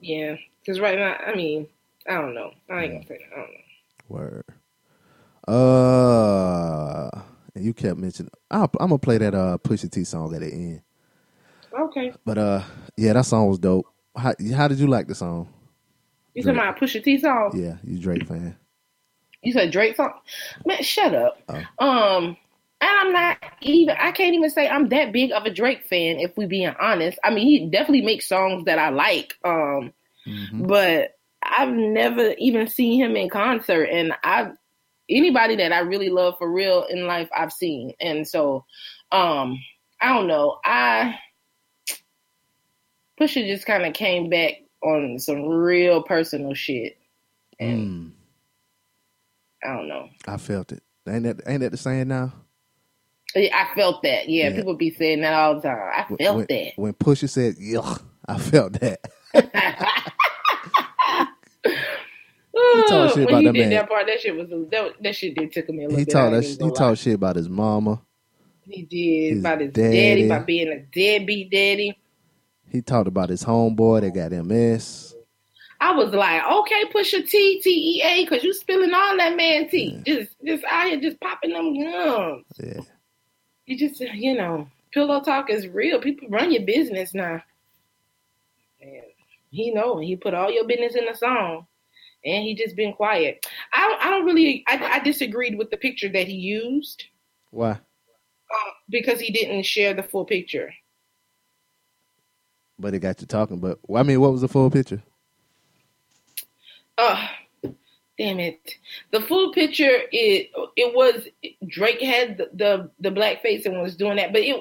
Yeah, 0.00 0.36
because 0.60 0.80
right 0.80 0.98
now, 0.98 1.14
I 1.26 1.34
mean, 1.34 1.68
I 2.08 2.14
don't 2.14 2.34
know. 2.34 2.52
I 2.70 2.84
ain't 2.84 2.92
gonna 2.94 3.06
say 3.06 3.18
that. 3.18 3.36
I 3.36 3.40
don't 3.42 3.50
know. 3.52 3.60
Word. 4.08 4.44
Uh, 5.46 7.10
and 7.54 7.64
you 7.64 7.74
kept 7.74 7.98
mentioning. 7.98 8.30
I'll, 8.50 8.70
I'm 8.80 8.88
gonna 8.88 8.98
play 8.98 9.18
that 9.18 9.34
uh 9.34 9.58
Pusha 9.58 9.90
T 9.90 10.04
song 10.04 10.34
at 10.34 10.40
the 10.40 10.52
end. 10.52 10.82
Okay, 11.78 12.12
But 12.24 12.38
uh, 12.38 12.62
yeah, 12.96 13.12
that 13.14 13.24
song 13.26 13.48
was 13.48 13.58
dope. 13.58 13.86
How 14.16 14.34
how 14.54 14.68
did 14.68 14.78
you 14.78 14.86
like 14.86 15.06
the 15.06 15.14
song? 15.14 15.48
you 16.34 16.42
Drake. 16.42 16.56
about 16.56 16.78
Pusha 16.78 17.02
T 17.02 17.18
song? 17.18 17.52
Yeah, 17.54 17.76
you 17.84 17.98
Drake 17.98 18.26
fan. 18.26 18.56
You 19.42 19.52
said 19.52 19.70
Drake 19.70 19.96
song? 19.96 20.12
Man, 20.66 20.82
shut 20.82 21.14
up. 21.14 21.38
Oh. 21.48 21.86
Um, 21.86 22.36
and 22.80 22.90
I'm 22.90 23.12
not 23.12 23.38
even. 23.62 23.96
I 23.98 24.12
can't 24.12 24.34
even 24.34 24.50
say 24.50 24.68
I'm 24.68 24.88
that 24.90 25.12
big 25.12 25.32
of 25.32 25.44
a 25.44 25.50
Drake 25.50 25.84
fan. 25.86 26.18
If 26.20 26.36
we 26.36 26.46
being 26.46 26.74
honest, 26.80 27.18
I 27.24 27.30
mean, 27.30 27.46
he 27.46 27.66
definitely 27.68 28.02
makes 28.02 28.28
songs 28.28 28.64
that 28.66 28.78
I 28.78 28.90
like. 28.90 29.34
Um, 29.44 29.92
Mhm. 30.26 30.66
but 30.68 31.16
I've 31.42 31.72
never 31.72 32.34
even 32.38 32.68
seen 32.68 33.02
him 33.02 33.16
in 33.16 33.28
concert, 33.28 33.84
and 33.84 34.12
I've 34.22 34.52
anybody 35.08 35.56
that 35.56 35.72
I 35.72 35.80
really 35.80 36.08
love 36.08 36.34
for 36.38 36.50
real 36.50 36.84
in 36.84 37.06
life, 37.06 37.28
I've 37.36 37.52
seen, 37.52 37.92
and 38.00 38.26
so, 38.26 38.64
um, 39.10 39.58
I 40.00 40.08
don't 40.14 40.28
know. 40.28 40.58
I 40.64 41.18
Pusha 43.22 43.46
just 43.46 43.66
kind 43.66 43.84
of 43.86 43.94
came 43.94 44.28
back 44.30 44.54
on 44.82 45.18
some 45.18 45.42
real 45.46 46.02
personal 46.02 46.54
shit, 46.54 46.98
and 47.60 47.78
Mm, 47.80 48.12
I 49.64 49.68
don't 49.76 49.88
know. 49.88 50.08
I 50.26 50.36
felt 50.38 50.72
it. 50.72 50.82
Ain't 51.08 51.24
that 51.24 51.40
ain't 51.46 51.60
that 51.60 51.70
the 51.70 51.76
saying 51.76 52.08
now? 52.08 52.32
Yeah, 53.34 53.54
I 53.56 53.74
felt 53.74 54.02
that. 54.02 54.28
Yeah, 54.28 54.48
Yeah. 54.50 54.56
people 54.56 54.74
be 54.74 54.90
saying 54.90 55.22
that 55.22 55.34
all 55.34 55.56
the 55.56 55.62
time. 55.62 55.78
I 55.78 56.04
felt 56.16 56.36
when, 56.36 56.46
that. 56.48 56.72
when 56.76 56.92
Pusha 56.94 57.28
said, 57.28 57.56
"Yuck," 57.56 58.02
I 58.26 58.38
felt 58.38 58.74
that. 58.74 59.00
talk 62.82 63.10
shit 63.10 63.26
when 63.26 63.28
about 63.28 63.40
he 63.40 63.44
that 63.44 63.52
did 63.52 63.70
man. 63.70 63.70
that 63.70 63.88
part, 63.88 64.06
that 64.06 64.20
shit 64.20 64.36
was 64.36 64.48
that, 64.70 64.92
that 65.02 65.16
shit 65.16 65.34
did 65.36 65.52
tickle 65.52 65.74
me 65.74 65.84
a 65.84 65.88
little 65.88 65.98
He 65.98 66.04
bit. 66.04 66.14
I 66.16 66.18
talked 66.20 66.32
that 66.32 66.44
he 66.64 66.70
lie. 66.70 66.70
talked 66.70 66.98
shit 66.98 67.14
about 67.14 67.36
his 67.36 67.48
mama. 67.48 68.02
He 68.68 68.82
did 68.82 69.30
his 69.36 69.40
about 69.40 69.60
his 69.60 69.72
daddy. 69.72 69.96
daddy, 69.96 70.26
about 70.26 70.46
being 70.46 70.68
a 70.68 70.80
deadbeat 70.80 71.50
daddy. 71.50 71.98
He 72.72 72.80
talked 72.80 73.06
about 73.06 73.28
his 73.28 73.44
homeboy 73.44 74.00
that 74.00 74.14
got 74.14 74.32
MS. 74.32 75.14
I 75.78 75.92
was 75.92 76.14
like, 76.14 76.42
okay, 76.42 76.84
push 76.90 77.12
your 77.12 77.22
T 77.22 77.60
T 77.60 77.98
E 77.98 78.02
A, 78.02 78.24
cause 78.24 78.42
you 78.42 78.54
spilling 78.54 78.94
all 78.94 79.16
that 79.18 79.36
man 79.36 79.68
tea. 79.68 80.00
Just 80.06 80.30
just 80.42 80.64
out 80.64 80.86
here 80.86 80.98
just 80.98 81.20
popping 81.20 81.52
them 81.52 81.74
gums. 81.74 82.46
Yeah. 82.58 82.80
You 83.66 83.76
just 83.76 84.00
you 84.00 84.34
know, 84.34 84.68
pillow 84.90 85.20
talk 85.20 85.50
is 85.50 85.68
real. 85.68 86.00
People 86.00 86.28
run 86.30 86.50
your 86.50 86.62
business 86.62 87.12
now. 87.12 87.42
And 88.80 89.02
he 89.50 89.70
know 89.70 89.98
he 89.98 90.16
put 90.16 90.32
all 90.32 90.50
your 90.50 90.66
business 90.66 90.94
in 90.94 91.04
the 91.04 91.14
song. 91.14 91.66
And 92.24 92.42
he 92.42 92.54
just 92.54 92.74
been 92.74 92.94
quiet. 92.94 93.44
I 93.74 93.86
don't, 93.86 94.02
I 94.02 94.10
don't 94.10 94.24
really 94.24 94.64
I, 94.66 94.92
I 94.94 94.98
disagreed 95.00 95.58
with 95.58 95.70
the 95.70 95.76
picture 95.76 96.08
that 96.08 96.26
he 96.26 96.34
used 96.34 97.04
Why? 97.50 97.72
uh, 97.72 98.70
because 98.88 99.20
he 99.20 99.30
didn't 99.30 99.64
share 99.64 99.92
the 99.92 100.04
full 100.04 100.24
picture. 100.24 100.72
But 102.82 102.94
it 102.94 102.98
got 102.98 103.20
you 103.20 103.28
talking. 103.28 103.60
But 103.60 103.78
I 103.94 104.02
mean, 104.02 104.20
what 104.20 104.32
was 104.32 104.40
the 104.40 104.48
full 104.48 104.68
picture? 104.68 105.00
Oh, 106.98 107.28
damn 108.18 108.40
it! 108.40 108.74
The 109.12 109.20
full 109.20 109.52
picture 109.52 110.00
it 110.10 110.50
it 110.76 110.94
was 110.94 111.28
Drake 111.68 112.02
had 112.02 112.38
the 112.38 112.50
the, 112.52 112.90
the 112.98 113.10
black 113.12 113.40
face 113.40 113.66
and 113.66 113.80
was 113.80 113.96
doing 113.96 114.16
that, 114.16 114.32
but 114.32 114.42
it 114.42 114.60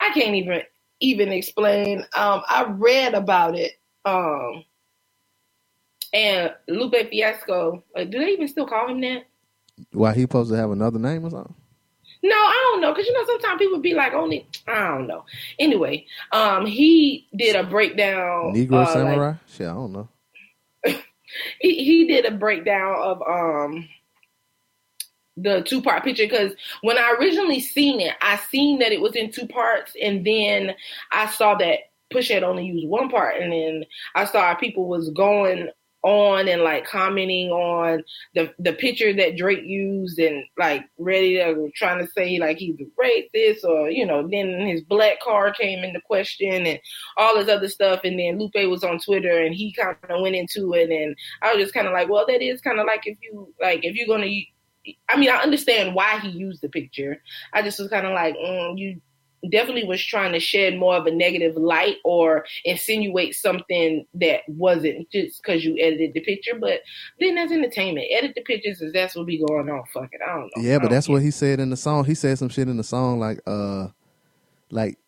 I 0.00 0.10
can't 0.14 0.34
even 0.34 0.62
even 1.00 1.28
explain. 1.28 2.00
Um, 2.16 2.42
I 2.48 2.64
read 2.66 3.12
about 3.12 3.54
it. 3.56 3.72
Um, 4.06 4.64
and 6.14 6.54
Lupe 6.66 7.10
Fiasco, 7.10 7.84
uh, 7.94 8.04
do 8.04 8.18
they 8.18 8.30
even 8.30 8.48
still 8.48 8.66
call 8.66 8.88
him 8.88 9.02
that? 9.02 9.26
Why 9.92 10.14
he 10.14 10.22
supposed 10.22 10.50
to 10.50 10.56
have 10.56 10.70
another 10.70 10.98
name 10.98 11.26
or 11.26 11.30
something? 11.30 11.54
No, 12.22 12.36
I 12.36 12.70
don't 12.70 12.80
know, 12.82 12.94
cause 12.94 13.06
you 13.06 13.12
know 13.12 13.24
sometimes 13.26 13.58
people 13.58 13.78
be 13.78 13.94
like 13.94 14.12
only 14.12 14.46
I 14.68 14.88
don't 14.88 15.06
know. 15.06 15.24
Anyway, 15.58 16.06
um, 16.32 16.66
he 16.66 17.26
did 17.34 17.56
a 17.56 17.64
breakdown. 17.64 18.52
Negro 18.54 18.72
uh, 18.72 18.78
like- 18.78 18.88
Samurai? 18.88 19.34
Shit, 19.48 19.66
I 19.68 19.72
don't 19.72 19.92
know. 19.92 20.08
he 21.60 21.84
he 21.84 22.06
did 22.06 22.26
a 22.26 22.30
breakdown 22.30 22.96
of 23.00 23.22
um 23.22 23.88
the 25.36 25.62
two 25.62 25.80
part 25.80 26.04
picture 26.04 26.24
because 26.24 26.52
when 26.82 26.98
I 26.98 27.16
originally 27.18 27.60
seen 27.60 28.00
it, 28.00 28.14
I 28.20 28.36
seen 28.36 28.78
that 28.80 28.92
it 28.92 29.00
was 29.00 29.16
in 29.16 29.32
two 29.32 29.46
parts, 29.46 29.96
and 30.00 30.24
then 30.24 30.74
I 31.12 31.26
saw 31.26 31.54
that 31.56 31.78
Push 32.10 32.28
had 32.28 32.42
only 32.42 32.66
used 32.66 32.88
one 32.88 33.08
part, 33.08 33.40
and 33.40 33.52
then 33.52 33.84
I 34.14 34.24
saw 34.24 34.54
people 34.54 34.86
was 34.86 35.10
going 35.10 35.70
on 36.02 36.48
and 36.48 36.62
like 36.62 36.86
commenting 36.86 37.50
on 37.50 38.02
the 38.34 38.52
the 38.58 38.72
picture 38.72 39.12
that 39.12 39.36
Drake 39.36 39.64
used 39.64 40.18
and 40.18 40.44
like 40.58 40.84
ready 40.98 41.36
to 41.36 41.70
trying 41.74 42.04
to 42.04 42.10
say 42.12 42.38
like 42.38 42.56
he's 42.56 42.76
a 42.80 42.86
racist 43.00 43.64
or 43.64 43.90
you 43.90 44.06
know 44.06 44.26
then 44.26 44.66
his 44.66 44.82
black 44.82 45.20
car 45.20 45.52
came 45.52 45.84
into 45.84 46.00
question 46.00 46.66
and 46.66 46.80
all 47.16 47.36
this 47.36 47.48
other 47.48 47.68
stuff. 47.68 48.00
And 48.04 48.18
then 48.18 48.38
Lupe 48.38 48.70
was 48.70 48.84
on 48.84 48.98
Twitter 48.98 49.42
and 49.42 49.54
he 49.54 49.72
kind 49.74 49.96
of 50.08 50.22
went 50.22 50.36
into 50.36 50.72
it. 50.74 50.90
And 50.90 51.14
I 51.42 51.54
was 51.54 51.62
just 51.62 51.74
kind 51.74 51.86
of 51.86 51.92
like 51.92 52.08
well 52.08 52.24
that 52.26 52.42
is 52.42 52.60
kind 52.60 52.80
of 52.80 52.86
like 52.86 53.06
if 53.06 53.18
you 53.20 53.52
like 53.60 53.84
if 53.84 53.94
you're 53.94 54.06
gonna 54.06 54.30
I 55.08 55.18
mean 55.18 55.30
I 55.30 55.36
understand 55.36 55.94
why 55.94 56.18
he 56.20 56.30
used 56.30 56.62
the 56.62 56.68
picture. 56.68 57.22
I 57.52 57.62
just 57.62 57.78
was 57.78 57.88
kind 57.88 58.06
of 58.06 58.12
like 58.12 58.36
mm, 58.36 58.78
you 58.78 59.00
definitely 59.48 59.84
was 59.84 60.04
trying 60.04 60.32
to 60.32 60.40
shed 60.40 60.76
more 60.76 60.96
of 60.96 61.06
a 61.06 61.10
negative 61.10 61.56
light 61.56 61.96
or 62.04 62.44
insinuate 62.64 63.34
something 63.34 64.06
that 64.14 64.40
wasn't 64.48 65.08
just 65.10 65.42
because 65.42 65.64
you 65.64 65.76
edited 65.80 66.12
the 66.14 66.20
picture. 66.20 66.56
But 66.60 66.80
then 67.18 67.36
that's 67.36 67.52
entertainment. 67.52 68.06
Edit 68.10 68.34
the 68.34 68.42
pictures 68.42 68.80
is 68.80 68.92
that's 68.92 69.16
what 69.16 69.26
be 69.26 69.38
going 69.38 69.70
on. 69.70 69.84
Fuck 69.92 70.10
it. 70.12 70.20
I 70.26 70.34
don't 70.34 70.50
know. 70.56 70.62
Yeah, 70.62 70.78
but 70.78 70.90
that's 70.90 71.06
care. 71.06 71.14
what 71.14 71.22
he 71.22 71.30
said 71.30 71.60
in 71.60 71.70
the 71.70 71.76
song. 71.76 72.04
He 72.04 72.14
said 72.14 72.38
some 72.38 72.48
shit 72.50 72.68
in 72.68 72.76
the 72.76 72.84
song 72.84 73.18
like, 73.18 73.40
uh, 73.46 73.88
like, 74.70 74.98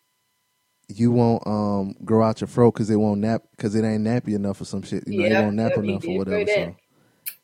you 0.89 1.11
won't 1.11 1.47
um 1.47 1.95
grow 2.05 2.23
out 2.23 2.41
your 2.41 2.49
fro 2.49 2.71
because 2.71 2.91
it 2.91 2.97
won't 2.97 3.21
nap 3.21 3.43
because 3.57 3.75
it 3.75 3.85
ain't 3.85 4.05
nappy 4.05 4.35
enough 4.35 4.61
or 4.61 4.65
some 4.65 4.83
shit. 4.83 5.07
You 5.07 5.21
know, 5.21 5.27
Yeah, 5.27 5.41
it 5.41 5.43
won't 5.45 5.57
nap 5.57 5.73
yeah, 5.77 5.83
enough 5.83 6.05
or 6.05 6.19
whatever. 6.19 6.47
So 6.47 6.77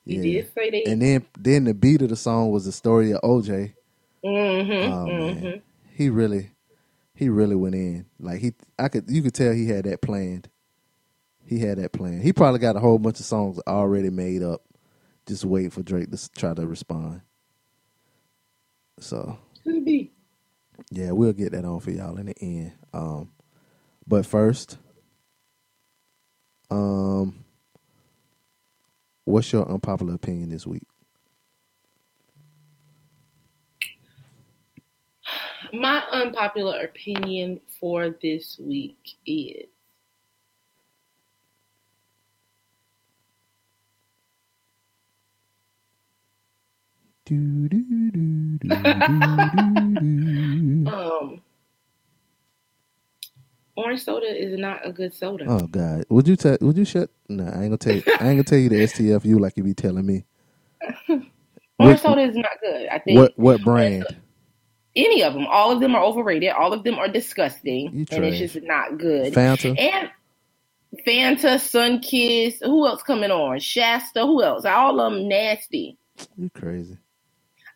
He 0.04 0.16
yeah. 0.16 0.22
did 0.22 0.54
say 0.54 0.70
that. 0.70 0.90
And 0.90 1.00
then 1.00 1.26
then 1.38 1.64
the 1.64 1.74
beat 1.74 2.02
of 2.02 2.10
the 2.10 2.16
song 2.16 2.50
was 2.50 2.64
the 2.66 2.72
story 2.72 3.12
of 3.12 3.20
OJ. 3.22 3.74
mm-hmm, 4.24 4.92
Oh 4.92 5.06
mm-hmm. 5.06 5.44
man, 5.44 5.62
he 5.94 6.10
really, 6.10 6.50
he 7.18 7.28
really 7.28 7.56
went 7.56 7.74
in. 7.74 8.06
Like 8.20 8.38
he, 8.40 8.52
I 8.78 8.88
could, 8.88 9.10
you 9.10 9.22
could 9.22 9.34
tell 9.34 9.52
he 9.52 9.66
had 9.68 9.86
that 9.86 10.00
planned. 10.02 10.48
He 11.44 11.58
had 11.58 11.78
that 11.78 11.92
planned. 11.92 12.22
He 12.22 12.32
probably 12.32 12.60
got 12.60 12.76
a 12.76 12.80
whole 12.80 12.98
bunch 12.98 13.18
of 13.18 13.26
songs 13.26 13.58
already 13.66 14.10
made 14.10 14.44
up, 14.44 14.62
just 15.26 15.44
wait 15.44 15.72
for 15.72 15.82
Drake 15.82 16.12
to 16.12 16.30
try 16.32 16.54
to 16.54 16.64
respond. 16.64 17.22
So 19.00 19.36
Could 19.64 19.84
be. 19.84 20.12
yeah, 20.92 21.10
we'll 21.10 21.32
get 21.32 21.50
that 21.52 21.64
on 21.64 21.80
for 21.80 21.90
y'all 21.90 22.18
in 22.18 22.26
the 22.26 22.34
end. 22.40 22.72
Um, 22.92 23.32
but 24.06 24.24
first, 24.24 24.78
um, 26.70 27.44
what's 29.24 29.52
your 29.52 29.68
unpopular 29.68 30.14
opinion 30.14 30.50
this 30.50 30.68
week? 30.68 30.86
My 35.72 36.02
unpopular 36.12 36.80
opinion 36.82 37.60
for 37.80 38.10
this 38.22 38.58
week 38.60 39.16
is 39.26 39.66
um 50.86 51.42
orange 53.76 54.04
soda 54.04 54.26
is 54.26 54.58
not 54.58 54.86
a 54.86 54.92
good 54.92 55.14
soda. 55.14 55.46
Oh 55.46 55.66
God! 55.68 56.04
Would 56.10 56.28
you 56.28 56.36
tell? 56.36 56.58
Would 56.60 56.78
you 56.78 56.84
shut? 56.86 57.10
Nah, 57.28 57.44
I 57.50 57.62
ain't 57.64 57.70
gonna 57.70 57.78
tell. 57.78 57.94
You, 57.94 58.04
I 58.20 58.28
ain't 58.28 58.36
gonna 58.38 58.44
tell 58.44 58.58
you 58.58 58.70
the 58.70 58.76
STFU 58.76 59.40
like 59.40 59.56
you 59.56 59.64
be 59.64 59.74
telling 59.74 60.06
me. 60.06 60.24
orange 61.80 62.00
soda 62.00 62.22
is 62.22 62.36
not 62.36 62.60
good. 62.62 62.88
I 62.90 62.98
think 63.00 63.18
What 63.18 63.38
what 63.38 63.64
brand? 63.64 64.06
Any 64.98 65.22
of 65.22 65.32
them, 65.32 65.46
all 65.46 65.70
of 65.70 65.80
them 65.80 65.94
are 65.94 66.02
overrated. 66.02 66.50
All 66.50 66.72
of 66.72 66.82
them 66.82 66.96
are 66.96 67.08
disgusting, 67.08 68.06
and 68.10 68.24
it's 68.24 68.38
just 68.38 68.66
not 68.66 68.98
good. 68.98 69.32
Fanta. 69.32 69.78
And 69.78 70.10
Fanta, 71.06 71.54
Sunkist, 71.56 72.64
who 72.64 72.84
else 72.86 73.02
coming 73.04 73.30
on? 73.30 73.60
Shasta, 73.60 74.22
who 74.22 74.42
else? 74.42 74.64
All 74.64 75.00
of 75.00 75.12
them 75.12 75.28
nasty. 75.28 75.96
You 76.36 76.50
crazy? 76.50 76.98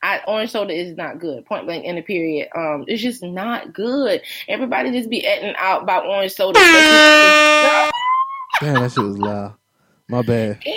I, 0.03 0.21
orange 0.27 0.51
soda 0.51 0.73
is 0.75 0.97
not 0.97 1.21
good. 1.21 1.47
Point 1.47 1.67
blank 1.67 1.85
in 1.85 1.95
the 1.95 2.03
period. 2.03 2.49
Um, 2.57 2.85
it's 2.89 3.01
just 3.01 3.23
not 3.23 3.73
good. 3.73 4.21
Everybody 4.49 4.91
just 4.91 5.09
be 5.09 5.25
acting 5.25 5.55
out 5.57 5.85
about 5.85 6.07
orange 6.07 6.33
soda. 6.33 6.59
Damn, 6.59 7.93
that 8.75 8.93
shit 8.93 9.05
was 9.05 9.19
loud. 9.19 9.55
My 10.09 10.23
bad. 10.23 10.61
and 10.67 10.75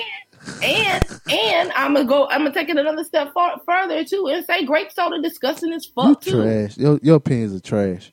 and 0.63 1.03
and 1.29 1.71
I'm 1.73 1.93
gonna 1.93 2.05
go. 2.05 2.27
I'm 2.29 2.39
gonna 2.39 2.53
take 2.53 2.69
it 2.69 2.77
another 2.77 3.03
step 3.03 3.33
far, 3.33 3.59
further 3.65 4.03
too, 4.03 4.27
and 4.27 4.45
say 4.45 4.65
grape 4.65 4.91
soda 4.91 5.21
disgusting 5.21 5.73
as 5.73 5.85
You 5.85 5.91
fuck 5.95 6.21
too. 6.21 6.41
trash. 6.43 6.77
Your 6.77 6.99
your 7.01 7.15
opinions 7.15 7.53
are 7.53 7.59
trash. 7.59 8.11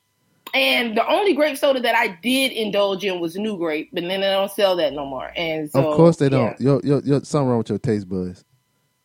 And 0.53 0.95
the 0.95 1.07
only 1.07 1.33
grape 1.33 1.57
soda 1.57 1.79
that 1.79 1.95
I 1.95 2.19
did 2.21 2.51
indulge 2.51 3.03
in 3.03 3.19
was 3.19 3.35
New 3.35 3.57
Grape, 3.57 3.89
but 3.91 4.03
then 4.03 4.21
they 4.21 4.27
don't 4.27 4.51
sell 4.51 4.75
that 4.75 4.93
no 4.93 5.03
more. 5.03 5.31
And 5.35 5.69
so, 5.71 5.89
of 5.89 5.95
course 5.97 6.17
they 6.17 6.25
yeah, 6.25 6.29
don't. 6.29 6.61
Your 6.61 6.81
your 6.83 7.01
your 7.01 7.23
something 7.23 7.49
wrong 7.49 7.57
with 7.59 7.69
your 7.69 7.79
taste 7.79 8.07
buds. 8.07 8.45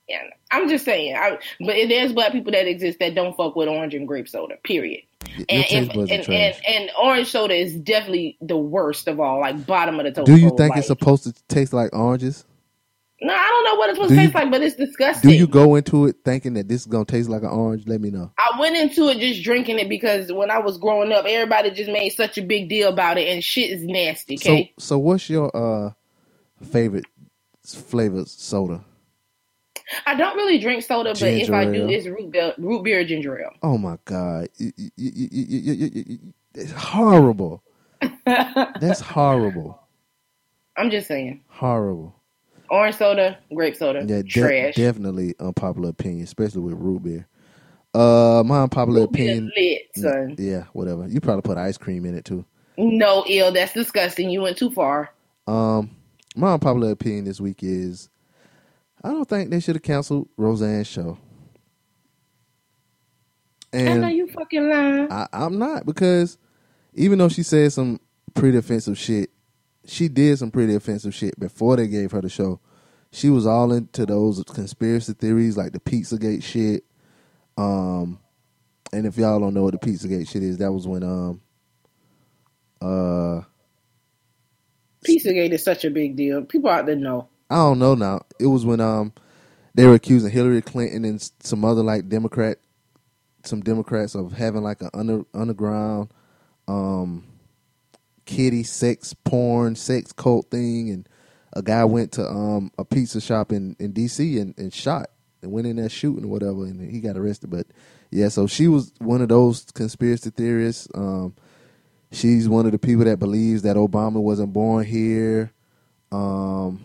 Yeah, 0.09 0.23
I'm 0.51 0.69
just 0.69 0.85
saying. 0.85 1.17
I, 1.17 1.39
but 1.61 1.75
there's 1.89 2.13
black 2.13 2.33
people 2.33 2.53
that 2.53 2.67
exist 2.67 2.99
that 3.01 3.15
don't 3.15 3.37
fuck 3.37 3.57
with 3.57 3.69
orange 3.69 3.95
and 3.95 4.07
grape 4.07 4.29
soda. 4.29 4.57
Period. 4.65 5.03
Your 5.37 5.47
And 5.49 5.65
if, 5.71 5.91
and, 5.91 6.29
and 6.29 6.57
and 6.67 6.91
orange 7.01 7.29
soda 7.29 7.55
is 7.55 7.77
definitely 7.77 8.37
the 8.41 8.57
worst 8.57 9.09
of 9.09 9.21
all, 9.21 9.41
like 9.41 9.67
bottom 9.67 9.99
of 10.01 10.05
the 10.05 10.13
toast. 10.13 10.27
Do 10.27 10.37
you 10.37 10.49
think 10.51 10.71
like- 10.71 10.79
it's 10.79 10.87
supposed 10.89 11.25
to 11.25 11.35
taste 11.49 11.73
like 11.73 11.95
oranges? 11.95 12.45
No, 13.21 13.35
I 13.35 13.49
don't 13.49 13.65
know 13.65 13.75
what 13.77 13.91
it's 13.91 13.97
supposed 13.99 14.11
to 14.11 14.17
taste 14.17 14.35
like, 14.35 14.51
but 14.51 14.63
it's 14.63 14.77
disgusting. 14.77 15.31
Do 15.31 15.37
you 15.37 15.49
go 15.49 15.75
into 15.75 16.07
it 16.07 16.17
thinking 16.25 16.55
that 16.55 16.69
this 16.69 16.83
is 16.83 16.87
gonna 16.87 17.05
taste 17.05 17.29
like 17.29 17.43
an 17.43 17.49
orange? 17.49 17.87
Let 17.87 18.01
me 18.01 18.11
know. 18.11 18.33
I 18.39 18.61
went 18.61 18.77
into 18.77 19.09
it 19.09 19.19
just 19.19 19.43
drinking 19.43 19.79
it 19.81 19.89
because 19.89 20.33
when 20.33 20.51
I 20.51 20.59
was 20.59 20.79
growing 20.79 21.13
up, 21.13 21.25
everybody 21.27 21.71
just 21.73 21.91
made 21.91 22.11
such 22.11 22.39
a 22.39 22.43
big 22.43 22.69
deal 22.69 22.91
about 22.91 23.19
it, 23.19 23.29
and 23.29 23.43
shit 23.43 23.71
is 23.71 23.83
nasty. 23.83 24.37
Okay? 24.37 24.73
So, 24.79 24.85
so 24.85 24.99
what's 24.99 25.29
your 25.29 25.51
uh 25.57 25.93
favorite 26.65 27.07
flavor 27.65 28.25
soda? 28.27 28.85
I 30.07 30.15
don't 30.15 30.37
really 30.37 30.59
drink 30.59 30.85
soda, 30.85 31.11
but 31.11 31.21
ginger 31.21 31.45
if 31.45 31.53
I 31.53 31.65
do, 31.65 31.89
it's 31.89 32.07
root 32.07 32.31
beer, 32.31 32.55
root 32.59 32.85
beer 32.85 33.05
ginger 33.05 33.41
ale. 33.41 33.53
Oh 33.63 33.79
my 33.79 33.99
god, 34.05 34.49
it's 36.55 36.73
horrible. 36.73 37.63
That's 38.27 39.01
horrible. 39.01 39.81
I'm 40.77 40.91
just 40.91 41.09
saying. 41.09 41.43
Horrible 41.49 42.18
orange 42.71 42.97
soda, 42.97 43.39
grape 43.55 43.77
soda, 43.77 44.01
Yeah, 44.07 44.23
de- 44.23 44.29
trash. 44.29 44.75
definitely 44.75 45.35
unpopular 45.41 45.91
opinion, 45.91 46.25
especially 46.25 46.61
with 46.63 46.75
root 46.75 47.03
beer. 47.03 47.27
Uh, 47.95 48.43
my 48.45 48.63
unpopular 48.63 49.01
Root 49.01 49.11
opinion. 49.11 49.53
lit, 49.57 49.83
son. 49.97 50.37
Yeah, 50.39 50.65
whatever. 50.73 51.09
You 51.09 51.21
probably 51.21 51.43
put 51.43 51.57
ice 51.59 51.79
cream 51.79 52.05
in 52.05 52.15
it 52.15 52.25
too. 52.25 52.45
No, 52.77 53.25
ill. 53.27 53.51
That's 53.51 53.73
disgusting. 53.73 54.31
You 54.31 54.43
went 54.43 54.57
too 54.59 54.71
far. 54.71 55.11
Um, 55.47 55.91
my 56.37 56.53
unpopular 56.53 56.91
opinion 56.93 57.25
this 57.25 57.41
week 57.41 57.63
is, 57.63 58.09
I 59.03 59.09
don't 59.11 59.29
think 59.29 59.51
they 59.51 59.59
should 59.61 59.75
have 59.75 59.83
canceled 59.83 60.29
Roseanne's 60.37 60.87
show. 60.87 61.19
I 63.73 63.83
know 63.83 64.07
And 64.07 64.17
you 64.17 64.27
fucking 64.29 64.69
lying. 64.69 65.13
I, 65.13 65.27
I'm 65.33 65.59
not 65.59 65.85
because 65.87 66.39
even 66.95 67.19
though 67.19 67.29
she 67.29 67.43
said 67.43 67.73
some 67.73 68.01
pretty 68.35 68.57
offensive 68.59 68.99
shit, 68.99 69.31
she 69.89 70.09
did 70.09 70.39
some 70.39 70.51
pretty 70.51 70.75
offensive 70.75 71.15
shit 71.15 71.39
before 71.39 71.77
they 71.77 71.89
gave 71.89 72.13
her 72.13 72.21
the 72.21 72.29
show. 72.29 72.61
She 73.11 73.31
was 73.31 73.47
all 73.47 73.73
into 73.73 74.05
those 74.05 74.45
conspiracy 74.45 75.15
theories 75.15 75.57
like 75.57 75.73
the 75.73 75.81
Pizzagate 75.81 76.43
shit. 76.43 76.85
Um, 77.57 78.21
and 78.93 79.07
if 79.07 79.17
y'all 79.17 79.41
don't 79.41 79.55
know 79.55 79.65
what 79.65 79.73
the 79.73 79.79
Pizzagate 79.79 80.29
shit 80.29 80.43
is, 80.43 80.59
that 80.59 80.73
was 80.73 80.87
when 80.87 81.03
um, 81.03 81.41
uh, 82.83 83.43
Pizzagate 85.07 85.53
is 85.53 85.65
such 85.65 85.85
a 85.85 85.91
big 85.91 86.17
deal. 86.17 86.43
People 86.45 86.71
out 86.71 86.87
there 86.87 86.97
know. 86.97 87.29
I 87.51 87.57
don't 87.57 87.79
know 87.79 87.95
now. 87.95 88.23
It 88.39 88.47
was 88.47 88.67
when 88.67 88.81
um 88.81 89.13
they 89.75 89.87
were 89.87 89.95
accusing 89.95 90.31
Hillary 90.31 90.61
Clinton 90.61 91.05
and 91.05 91.31
some 91.41 91.65
other 91.65 91.83
like 91.83 92.09
Democrat, 92.09 92.59
some 93.45 93.63
Democrats 93.63 94.15
of 94.15 94.33
having 94.33 94.63
like 94.63 94.83
an 94.83 94.91
under 94.93 95.25
underground, 95.33 96.13
um, 96.67 97.25
kitty 98.29 98.63
sex 98.63 99.15
porn 99.25 99.75
sex 99.75 100.13
cult 100.13 100.51
thing, 100.51 100.91
and 100.91 101.09
a 101.55 101.63
guy 101.63 101.85
went 101.85 102.13
to 102.13 102.29
um 102.29 102.71
a 102.79 102.85
pizza 102.85 103.21
shop 103.21 103.51
in 103.51 103.75
in 103.81 103.93
D.C. 103.93 104.39
and, 104.39 104.57
and 104.59 104.73
shot 104.73 105.09
and 105.43 105.51
went 105.51 105.67
in 105.67 105.77
there 105.77 105.89
shooting 105.89 106.27
or 106.27 106.29
whatever, 106.29 106.65
and 106.65 106.91
he 106.91 107.01
got 107.01 107.17
arrested. 107.17 107.51
But 107.51 107.67
yeah, 108.11 108.29
so 108.29 108.47
she 108.47 108.69
was 108.69 108.93
one 108.99 109.23
of 109.23 109.31
those 109.31 109.65
conspiracy 109.73 110.29
theorists. 110.29 110.89
Um, 110.95 111.35
she's 112.13 112.49
one 112.51 112.67
of 112.67 112.73
the 112.73 112.79
people 112.79 113.07
that 113.07 113.19
believes 113.19 113.63
that 113.63 113.77
Obama 113.77 114.21
wasn't 114.21 114.53
born 114.53 114.85
here. 114.85 115.51
Um, 116.13 116.83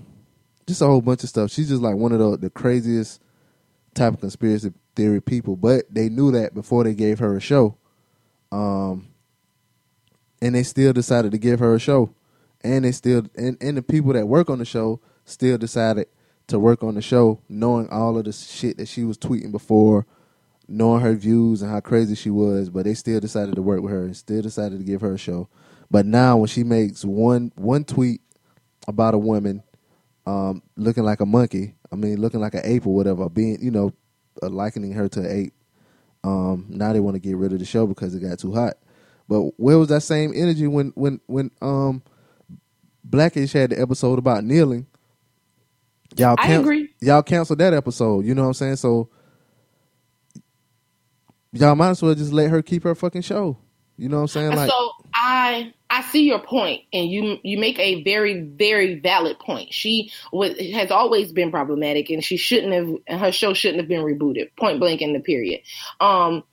just 0.65 0.81
a 0.81 0.85
whole 0.85 1.01
bunch 1.01 1.23
of 1.23 1.29
stuff. 1.29 1.51
She's 1.51 1.67
just 1.67 1.81
like 1.81 1.95
one 1.95 2.13
of 2.13 2.19
the 2.19 2.37
the 2.37 2.49
craziest 2.49 3.21
type 3.93 4.13
of 4.13 4.21
conspiracy 4.21 4.71
theory 4.95 5.21
people. 5.21 5.57
But 5.57 5.93
they 5.93 6.07
knew 6.07 6.31
that 6.31 6.53
before 6.53 6.85
they 6.85 6.93
gave 6.95 7.19
her 7.19 7.35
a 7.35 7.41
show. 7.41 7.75
Um, 8.49 9.09
and 10.43 10.53
they 10.53 10.63
still 10.63 10.91
decided 10.91 11.31
to 11.31 11.37
give 11.37 11.59
her 11.59 11.73
a 11.73 11.79
show. 11.79 12.13
And 12.61 12.83
they 12.83 12.91
still 12.91 13.25
and, 13.35 13.57
and 13.61 13.77
the 13.77 13.81
people 13.81 14.11
that 14.11 14.27
work 14.27 14.49
on 14.49 14.59
the 14.59 14.65
show 14.65 14.99
still 15.23 15.57
decided 15.57 16.07
to 16.47 16.59
work 16.59 16.83
on 16.83 16.95
the 16.95 17.01
show, 17.01 17.39
knowing 17.47 17.87
all 17.89 18.17
of 18.17 18.25
the 18.25 18.33
shit 18.33 18.77
that 18.77 18.89
she 18.89 19.05
was 19.05 19.17
tweeting 19.17 19.53
before, 19.53 20.05
knowing 20.67 21.01
her 21.01 21.13
views 21.13 21.61
and 21.61 21.71
how 21.71 21.79
crazy 21.79 22.13
she 22.13 22.29
was, 22.29 22.69
but 22.69 22.83
they 22.83 22.93
still 22.93 23.21
decided 23.21 23.55
to 23.55 23.61
work 23.61 23.81
with 23.81 23.93
her 23.93 24.03
and 24.03 24.17
still 24.17 24.41
decided 24.41 24.79
to 24.79 24.83
give 24.83 24.99
her 24.99 25.13
a 25.13 25.17
show. 25.17 25.47
But 25.89 26.05
now 26.05 26.35
when 26.35 26.47
she 26.47 26.65
makes 26.65 27.05
one 27.05 27.53
one 27.55 27.85
tweet 27.85 28.19
about 28.85 29.13
a 29.13 29.17
woman 29.17 29.63
um, 30.25 30.61
looking 30.75 31.05
like 31.05 31.21
a 31.21 31.25
monkey, 31.25 31.75
I 31.89 31.95
mean 31.95 32.19
looking 32.19 32.41
like 32.41 32.53
an 32.53 32.65
ape 32.65 32.85
or 32.85 32.93
whatever, 32.93 33.29
being 33.29 33.59
you 33.61 33.71
know 33.71 33.93
uh, 34.41 34.49
likening 34.49 34.91
her 34.91 35.07
to 35.07 35.21
an 35.21 35.31
ape. 35.45 35.53
Um, 36.25 36.65
now 36.67 36.91
they 36.91 36.99
want 36.99 37.15
to 37.15 37.21
get 37.21 37.37
rid 37.37 37.53
of 37.53 37.59
the 37.59 37.65
show 37.65 37.87
because 37.87 38.13
it 38.13 38.19
got 38.19 38.39
too 38.39 38.53
hot. 38.53 38.73
But 39.27 39.51
where 39.57 39.77
was 39.77 39.89
that 39.89 40.01
same 40.01 40.33
energy 40.35 40.67
when 40.67 40.91
when 40.95 41.19
when 41.27 41.51
um 41.61 42.03
Blackish 43.03 43.53
had 43.53 43.71
the 43.71 43.81
episode 43.81 44.19
about 44.19 44.43
kneeling? 44.43 44.87
Y'all 46.17 46.35
I 46.37 46.53
agree. 46.53 46.89
Y'all 47.01 47.23
canceled 47.23 47.59
that 47.59 47.73
episode. 47.73 48.25
You 48.25 48.35
know 48.35 48.43
what 48.43 48.49
I'm 48.49 48.53
saying? 48.53 48.75
So 48.77 49.09
y'all 51.51 51.75
might 51.75 51.91
as 51.91 52.01
well 52.01 52.15
just 52.15 52.33
let 52.33 52.49
her 52.49 52.61
keep 52.61 52.83
her 52.83 52.95
fucking 52.95 53.21
show. 53.21 53.57
You 53.97 54.09
know 54.09 54.17
what 54.17 54.21
I'm 54.23 54.27
saying? 54.27 54.55
Like 54.55 54.69
so 54.69 54.91
I 55.13 55.73
I 55.89 56.01
see 56.01 56.23
your 56.23 56.39
point, 56.39 56.81
and 56.91 57.07
you 57.09 57.37
you 57.43 57.59
make 57.59 57.77
a 57.79 58.03
very 58.03 58.41
very 58.41 58.99
valid 58.99 59.37
point. 59.39 59.71
She 59.71 60.11
was, 60.31 60.59
has 60.73 60.89
always 60.89 61.31
been 61.31 61.51
problematic, 61.51 62.09
and 62.09 62.23
she 62.23 62.35
shouldn't 62.35 62.73
have 63.07 63.19
her 63.19 63.31
show 63.31 63.53
shouldn't 63.53 63.81
have 63.81 63.87
been 63.87 64.01
rebooted. 64.01 64.49
Point 64.57 64.79
blank 64.79 65.01
in 65.01 65.13
the 65.13 65.19
period. 65.19 65.61
Um, 65.99 66.43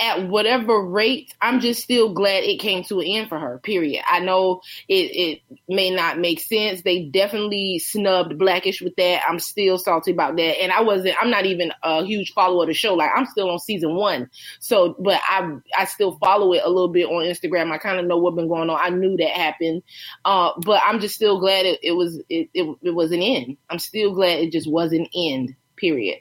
at 0.00 0.28
whatever 0.28 0.80
rate, 0.80 1.34
I'm 1.40 1.60
just 1.60 1.82
still 1.82 2.12
glad 2.12 2.44
it 2.44 2.60
came 2.60 2.84
to 2.84 3.00
an 3.00 3.06
end 3.06 3.28
for 3.28 3.38
her. 3.38 3.58
Period. 3.58 4.04
I 4.08 4.20
know 4.20 4.60
it 4.88 5.40
it 5.48 5.58
may 5.68 5.90
not 5.90 6.18
make 6.18 6.40
sense. 6.40 6.82
They 6.82 7.06
definitely 7.06 7.80
snubbed 7.80 8.38
Blackish 8.38 8.80
with 8.80 8.94
that. 8.96 9.22
I'm 9.28 9.40
still 9.40 9.76
salty 9.76 10.12
about 10.12 10.36
that, 10.36 10.60
and 10.62 10.70
I 10.70 10.82
wasn't. 10.82 11.16
I'm 11.20 11.30
not 11.30 11.46
even 11.46 11.72
a 11.82 12.04
huge 12.04 12.32
follower 12.32 12.62
of 12.62 12.68
the 12.68 12.74
show. 12.74 12.94
Like 12.94 13.10
I'm 13.14 13.26
still 13.26 13.50
on 13.50 13.58
season 13.58 13.94
one, 13.96 14.30
so 14.60 14.94
but 15.00 15.20
I 15.28 15.50
I 15.76 15.84
still 15.86 16.16
follow 16.18 16.52
it 16.52 16.62
a 16.64 16.68
little 16.68 16.88
bit 16.92 17.06
on 17.06 17.24
Instagram. 17.24 17.72
I 17.72 17.78
kind 17.78 17.98
of 17.98 18.06
know 18.06 18.18
what's 18.18 18.36
been 18.36 18.48
going 18.48 18.70
on. 18.70 18.78
I 18.80 18.90
knew 18.90 19.16
that 19.16 19.30
happened, 19.30 19.82
uh, 20.24 20.52
but 20.64 20.80
I'm 20.86 21.00
just 21.00 21.16
still 21.16 21.40
glad 21.40 21.66
it, 21.66 21.80
it 21.82 21.92
was 21.92 22.18
it, 22.28 22.48
it 22.54 22.76
it 22.82 22.94
was 22.94 23.10
an 23.10 23.22
end. 23.22 23.56
I'm 23.68 23.80
still 23.80 24.14
glad 24.14 24.38
it 24.38 24.52
just 24.52 24.70
was 24.70 24.92
an 24.92 25.06
end. 25.14 25.56
Period. 25.76 26.18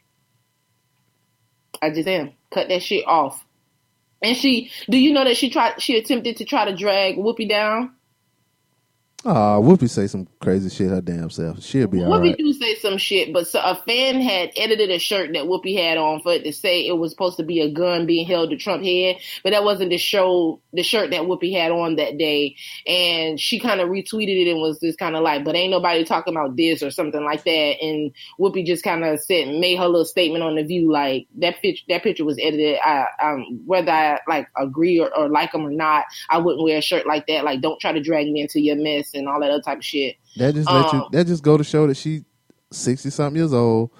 I 1.81 1.91
just 1.91 2.07
am. 2.07 2.31
Cut 2.51 2.69
that 2.69 2.81
shit 2.81 3.05
off. 3.07 3.43
And 4.21 4.35
she, 4.35 4.71
do 4.89 4.97
you 4.97 5.13
know 5.13 5.23
that 5.23 5.37
she 5.37 5.49
tried? 5.49 5.81
She 5.81 5.97
attempted 5.97 6.37
to 6.37 6.45
try 6.45 6.65
to 6.65 6.75
drag 6.75 7.17
Whoopi 7.17 7.47
down. 7.47 7.91
Whoopi 9.33 9.89
say 9.89 10.07
some 10.07 10.27
crazy 10.41 10.69
shit 10.69 10.89
her 10.89 11.01
damn 11.01 11.29
self. 11.29 11.63
She'll 11.63 11.87
be 11.87 12.03
all 12.03 12.11
Whoopi 12.11 12.29
right. 12.29 12.37
do 12.37 12.53
say 12.53 12.75
some 12.75 12.97
shit, 12.97 13.33
but 13.33 13.47
so 13.47 13.59
a 13.59 13.75
fan 13.75 14.21
had 14.21 14.51
edited 14.55 14.89
a 14.89 14.99
shirt 14.99 15.33
that 15.33 15.43
Whoopi 15.43 15.77
had 15.77 15.97
on 15.97 16.21
for 16.21 16.33
it 16.33 16.43
to 16.43 16.53
say 16.53 16.87
it 16.87 16.97
was 16.97 17.11
supposed 17.11 17.37
to 17.37 17.43
be 17.43 17.61
a 17.61 17.71
gun 17.71 18.05
being 18.05 18.27
held 18.27 18.49
to 18.49 18.57
Trump 18.57 18.83
head, 18.83 19.17
but 19.43 19.51
that 19.51 19.63
wasn't 19.63 19.89
the 19.89 19.97
show, 19.97 20.61
the 20.73 20.83
shirt 20.83 21.11
that 21.11 21.23
Whoopi 21.23 21.53
had 21.53 21.71
on 21.71 21.95
that 21.95 22.17
day. 22.17 22.55
And 22.85 23.39
she 23.39 23.59
kind 23.59 23.81
of 23.81 23.89
retweeted 23.89 24.45
it 24.45 24.51
and 24.51 24.61
was 24.61 24.79
just 24.79 24.99
kind 24.99 25.15
of 25.15 25.23
like, 25.23 25.43
but 25.43 25.55
ain't 25.55 25.71
nobody 25.71 26.03
talking 26.03 26.33
about 26.33 26.55
this 26.55 26.83
or 26.83 26.91
something 26.91 27.23
like 27.23 27.43
that. 27.43 27.75
And 27.81 28.11
Whoopi 28.39 28.65
just 28.65 28.83
kind 28.83 29.03
of 29.03 29.19
said, 29.19 29.47
made 29.47 29.77
her 29.77 29.87
little 29.87 30.05
statement 30.05 30.43
on 30.43 30.55
the 30.55 30.63
view, 30.63 30.91
like 30.91 31.27
that 31.39 31.61
picture, 31.61 31.83
that 31.89 32.03
picture 32.03 32.25
was 32.25 32.37
edited. 32.39 32.77
I, 32.83 33.05
um, 33.21 33.61
whether 33.65 33.91
I 33.91 34.19
like 34.27 34.47
agree 34.55 34.99
or, 34.99 35.15
or 35.15 35.29
like 35.29 35.51
them 35.51 35.65
or 35.65 35.71
not, 35.71 36.05
I 36.29 36.37
wouldn't 36.37 36.63
wear 36.63 36.77
a 36.77 36.81
shirt 36.81 37.05
like 37.05 37.27
that. 37.27 37.43
Like, 37.43 37.61
don't 37.61 37.79
try 37.79 37.91
to 37.91 38.01
drag 38.01 38.27
me 38.27 38.41
into 38.41 38.59
your 38.59 38.75
mess 38.75 39.13
and 39.17 39.27
all 39.27 39.39
that 39.39 39.51
other 39.51 39.61
type 39.61 39.79
of 39.79 39.85
shit. 39.85 40.17
That 40.37 40.55
just 40.55 40.69
let 40.69 40.93
you. 40.93 40.99
Um, 40.99 41.09
That 41.11 41.27
just 41.27 41.43
go 41.43 41.57
to 41.57 41.63
show 41.63 41.87
that 41.87 41.97
she 41.97 42.23
sixty 42.71 43.09
something 43.09 43.37
years 43.39 43.53
old. 43.53 43.91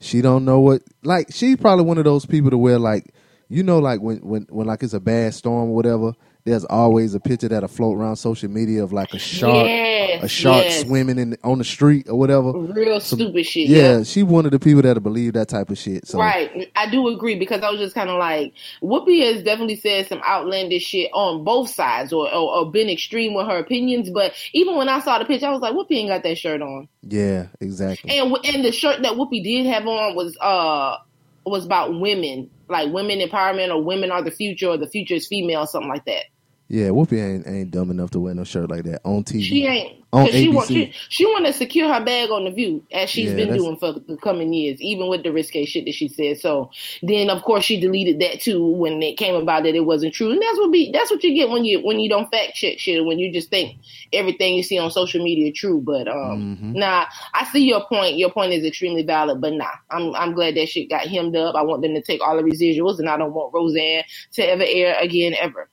She 0.00 0.20
don't 0.20 0.44
know 0.44 0.60
what. 0.60 0.82
Like 1.02 1.28
she's 1.30 1.56
probably 1.56 1.84
one 1.84 1.98
of 1.98 2.04
those 2.04 2.26
people 2.26 2.50
to 2.50 2.58
where 2.58 2.78
like 2.78 3.14
you 3.48 3.62
know 3.62 3.78
like 3.78 4.00
when 4.00 4.18
when 4.18 4.46
when 4.50 4.66
like 4.66 4.82
it's 4.82 4.94
a 4.94 5.00
bad 5.00 5.34
storm 5.34 5.70
or 5.70 5.74
whatever. 5.74 6.12
There's 6.44 6.64
always 6.64 7.14
a 7.14 7.20
picture 7.20 7.46
that'll 7.48 7.68
float 7.68 7.96
around 7.96 8.16
social 8.16 8.50
media 8.50 8.82
of 8.82 8.92
like 8.92 9.14
a 9.14 9.18
shark, 9.18 9.64
Yes, 9.66 10.24
a 10.24 10.28
shark 10.28 10.64
yes. 10.64 10.80
swimming 10.82 11.16
in 11.18 11.36
on 11.44 11.58
the 11.58 11.64
street 11.64 12.08
or 12.08 12.18
whatever. 12.18 12.50
Real 12.52 12.98
Some- 12.98 13.20
stupid 13.20 13.46
shit. 13.46 13.68
Yeah, 13.68 14.02
she 14.02 14.24
one 14.24 14.44
of 14.44 14.50
the 14.50 14.58
people 14.58 14.82
that'll 14.82 15.00
believe 15.02 15.34
that 15.34 15.48
type 15.48 15.70
of 15.70 15.78
shit. 15.78 16.08
So 16.08 16.18
Right, 16.18 16.68
I 16.74 16.90
do 16.90 17.06
agree 17.08 17.36
because 17.38 17.62
I 17.62 17.70
was 17.70 17.78
just 17.78 17.94
kind 17.94 18.10
of 18.10 18.18
like, 18.18 18.54
Whoopi 18.82 19.22
has 19.32 19.44
definitely 19.44 19.76
said 19.76 20.08
some 20.08 20.20
outlandish 20.26 20.82
shit 20.82 21.10
on 21.14 21.44
both 21.44 21.70
sides, 21.70 22.12
or, 22.12 22.26
or 22.34 22.56
or 22.58 22.70
been 22.72 22.90
extreme 22.90 23.34
with 23.34 23.46
her 23.46 23.58
opinions. 23.58 24.10
But 24.10 24.34
even 24.52 24.76
when 24.76 24.88
I 24.88 24.98
saw 24.98 25.20
the 25.20 25.24
picture, 25.24 25.46
I 25.46 25.50
was 25.50 25.60
like, 25.60 25.74
Whoopi 25.74 25.92
ain't 25.92 26.08
got 26.08 26.24
that 26.24 26.38
shirt 26.38 26.60
on, 26.60 26.88
yeah, 27.02 27.46
exactly. 27.60 28.10
and 28.18 28.36
and 28.44 28.64
the 28.64 28.72
shirt 28.72 29.00
that 29.02 29.12
Whoopi 29.12 29.44
did 29.44 29.66
have 29.66 29.86
on 29.86 30.16
was 30.16 30.36
uh 30.40 30.96
was 31.44 31.64
about 31.64 31.98
women, 32.00 32.50
like 32.68 32.92
women 32.92 33.20
empowerment, 33.20 33.68
or 33.74 33.82
women 33.82 34.10
are 34.10 34.22
the 34.22 34.30
future, 34.32 34.68
or 34.68 34.76
the 34.76 34.88
future 34.88 35.14
is 35.14 35.26
female, 35.28 35.66
something 35.66 35.88
like 35.88 36.04
that. 36.06 36.24
Yeah, 36.72 36.88
Whoopi 36.90 37.20
ain't 37.22 37.48
ain't 37.48 37.72
dumb 37.72 37.92
enough 37.92 38.12
to 38.12 38.20
wear 38.20 38.34
no 38.34 38.44
shirt 38.44 38.70
like 38.70 38.84
that 38.86 39.02
on 39.04 39.24
TV. 39.24 39.42
She 39.42 39.66
ain't. 39.66 40.04
on 40.12 40.28
'cause 40.28 40.34
she 40.36 40.48
want 40.48 40.70
ABC. 40.70 40.72
she, 40.72 40.94
she 41.10 41.26
want 41.26 41.46
to 41.46 41.52
secure 41.54 41.92
her 41.92 42.04
bag 42.04 42.30
on 42.30 42.44
the 42.44 42.52
view 42.52 42.84
as 42.92 43.10
she's 43.10 43.34
Yeah, 43.34 43.34
been 43.34 43.52
doing 43.52 43.76
for 43.78 43.94
the 43.94 44.16
coming 44.18 44.52
years, 44.54 44.80
even 44.80 45.08
with 45.08 45.24
the 45.24 45.32
risque 45.32 45.66
shit 45.66 45.86
that 45.86 45.94
she 45.94 46.08
said. 46.08 46.38
So 46.38 46.70
then, 47.02 47.30
of 47.30 47.42
course, 47.42 47.64
she 47.64 47.80
deleted 47.80 48.20
that 48.20 48.40
too 48.40 48.64
when 48.64 49.02
it 49.02 49.18
came 49.18 49.36
about 49.36 49.64
that 49.64 49.76
it 49.76 49.86
wasn't 49.86 50.14
true, 50.14 50.32
and 50.32 50.42
that's 50.42 50.58
what 50.58 50.72
be 50.72 50.92
that's 50.92 51.10
what 51.10 51.24
you 51.24 51.34
get 51.34 51.50
when 51.50 51.66
you 51.66 51.80
when 51.84 52.00
you 52.00 52.08
don't 52.10 52.30
fact 52.30 52.54
check 52.54 52.78
shit, 52.80 53.04
when 53.04 53.18
you 53.20 53.32
just 53.32 53.50
think 53.50 53.72
everything 54.14 54.54
you 54.54 54.64
see 54.64 54.78
on 54.78 54.90
social 54.92 55.24
media 55.24 55.52
true. 55.52 55.82
But 55.82 56.08
um, 56.08 56.46
Mhm. 56.48 56.74
nah, 56.74 57.06
I 57.34 57.44
see 57.46 57.64
your 57.66 57.84
point. 57.86 58.18
Your 58.18 58.30
point 58.32 58.54
is 58.54 58.64
extremely 58.64 59.04
valid, 59.04 59.40
but 59.42 59.54
nah, 59.54 59.66
I'm 59.90 60.14
I'm 60.14 60.34
glad 60.34 60.56
that 60.56 60.70
shit 60.70 60.90
got 60.90 61.08
hemmed 61.08 61.36
up. 61.36 61.56
I 61.56 61.62
want 61.62 61.82
them 61.82 61.94
to 61.94 62.02
take 62.02 62.22
all 62.22 62.36
the 62.38 62.44
residuals, 62.44 63.00
and 63.00 63.10
I 63.10 63.18
don't 63.18 63.34
want 63.34 63.54
Roseanne 63.54 64.04
to 64.34 64.42
ever 64.42 64.64
air 64.66 64.96
again 65.00 65.34
ever. 65.40 65.68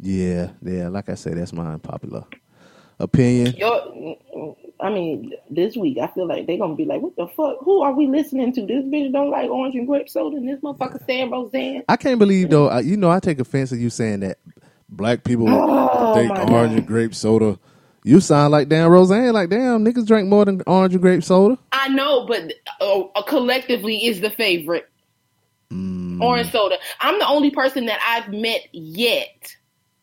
Yeah, 0.00 0.50
yeah. 0.62 0.88
Like 0.88 1.08
I 1.08 1.14
said, 1.14 1.36
that's 1.36 1.52
my 1.52 1.72
unpopular 1.72 2.24
opinion. 2.98 3.54
Yo, 3.56 4.56
I 4.80 4.90
mean, 4.90 5.32
this 5.50 5.76
week 5.76 5.98
I 5.98 6.06
feel 6.08 6.26
like 6.26 6.46
they're 6.46 6.58
gonna 6.58 6.74
be 6.74 6.84
like, 6.86 7.02
"What 7.02 7.16
the 7.16 7.26
fuck? 7.28 7.58
Who 7.60 7.82
are 7.82 7.92
we 7.92 8.06
listening 8.06 8.52
to? 8.54 8.62
This 8.62 8.84
bitch 8.84 9.12
don't 9.12 9.30
like 9.30 9.50
orange 9.50 9.74
and 9.74 9.86
grape 9.86 10.08
soda, 10.08 10.36
and 10.36 10.48
this 10.48 10.60
motherfucker 10.60 11.04
saying 11.06 11.30
Roseanne." 11.30 11.82
I 11.88 11.96
can't 11.96 12.18
believe 12.18 12.50
though. 12.50 12.68
I, 12.68 12.80
you 12.80 12.96
know, 12.96 13.10
I 13.10 13.20
take 13.20 13.40
offense 13.40 13.70
to 13.70 13.76
you 13.76 13.90
saying 13.90 14.20
that 14.20 14.38
black 14.88 15.22
people 15.24 15.46
Oh, 15.48 16.14
think 16.14 16.30
orange 16.30 16.48
God. 16.50 16.72
and 16.78 16.86
grape 16.86 17.14
soda. 17.14 17.58
You 18.02 18.20
sound 18.20 18.52
like 18.52 18.68
damn 18.70 18.90
Roseanne. 18.90 19.34
Like 19.34 19.50
damn, 19.50 19.84
niggas 19.84 20.06
drink 20.06 20.28
more 20.28 20.46
than 20.46 20.62
orange 20.66 20.94
and 20.94 21.02
grape 21.02 21.22
soda. 21.22 21.58
I 21.72 21.88
know, 21.88 22.24
but 22.26 22.54
uh, 22.80 23.00
uh, 23.14 23.22
collectively 23.22 24.06
is 24.06 24.20
the 24.22 24.30
favorite 24.30 24.86
Mm. 25.70 26.20
orange 26.20 26.50
soda. 26.50 26.76
I'm 27.00 27.18
the 27.20 27.28
only 27.28 27.50
person 27.52 27.86
that 27.86 28.00
I've 28.04 28.32
met 28.32 28.62
yet 28.72 29.54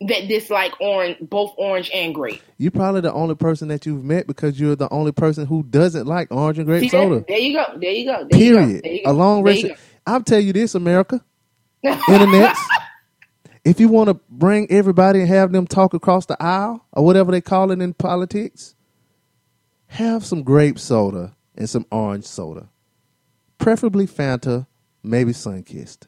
that 0.01 0.27
dislike 0.27 0.73
orange, 0.79 1.17
both 1.21 1.53
orange 1.57 1.89
and 1.93 2.13
grape. 2.13 2.41
You're 2.57 2.71
probably 2.71 3.01
the 3.01 3.13
only 3.13 3.35
person 3.35 3.67
that 3.69 3.85
you've 3.85 4.03
met 4.03 4.27
because 4.27 4.59
you're 4.59 4.75
the 4.75 4.91
only 4.91 5.11
person 5.11 5.45
who 5.45 5.63
doesn't 5.63 6.05
like 6.05 6.31
orange 6.31 6.59
and 6.59 6.67
grape 6.67 6.81
See 6.81 6.89
soda. 6.89 7.25
There 7.27 7.37
you 7.37 7.53
go. 7.53 7.65
There 7.79 7.91
you 7.91 8.05
go. 8.05 8.27
There 8.29 8.39
Period. 8.39 8.85
you 8.85 9.03
go. 9.03 9.11
A 9.11 9.13
long 9.13 9.47
you 9.47 9.75
I'll 10.05 10.23
tell 10.23 10.39
you 10.39 10.53
this, 10.53 10.75
America. 10.75 11.23
Internet. 11.83 12.55
if 13.65 13.79
you 13.79 13.87
want 13.89 14.09
to 14.09 14.13
bring 14.29 14.69
everybody 14.71 15.21
and 15.21 15.27
have 15.29 15.51
them 15.51 15.67
talk 15.67 15.93
across 15.93 16.25
the 16.25 16.41
aisle 16.41 16.85
or 16.93 17.03
whatever 17.03 17.31
they 17.31 17.41
call 17.41 17.71
it 17.71 17.81
in 17.81 17.93
politics, 17.93 18.75
have 19.87 20.25
some 20.25 20.43
grape 20.43 20.77
soda 20.79 21.35
and 21.55 21.69
some 21.69 21.85
orange 21.91 22.25
soda, 22.25 22.69
preferably 23.57 24.05
Fanta, 24.05 24.67
maybe 25.03 25.31
Sunkist. 25.31 26.07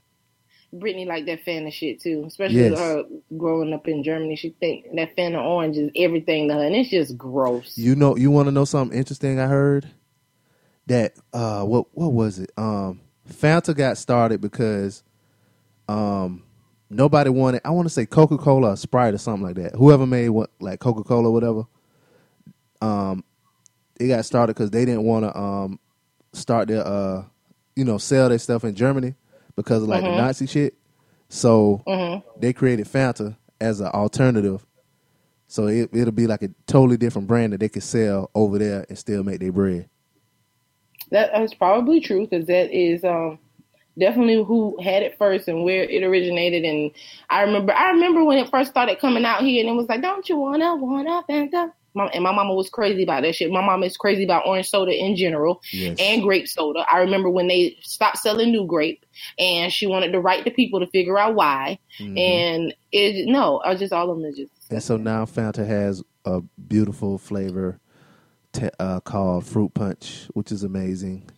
Brittany 0.71 1.05
like 1.05 1.25
that 1.25 1.43
Fanta 1.45 1.71
shit 1.73 1.99
too, 1.99 2.23
especially 2.27 2.57
Yes. 2.69 2.77
her 2.77 3.03
growing 3.37 3.73
up 3.73 3.87
in 3.87 4.03
Germany. 4.03 4.35
She 4.35 4.49
think 4.59 4.85
that 4.95 5.15
Fanta 5.15 5.43
orange 5.43 5.77
is 5.77 5.89
everything 5.95 6.47
to 6.47 6.53
her, 6.53 6.63
and 6.63 6.75
it's 6.75 6.89
just 6.89 7.17
gross. 7.17 7.77
You 7.77 7.95
know, 7.95 8.15
you 8.15 8.29
want 8.31 8.47
to 8.47 8.51
know 8.51 8.65
something 8.65 8.97
interesting? 8.97 9.39
I 9.39 9.47
heard 9.47 9.89
that 10.87 11.13
uh, 11.33 11.63
what 11.63 11.87
what 11.93 12.13
was 12.13 12.39
it? 12.39 12.51
Um, 12.57 13.01
Fanta 13.31 13.75
got 13.75 13.97
started 13.97 14.41
because 14.41 15.03
um, 15.87 16.43
nobody 16.89 17.29
wanted. 17.31 17.61
I 17.65 17.71
want 17.71 17.87
to 17.87 17.93
say 17.93 18.05
Coca 18.05 18.37
Cola 18.37 18.71
or 18.73 18.77
Sprite 18.77 19.13
or 19.15 19.17
something 19.17 19.43
like 19.45 19.55
that. 19.55 19.75
Whoever 19.75 20.05
made 20.05 20.29
what 20.29 20.51
like 20.59 20.79
Coca 20.79 21.03
Cola, 21.03 21.31
whatever. 21.31 21.63
Um, 22.81 23.23
it 23.99 24.07
got 24.07 24.23
started 24.25 24.55
because 24.55 24.71
they 24.71 24.85
didn't 24.85 25.03
want 25.03 25.25
to 25.25 25.37
um 25.37 25.79
start 26.33 26.67
their 26.67 26.85
uh 26.85 27.23
you 27.75 27.83
know 27.83 27.97
sell 27.97 28.29
their 28.29 28.37
stuff 28.37 28.63
in 28.63 28.75
Germany 28.75 29.15
because 29.60 29.84
of 29.84 29.90
like 29.90 30.03
the 30.03 30.15
Nazi 30.15 30.48
shit. 30.48 30.76
So 31.27 31.84
they 32.40 32.53
created 32.53 32.88
Fanta 32.88 33.36
as 33.60 33.81
an 33.81 33.88
alternative. 33.88 34.65
So 35.48 35.68
it, 35.68 35.90
it'll 35.94 36.14
be 36.14 36.27
like 36.27 36.44
a 36.44 36.49
totally 36.65 36.95
different 36.95 37.27
brand 37.27 37.53
that 37.53 37.60
they 37.60 37.69
could 37.69 37.84
sell 37.84 38.31
over 38.34 38.57
there 38.57 38.86
and 38.88 38.98
still 38.98 39.23
make 39.23 39.40
their 39.40 39.52
bread. 39.52 39.90
That 41.11 41.41
is 41.41 41.53
probably 41.53 41.99
true 41.99 42.26
because 42.26 42.45
that 42.48 42.72
is 42.72 43.03
um, 43.03 43.40
definitely 43.98 44.44
who 44.44 44.80
had 44.81 45.03
it 45.03 45.18
first 45.18 45.48
and 45.48 45.64
where 45.65 45.84
it 45.84 46.03
originated. 46.03 46.64
And 46.64 46.91
I 47.30 47.41
remember, 47.41 47.73
I 47.73 47.90
remember 47.90 48.23
when 48.23 48.38
it 48.38 48.49
first 48.49 48.69
started 48.69 48.99
coming 48.99 49.26
out 49.26 49.41
here, 49.41 49.60
and 49.60 49.69
it 49.69 49.77
was 49.77 49.90
like, 49.90 50.02
"Don't 50.02 50.27
you 50.30 50.38
wanna 50.38 50.76
wanna 50.76 51.23
Fanta?" 51.27 51.73
Mom, 51.94 52.10
and 52.14 52.24
my 52.24 52.32
mama 52.32 52.53
was 52.53 52.70
crazy 52.70 53.03
about 53.03 53.24
that 53.24 53.36
shit. 53.36 53.52
My 53.52 53.66
mama 53.66 53.86
is 53.86 53.98
crazy 53.98 54.24
about 54.24 54.45
orange 54.45 54.70
soda 54.70 54.91
in 54.91 55.16
general 55.16 55.61
Yes. 55.72 55.98
and 55.99 56.22
grape 56.22 56.48
soda. 56.48 56.86
I 56.91 56.99
remember 56.99 57.30
when 57.30 57.48
they 57.48 57.78
stopped 57.82 58.18
selling 58.20 58.52
new 58.52 58.66
grape, 58.66 59.06
and 59.38 59.72
she 59.72 59.88
wanted 59.88 60.11
to 60.11 60.20
write 60.20 60.45
to 60.45 60.52
people 60.52 60.80
to 60.80 60.88
figure 60.88 61.18
out 61.18 61.36
why. 61.36 61.80
And 61.99 62.74
it 62.91 63.28
no, 63.28 63.57
I 63.60 63.72
was 63.72 63.80
just 63.80 63.91
all 63.94 64.10
of 64.11 64.20
them 64.22 64.34
just 64.36 64.52
And 64.72 64.82
so 64.84 64.98
now 64.98 65.26
Fanta 65.26 65.66
has 65.68 66.03
a 66.26 66.41
beautiful 66.41 67.18
flavor 67.18 67.80
te- 68.53 68.70
uh, 68.80 68.99
called 69.02 69.45
fruit 69.45 69.74
punch, 69.74 70.28
which 70.34 70.52
is 70.52 70.64
amazing. 70.64 71.30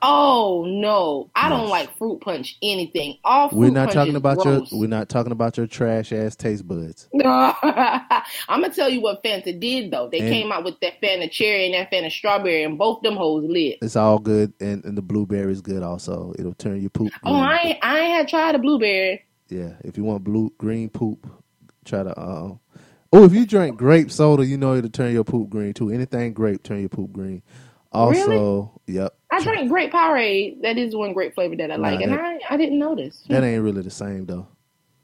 Oh 0.00 0.64
no, 0.68 1.30
I 1.34 1.48
don't 1.48 1.68
like 1.68 1.96
fruit 1.98 2.20
punch 2.20 2.56
anything. 2.62 3.16
All 3.24 3.48
fruit 3.48 3.58
We're 3.58 3.70
not 3.70 3.90
talking 3.92 4.16
about 4.16 4.38
gross. 4.38 4.70
your 4.70 4.80
we're 4.80 4.86
not 4.86 5.08
talking 5.08 5.32
about 5.32 5.56
your 5.56 5.66
trash 5.66 6.12
ass 6.12 6.36
taste 6.36 6.66
buds. 6.68 7.08
I'm 7.14 8.22
gonna 8.48 8.72
tell 8.72 8.88
you 8.88 9.00
what 9.00 9.22
Fanta 9.24 9.58
did 9.58 9.90
though. 9.90 10.08
They 10.10 10.20
And- 10.20 10.28
came 10.32 10.52
out 10.52 10.64
with 10.64 10.78
that 10.80 11.00
Fanta 11.02 11.30
cherry 11.30 11.66
and 11.66 11.74
that 11.74 11.90
Fanta 11.90 12.10
strawberry, 12.10 12.62
and 12.62 12.78
both 12.78 13.02
them 13.02 13.16
hoes 13.16 13.44
lit. 13.48 13.78
It's 13.82 13.96
all 13.96 14.18
good, 14.18 14.52
and, 14.60 14.84
and 14.84 14.96
the 14.96 15.02
blueberry 15.02 15.52
is 15.52 15.60
good 15.60 15.82
also. 15.82 16.32
It'll 16.38 16.54
turn 16.54 16.80
your 16.80 16.90
poop. 16.90 17.12
Oh. 17.24 17.34
I 17.34 17.58
ain't, 17.64 17.78
I 17.84 17.98
ain't 17.98 18.12
had 18.14 18.28
tried 18.28 18.54
a 18.54 18.58
blueberry. 18.58 19.24
Yeah, 19.48 19.72
if 19.84 19.96
you 19.96 20.04
want 20.04 20.24
blue 20.24 20.52
green 20.58 20.90
poop, 20.90 21.26
try 21.84 22.02
to. 22.02 22.10
Uh, 22.18 22.54
oh, 23.12 23.24
if 23.24 23.32
you 23.32 23.46
drink 23.46 23.78
grape 23.78 24.10
soda, 24.12 24.44
you 24.46 24.56
know 24.58 24.74
it'll 24.74 24.90
turn 24.90 25.12
your 25.12 25.24
poop 25.24 25.48
green 25.50 25.72
too. 25.72 25.90
Anything 25.90 26.34
grape 26.34 26.62
turn 26.62 26.80
your 26.80 26.88
poop 26.90 27.12
green. 27.12 27.42
Also, 27.92 28.80
yep, 28.86 29.14
I 29.30 29.42
drank 29.42 29.70
grape 29.70 29.92
Powerade. 29.92 30.62
That 30.62 30.76
is 30.78 30.94
one 30.94 31.12
grape 31.12 31.34
flavor 31.34 31.56
that 31.56 31.70
I 31.70 31.76
like, 31.76 32.00
and 32.00 32.14
I 32.14 32.38
I 32.48 32.56
didn't 32.56 32.78
notice. 32.78 33.24
that 33.28 33.42
ain't 33.42 33.62
really 33.62 33.82
the 33.82 33.90
same 33.90 34.26
though. 34.26 34.46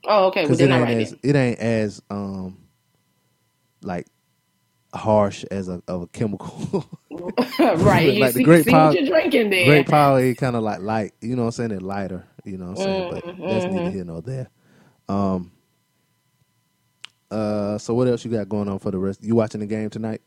Oh, 0.06 0.27
okay. 0.27 0.44
Well, 0.47 0.61
it 0.61 0.70
ain't 0.70 0.82
right. 0.82 0.98
as 0.98 1.11
then. 1.11 1.20
it 1.23 1.36
ain't 1.36 1.59
as 1.59 2.02
um 2.11 2.59
like 3.82 4.06
harsh 4.94 5.44
as 5.51 5.69
a 5.69 5.82
of 5.89 6.02
a 6.02 6.06
chemical. 6.09 6.85
right. 7.59 8.19
Like 8.19 8.32
the 8.32 8.39
see, 8.39 8.43
great 8.43 8.65
see 8.65 8.70
power- 8.70 8.89
what 8.89 9.01
you're 9.01 9.09
drinking 9.09 9.51
then. 9.51 9.66
Great 9.66 9.86
Power 9.89 10.35
kind 10.35 10.56
of 10.56 10.62
like 10.62 10.81
light, 10.81 11.12
you 11.20 11.36
know 11.36 11.43
what 11.43 11.59
I'm 11.59 11.69
saying? 11.69 11.70
It 11.73 11.82
lighter, 11.82 12.27
you 12.44 12.59
know 12.59 12.66
what 12.66 12.78
I'm 12.78 12.85
saying? 12.85 13.12
Mm-hmm, 13.12 13.43
But 13.43 13.48
that's 13.48 13.65
neither 13.66 13.90
here 13.90 14.05
nor 14.05 14.23
there. 14.23 14.51
Um. 15.09 15.52
Uh. 17.31 17.78
So 17.78 17.94
what 17.94 18.09
else 18.09 18.24
you 18.24 18.31
got 18.31 18.48
going 18.48 18.69
on 18.69 18.78
for 18.78 18.90
the 18.90 18.98
rest? 18.98 19.23
You 19.23 19.35
watching 19.35 19.61
the 19.61 19.66
game 19.66 19.90
tonight? 19.90 20.23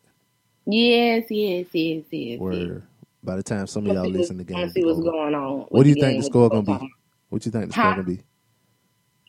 Yes, 0.70 1.26
yes, 1.30 1.66
yes, 1.72 2.04
yes. 2.04 2.04
yes. 2.12 2.40
Where 2.40 2.84
by 3.24 3.38
the 3.38 3.44
time 3.44 3.68
some 3.68 3.88
of 3.88 3.96
y'all 3.96 4.10
listen 4.10 4.38
to 4.38 4.44
the 4.44 4.54
game, 4.54 4.70
see 4.70 4.84
what's 4.84 5.00
over. 5.00 5.12
going 5.12 5.34
on. 5.34 5.62
What 5.70 5.84
do 5.84 5.90
you 5.90 5.96
think 5.96 6.22
the 6.22 6.28
score 6.28 6.50
gonna 6.50 6.64
be? 6.64 6.94
What 7.30 7.46
you 7.46 7.52
think 7.52 7.68
the 7.68 7.74
score 7.74 7.92
gonna 7.92 8.04
be? 8.04 8.22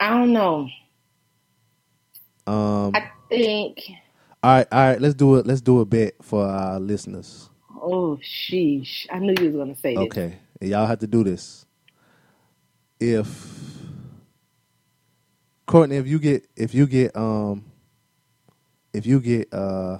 I 0.00 0.10
don't 0.10 0.32
know. 0.32 0.68
Um. 2.46 2.92
I 2.94 3.10
think. 3.28 3.78
All 4.42 4.56
right, 4.56 4.66
all 4.70 4.78
right. 4.78 5.00
Let's 5.00 5.14
do 5.14 5.36
it. 5.36 5.46
Let's 5.46 5.60
do 5.60 5.80
a 5.80 5.84
bet 5.84 6.14
for 6.22 6.44
our 6.44 6.80
listeners. 6.80 7.50
Oh, 7.80 8.18
sheesh! 8.22 9.06
I 9.10 9.20
knew 9.20 9.34
you 9.38 9.46
was 9.46 9.56
gonna 9.56 9.76
say 9.76 9.94
this. 9.94 10.04
Okay, 10.06 10.38
y'all 10.60 10.86
have 10.86 10.98
to 11.00 11.06
do 11.06 11.22
this. 11.22 11.66
If 12.98 13.80
Courtney, 15.66 15.96
if 15.96 16.08
you 16.08 16.18
get, 16.18 16.48
if 16.56 16.74
you 16.74 16.88
get, 16.88 17.16
um, 17.16 17.64
if 18.92 19.06
you 19.06 19.20
get 19.20 19.52
uh 19.52 19.98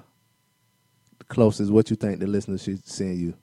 closest, 1.28 1.70
what 1.70 1.90
you 1.90 1.96
think 1.96 2.20
the 2.20 2.26
listeners 2.26 2.62
should 2.62 2.86
send 2.86 3.18
you? 3.18 3.34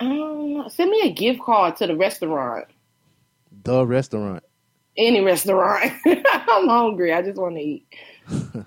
Um, 0.00 0.64
send 0.68 0.90
me 0.90 1.02
a 1.02 1.12
gift 1.12 1.40
card 1.40 1.76
to 1.76 1.86
the 1.86 1.96
restaurant. 1.96 2.66
The 3.64 3.86
restaurant. 3.86 4.42
Any 4.96 5.20
restaurant. 5.20 5.92
I'm 6.06 6.68
hungry. 6.68 7.12
I 7.12 7.22
just 7.22 7.38
want 7.38 7.56
to 7.56 7.62
eat. 7.62 7.86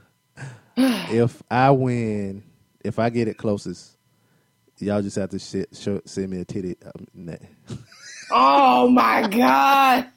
if 0.78 1.44
I 1.50 1.72
win, 1.72 2.44
if 2.84 3.00
I 3.00 3.10
get 3.10 3.28
it 3.28 3.38
closest, 3.38 3.98
y'all 4.80 5.02
just 5.02 5.16
have 5.16 5.30
to 5.30 5.40
shit, 5.40 5.70
show, 5.76 6.02
send 6.06 6.30
me 6.30 6.42
a 6.42 6.46
titty. 6.46 6.76
Um, 6.84 7.08
nah. 7.14 7.36
Oh 8.30 8.90
my 8.90 9.24
god, 9.28 10.08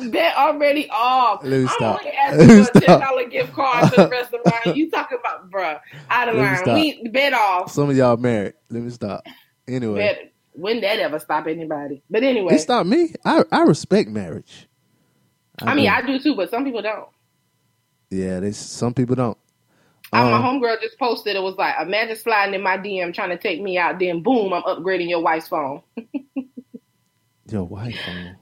they're 0.00 0.34
already 0.36 0.88
off. 0.90 1.42
Let 1.42 1.60
me 1.62 1.66
I'm 1.66 1.68
stop. 1.68 1.98
only 1.98 2.10
asking 2.12 2.52
for 2.52 2.68
a 2.68 2.74
ten 2.74 2.98
dollar 2.98 3.28
gift 3.28 3.52
card 3.54 3.90
to 3.90 3.98
the 3.98 4.08
restaurant. 4.08 4.74
You 4.74 4.90
talking 4.90 5.18
about, 5.20 5.50
bruh? 5.50 5.80
Out 6.10 6.28
of 6.28 6.36
line. 6.36 6.72
We 6.72 7.08
bet 7.12 7.34
off. 7.34 7.70
Some 7.70 7.90
of 7.90 7.96
y'all 7.96 8.16
married. 8.18 8.54
Let 8.70 8.82
me 8.82 8.90
stop. 8.90 9.26
Anyway, 9.68 10.12
Bet. 10.12 10.32
When 10.54 10.80
that 10.82 11.00
ever 11.00 11.18
stop 11.20 11.46
anybody? 11.46 12.02
But 12.10 12.24
anyway, 12.24 12.54
it's 12.54 12.68
not 12.68 12.86
me. 12.86 13.14
I 13.24 13.44
I 13.52 13.62
respect 13.62 14.10
marriage. 14.10 14.68
I 15.66 15.74
mean, 15.74 15.88
do. 15.88 15.90
I 15.90 16.02
do 16.02 16.18
too, 16.20 16.36
but 16.36 16.50
some 16.50 16.64
people 16.64 16.82
don't. 16.82 17.08
Yeah, 18.10 18.40
they 18.40 18.52
some 18.52 18.94
people 18.94 19.16
don't. 19.16 19.38
Uh, 20.12 20.16
Um, 20.18 20.30
my 20.30 20.40
homegirl 20.40 20.80
just 20.80 20.98
posted. 20.98 21.36
It 21.36 21.42
was 21.42 21.56
like, 21.56 21.74
imagine 21.80 22.16
sliding 22.16 22.54
in 22.54 22.62
my 22.62 22.78
DM 22.78 23.14
trying 23.14 23.30
to 23.30 23.38
take 23.38 23.62
me 23.62 23.78
out. 23.78 23.98
Then 23.98 24.22
boom, 24.22 24.52
I'm 24.52 24.62
upgrading 24.64 25.08
your 25.10 25.20
wife's 25.22 25.48
phone. 25.48 25.82
Your 27.48 27.64
wife. 27.64 27.98
um, 28.08 28.36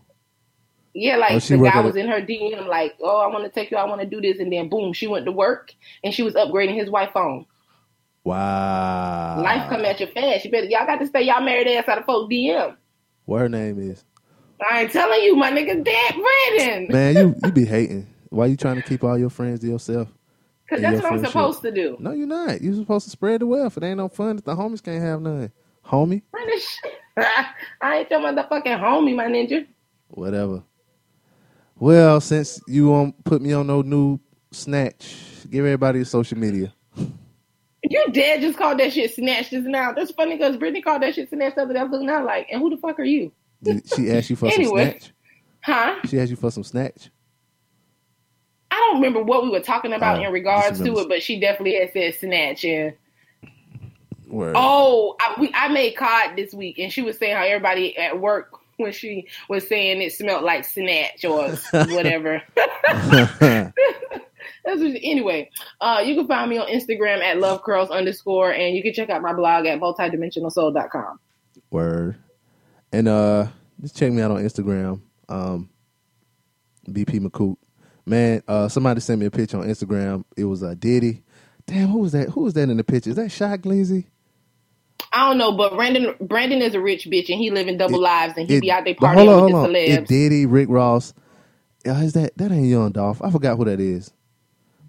Yeah, 0.95 1.17
like 1.17 1.33
Oh, 1.33 1.39
the 1.39 1.59
guy 1.59 1.81
was 1.81 1.97
in 1.97 2.09
her 2.09 2.21
DM, 2.21 2.67
like, 2.67 2.95
oh, 3.01 3.19
I 3.19 3.27
want 3.27 3.45
to 3.45 3.51
take 3.51 3.71
you. 3.71 3.77
I 3.77 3.85
want 3.85 4.01
to 4.01 4.07
do 4.07 4.21
this, 4.21 4.39
and 4.39 4.53
then 4.53 4.69
boom, 4.69 4.93
she 4.93 5.07
went 5.07 5.25
to 5.27 5.33
work 5.33 5.73
and 6.03 6.15
she 6.15 6.23
was 6.23 6.35
upgrading 6.35 6.77
his 6.77 6.91
wife 6.91 7.11
phone. 7.13 7.47
Wow. 8.25 9.43
Life 9.43 9.69
come 9.69 9.85
at 9.85 10.01
you 10.01 10.07
fast. 10.07 10.45
You 10.45 10.51
better, 10.51 10.67
y'all 10.67 10.87
got 10.87 10.99
to 10.99 11.07
stay 11.07 11.23
y'all 11.23 11.43
married 11.43 11.69
ass 11.69 11.89
out 11.89 11.99
of 11.99 12.07
folk 12.07 12.31
DM. 12.31 12.75
What 13.27 13.41
her 13.43 13.49
name 13.49 13.79
is? 13.79 14.05
I 14.71 14.83
ain't 14.83 14.93
telling 14.93 15.23
you, 15.23 15.37
my 15.37 15.51
nigga, 15.51 15.85
Dad 15.85 16.15
Brandon. 16.15 16.89
Man, 16.91 17.17
you 17.17 17.35
you 17.45 17.53
be 17.53 17.67
hating. 17.67 18.07
Why 18.31 18.47
you 18.47 18.57
trying 18.57 18.77
to 18.77 18.83
keep 18.83 19.05
all 19.05 19.19
your 19.19 19.31
friends 19.31 19.61
to 19.61 19.67
yourself? 19.67 20.09
Because 20.65 20.81
that's 20.83 21.03
your 21.03 21.11
what 21.11 21.19
I'm 21.19 21.27
supposed 21.27 21.63
to 21.63 21.71
do. 21.71 21.97
No, 22.01 22.13
you're 22.13 22.27
not. 22.27 22.63
You're 22.63 22.75
supposed 22.75 23.05
to 23.05 23.11
spread 23.11 23.43
the 23.43 23.47
wealth. 23.47 23.77
It 23.77 23.83
ain't 23.83 23.99
no 23.99 24.09
fun 24.09 24.39
if 24.39 24.45
the 24.45 24.55
homies 24.55 24.83
can't 24.83 25.03
have 25.03 25.21
none. 25.21 25.53
Homie, 25.87 26.23
I 27.81 27.99
ain't 27.99 28.11
your 28.11 28.21
motherfucking 28.21 28.81
homie, 28.81 29.15
my 29.15 29.27
ninja. 29.27 29.67
whatever. 30.09 30.63
Well, 31.77 32.21
since 32.21 32.61
you 32.69 32.89
won't 32.89 33.23
put 33.25 33.43
me 33.43 33.53
on 33.53 33.67
no 33.67 33.83
new 33.83 34.19
snatch, 34.53 35.17
give 35.51 35.65
everybody 35.65 36.01
a 36.01 36.05
social 36.05 36.39
media. 36.39 36.73
Your 37.83 38.07
dad 38.09 38.41
just 38.41 38.57
called 38.57 38.79
that 38.81 38.93
shit 38.93 39.15
snatch 39.15 39.51
just 39.51 39.67
now. 39.67 39.93
That's 39.93 40.11
funny 40.13 40.37
because 40.39 40.57
Brittany 40.57 40.81
called 40.81 41.03
that 41.03 41.15
shit 41.15 41.29
snatch 41.29 41.55
the 41.57 41.63
other 41.63 41.75
day. 41.75 41.81
I 41.81 41.83
was 41.83 41.93
looking 41.93 42.09
out 42.09 42.25
like, 42.25 42.47
and 42.51 42.61
who 42.63 42.71
the 42.71 42.77
fuck 42.79 42.99
are 42.99 43.05
you? 43.05 43.31
Did 43.63 43.83
she 43.89 44.11
asked 44.11 44.31
you 44.31 44.37
for 44.37 44.51
some 44.51 44.61
Anyway. 44.61 44.91
snatch? 44.93 45.13
Huh? 45.63 45.97
She 46.07 46.19
asked 46.19 46.31
you 46.31 46.37
for 46.37 46.51
some 46.51 46.65
snatch. 46.65 47.11
I 48.71 48.77
don't 48.77 48.97
remember 48.97 49.23
what 49.23 49.43
we 49.43 49.51
were 49.51 49.61
talking 49.61 49.93
about 49.93 50.19
Oh, 50.19 50.25
in 50.25 50.33
regards 50.33 50.81
to 50.81 50.99
it, 50.99 51.09
but 51.09 51.23
she 51.23 51.39
definitely 51.41 51.79
had 51.79 51.93
said 51.93 52.15
snatch. 52.15 52.65
And 52.65 52.95
Word. 54.29 54.55
oh, 54.57 55.17
I, 55.21 55.41
we, 55.41 55.51
I 55.55 55.69
made 55.69 55.97
cod 55.97 56.37
this 56.37 56.53
week, 56.55 56.79
and 56.79 56.93
she 56.93 57.03
was 57.03 57.19
saying 57.19 57.37
how 57.37 57.45
everybody 57.45 57.97
at 57.97 58.21
work 58.21 58.59
when 58.77 58.93
she 58.93 59.29
was 59.49 59.67
saying 59.69 60.03
it 60.03 60.13
smelled 60.13 60.45
like 60.45 60.65
snatch 60.65 61.25
or 61.25 61.51
whatever. 61.73 62.43
That's 64.65 64.81
what, 64.81 64.97
anyway, 65.03 65.51
uh, 65.81 66.03
you 66.05 66.15
can 66.15 66.27
find 66.27 66.49
me 66.51 66.59
on 66.59 66.67
Instagram 66.69 67.23
at 67.23 67.37
lovecurls 67.37 67.91
underscore, 67.91 68.51
and 68.53 68.75
you 68.75 68.83
can 68.83 68.93
check 68.95 69.11
out 69.11 69.23
my 69.23 69.33
blog 69.33 69.67
at 69.67 69.79
multidimensionalsoul.com. 69.79 71.21
Word. 71.71 72.17
And 72.93 73.09
uh 73.09 73.49
just 73.81 73.97
check 73.97 74.13
me 74.13 74.23
out 74.23 74.31
on 74.31 74.39
Instagram. 74.39 75.01
Um 75.29 75.69
BP 76.89 77.21
McCoot. 77.21 77.57
Man, 78.07 78.43
uh 78.47 78.69
somebody 78.69 79.01
sent 79.01 79.19
me 79.21 79.27
a 79.27 79.31
picture 79.31 79.59
on 79.59 79.65
Instagram. 79.67 80.25
It 80.37 80.45
was 80.45 80.63
uh 80.63 80.75
Diddy. 80.79 81.23
Damn, 81.67 81.89
who 81.89 81.99
was 81.99 82.13
that? 82.13 82.29
Who 82.31 82.43
was 82.43 82.55
that 82.55 82.69
in 82.69 82.77
the 82.77 82.85
picture? 82.85 83.11
Is 83.11 83.17
that 83.17 83.33
Shy 83.33 83.57
Glizzy? 83.57 84.07
I 85.15 85.29
don't 85.29 85.39
know, 85.39 85.53
but 85.53 85.75
Brandon 85.75 86.15
Brandon 86.21 86.61
is 86.61 86.75
a 86.75 86.81
rich 86.81 87.07
bitch, 87.07 87.31
and 87.31 87.39
he 87.39 87.51
living 87.51 87.79
double 87.79 88.01
lives, 88.01 88.35
and 88.37 88.49
he 88.49 88.57
It- 88.57 88.61
be 88.63 88.73
out 88.73 88.85
there 88.85 88.95
partying 88.95 89.15
hold 89.15 89.29
on, 89.29 89.45
with 89.45 89.55
hold 89.55 89.71
the 89.71 89.71
on. 89.71 89.77
It 89.77 90.05
celebs. 90.05 90.09
Diddy, 90.09 90.47
Rick 90.47 90.69
Ross. 90.69 91.15
Is 91.85 92.15
that 92.15 92.37
that 92.39 92.51
ain't 92.51 92.67
Young 92.67 92.93
Dolph? 92.93 93.23
I 93.23 93.31
forgot 93.31 93.57
who 93.57 93.65
that 93.67 93.81
is. 93.81 94.11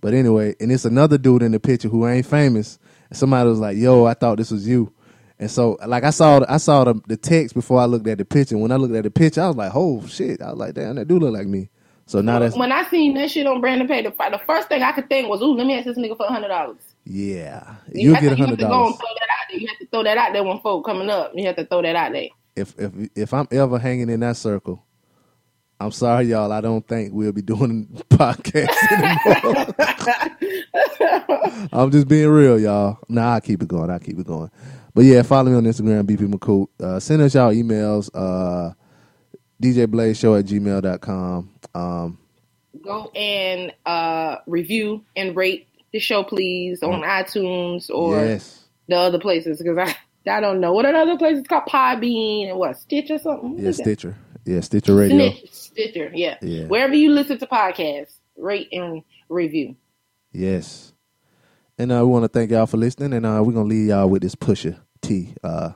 But 0.02 0.14
anyway, 0.14 0.56
and 0.60 0.72
it's 0.72 0.86
another 0.86 1.18
dude 1.18 1.44
in 1.44 1.52
the 1.52 1.60
picture 1.60 1.90
who 1.90 2.08
ain't 2.08 2.26
famous. 2.26 2.80
Somebody 3.12 3.50
was 3.50 3.60
like, 3.60 3.78
"Yo, 3.78 4.06
I 4.06 4.14
thought 4.14 4.38
this 4.38 4.52
was 4.52 4.68
you." 4.68 4.92
And 5.40 5.52
so, 5.52 5.78
like, 5.86 6.04
I 6.04 6.12
saw 6.12 6.44
I 6.48 6.58
saw 6.58 6.84
the, 6.86 7.02
the 7.08 7.18
text 7.18 7.54
before 7.54 7.80
I 7.80 7.86
looked 7.86 8.08
at 8.08 8.18
the 8.18 8.26
picture. 8.26 8.58
When 8.58 8.72
I 8.72 8.78
looked 8.78 8.96
at 8.96 9.04
the 9.04 9.12
picture, 9.12 9.42
I 9.42 9.48
was 9.48 9.56
like, 9.58 9.72
"Oh 9.76 10.06
shit!" 10.08 10.42
I 10.42 10.52
was 10.52 10.60
like, 10.60 10.74
"Damn, 10.76 10.96
that 10.96 11.08
do 11.08 11.20
look 11.20 11.34
like 11.34 11.48
me." 11.48 11.70
So 12.08 12.22
now 12.22 12.40
that's 12.40 12.56
when 12.56 12.72
I 12.72 12.88
seen 12.90 13.16
that 13.16 13.32
shit 13.32 13.48
on 13.48 13.62
Brandon 13.62 13.88
Pay, 13.88 14.04
the, 14.04 14.12
the 14.12 14.42
first 14.46 14.70
thing 14.70 14.82
I 14.84 14.92
could 14.92 15.10
think 15.10 15.28
was, 15.28 15.42
"Ooh, 15.42 15.56
let 15.56 15.68
me 15.68 15.76
ask 15.76 15.86
this 15.86 15.98
nigga 15.98 16.18
for 16.18 16.26
a 16.28 16.32
hundred 16.32 16.50
dollars." 16.50 16.85
Yeah, 17.06 17.76
You 17.94 18.02
you'll 18.10 18.16
have 18.16 18.24
get 18.24 18.30
to- 18.30 18.36
a 18.36 18.38
hundred 18.38 18.60
dollars 18.60 18.96
throw 18.96 19.08
that 19.08 19.30
out 19.30 19.48
there. 19.50 19.60
You 19.60 19.68
have 19.68 19.78
to 19.80 19.88
throw 19.88 20.04
that 20.04 20.18
out 20.18 20.34
there 20.34 20.44
when 20.44 20.60
folk 20.60 20.86
coming 20.86 21.10
up. 21.10 21.32
You 21.36 21.46
have 21.48 21.56
to 21.56 21.66
throw 21.66 21.82
that 21.82 21.96
out 21.96 22.12
there. 22.12 22.28
if 22.56 22.74
if 22.78 22.92
if 23.16 23.34
I'm 23.34 23.48
ever 23.52 23.78
hanging 23.80 24.10
in 24.10 24.20
that 24.22 24.38
circle. 24.38 24.82
I'm 25.78 25.92
sorry, 25.92 26.28
y'all. 26.28 26.54
I 26.54 26.62
don't 26.62 26.88
think 26.88 27.14
we'll 27.14 27.34
be 27.34 27.42
doing 27.42 27.86
podcasts 28.10 28.70
anymore. 28.92 29.76
I'm 31.74 31.92
just 31.92 32.08
being 32.08 32.30
real, 32.30 32.58
y'all. 32.60 33.00
Nah, 33.10 33.36
I 33.36 33.40
keep 33.42 33.62
it 33.62 33.68
going. 33.68 33.90
I 33.90 34.00
keep 34.00 34.18
it 34.18 34.26
going. 34.26 34.50
But 34.94 35.04
yeah, 35.04 35.22
follow 35.24 35.52
me 35.52 35.58
on 35.58 35.64
Instagram, 35.66 36.04
BP 36.04 36.32
McCool. 36.34 36.68
Uh, 36.82 37.00
send 37.02 37.22
us 37.22 37.36
y'all 37.36 37.52
emails, 37.54 38.10
uh, 38.14 38.72
djblazeshow 39.62 40.40
at 40.40 40.46
gmail.com. 40.46 41.50
Um, 41.74 42.18
Go 42.82 43.10
and 43.16 43.74
uh, 43.86 44.38
review 44.48 45.04
and 45.18 45.36
rate 45.36 45.68
the 45.96 46.00
show, 46.00 46.24
please, 46.24 46.84
on 46.84 47.02
iTunes 47.02 47.90
or 47.90 48.18
yes. 48.18 48.66
the 48.88 48.98
other 48.98 49.18
places 49.18 49.60
because 49.60 49.78
I 49.78 49.96
I 50.30 50.42
don't 50.42 50.60
know 50.60 50.74
what 50.74 50.86
are 50.86 50.92
the 50.92 51.00
other 51.00 51.18
places 51.18 51.48
called 51.48 51.64
Podbean 51.70 52.50
and 52.50 52.60
what 52.60 52.78
Stitch 52.78 53.10
or 53.10 53.18
something. 53.18 53.58
Yeah? 53.58 53.72
Stitcher. 53.72 54.18
Yeah, 54.46 54.60
Stitcher 54.60 54.94
Radio. 54.96 55.18
Snitch, 55.32 55.54
Stitcher, 55.54 56.12
yeah. 56.14 56.38
Yeah. 56.42 56.66
Wherever 56.66 56.94
you 56.94 57.12
listen 57.12 57.38
to 57.40 57.48
podcasts, 57.48 58.18
rate 58.38 58.68
and 58.72 59.04
review. 59.30 59.76
Yes. 60.32 60.94
And 61.78 61.92
uh, 61.92 62.06
want 62.06 62.24
to 62.26 62.28
thank 62.28 62.52
y'all 62.52 62.66
for 62.66 62.78
listening. 62.78 63.14
And 63.14 63.26
uh, 63.26 63.42
we're 63.44 63.54
to 63.54 63.62
leave 63.62 63.88
y'all 63.88 64.10
with 64.10 64.22
this 64.22 64.36
Pusha 64.36 64.78
T. 65.02 65.34
Uh, 65.44 65.72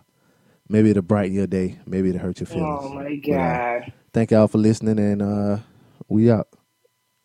maybe 0.67 0.89
it'll 0.89 1.01
brighten 1.03 1.33
your 1.33 1.47
day. 1.47 1.79
Maybe 1.85 2.09
it'll 2.09 2.21
hurt 2.21 2.39
your 2.39 2.47
feelings. 2.47 2.79
Oh 2.81 2.93
my 2.93 3.19
But, 3.23 3.31
uh, 3.31 3.79
god. 3.79 3.93
thank 4.13 4.31
y'all 4.31 4.47
for 4.47 4.57
listening. 4.57 4.99
And 4.99 5.21
uh, 5.21 5.57
we 6.07 6.29
out. 6.29 6.47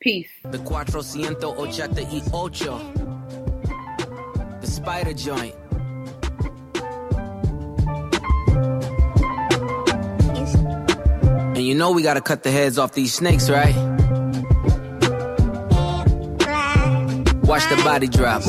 Peace. 0.04 0.28
The 0.42 0.58
Cuatrocientos 0.58 1.56
Ochenta 1.56 2.02
y 2.02 2.22
Ocho. 2.30 2.78
The 4.60 4.66
spider 4.66 5.14
joint. 5.14 5.54
And 11.56 11.64
you 11.64 11.74
know 11.74 11.92
we 11.92 12.02
gotta 12.02 12.20
cut 12.20 12.42
the 12.42 12.50
heads 12.50 12.76
off 12.76 12.92
these 12.92 13.14
snakes, 13.14 13.48
right? 13.48 13.74
Watch 17.44 17.66
the 17.70 17.80
body 17.82 18.08
drop. 18.08 18.42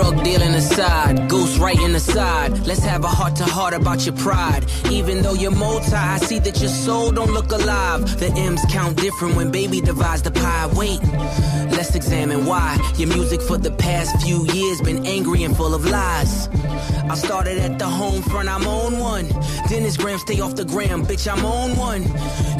Drug 0.00 0.24
dealing 0.24 0.54
aside, 0.54 1.28
ghost 1.28 1.58
writing 1.58 1.94
aside. 1.94 2.50
Let's 2.66 2.84
have 2.84 3.04
a 3.04 3.08
heart 3.08 3.36
to 3.36 3.44
heart 3.44 3.74
about 3.74 4.06
your 4.06 4.16
pride. 4.16 4.64
Even 4.90 5.22
though 5.22 5.34
you're 5.34 5.58
multi, 5.64 5.92
I 5.92 6.18
see 6.18 6.38
that 6.38 6.58
your 6.60 6.70
soul 6.70 7.12
don't 7.12 7.32
look 7.32 7.52
alive. 7.52 8.00
The 8.18 8.32
M's 8.32 8.64
count 8.70 8.96
different 8.96 9.36
when 9.36 9.50
baby 9.50 9.80
divides 9.80 10.22
the 10.22 10.30
pie. 10.30 10.68
Wait, 10.74 11.00
let's 11.80 11.94
examine 11.94 12.44
why 12.44 12.76
your 12.98 13.08
music 13.08 13.40
for 13.40 13.56
the 13.56 13.70
past 13.70 14.20
few 14.20 14.44
years 14.52 14.82
been 14.82 15.06
angry 15.06 15.44
and 15.44 15.56
full 15.56 15.74
of 15.74 15.86
lies. 15.86 16.46
I 17.08 17.14
started 17.14 17.56
at 17.56 17.78
the 17.78 17.86
home 17.86 18.20
front, 18.20 18.50
I'm 18.50 18.66
on 18.66 18.98
one. 18.98 19.26
Dennis 19.66 19.96
Graham, 19.96 20.18
stay 20.18 20.40
off 20.40 20.56
the 20.56 20.66
gram, 20.66 21.06
bitch, 21.06 21.26
I'm 21.26 21.42
on 21.42 21.74
one. 21.78 22.02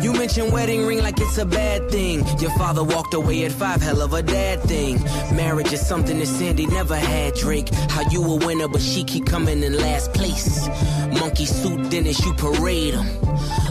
You 0.02 0.14
mentioned 0.14 0.54
wedding 0.54 0.86
ring 0.86 1.02
like 1.02 1.20
it's 1.20 1.36
a 1.36 1.44
bad 1.44 1.90
thing. 1.90 2.26
Your 2.38 2.50
father 2.52 2.82
walked 2.82 3.12
away 3.12 3.44
at 3.44 3.52
five, 3.52 3.82
hell 3.82 4.00
of 4.00 4.14
a 4.14 4.22
dad 4.22 4.62
thing. 4.62 4.94
Marriage 5.36 5.70
is 5.70 5.86
something 5.86 6.18
that 6.18 6.26
Sandi 6.26 6.64
never 6.64 6.96
had, 6.96 7.34
Drake. 7.34 7.68
How 7.90 8.08
you 8.08 8.24
a 8.24 8.36
winner, 8.36 8.68
but 8.68 8.80
she 8.80 9.04
keep 9.04 9.26
coming 9.26 9.62
in 9.62 9.76
last 9.76 10.14
place. 10.14 10.66
Monkey 11.20 11.44
suit 11.44 11.90
Dennis, 11.90 12.24
you 12.24 12.32
parade 12.32 12.94
him. 12.94 13.06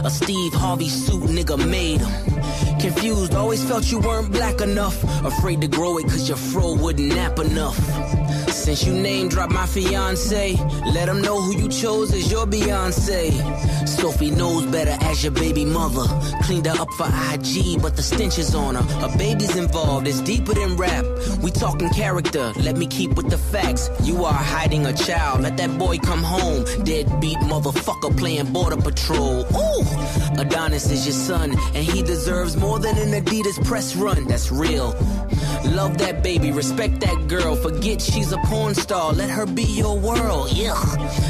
A 0.04 0.10
Steve 0.10 0.52
Harvey 0.54 0.88
suit, 0.88 1.24
nigga 1.24 1.58
made 1.68 2.02
him. 2.02 2.29
Confused, 2.80 3.34
always 3.34 3.62
felt 3.64 3.90
you 3.90 4.00
weren't 4.00 4.32
black 4.32 4.60
enough. 4.60 5.02
Afraid 5.24 5.60
to 5.60 5.68
grow 5.68 5.98
it 5.98 6.04
cause 6.04 6.28
your 6.28 6.38
fro 6.38 6.74
wouldn't 6.74 7.08
nap 7.08 7.38
enough. 7.38 7.78
Since 8.50 8.84
you 8.84 8.92
name 8.92 9.28
dropped 9.28 9.52
my 9.52 9.66
fiance, 9.66 10.56
let 10.84 11.06
them 11.06 11.22
know 11.22 11.40
who 11.40 11.56
you 11.56 11.68
chose 11.68 12.12
as 12.12 12.30
your 12.30 12.46
Beyonce. 12.46 13.88
Sophie 13.88 14.30
knows 14.30 14.66
better 14.66 14.96
as 15.04 15.22
your 15.22 15.32
baby 15.32 15.64
mother. 15.64 16.04
Cleaned 16.42 16.66
her 16.66 16.80
up 16.80 16.90
for 16.92 17.06
IG, 17.06 17.80
but 17.80 17.96
the 17.96 18.02
stench 18.02 18.38
is 18.38 18.54
on 18.54 18.74
her. 18.74 19.04
A 19.04 19.18
baby's 19.18 19.56
involved, 19.56 20.06
it's 20.06 20.20
deeper 20.20 20.54
than 20.54 20.76
rap. 20.76 21.04
We 21.42 21.50
talking 21.50 21.90
character, 21.90 22.52
let 22.56 22.76
me 22.76 22.86
keep 22.86 23.14
with 23.14 23.30
the 23.30 23.38
facts. 23.38 23.90
You 24.02 24.24
are 24.24 24.32
hiding 24.32 24.86
a 24.86 24.92
child, 24.92 25.42
let 25.42 25.56
that 25.56 25.78
boy 25.78 25.98
come 25.98 26.22
home. 26.22 26.64
Deadbeat 26.84 27.38
motherfucker 27.38 28.16
playing 28.16 28.52
border 28.52 28.76
patrol. 28.76 29.46
Ooh, 29.56 30.40
Adonis 30.40 30.90
is 30.90 31.06
your 31.06 31.14
son, 31.14 31.52
and 31.74 31.84
he 31.84 32.02
deserves 32.02 32.49
more 32.56 32.78
than 32.78 32.96
an 32.98 33.22
Adidas 33.22 33.64
press 33.64 33.94
run. 33.96 34.24
That's 34.26 34.50
real. 34.50 34.92
Love 35.64 35.98
that 35.98 36.22
baby, 36.22 36.52
respect 36.52 37.00
that 37.00 37.28
girl. 37.28 37.54
Forget 37.56 38.00
she's 38.00 38.32
a 38.32 38.38
porn 38.46 38.74
star, 38.74 39.12
let 39.12 39.30
her 39.30 39.46
be 39.46 39.62
your 39.62 39.98
world. 39.98 40.52
Yeah. 40.52 40.74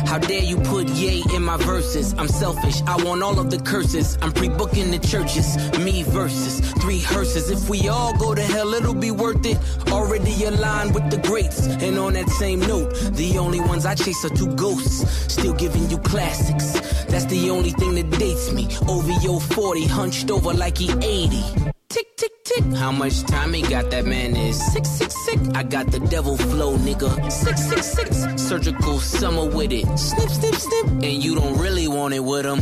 How 0.07 0.19
dare 0.19 0.43
you 0.43 0.57
put 0.59 0.89
Ye 0.89 1.25
in 1.35 1.43
my 1.43 1.57
verses? 1.57 2.15
I'm 2.19 2.29
selfish, 2.29 2.83
I 2.83 3.03
want 3.05 3.23
all 3.23 3.39
of 3.39 3.51
the 3.51 3.59
curses. 3.59 4.19
I'm 4.23 4.33
pre 4.33 4.49
booking 4.49 4.91
the 4.91 4.99
churches, 4.99 5.57
me 5.79 6.03
versus 6.05 6.61
three 6.81 7.01
hearses. 7.01 7.51
If 7.51 7.69
we 7.69 7.89
all 7.89 8.17
go 8.17 8.35
to 8.35 8.43
hell, 8.43 8.75
it'll 8.75 8.95
be 8.95 9.11
worth 9.11 9.45
it. 9.47 9.59
Already 9.91 10.45
aligned 10.45 10.95
with 10.95 11.11
the 11.11 11.19
greats. 11.19 11.67
And 11.67 11.99
on 11.99 12.15
that 12.15 12.29
same 12.29 12.61
note, 12.61 12.95
the 13.13 13.39
only 13.39 13.61
ones 13.61 13.87
I 13.87 13.95
chase 13.95 14.25
are 14.25 14.35
two 14.35 14.55
ghosts. 14.57 15.33
Still 15.33 15.55
giving 15.55 15.89
you 15.91 15.99
classics. 15.99 16.73
That's 17.07 17.27
the 17.27 17.51
only 17.51 17.71
thing 17.71 17.95
that 17.97 18.11
dates 18.19 18.53
me. 18.53 18.69
OVO 18.89 19.39
40, 19.39 19.87
hunched 19.87 20.31
over 20.31 20.53
like 20.53 20.79
he 20.79 20.91
80. 20.91 21.43
Tick, 21.89 22.17
tick, 22.17 22.40
tick. 22.51 22.65
How 22.77 22.93
much 22.93 23.23
time 23.25 23.53
he 23.53 23.63
got? 23.63 23.91
That 23.91 24.05
man 24.05 24.37
is 24.37 24.57
sick, 24.73 24.85
sick, 24.85 25.11
sick. 25.11 25.39
I 25.55 25.63
got 25.63 25.87
the 25.89 26.01
devil 26.01 26.37
flow, 26.37 26.77
nigga. 26.77 27.31
Sick, 27.31 27.57
sick. 27.57 28.39
Surgical 28.39 29.01
summer 29.01 29.47
with 29.47 29.73
it. 29.73 29.87
Snip, 29.99 30.29
snip, 30.29 30.55
snip. 30.55 30.87
And 30.87 31.25
you 31.25 31.35
don't 31.35 31.59
really 31.59 31.89
want 31.89 32.15
it 32.15 32.21
with 32.21 32.47
him. 32.47 32.61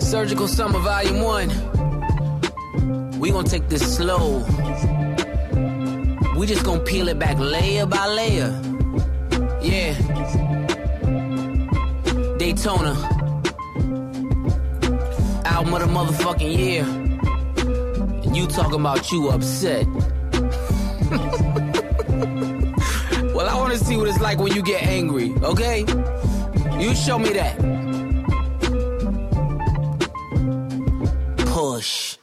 Surgical 0.00 0.48
summer 0.48 0.78
volume 0.78 1.22
one. 1.22 1.50
We 3.18 3.30
gonna 3.30 3.48
take 3.48 3.68
this 3.68 3.96
slow. 3.96 4.38
We 6.36 6.46
just 6.46 6.64
gonna 6.64 6.80
peel 6.80 7.08
it 7.08 7.18
back 7.18 7.38
layer 7.38 7.86
by 7.86 8.06
layer. 8.06 8.50
Yeah. 9.62 9.94
Daytona. 12.38 12.94
Album 15.44 15.74
of 15.74 15.80
the 15.80 15.86
motherfucking 15.86 16.56
year. 16.56 16.99
You 18.32 18.46
talking 18.46 18.78
about 18.78 19.10
you 19.10 19.28
upset. 19.30 19.86
well, 23.34 23.48
I 23.48 23.54
wanna 23.56 23.76
see 23.76 23.96
what 23.96 24.08
it's 24.08 24.20
like 24.20 24.38
when 24.38 24.52
you 24.52 24.62
get 24.62 24.84
angry, 24.84 25.34
okay? 25.42 25.80
You 26.78 26.94
show 26.94 27.18
me 27.18 27.30
that. 27.30 27.58
Push. 31.46 32.19